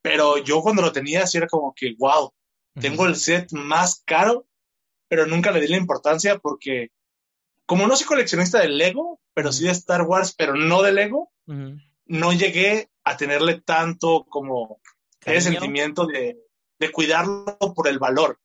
[0.00, 2.32] Pero yo cuando lo tenía, sí era como que, wow,
[2.80, 4.46] tengo el set más caro,
[5.08, 6.92] pero nunca le di la importancia porque,
[7.66, 11.32] como no soy coleccionista de Lego, pero sí de Star Wars, pero no de Lego,
[12.06, 14.80] no llegué a tenerle tanto como
[15.26, 16.38] ese sentimiento de,
[16.92, 18.38] cuidarlo por el valor.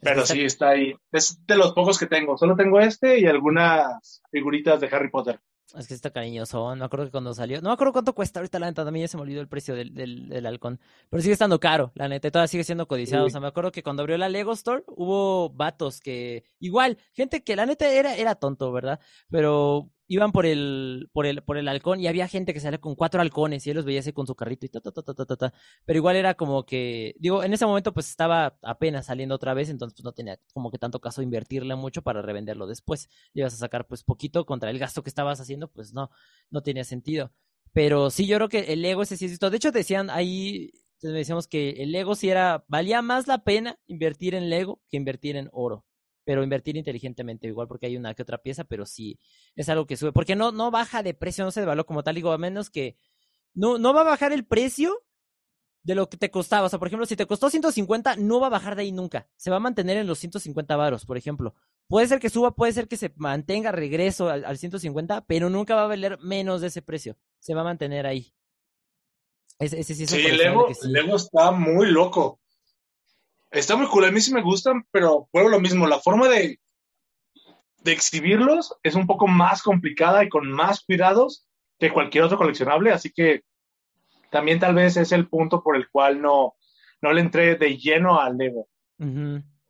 [0.00, 0.94] Pero sí, está ahí.
[1.12, 2.36] Es de los pocos que tengo.
[2.36, 5.40] Solo tengo este y algunas figuritas de Harry Potter.
[5.76, 6.74] Es que está cariñoso.
[6.76, 7.60] Me acuerdo que cuando salió.
[7.60, 8.84] No me acuerdo cuánto cuesta ahorita la neta.
[8.84, 10.80] También ya se me olvidó el precio del, del, halcón.
[11.10, 12.30] Pero sigue estando caro, la neta.
[12.30, 13.26] Todavía sigue siendo codiciado.
[13.26, 16.44] O sea, me acuerdo que cuando abrió la Lego Store hubo vatos que.
[16.58, 18.98] Igual, gente que la neta era, era tonto, ¿verdad?
[19.30, 22.94] Pero iban por el, por el, por el halcón y había gente que salía con
[22.96, 25.14] cuatro halcones y él los veía así con su carrito y ta, ta, ta, ta,
[25.14, 25.54] ta, ta,
[25.84, 29.68] Pero igual era como que, digo, en ese momento pues estaba apenas saliendo otra vez,
[29.68, 33.08] entonces pues no tenía como que tanto caso invertirle mucho para revenderlo después.
[33.34, 36.10] Ibas a sacar pues poquito contra el gasto que estabas haciendo, pues no,
[36.50, 37.32] no tenía sentido.
[37.72, 40.72] Pero sí, yo creo que el Lego ese sí es De hecho, decían ahí,
[41.02, 45.36] decíamos que el Lego sí era, valía más la pena invertir en Lego que invertir
[45.36, 45.84] en oro
[46.28, 49.18] pero invertir inteligentemente, igual porque hay una que otra pieza, pero sí
[49.56, 52.16] es algo que sube, porque no, no baja de precio, no se devalúa como tal,
[52.16, 52.98] digo, a menos que
[53.54, 55.06] no, no va a bajar el precio
[55.84, 56.66] de lo que te costaba.
[56.66, 59.26] O sea, por ejemplo, si te costó 150, no va a bajar de ahí nunca.
[59.38, 61.54] Se va a mantener en los 150 varos, por ejemplo.
[61.86, 65.76] Puede ser que suba, puede ser que se mantenga regreso al, al 150, pero nunca
[65.76, 67.16] va a valer menos de ese precio.
[67.38, 68.34] Se va a mantener ahí.
[69.58, 70.88] Ese, sí, es sí, Lego, sí.
[70.90, 72.38] Lego está muy loco.
[73.50, 76.60] Está muy cool, a mí sí me gustan, pero bueno, lo mismo, la forma de,
[77.82, 81.46] de exhibirlos es un poco más complicada y con más cuidados
[81.78, 83.42] que cualquier otro coleccionable, así que
[84.30, 86.54] también tal vez es el punto por el cual no,
[87.00, 88.68] no le entré de lleno al Lego.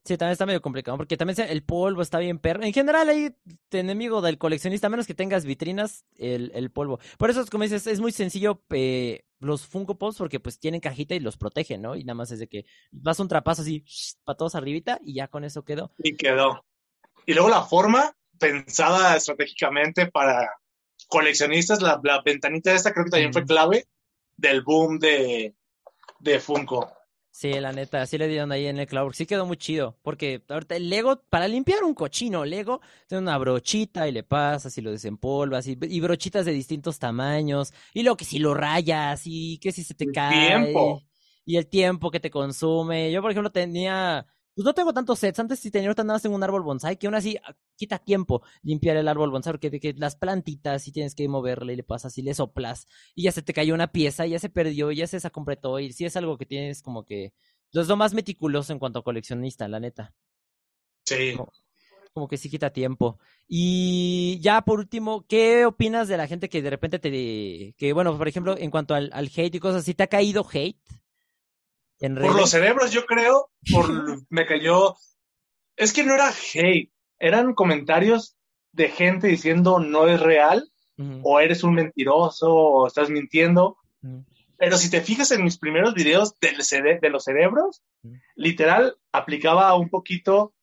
[0.08, 2.62] Sí, también está medio complicado, porque también el polvo está bien perro.
[2.62, 3.36] En general, ahí,
[3.70, 6.98] enemigo del coleccionista, a menos que tengas vitrinas, el, el polvo.
[7.18, 11.14] Por eso, como dices, es muy sencillo eh, los Funko Pops porque pues tienen cajita
[11.14, 11.94] y los protegen, ¿no?
[11.94, 13.84] Y nada más es de que vas un trapazo así
[14.24, 15.92] para todos arribita y ya con eso quedó.
[15.98, 16.64] Y quedó.
[17.26, 20.50] Y luego la forma pensada estratégicamente para
[21.08, 23.84] coleccionistas, la, la ventanita esta creo que también fue clave
[24.38, 25.54] del boom de,
[26.20, 26.97] de Funko.
[27.38, 29.12] Sí, la neta, sí le dieron ahí en el clavo.
[29.12, 29.96] Sí quedó muy chido.
[30.02, 34.76] Porque ahorita el Lego, para limpiar un cochino Lego, tiene una brochita y le pasas
[34.76, 35.68] y lo desempolvas.
[35.68, 37.72] Y, brochitas de distintos tamaños.
[37.94, 40.48] Y luego que si lo rayas y que si se te el cae.
[40.48, 41.00] Tiempo.
[41.44, 43.12] Y el tiempo que te consume.
[43.12, 44.26] Yo, por ejemplo, tenía
[44.58, 45.38] pues no tengo tantos sets.
[45.38, 48.96] Antes si tenía más en un árbol bonsai, que aún así ah, quita tiempo limpiar
[48.96, 52.22] el árbol bonsai, porque que las plantitas si tienes que moverle y le pasas y
[52.22, 55.78] le soplas y ya se te cayó una pieza, ya se perdió, ya se completó
[55.78, 57.34] y sí es algo que tienes como que...
[57.72, 60.12] Es lo más meticuloso en cuanto a coleccionista, la neta.
[61.04, 61.36] Sí.
[62.12, 63.20] Como, que sí quita tiempo.
[63.46, 67.76] Y ya por último, ¿qué opinas de la gente que de repente te...
[67.78, 70.44] que bueno, por ejemplo, en cuanto al, al hate y cosas así, ¿te ha caído
[70.52, 70.80] hate?
[71.98, 73.86] Por los cerebros, yo creo, por
[74.30, 74.96] me cayó.
[75.76, 78.36] Es que no era hate, eran comentarios
[78.72, 80.70] de gente diciendo no es real,
[81.22, 83.76] o eres un mentiroso, o estás mintiendo.
[84.56, 86.56] Pero si te fijas en mis primeros videos del
[87.00, 87.82] de los cerebros,
[88.34, 90.54] literal aplicaba un poquito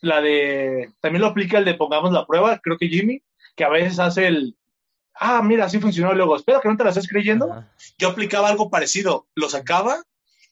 [0.00, 0.92] la de.
[1.00, 3.22] También lo aplica el de pongamos la prueba, creo que Jimmy,
[3.54, 4.56] que a veces hace el.
[5.14, 6.14] Ah, mira, así funcionó.
[6.14, 7.64] luego, espero que no te la estés creyendo.
[7.98, 9.26] Yo aplicaba algo parecido.
[9.34, 10.02] Lo sacaba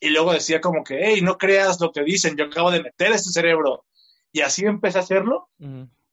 [0.00, 3.12] y luego decía como que, hey, no creas lo que dicen, yo acabo de meter
[3.12, 3.84] este cerebro.
[4.32, 5.48] Y así empecé a hacerlo.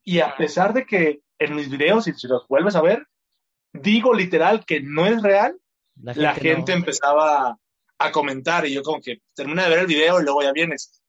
[0.03, 3.07] Y a pesar de que en mis videos, y si los vuelves a ver,
[3.73, 5.57] digo literal que no es real,
[5.95, 7.57] la gente, empezaba
[7.97, 11.01] a, comentar y yo como que termina de ver el video y luego ya vienes.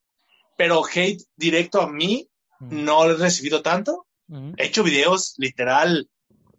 [0.57, 2.29] Pero hate directo a mí
[2.61, 4.07] no lo he recibido tanto.
[4.57, 6.09] He hecho videos literal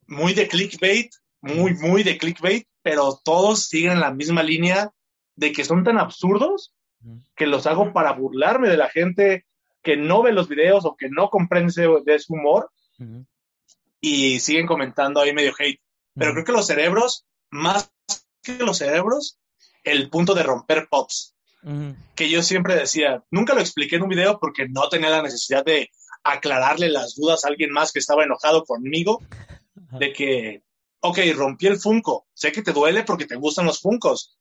[0.07, 4.91] muy de clickbait, muy, muy de clickbait, pero todos siguen en la misma línea
[5.40, 6.74] de que son tan absurdos
[7.35, 9.45] que los hago para burlarme de la gente
[9.82, 11.72] que no ve los videos o que no comprende
[12.06, 12.69] de su humor
[14.01, 15.82] y siguen comentando ahí medio hate.
[16.14, 17.90] Pero creo que los cerebros, más
[18.43, 19.40] que los cerebros,
[19.85, 21.35] el punto de romper pops.
[22.16, 25.64] Que yo siempre decía, nunca lo expliqué en un video porque no tenía la necesidad
[25.64, 25.90] de
[26.24, 29.22] aclararle las dudas a alguien más que estaba enojado conmigo,
[29.98, 30.64] de que,
[31.00, 34.39] ok, rompí el Funko, sé que te duele porque te gustan los Funcos,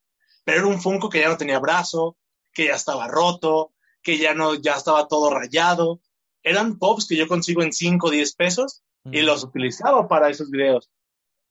[0.48, 2.16] pero era un Funko que ya no tenía brazo,
[2.54, 6.00] que ya estaba roto, que ya no, ya estaba todo rayado.
[6.42, 10.50] Eran pops que yo consigo en 5 o 10 pesos y los utilizaba para esos
[10.50, 10.90] videos.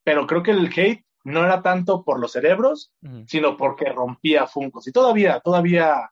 [0.03, 2.92] Pero creo que el hate no era tanto por los cerebros,
[3.27, 4.88] sino porque rompía Funcos.
[4.88, 6.09] Y todavía, todavía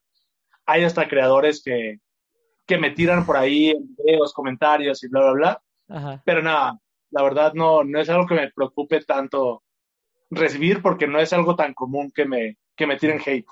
[0.68, 1.98] hay hasta creadores que,
[2.68, 6.22] que me tiran por ahí en videos, comentarios y bla, bla, bla.
[6.24, 9.64] Pero nada, la verdad no, no es algo que me preocupe tanto
[10.30, 13.46] recibir porque no es algo tan común que me, que me tiren hate.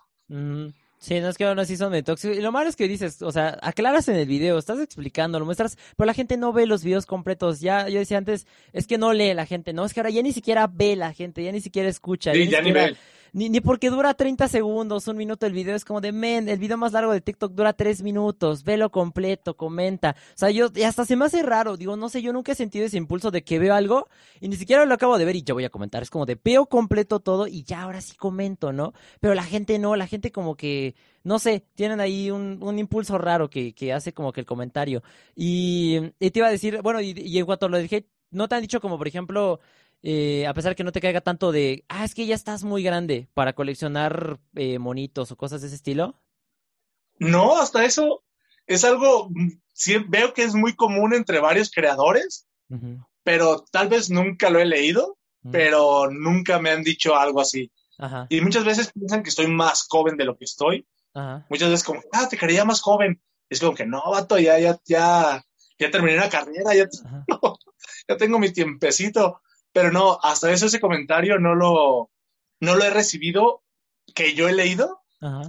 [1.03, 2.37] Sí, no es que aún así son de tóxicos.
[2.37, 5.43] Y lo malo es que dices, o sea, aclaras en el video, estás explicando, lo
[5.43, 7.59] muestras, pero la gente no ve los videos completos.
[7.59, 9.83] Ya, yo decía antes, es que no lee la gente, ¿no?
[9.83, 12.31] Es que ahora ya ni siquiera ve la gente, ya ni siquiera escucha.
[12.31, 12.95] Sí, ya, ni, ve.
[13.33, 16.59] Ni, ni porque dura 30 segundos, un minuto el video, es como de, men, el
[16.59, 20.15] video más largo de TikTok dura 3 minutos, velo completo, comenta.
[20.29, 22.85] O sea, yo, hasta se me hace raro, digo, no sé, yo nunca he sentido
[22.85, 24.07] ese impulso de que veo algo
[24.39, 26.03] y ni siquiera lo acabo de ver y ya voy a comentar.
[26.03, 28.93] Es como de, veo completo todo y ya ahora sí comento, ¿no?
[29.19, 33.17] Pero la gente no, la gente como que, no sé, tienen ahí un, un impulso
[33.17, 35.01] raro que, que hace como que el comentario.
[35.35, 38.53] Y, y te iba a decir, bueno, y, y en cuanto lo dije, ¿no te
[38.53, 39.59] han dicho como, por ejemplo,
[40.03, 42.83] eh, a pesar que no te caiga tanto de, ah, es que ya estás muy
[42.83, 46.21] grande para coleccionar eh, monitos o cosas de ese estilo?
[47.19, 48.23] No, hasta eso
[48.67, 52.47] es algo, mm, sí, veo que es muy común entre varios creadores,
[53.23, 55.17] pero tal vez nunca lo he leído,
[55.51, 57.71] pero nunca me han dicho algo así.
[58.29, 60.85] Y muchas veces piensan que estoy más joven de lo que estoy.
[61.49, 63.21] Muchas veces como, ah, te creía más joven.
[63.49, 65.43] Es como que no, vato, ya, ya, ya,
[65.77, 66.87] ya terminé la carrera, ya,
[68.07, 69.41] ya tengo mi tiempecito.
[69.73, 72.11] Pero no, hasta eso ese comentario no lo,
[72.59, 73.63] no lo he recibido
[74.15, 75.01] que yo he leído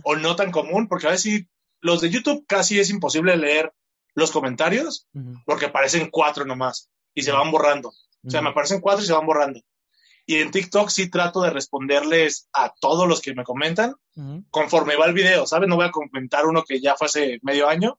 [0.04, 1.44] o no tan común, porque a veces
[1.80, 3.72] los de YouTube casi es imposible leer
[4.14, 5.08] los comentarios
[5.44, 7.92] porque aparecen cuatro nomás y se van borrando.
[8.26, 9.60] O sea, me aparecen cuatro y se van borrando.
[10.26, 13.94] Y en TikTok sí trato de responderles a todos los que me comentan
[14.50, 15.68] conforme va el video, ¿sabes?
[15.68, 17.98] No voy a comentar uno que ya fue hace medio año.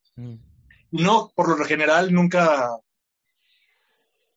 [0.92, 2.70] No, por lo general nunca,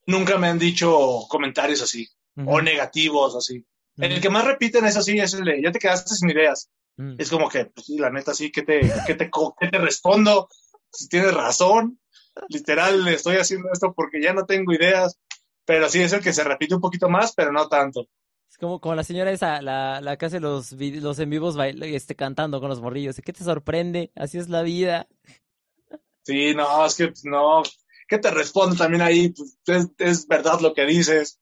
[0.09, 2.07] nunca me han dicho comentarios así,
[2.45, 3.63] o negativos, así.
[3.97, 6.69] El que más repiten es así, es el de, ya te quedaste sin ideas.
[6.97, 7.15] Mm.
[7.17, 9.29] Es como que, pues sí, la neta, sí, ¿qué te, qué te,
[9.59, 10.47] qué te respondo?
[10.91, 11.99] Si tienes razón,
[12.47, 15.19] literal, estoy haciendo esto porque ya no tengo ideas.
[15.65, 18.07] Pero sí, es el que se repite un poquito más, pero no tanto.
[18.49, 22.15] Es como, como la señora esa, la, la que hace los, los en vivos este,
[22.15, 23.21] cantando con los morrillos.
[23.23, 24.11] ¿Qué te sorprende?
[24.15, 25.07] Así es la vida.
[26.23, 27.61] Sí, no, es que pues, no,
[28.09, 29.29] ¿qué te respondo también ahí?
[29.29, 29.57] Pues,
[29.97, 31.39] es, verdad lo que dices.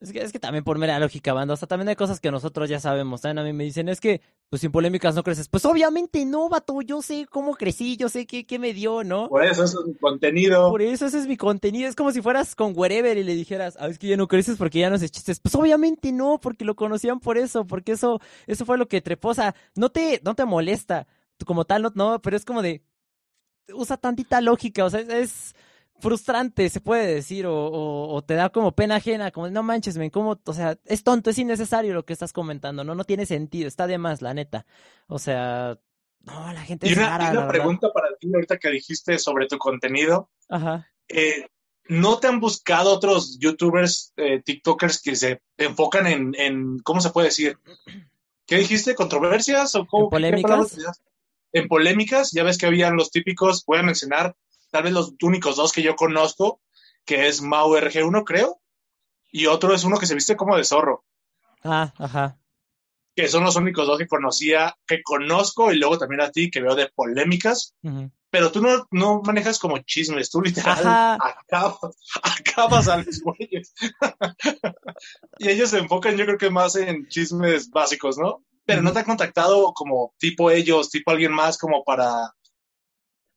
[0.00, 1.54] Es que, es que también por mera lógica, banda.
[1.54, 3.20] O sea, también hay cosas que nosotros ya sabemos.
[3.20, 5.48] También a mí me dicen, es que, pues sin polémicas no creces.
[5.48, 6.80] Pues obviamente no, vato.
[6.82, 9.28] Yo sé cómo crecí, yo sé qué, qué me dio, ¿no?
[9.28, 10.70] Por eso, ese es mi contenido.
[10.70, 11.88] Por eso, ese es mi contenido.
[11.88, 14.56] Es como si fueras con Wherever y le dijeras, ah, es que ya no creces
[14.56, 15.40] porque ya no haces chistes.
[15.40, 19.02] Pues obviamente no, porque lo conocían por eso, porque eso, eso fue lo que
[19.34, 21.06] sea, no te, no te molesta
[21.44, 22.82] como tal, no, no, pero es como de,
[23.72, 25.54] usa tantita lógica, o sea, es
[26.00, 30.10] frustrante, se puede decir, o, o, te da como pena ajena, como no manches, men,
[30.10, 33.68] como, o sea, es tonto, es innecesario lo que estás comentando, no, no tiene sentido,
[33.68, 34.64] está de más, la neta.
[35.06, 35.78] O sea,
[36.20, 39.58] no, la gente y una, Y una pregunta para ti ahorita que dijiste sobre tu
[39.58, 40.30] contenido.
[40.48, 40.88] Ajá.
[41.08, 41.46] Eh,
[41.88, 47.10] ¿No te han buscado otros youtubers, eh, TikTokers que se enfocan en, en, ¿cómo se
[47.10, 47.58] puede decir?
[48.46, 48.94] ¿Qué dijiste?
[48.94, 50.04] ¿Controversias o cómo?
[50.04, 50.76] ¿En polémicas?
[51.50, 54.36] En polémicas, ya ves que habían los típicos, voy a mencionar
[54.70, 56.60] tal vez los únicos dos que yo conozco,
[57.04, 58.60] que es Mau RG1, creo,
[59.30, 61.04] y otro es uno que se viste como de zorro.
[61.64, 62.38] Ah, ajá.
[63.14, 66.60] Que son los únicos dos que conocía, que conozco, y luego también a ti, que
[66.60, 67.74] veo de polémicas.
[68.30, 71.78] Pero tú no, no manejas como chismes, tú literal acabas,
[72.22, 73.72] acabas a los güeyes.
[75.38, 78.44] y ellos se enfocan, yo creo que más en chismes básicos, ¿no?
[78.64, 82.34] Pero no te han contactado como tipo ellos, tipo alguien más, como para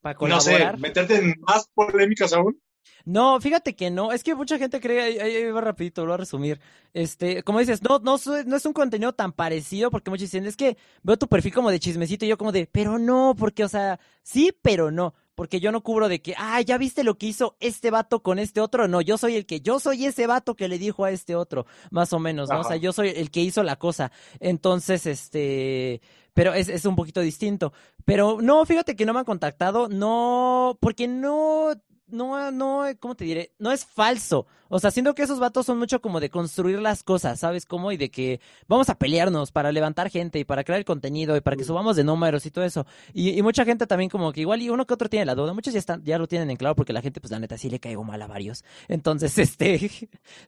[0.01, 0.73] para colaborar.
[0.73, 2.59] No sé, meterte en más polémicas aún.
[3.05, 6.17] No, fíjate que no, es que mucha gente cree, ahí, va rapidito, lo voy a
[6.17, 6.59] resumir.
[6.93, 10.57] Este, como dices, no, no, no es un contenido tan parecido, porque muchos dicen, es
[10.57, 13.69] que veo tu perfil como de chismecito, y yo como de, pero no, porque, o
[13.69, 17.27] sea, sí, pero no, porque yo no cubro de que, ah, ya viste lo que
[17.27, 20.55] hizo este vato con este otro, no, yo soy el que, yo soy ese vato
[20.55, 22.59] que le dijo a este otro, más o menos, ¿no?
[22.59, 24.11] O sea, yo soy el que hizo la cosa.
[24.39, 26.01] Entonces, este,
[26.33, 27.73] pero es, es un poquito distinto.
[28.05, 31.71] Pero no, fíjate que no me han contactado, no, porque no,
[32.11, 33.53] no, no, ¿cómo te diré?
[33.59, 34.47] No es falso.
[34.73, 37.91] O sea, siento que esos vatos son mucho como de construir las cosas, ¿sabes cómo?
[37.91, 41.41] Y de que vamos a pelearnos para levantar gente y para crear el contenido y
[41.41, 42.85] para que subamos de números y todo eso.
[43.13, 45.53] Y, mucha gente también como que igual y uno que otro tiene la duda.
[45.53, 47.69] Muchos ya están, ya lo tienen en claro porque la gente, pues la neta, sí
[47.69, 48.63] le caigo mal a varios.
[48.87, 49.91] Entonces, este,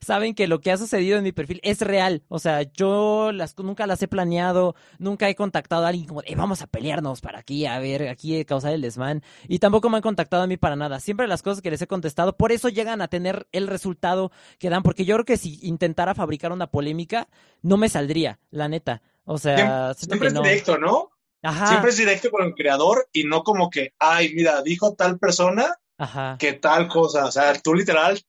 [0.00, 2.22] saben que lo que ha sucedido en mi perfil es real.
[2.28, 6.62] O sea, yo las, nunca las he planeado, nunca he contactado a alguien como, vamos
[6.62, 9.22] a pelearnos para aquí, a ver, aquí causar el desmán.
[9.48, 10.98] Y tampoco me han contactado a mí para nada.
[10.98, 12.38] Siempre las cosas que les he contestado.
[12.38, 14.13] Por eso llegan a tener el resultado
[14.58, 17.28] que dan, porque yo creo que si intentara fabricar una polémica,
[17.62, 19.02] no me saldría, la neta.
[19.24, 21.10] O sea, siempre, es directo, ¿no?
[21.42, 21.68] Ajá.
[21.68, 25.76] Siempre es directo con el creador y no como que, ay, mira, dijo tal persona
[25.98, 26.36] Ajá.
[26.38, 27.26] que tal cosa.
[27.26, 28.20] O sea, tú literal,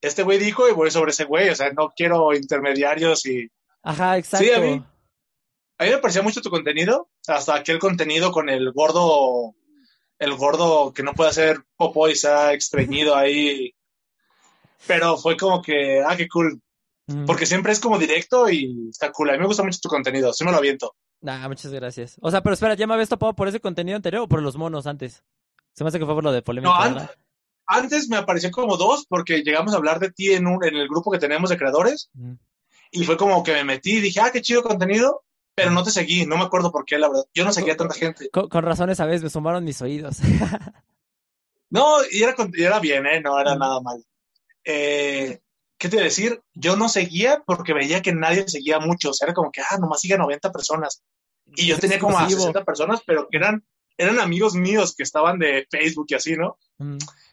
[0.00, 1.48] este güey dijo y voy sobre ese güey.
[1.48, 3.48] O sea, no quiero intermediarios y.
[3.82, 4.46] Ajá, exacto.
[4.46, 4.84] Sí, a mí,
[5.78, 9.54] a mí me parecía mucho tu contenido, hasta aquel contenido con el gordo,
[10.18, 13.74] el gordo que no puede hacer popo y se ha extrañido ahí.
[14.86, 16.60] Pero fue como que, ah, qué cool.
[17.26, 19.30] Porque siempre es como directo y está cool.
[19.30, 20.94] A mí me gusta mucho tu contenido, sí me lo aviento.
[21.20, 22.16] Nah, muchas gracias.
[22.20, 24.56] O sea, pero espera, ¿ya me habías topado por ese contenido anterior o por los
[24.56, 25.24] monos antes?
[25.72, 26.88] Se me hace que fue por lo de polémica.
[26.88, 27.08] No,
[27.66, 30.88] antes me apareció como dos porque llegamos a hablar de ti en, un, en el
[30.88, 32.10] grupo que tenemos de creadores.
[32.90, 35.22] Y fue como que me metí y dije, ah, qué chido contenido.
[35.54, 37.24] Pero no te seguí, no me acuerdo por qué, la verdad.
[37.34, 38.30] Yo no seguía a tanta gente.
[38.30, 40.18] Con, razones a veces me sumaron mis oídos.
[41.70, 43.20] no, y era, era bien, ¿eh?
[43.20, 44.04] No era nada mal.
[44.64, 45.40] Eh,
[45.78, 46.42] ¿qué te a decir?
[46.54, 49.10] Yo no seguía porque veía que nadie seguía mucho.
[49.10, 51.02] O sea, era como que, ah, nomás sigue 90 personas.
[51.56, 53.64] Y yo tenía como a 60 personas, pero que eran,
[53.96, 56.58] eran amigos míos que estaban de Facebook y así, ¿no?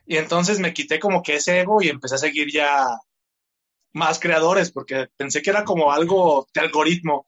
[0.05, 2.87] Y entonces me quité como que ese ego y empecé a seguir ya
[3.93, 7.27] más creadores porque pensé que era como algo de algoritmo.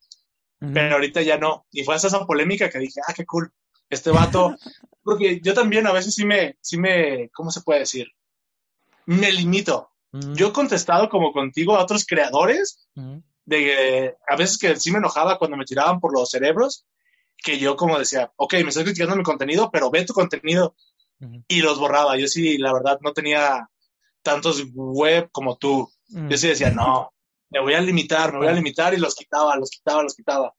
[0.60, 1.66] Pero ahorita ya no.
[1.72, 3.50] Y fue esa polémica que dije, ah, qué cool.
[3.90, 4.56] Este vato.
[5.04, 8.08] porque yo también a veces sí me, sí me, ¿cómo se puede decir?
[9.06, 9.89] Me limito.
[10.12, 12.88] Yo he contestado como contigo a otros creadores,
[13.46, 16.86] de a veces que sí me enojaba cuando me tiraban por los cerebros,
[17.38, 20.76] que yo como decía, ok, me estás criticando mi contenido, pero ve tu contenido.
[21.48, 22.18] Y los borraba.
[22.18, 23.70] Yo sí, la verdad, no tenía
[24.22, 25.90] tantos web como tú.
[26.08, 27.12] Yo sí decía, no,
[27.50, 30.54] me voy a limitar, me voy a limitar y los quitaba, los quitaba, los quitaba.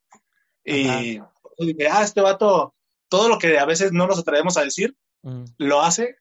[0.65, 1.21] Y
[1.59, 2.75] dije, ah, este vato,
[3.09, 4.97] todo lo que a veces no nos atrevemos a decir,
[5.59, 6.17] lo hace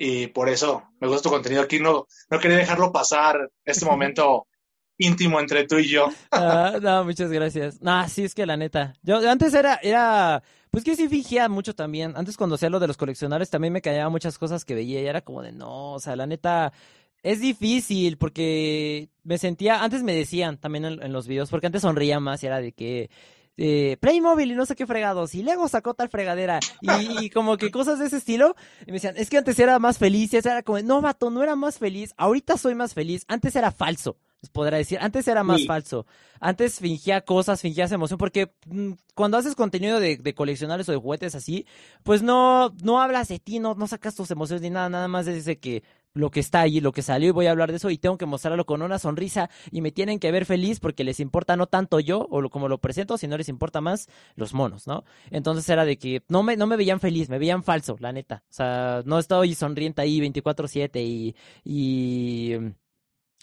[0.00, 1.80] y por eso me gusta tu contenido aquí.
[1.80, 4.46] No, no quería dejarlo pasar este momento
[4.96, 6.08] íntimo entre tú y yo.
[6.30, 7.82] Ah, no, muchas gracias.
[7.82, 8.94] No, sí, es que la neta.
[9.02, 12.14] Yo antes era, era, pues que sí fingía mucho también.
[12.16, 15.06] Antes cuando hacía lo de los coleccionables también me callaban muchas cosas que veía y
[15.06, 16.72] era como de no, o sea, la neta.
[17.20, 22.20] Es difícil porque me sentía, antes me decían también en los videos, porque antes sonría
[22.20, 23.10] más y era de que
[23.58, 27.70] eh, Playmobil y no sé qué fregados, y Lego sacó tal fregadera, y, como que
[27.70, 30.62] cosas de ese estilo, y me decían, es que antes era más feliz, y era
[30.62, 34.16] como, no, vato, no era más feliz, ahorita soy más feliz, antes era falso,
[34.52, 36.06] podrá decir, antes era más falso,
[36.38, 40.98] antes fingía cosas, fingías emoción, porque mm, cuando haces contenido de, de coleccionables o de
[40.98, 41.66] juguetes así,
[42.04, 45.26] pues no, no hablas de ti, no, no sacas tus emociones ni nada, nada más
[45.26, 45.82] dice que
[46.14, 48.18] lo que está ahí, lo que salió y voy a hablar de eso y tengo
[48.18, 51.66] que mostrarlo con una sonrisa y me tienen que ver feliz porque les importa no
[51.66, 55.04] tanto yo o como lo presento, sino les importa más los monos, ¿no?
[55.30, 58.42] Entonces era de que no me, no me veían feliz, me veían falso, la neta.
[58.50, 61.36] O sea, no estoy sonriente ahí 24/7 y...
[61.64, 62.56] y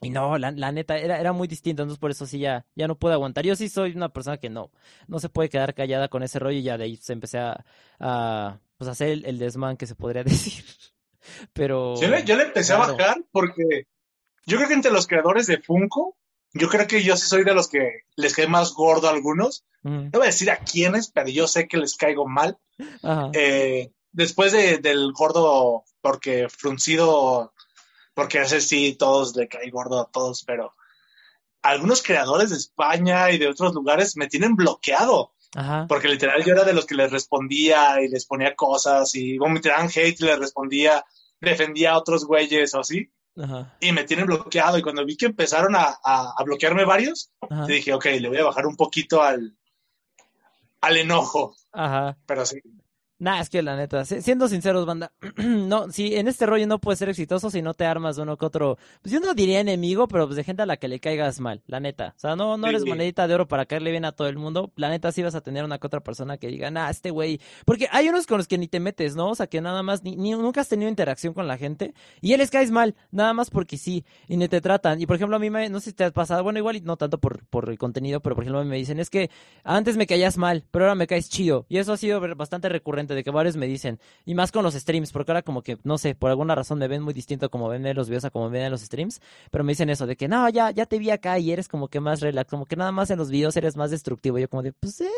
[0.01, 2.97] y no, la, neta, era, era muy distinto, entonces por eso sí ya, ya no
[2.99, 3.45] puedo aguantar.
[3.45, 4.71] Yo sí soy una persona que no,
[5.07, 7.65] no se puede quedar callada con ese rollo y ya de ahí se empecé a,
[7.99, 10.65] a pues hacer el, el desmán que se podría decir.
[11.53, 11.99] Pero.
[11.99, 13.87] Yo le, yo le empecé a bajar porque
[14.45, 16.15] yo creo que entre los creadores de Funko,
[16.53, 19.65] yo creo que yo sí soy de los que les cae más gordo a algunos.
[19.83, 22.57] No voy a decir a quiénes, pero yo sé que les caigo mal.
[23.33, 27.53] Eh, después de, del gordo, porque fruncido,
[28.15, 30.71] porque ese sí, todos le cae gordo a todos, pero
[31.61, 35.33] algunos creadores de España y de otros lugares me tienen bloqueado.
[35.87, 39.59] Porque literal yo era de los que les respondía y les ponía cosas y me
[39.59, 41.03] tiraban hate y les respondía,
[41.39, 43.09] defendía a otros güeyes o así.
[43.79, 44.77] Y me tienen bloqueado.
[44.77, 47.31] Y cuando vi que empezaron a, a, bloquearme varios,
[47.67, 49.55] dije, ok, le voy a bajar un poquito al,
[50.81, 51.55] al enojo.
[51.71, 52.17] Ajá.
[52.25, 52.61] Pero sí,
[53.17, 56.99] Nah, es que la neta, siendo sinceros, banda, no, si en este rollo no puedes
[56.99, 60.25] ser exitoso si no te armas uno que otro, pues yo no diría enemigo, pero
[60.25, 62.13] pues de gente a la que le caigas mal, la neta.
[62.17, 64.71] O sea, no, no eres monedita de oro para caerle bien a todo el mundo.
[64.75, 67.39] La neta, sí vas a tener una que otra persona que diga, nah, este güey.
[67.65, 69.29] Porque hay unos con los que ni te metes, ¿no?
[69.29, 72.39] O sea, que nada más, ni, nunca has tenido interacción con la gente y él
[72.39, 74.99] les caes mal, nada más porque sí, y ni te tratan.
[74.99, 76.81] Y por ejemplo, a mí me, no sé si te has pasado, bueno, igual y
[76.81, 79.29] no tanto por, por el contenido, pero por ejemplo me dicen, es que
[79.63, 81.65] antes me caías mal, pero ahora me caes chido.
[81.69, 84.73] Y eso ha sido bastante recurrente, de que varios me dicen, y más con los
[84.73, 87.69] streams, porque ahora como que, no sé, por alguna razón me ven muy distinto como
[87.69, 90.15] ven en los videos a como ven en los streams, pero me dicen eso de
[90.15, 92.75] que, no, ya, ya te vi acá y eres como que más relax, como que
[92.75, 94.39] nada más en los videos eres más destructivo.
[94.39, 95.09] yo como de, pues, eh.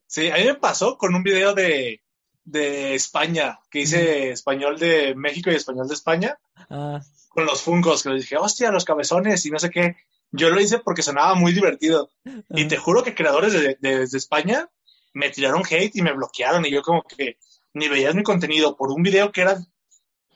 [0.06, 2.02] sí, a mí me pasó con un video de,
[2.44, 6.38] de España, que hice español de México y español de España,
[6.70, 7.00] ah.
[7.28, 9.96] con los fungos, que les dije, hostia, los cabezones y no sé qué.
[10.30, 12.10] Yo lo hice porque sonaba muy divertido.
[12.50, 14.68] Y te juro que creadores de, de, de España
[15.14, 17.38] me tiraron hate y me bloquearon y yo como que
[17.72, 19.58] ni veías mi contenido por un video que era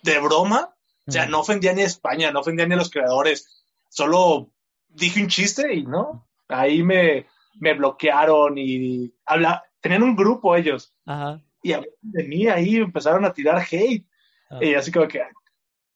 [0.03, 0.75] de broma.
[1.07, 3.65] O sea, no ofendía ni a España, no ofendía ni a los creadores.
[3.89, 4.51] Solo
[4.89, 6.29] dije un chiste y no.
[6.49, 10.95] Ahí me, me bloquearon y habla, tenían un grupo ellos.
[11.07, 11.43] Ajá.
[11.63, 14.07] Y de mí ahí empezaron a tirar hate.
[14.51, 14.59] Ah.
[14.61, 15.23] Y así como que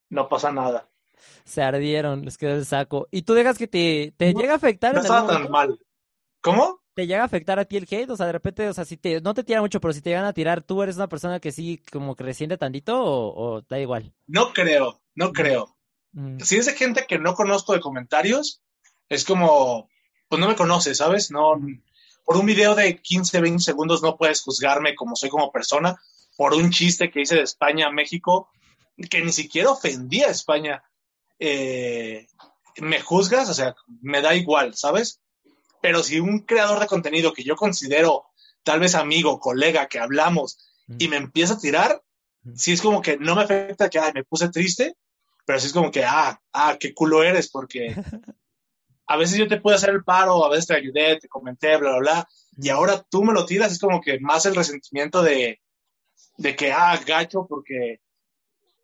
[0.08, 0.88] no pasa nada.
[1.44, 3.06] Se ardieron, les quedó el saco.
[3.10, 5.78] ¿Y tú dejas que te, te No, llega a afectar No en estaba tan mal.
[6.40, 6.81] ¿Cómo?
[6.94, 8.10] ¿Te llega a afectar a ti el hate?
[8.10, 10.10] O sea, de repente, o sea, si te, no te tira mucho, pero si te
[10.10, 13.60] llegan a tirar, ¿tú eres una persona que sí como que resiente tantito o, o
[13.62, 14.12] da igual?
[14.26, 15.74] No creo, no creo.
[16.12, 18.60] Mm, Si es de gente que no conozco de comentarios,
[19.08, 19.88] es como,
[20.28, 21.30] pues no me conoce, ¿sabes?
[21.30, 21.58] No,
[22.24, 25.98] por un video de 15, 20 segundos no puedes juzgarme como soy como persona,
[26.36, 28.50] por un chiste que hice de España a México,
[29.10, 30.82] que ni siquiera ofendía a España.
[31.38, 32.26] Eh,
[32.78, 35.21] me juzgas, o sea, me da igual, ¿sabes?
[35.82, 38.24] Pero si un creador de contenido que yo considero
[38.62, 42.02] tal vez amigo, colega, que hablamos, mm, y me empieza a tirar,
[42.44, 42.56] Mm.
[42.56, 44.96] sí es como que no me afecta que ay, me puse triste,
[45.44, 47.94] pero sí es como que, ah, ah, qué culo eres, porque
[49.06, 51.90] a veces yo te puedo hacer el paro, a veces te ayudé, te comenté, bla,
[51.90, 52.28] bla, bla,
[52.58, 55.60] y ahora tú me lo tiras, es como que más el resentimiento de,
[56.36, 58.00] de que, ah, gacho, porque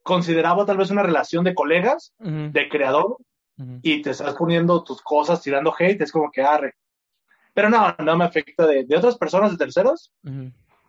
[0.02, 3.18] consideraba tal vez una relación de colegas, de creador,
[3.82, 6.76] y te estás poniendo tus cosas, tirando hate, es como que arre.
[7.58, 10.12] Pero no, no me afecta de, de otras personas, de terceros,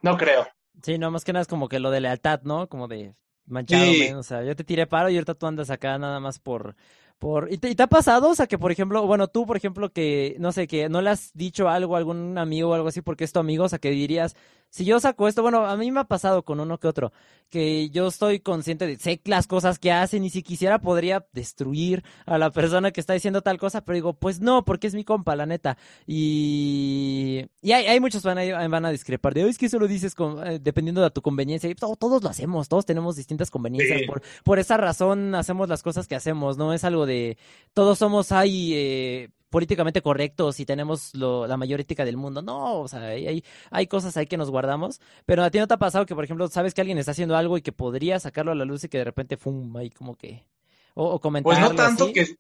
[0.04, 0.46] no creo.
[0.84, 2.70] Sí, no, más que nada es como que lo de lealtad, ¿no?
[2.70, 3.16] Como de
[3.48, 4.12] manchado, Sí.
[4.12, 6.76] o sea, yo te tiré paro y ahorita tú andas acá nada más por,
[7.18, 7.52] por...
[7.52, 8.30] ¿Y te, y te ha pasado?
[8.30, 11.10] O sea, que por ejemplo, bueno, tú, por ejemplo, que, no sé, que no le
[11.10, 13.80] has dicho algo a algún amigo o algo así porque es tu amigo, o sea,
[13.80, 14.36] que dirías,
[14.70, 17.12] si yo saco esto, bueno, a mí me ha pasado con uno que otro,
[17.50, 22.04] que yo estoy consciente de, sé las cosas que hacen y si quisiera podría destruir
[22.26, 25.04] a la persona que está diciendo tal cosa, pero digo, pues no, porque es mi
[25.04, 25.78] compa, la neta.
[26.06, 29.80] Y, y hay, hay muchos van a, van a discrepar de, "Ay, es que eso
[29.80, 31.70] lo dices con, eh, dependiendo de tu conveniencia.
[31.70, 34.00] Y to- todos lo hacemos, todos tenemos distintas conveniencias.
[34.02, 34.06] Sí.
[34.06, 37.38] Por, por esa razón hacemos las cosas que hacemos, no es algo de,
[37.74, 42.42] todos somos ahí eh, políticamente correctos y tenemos lo- la mayor ética del mundo.
[42.42, 45.02] No, o sea, hay, hay, cosas ahí que nos guardamos.
[45.26, 47.36] Pero a ti no te ha pasado que, por ejemplo, sabes que alguien está haciendo
[47.36, 50.16] algo y que podría sacarlo a la luz y que de repente, fum, ahí como
[50.16, 50.46] que...
[50.94, 52.14] O, o Pues no tanto así.
[52.14, 52.36] que,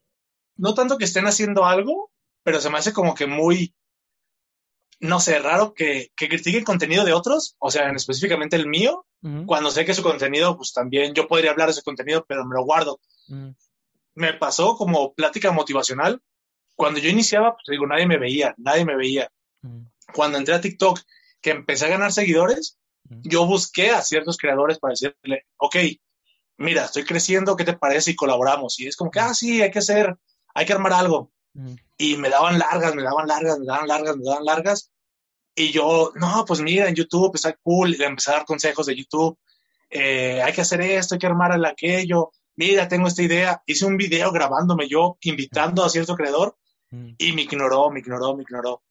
[0.57, 2.11] no tanto que estén haciendo algo,
[2.43, 3.73] pero se me hace como que muy,
[4.99, 9.05] no sé, raro que, que critiquen contenido de otros, o sea, en específicamente el mío,
[9.45, 12.55] cuando sé que su contenido, pues también yo podría hablar de su contenido, pero me
[12.55, 12.99] lo guardo.
[14.15, 16.21] Me pasó como plática motivacional.
[16.79, 19.29] Cuando yo iniciaba, pues digo, nadie me veía, nadie me veía.
[19.63, 20.97] ujú, Cuando entré a TikTok,
[21.41, 22.77] que empecé a ganar seguidores,
[23.09, 23.19] ujú.
[23.25, 25.75] yo busqué a ciertos creadores para decirle, ok,
[26.55, 28.79] mira, estoy creciendo, ¿qué te parece si colaboramos?
[28.79, 30.15] Y es como que, ah, sí, hay que hacer,
[30.55, 31.33] hay que armar algo.
[31.53, 31.75] Ujú.
[31.97, 34.91] Y me daban largas, me daban largas, me daban largas, me daban largas.
[35.55, 38.85] Y yo, no, pues mira, en YouTube está cool, y le empecé a dar consejos
[38.85, 39.37] de YouTube.
[39.89, 42.31] Eh, hay que hacer esto, hay que armar el aquello.
[42.55, 43.61] Mira, tengo esta idea.
[43.65, 46.55] Hice un video grabándome yo, invitando a cierto creador,
[46.91, 48.81] Y me ignoró, me ignoró, me ignoró.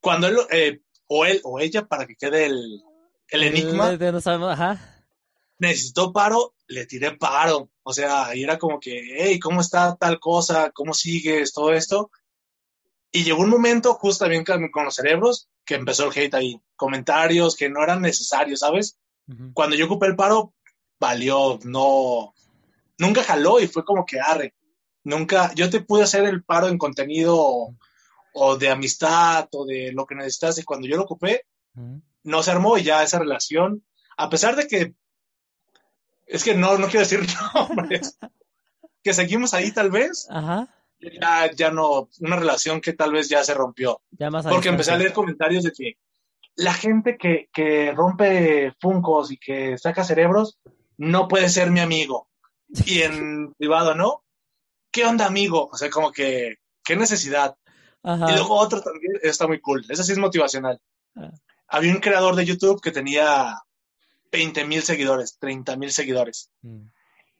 [0.00, 2.82] Cuando él, eh, o él o ella, para que quede el,
[3.28, 5.04] el enigma, Eh, de- no sabemos, ajá.
[5.58, 7.70] necesitó paro, le tiré paro.
[7.84, 10.70] O sea, y era como que, hey, ¿cómo está tal cosa?
[10.72, 11.52] ¿Cómo sigues?
[11.52, 12.10] Todo esto.
[13.10, 14.26] Y llegó un momento, justo
[14.72, 16.60] con, los cerebros, que empezó el hate ahí.
[16.76, 18.96] Comentarios que no eran necesarios, ¿sabes?
[19.28, 20.54] Ujú, Cuando yo ocupé el paro,
[20.98, 22.34] valió, no.
[22.98, 24.54] Nunca jaló y fue como que arre.
[25.04, 27.76] Nunca, yo te pude hacer el paro en contenido o,
[28.32, 30.58] o de amistad o de lo que necesitas.
[30.58, 31.46] Y cuando yo lo ocupé,
[32.22, 33.84] no se armó y ya esa relación,
[34.16, 34.94] a pesar de que,
[36.26, 37.20] es que no, no quiero decir
[37.54, 38.18] nombres,
[39.02, 40.68] que seguimos ahí tal vez, Ajá.
[41.00, 44.00] ya, ya no, una relación que tal vez ya se rompió.
[44.12, 45.98] Ya más Porque empecé a leer comentarios de que
[46.54, 50.58] la gente que, que rompe funcos y que saca cerebros
[50.96, 52.28] no puede ser mi amigo.
[52.86, 54.22] Y en privado, ¿no?
[54.92, 55.68] ¿Qué onda, amigo?
[55.72, 57.56] O sea, como que, ¿qué necesidad?
[58.02, 58.30] Ajá.
[58.30, 59.84] Y luego otro también está muy cool.
[59.88, 60.80] Ese sí es motivacional.
[61.16, 61.30] Ah.
[61.68, 63.56] Había un creador de YouTube que tenía
[64.30, 66.50] 20 mil seguidores, 30 mil seguidores.
[66.60, 66.86] Mm.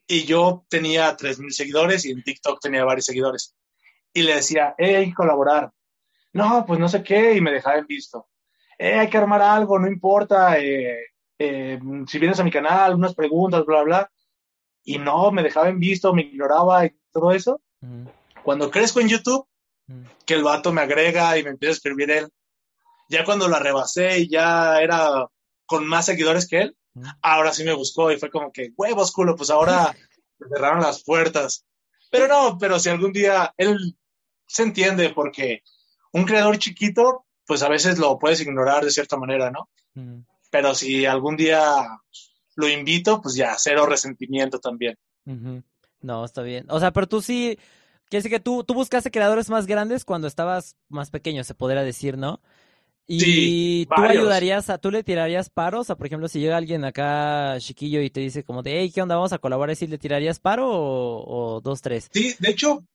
[0.07, 3.55] Y yo tenía 3 mil seguidores y en TikTok tenía varios seguidores.
[4.11, 5.71] Y le decía, eh, hay que colaborar.
[6.33, 8.27] No, pues no sé qué, y me dejaba en visto.
[8.77, 10.59] Eh, hay que armar algo, no importa.
[10.59, 14.11] eh, eh, si vienes a mi canal, unas preguntas, bla, bla.
[14.83, 17.61] Y no, me dejaba en visto, me ignoraba y todo eso.
[18.43, 19.47] Cuando crezco en YouTube,
[20.25, 22.29] que el vato me agrega y me empieza a escribir él.
[23.09, 25.27] Ya cuando la rebasé y ya era
[25.65, 26.77] con más seguidores que él,
[27.21, 29.95] ahora sí me buscó y fue como que, huevos, culo, pues ahora
[30.39, 31.65] me cerraron las puertas.
[32.09, 33.97] Pero no, pero si algún día él
[34.47, 35.63] se entiende porque
[36.11, 39.69] un creador chiquito, pues a veces lo puedes ignorar de cierta manera, ¿no?
[40.51, 41.87] Pero si algún día
[42.55, 44.97] lo invito, pues ya, cero resentimiento también.
[46.03, 46.65] No, está bien.
[46.69, 47.57] O sea, pero tú sí,
[48.09, 51.83] quiere decir que tú, tú buscaste creadores más grandes cuando estabas más pequeño, se podría
[51.83, 52.41] decir, ¿no?
[53.05, 56.85] Y tú ayudarías a, tú le tirarías paros, o sea, por ejemplo, si llega alguien
[56.85, 59.15] acá chiquillo y te dice como de, hey, ¿qué onda?
[59.15, 62.09] Vamos a colaborar, ¿y le tirarías paro o, dos, tres?
[62.13, 62.85] Sí, de hecho,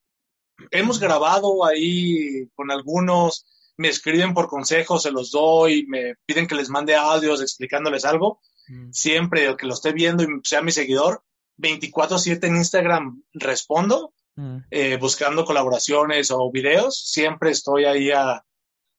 [0.70, 3.44] hemos grabado ahí con algunos,
[3.76, 8.40] me escriben por consejos, se los doy, me piden que les mande audios explicándoles algo.
[8.68, 8.92] Mm.
[8.92, 11.22] Siempre que lo esté viendo y sea mi seguidor,
[11.58, 14.56] 24/7 en Instagram respondo, mm.
[14.70, 16.98] eh, buscando colaboraciones o videos.
[17.10, 18.44] Siempre estoy ahí a,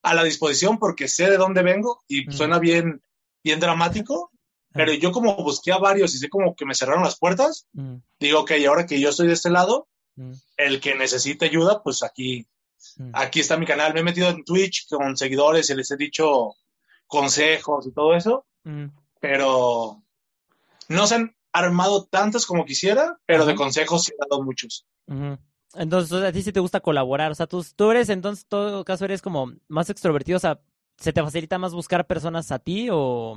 [0.01, 2.31] a la disposición porque sé de dónde vengo y mm.
[2.31, 3.01] suena bien,
[3.43, 4.31] bien dramático,
[4.71, 7.95] pero yo como busqué a varios y sé como que me cerraron las puertas, mm.
[8.19, 10.31] digo, ok, ahora que yo estoy de este lado, mm.
[10.57, 12.47] el que necesite ayuda, pues aquí,
[13.13, 13.93] aquí está mi canal.
[13.93, 16.55] Me he metido en Twitch con seguidores y les he dicho
[17.07, 18.45] consejos y todo eso,
[19.19, 20.03] pero
[20.87, 24.85] no se han armado tantos como quisiera, pero de consejos sí he dado muchos.
[25.75, 28.85] Entonces, a ti sí te gusta colaborar, o sea, tú, tú eres, entonces, en todo
[28.85, 30.59] caso, eres como más extrovertido, o sea,
[30.97, 33.35] ¿se te facilita más buscar personas a ti o...?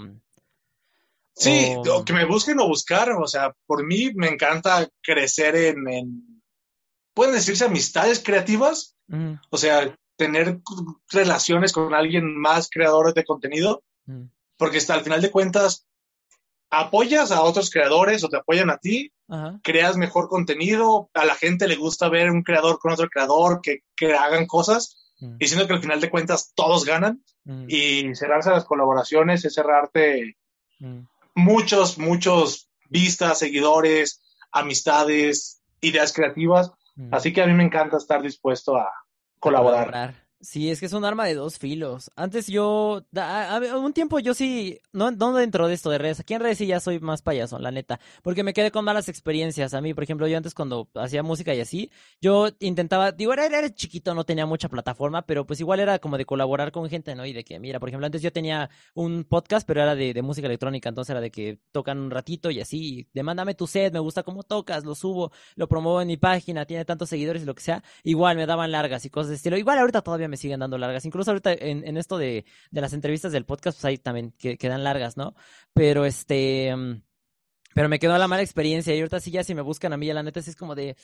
[1.34, 1.74] Sí,
[2.04, 6.42] que me busquen o buscar, o sea, por mí me encanta crecer en,
[7.14, 8.96] pueden decirse amistades creativas,
[9.50, 10.60] o sea, tener
[11.10, 13.82] relaciones con alguien más creador de contenido,
[14.56, 15.86] porque hasta al final de cuentas,
[16.72, 19.12] apoyas a otros creadores o te apoyan a ti,
[19.62, 23.80] creas mejor contenido, a la gente le gusta ver un creador con otro creador, que,
[23.94, 25.36] que hagan cosas, mm.
[25.38, 27.64] y siendo que al final de cuentas todos ganan, mm.
[27.68, 30.38] y cerrarse las colaboraciones es cerrarte
[30.78, 31.00] mm.
[31.34, 36.72] muchos, muchos vistas, seguidores, amistades, ideas creativas,
[37.10, 38.88] así que a mí me encanta estar dispuesto a
[39.38, 40.21] colaborar.
[40.44, 42.10] Sí, es que es un arma de dos filos.
[42.16, 43.04] Antes yo,
[43.76, 46.66] un tiempo yo sí, no, no dentro de esto de redes, aquí en redes sí
[46.66, 49.72] ya soy más payaso, la neta, porque me quedé con malas experiencias.
[49.72, 53.46] A mí, por ejemplo, yo antes cuando hacía música y así, yo intentaba, digo, era,
[53.46, 57.14] era chiquito, no tenía mucha plataforma, pero pues igual era como de colaborar con gente,
[57.14, 57.24] ¿no?
[57.24, 60.22] Y de que, mira, por ejemplo, antes yo tenía un podcast, pero era de, de
[60.22, 64.00] música electrónica, entonces era de que tocan un ratito y así, demándame tu set, me
[64.00, 67.54] gusta cómo tocas, lo subo, lo promuevo en mi página, tiene tantos seguidores y lo
[67.54, 69.56] que sea, igual me daban largas y cosas de estilo.
[69.56, 71.04] Igual ahorita todavía me siguen dando largas.
[71.04, 74.58] Incluso ahorita en, en esto de, de, las entrevistas del podcast, pues ahí también que,
[74.58, 75.36] quedan largas, ¿no?
[75.72, 76.74] Pero este...
[76.74, 77.02] Mm,
[77.74, 80.06] pero me quedó la mala experiencia y ahorita sí ya si me buscan a mí,
[80.06, 80.96] ya la neta sí es como de,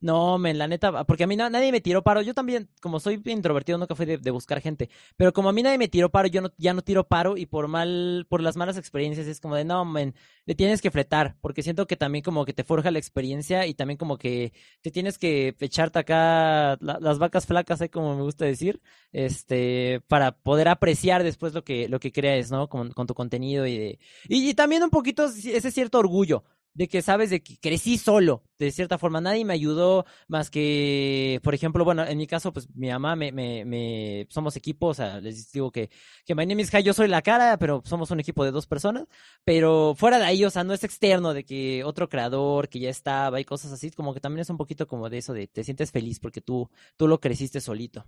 [0.00, 2.20] no, men, la neta, porque a mí nadie me tiró paro.
[2.22, 4.90] Yo también, como soy introvertido, nunca fui de, buscar gente.
[5.16, 7.46] Pero como a mí nadie me tiró paro, yo no, ya no tiro paro y
[7.46, 11.36] por mal, por las malas experiencias es como de, no, men, le tienes que fletar.
[11.40, 14.52] Porque siento que también como que te forja la experiencia y también como que
[14.82, 17.88] te tienes que echarte acá las vacas flacas, ¿eh?
[17.88, 18.80] como me gusta decir,
[19.12, 22.68] este, para poder apreciar después lo que, lo que creas, ¿no?
[22.68, 26.44] Con, tu contenido y de, y también un poquito ese cierto orgullo
[26.76, 29.18] de que sabes de que crecí solo, de cierta forma.
[29.18, 33.32] Nadie me ayudó más que, por ejemplo, bueno, en mi caso, pues mi mamá me,
[33.32, 35.88] me, me somos equipo, o sea, les digo que,
[36.26, 39.06] que my name is yo soy la cara, pero somos un equipo de dos personas.
[39.42, 42.90] Pero fuera de ahí, o sea, no es externo de que otro creador que ya
[42.90, 45.64] estaba y cosas así, como que también es un poquito como de eso, de te
[45.64, 48.04] sientes feliz porque tú, tú lo creciste solito.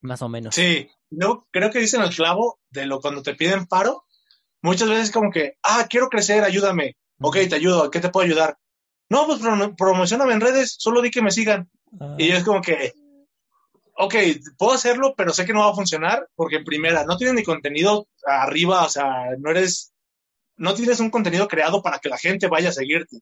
[0.00, 0.56] Más o menos.
[0.56, 4.04] Sí, no, creo que dicen el clavo de lo cuando te piden paro.
[4.60, 8.58] Muchas veces como que, ah, quiero crecer, ayúdame Ok, te ayudo, ¿qué te puedo ayudar?
[9.08, 9.40] No, pues
[9.76, 11.70] promocioname en redes, solo di que me sigan.
[12.00, 12.16] Ah.
[12.18, 12.92] Y es como que,
[13.96, 14.14] ok,
[14.58, 17.42] puedo hacerlo, pero sé que no va a funcionar porque en primera, no tienes ni
[17.42, 19.92] contenido arriba, o sea, no eres,
[20.56, 23.18] no tienes un contenido creado para que la gente vaya a seguirte.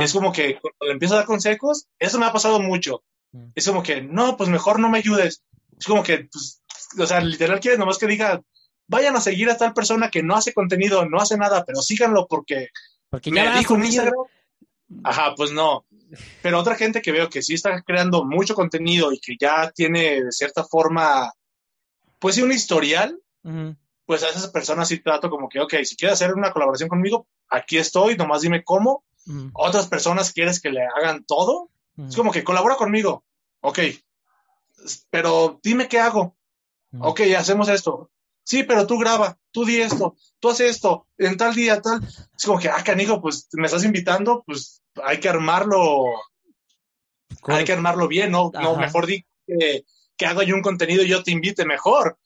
[0.00, 3.04] Es como que cuando le empiezo a dar consejos, eso me ha pasado mucho.
[3.30, 3.50] Mm.
[3.54, 5.44] Es como que, no, pues mejor no me ayudes.
[5.78, 6.62] Es como que, pues,
[6.98, 8.42] o sea, literal quieres nomás que diga,
[8.88, 12.26] vayan a seguir a tal persona que no hace contenido, no hace nada, pero síganlo
[12.26, 12.70] porque
[13.10, 13.76] porque ya me dijo
[15.04, 15.84] Ajá, pues no.
[16.42, 20.24] Pero otra gente que veo que sí está creando mucho contenido y que ya tiene
[20.24, 21.32] de cierta forma,
[22.18, 23.20] pues sí, un historial,
[24.06, 27.26] pues a esas personas sí trato como que, ok, si quieres hacer una colaboración conmigo,
[27.48, 29.04] aquí estoy, nomás dime cómo.
[29.52, 31.70] Otras personas quieres que le hagan todo.
[32.08, 33.24] Es como que colabora conmigo.
[33.60, 33.80] Ok.
[35.10, 36.36] Pero dime qué hago.
[36.98, 38.10] Ok, hacemos esto
[38.48, 42.00] sí, pero tú graba, tú di esto, tú haces esto, en tal día, tal.
[42.34, 46.04] Es como que, ah, canijo, pues me estás invitando, pues hay que armarlo,
[47.42, 48.50] hay que armarlo bien, ¿no?
[48.54, 49.84] No, mejor di que,
[50.16, 52.18] que hago yo un contenido y yo te invite mejor.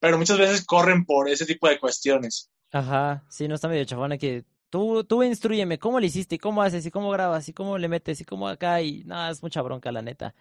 [0.00, 2.50] Pero muchas veces corren por ese tipo de cuestiones.
[2.72, 6.34] Ajá, sí, no está medio chabona que tú, tú instruyeme, ¿cómo le hiciste?
[6.34, 6.84] ¿Y cómo haces?
[6.84, 7.48] ¿Y cómo grabas?
[7.48, 8.20] ¿Y cómo le metes?
[8.20, 8.82] ¿Y cómo acá?
[8.82, 10.34] Y nada, es mucha bronca, la neta.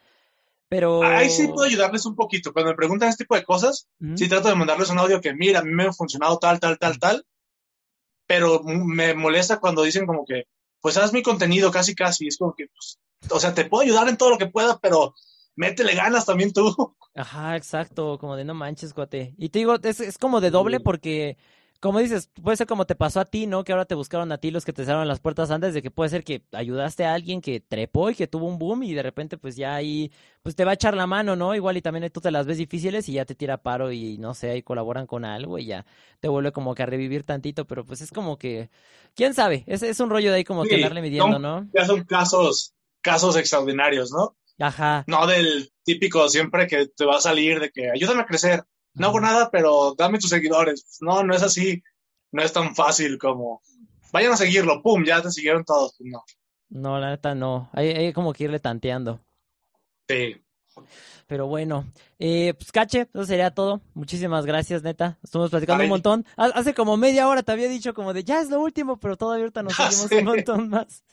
[0.69, 1.03] Pero...
[1.03, 2.53] Ahí sí puedo ayudarles un poquito.
[2.53, 5.59] Cuando me preguntan este tipo de cosas, sí trato de mandarles un audio que, mira,
[5.59, 7.25] a mí me ha funcionado tal, tal, tal, tal.
[8.29, 10.43] pero me molesta cuando dicen como que,
[10.81, 12.99] pues haz mi contenido casi casi, es como que, pues,
[13.31, 15.15] o sea, te puedo ayudar en todo lo que pueda, pero
[15.55, 16.95] métele ganas también tú.
[17.15, 19.33] Ajá, exacto, como de no manches, cuate.
[19.39, 21.37] Y te digo, es, es como de doble porque
[21.79, 23.63] como dices, puede ser como te pasó a ti, ¿no?
[23.63, 25.91] Que ahora te buscaron a ti los que te cerraron las puertas antes de que
[25.91, 29.01] puede ser que ayudaste a alguien que trepó y que tuvo un boom y de
[29.01, 31.55] repente pues ya ahí pues te va a echar la mano, ¿no?
[31.55, 34.33] Igual y también tú te las ves difíciles y ya te tira paro y no
[34.33, 35.85] sé, ahí colaboran con algo y ya
[36.19, 38.69] te vuelve como que a revivir tantito, pero pues es como que,
[39.15, 41.69] quién sabe, es, es un rollo de ahí como que andarle midiendo, ¿no?
[41.73, 44.35] Ya son casos, casos extraordinarios, ¿no?
[44.59, 45.05] Ajá.
[45.07, 49.07] No del típico siempre que te va a salir de que ayúdame a crecer no
[49.07, 50.97] hago nada, pero dame tus seguidores.
[51.01, 51.83] No, no es así.
[52.31, 53.61] No es tan fácil como,
[54.11, 55.95] vayan a seguirlo, pum, ya te siguieron todos.
[55.97, 56.23] Pues no.
[56.69, 57.69] No, la neta no.
[57.73, 59.19] Hay, hay como que irle tanteando.
[60.07, 60.35] Sí.
[61.27, 61.85] Pero bueno,
[62.17, 63.81] eh, pues cache, eso sería todo.
[63.93, 65.19] Muchísimas gracias, neta.
[65.23, 66.25] Estuvimos platicando un montón.
[66.35, 69.43] Hace como media hora te había dicho como de ya es lo último, pero todavía
[69.43, 71.03] ahorita nos seguimos un montón más.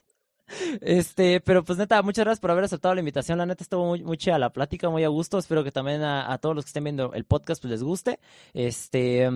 [0.80, 3.38] Este, pero pues neta, muchas gracias por haber aceptado la invitación.
[3.38, 5.38] La neta estuvo muy, muy chida la plática, muy a gusto.
[5.38, 8.20] Espero que también a, todos los que estén viendo el podcast pues les guste.
[8.54, 9.28] Este,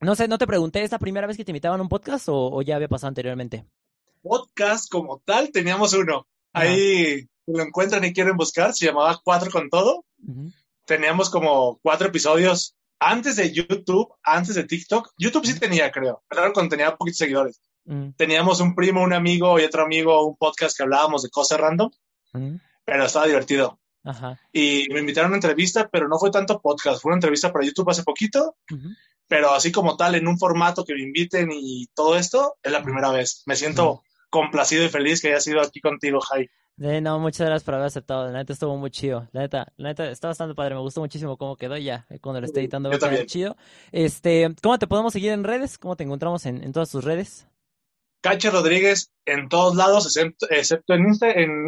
[0.00, 2.26] no sé, no te pregunté, ¿es la primera vez que te invitaban a un podcast
[2.28, 3.64] o, ya había pasado anteriormente?
[4.22, 6.26] Podcast como tal, teníamos uno.
[6.52, 10.04] Ahí lo encuentran y quieren buscar, se llamaba Cuatro con Todo.
[10.86, 15.12] Teníamos como cuatro episodios antes de YouTube, antes de TikTok.
[15.16, 17.60] YouTube sí tenía, creo, pero cuando tenía poquitos seguidores.
[17.90, 18.12] Mm.
[18.16, 21.90] Teníamos un primo, un amigo y otro amigo, un podcast que hablábamos de cosas random,
[22.32, 22.54] mm.
[22.84, 23.80] pero estaba divertido.
[24.52, 27.66] Y me invitaron a una entrevista, pero no fue tanto podcast, fue una entrevista para
[27.66, 28.56] YouTube hace poquito,
[29.26, 32.82] pero así como tal, en un formato que me inviten y todo esto, es la
[32.82, 33.42] primera vez.
[33.44, 36.48] Me siento complacido y feliz que haya sido aquí contigo, Jai.
[36.78, 38.30] no, muchas gracias por haber aceptado.
[38.30, 39.28] La neta estuvo muy chido.
[39.32, 40.76] La neta, la neta está bastante padre.
[40.76, 42.06] Me gustó muchísimo cómo quedó ya.
[42.08, 43.56] Eh, cuando lo esté editando a quedar chido.
[43.92, 45.76] Este, ¿cómo te podemos seguir en redes?
[45.76, 47.49] ¿Cómo te encontramos en, en todas tus redes?
[48.20, 51.06] Cache Rodríguez en todos lados, excepto, en,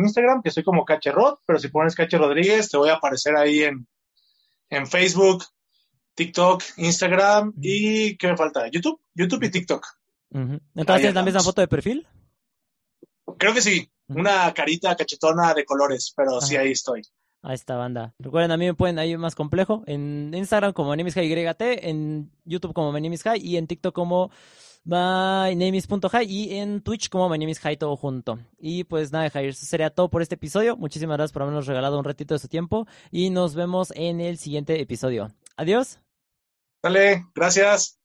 [0.04, 3.36] Instagram, que soy como Cache Rod, pero si pones Cache Rodríguez, te voy a aparecer
[3.36, 3.86] ahí en,
[4.70, 5.44] en Facebook,
[6.14, 8.68] TikTok, Instagram y ¿qué me falta?
[8.68, 9.86] YouTube, YouTube y TikTok.
[10.30, 12.06] Entonces tienes la misma foto de perfil.
[13.38, 17.02] Creo que sí, una carita cachetona de colores, pero sí ahí estoy.
[17.42, 18.14] Ahí está, banda.
[18.18, 19.82] Recuerden, a mí me pueden ahí más complejo.
[19.86, 24.30] En Instagram como YT, en YouTube como High y en TikTok como
[24.84, 28.38] MyNameIs.high y en Twitch como MyNameIsHigh todo junto.
[28.58, 30.76] Y pues nada, Jair, eso sería todo por este episodio.
[30.76, 34.38] Muchísimas gracias por habernos regalado un ratito de su tiempo y nos vemos en el
[34.38, 35.30] siguiente episodio.
[35.56, 35.98] Adiós.
[36.82, 38.01] Dale, gracias.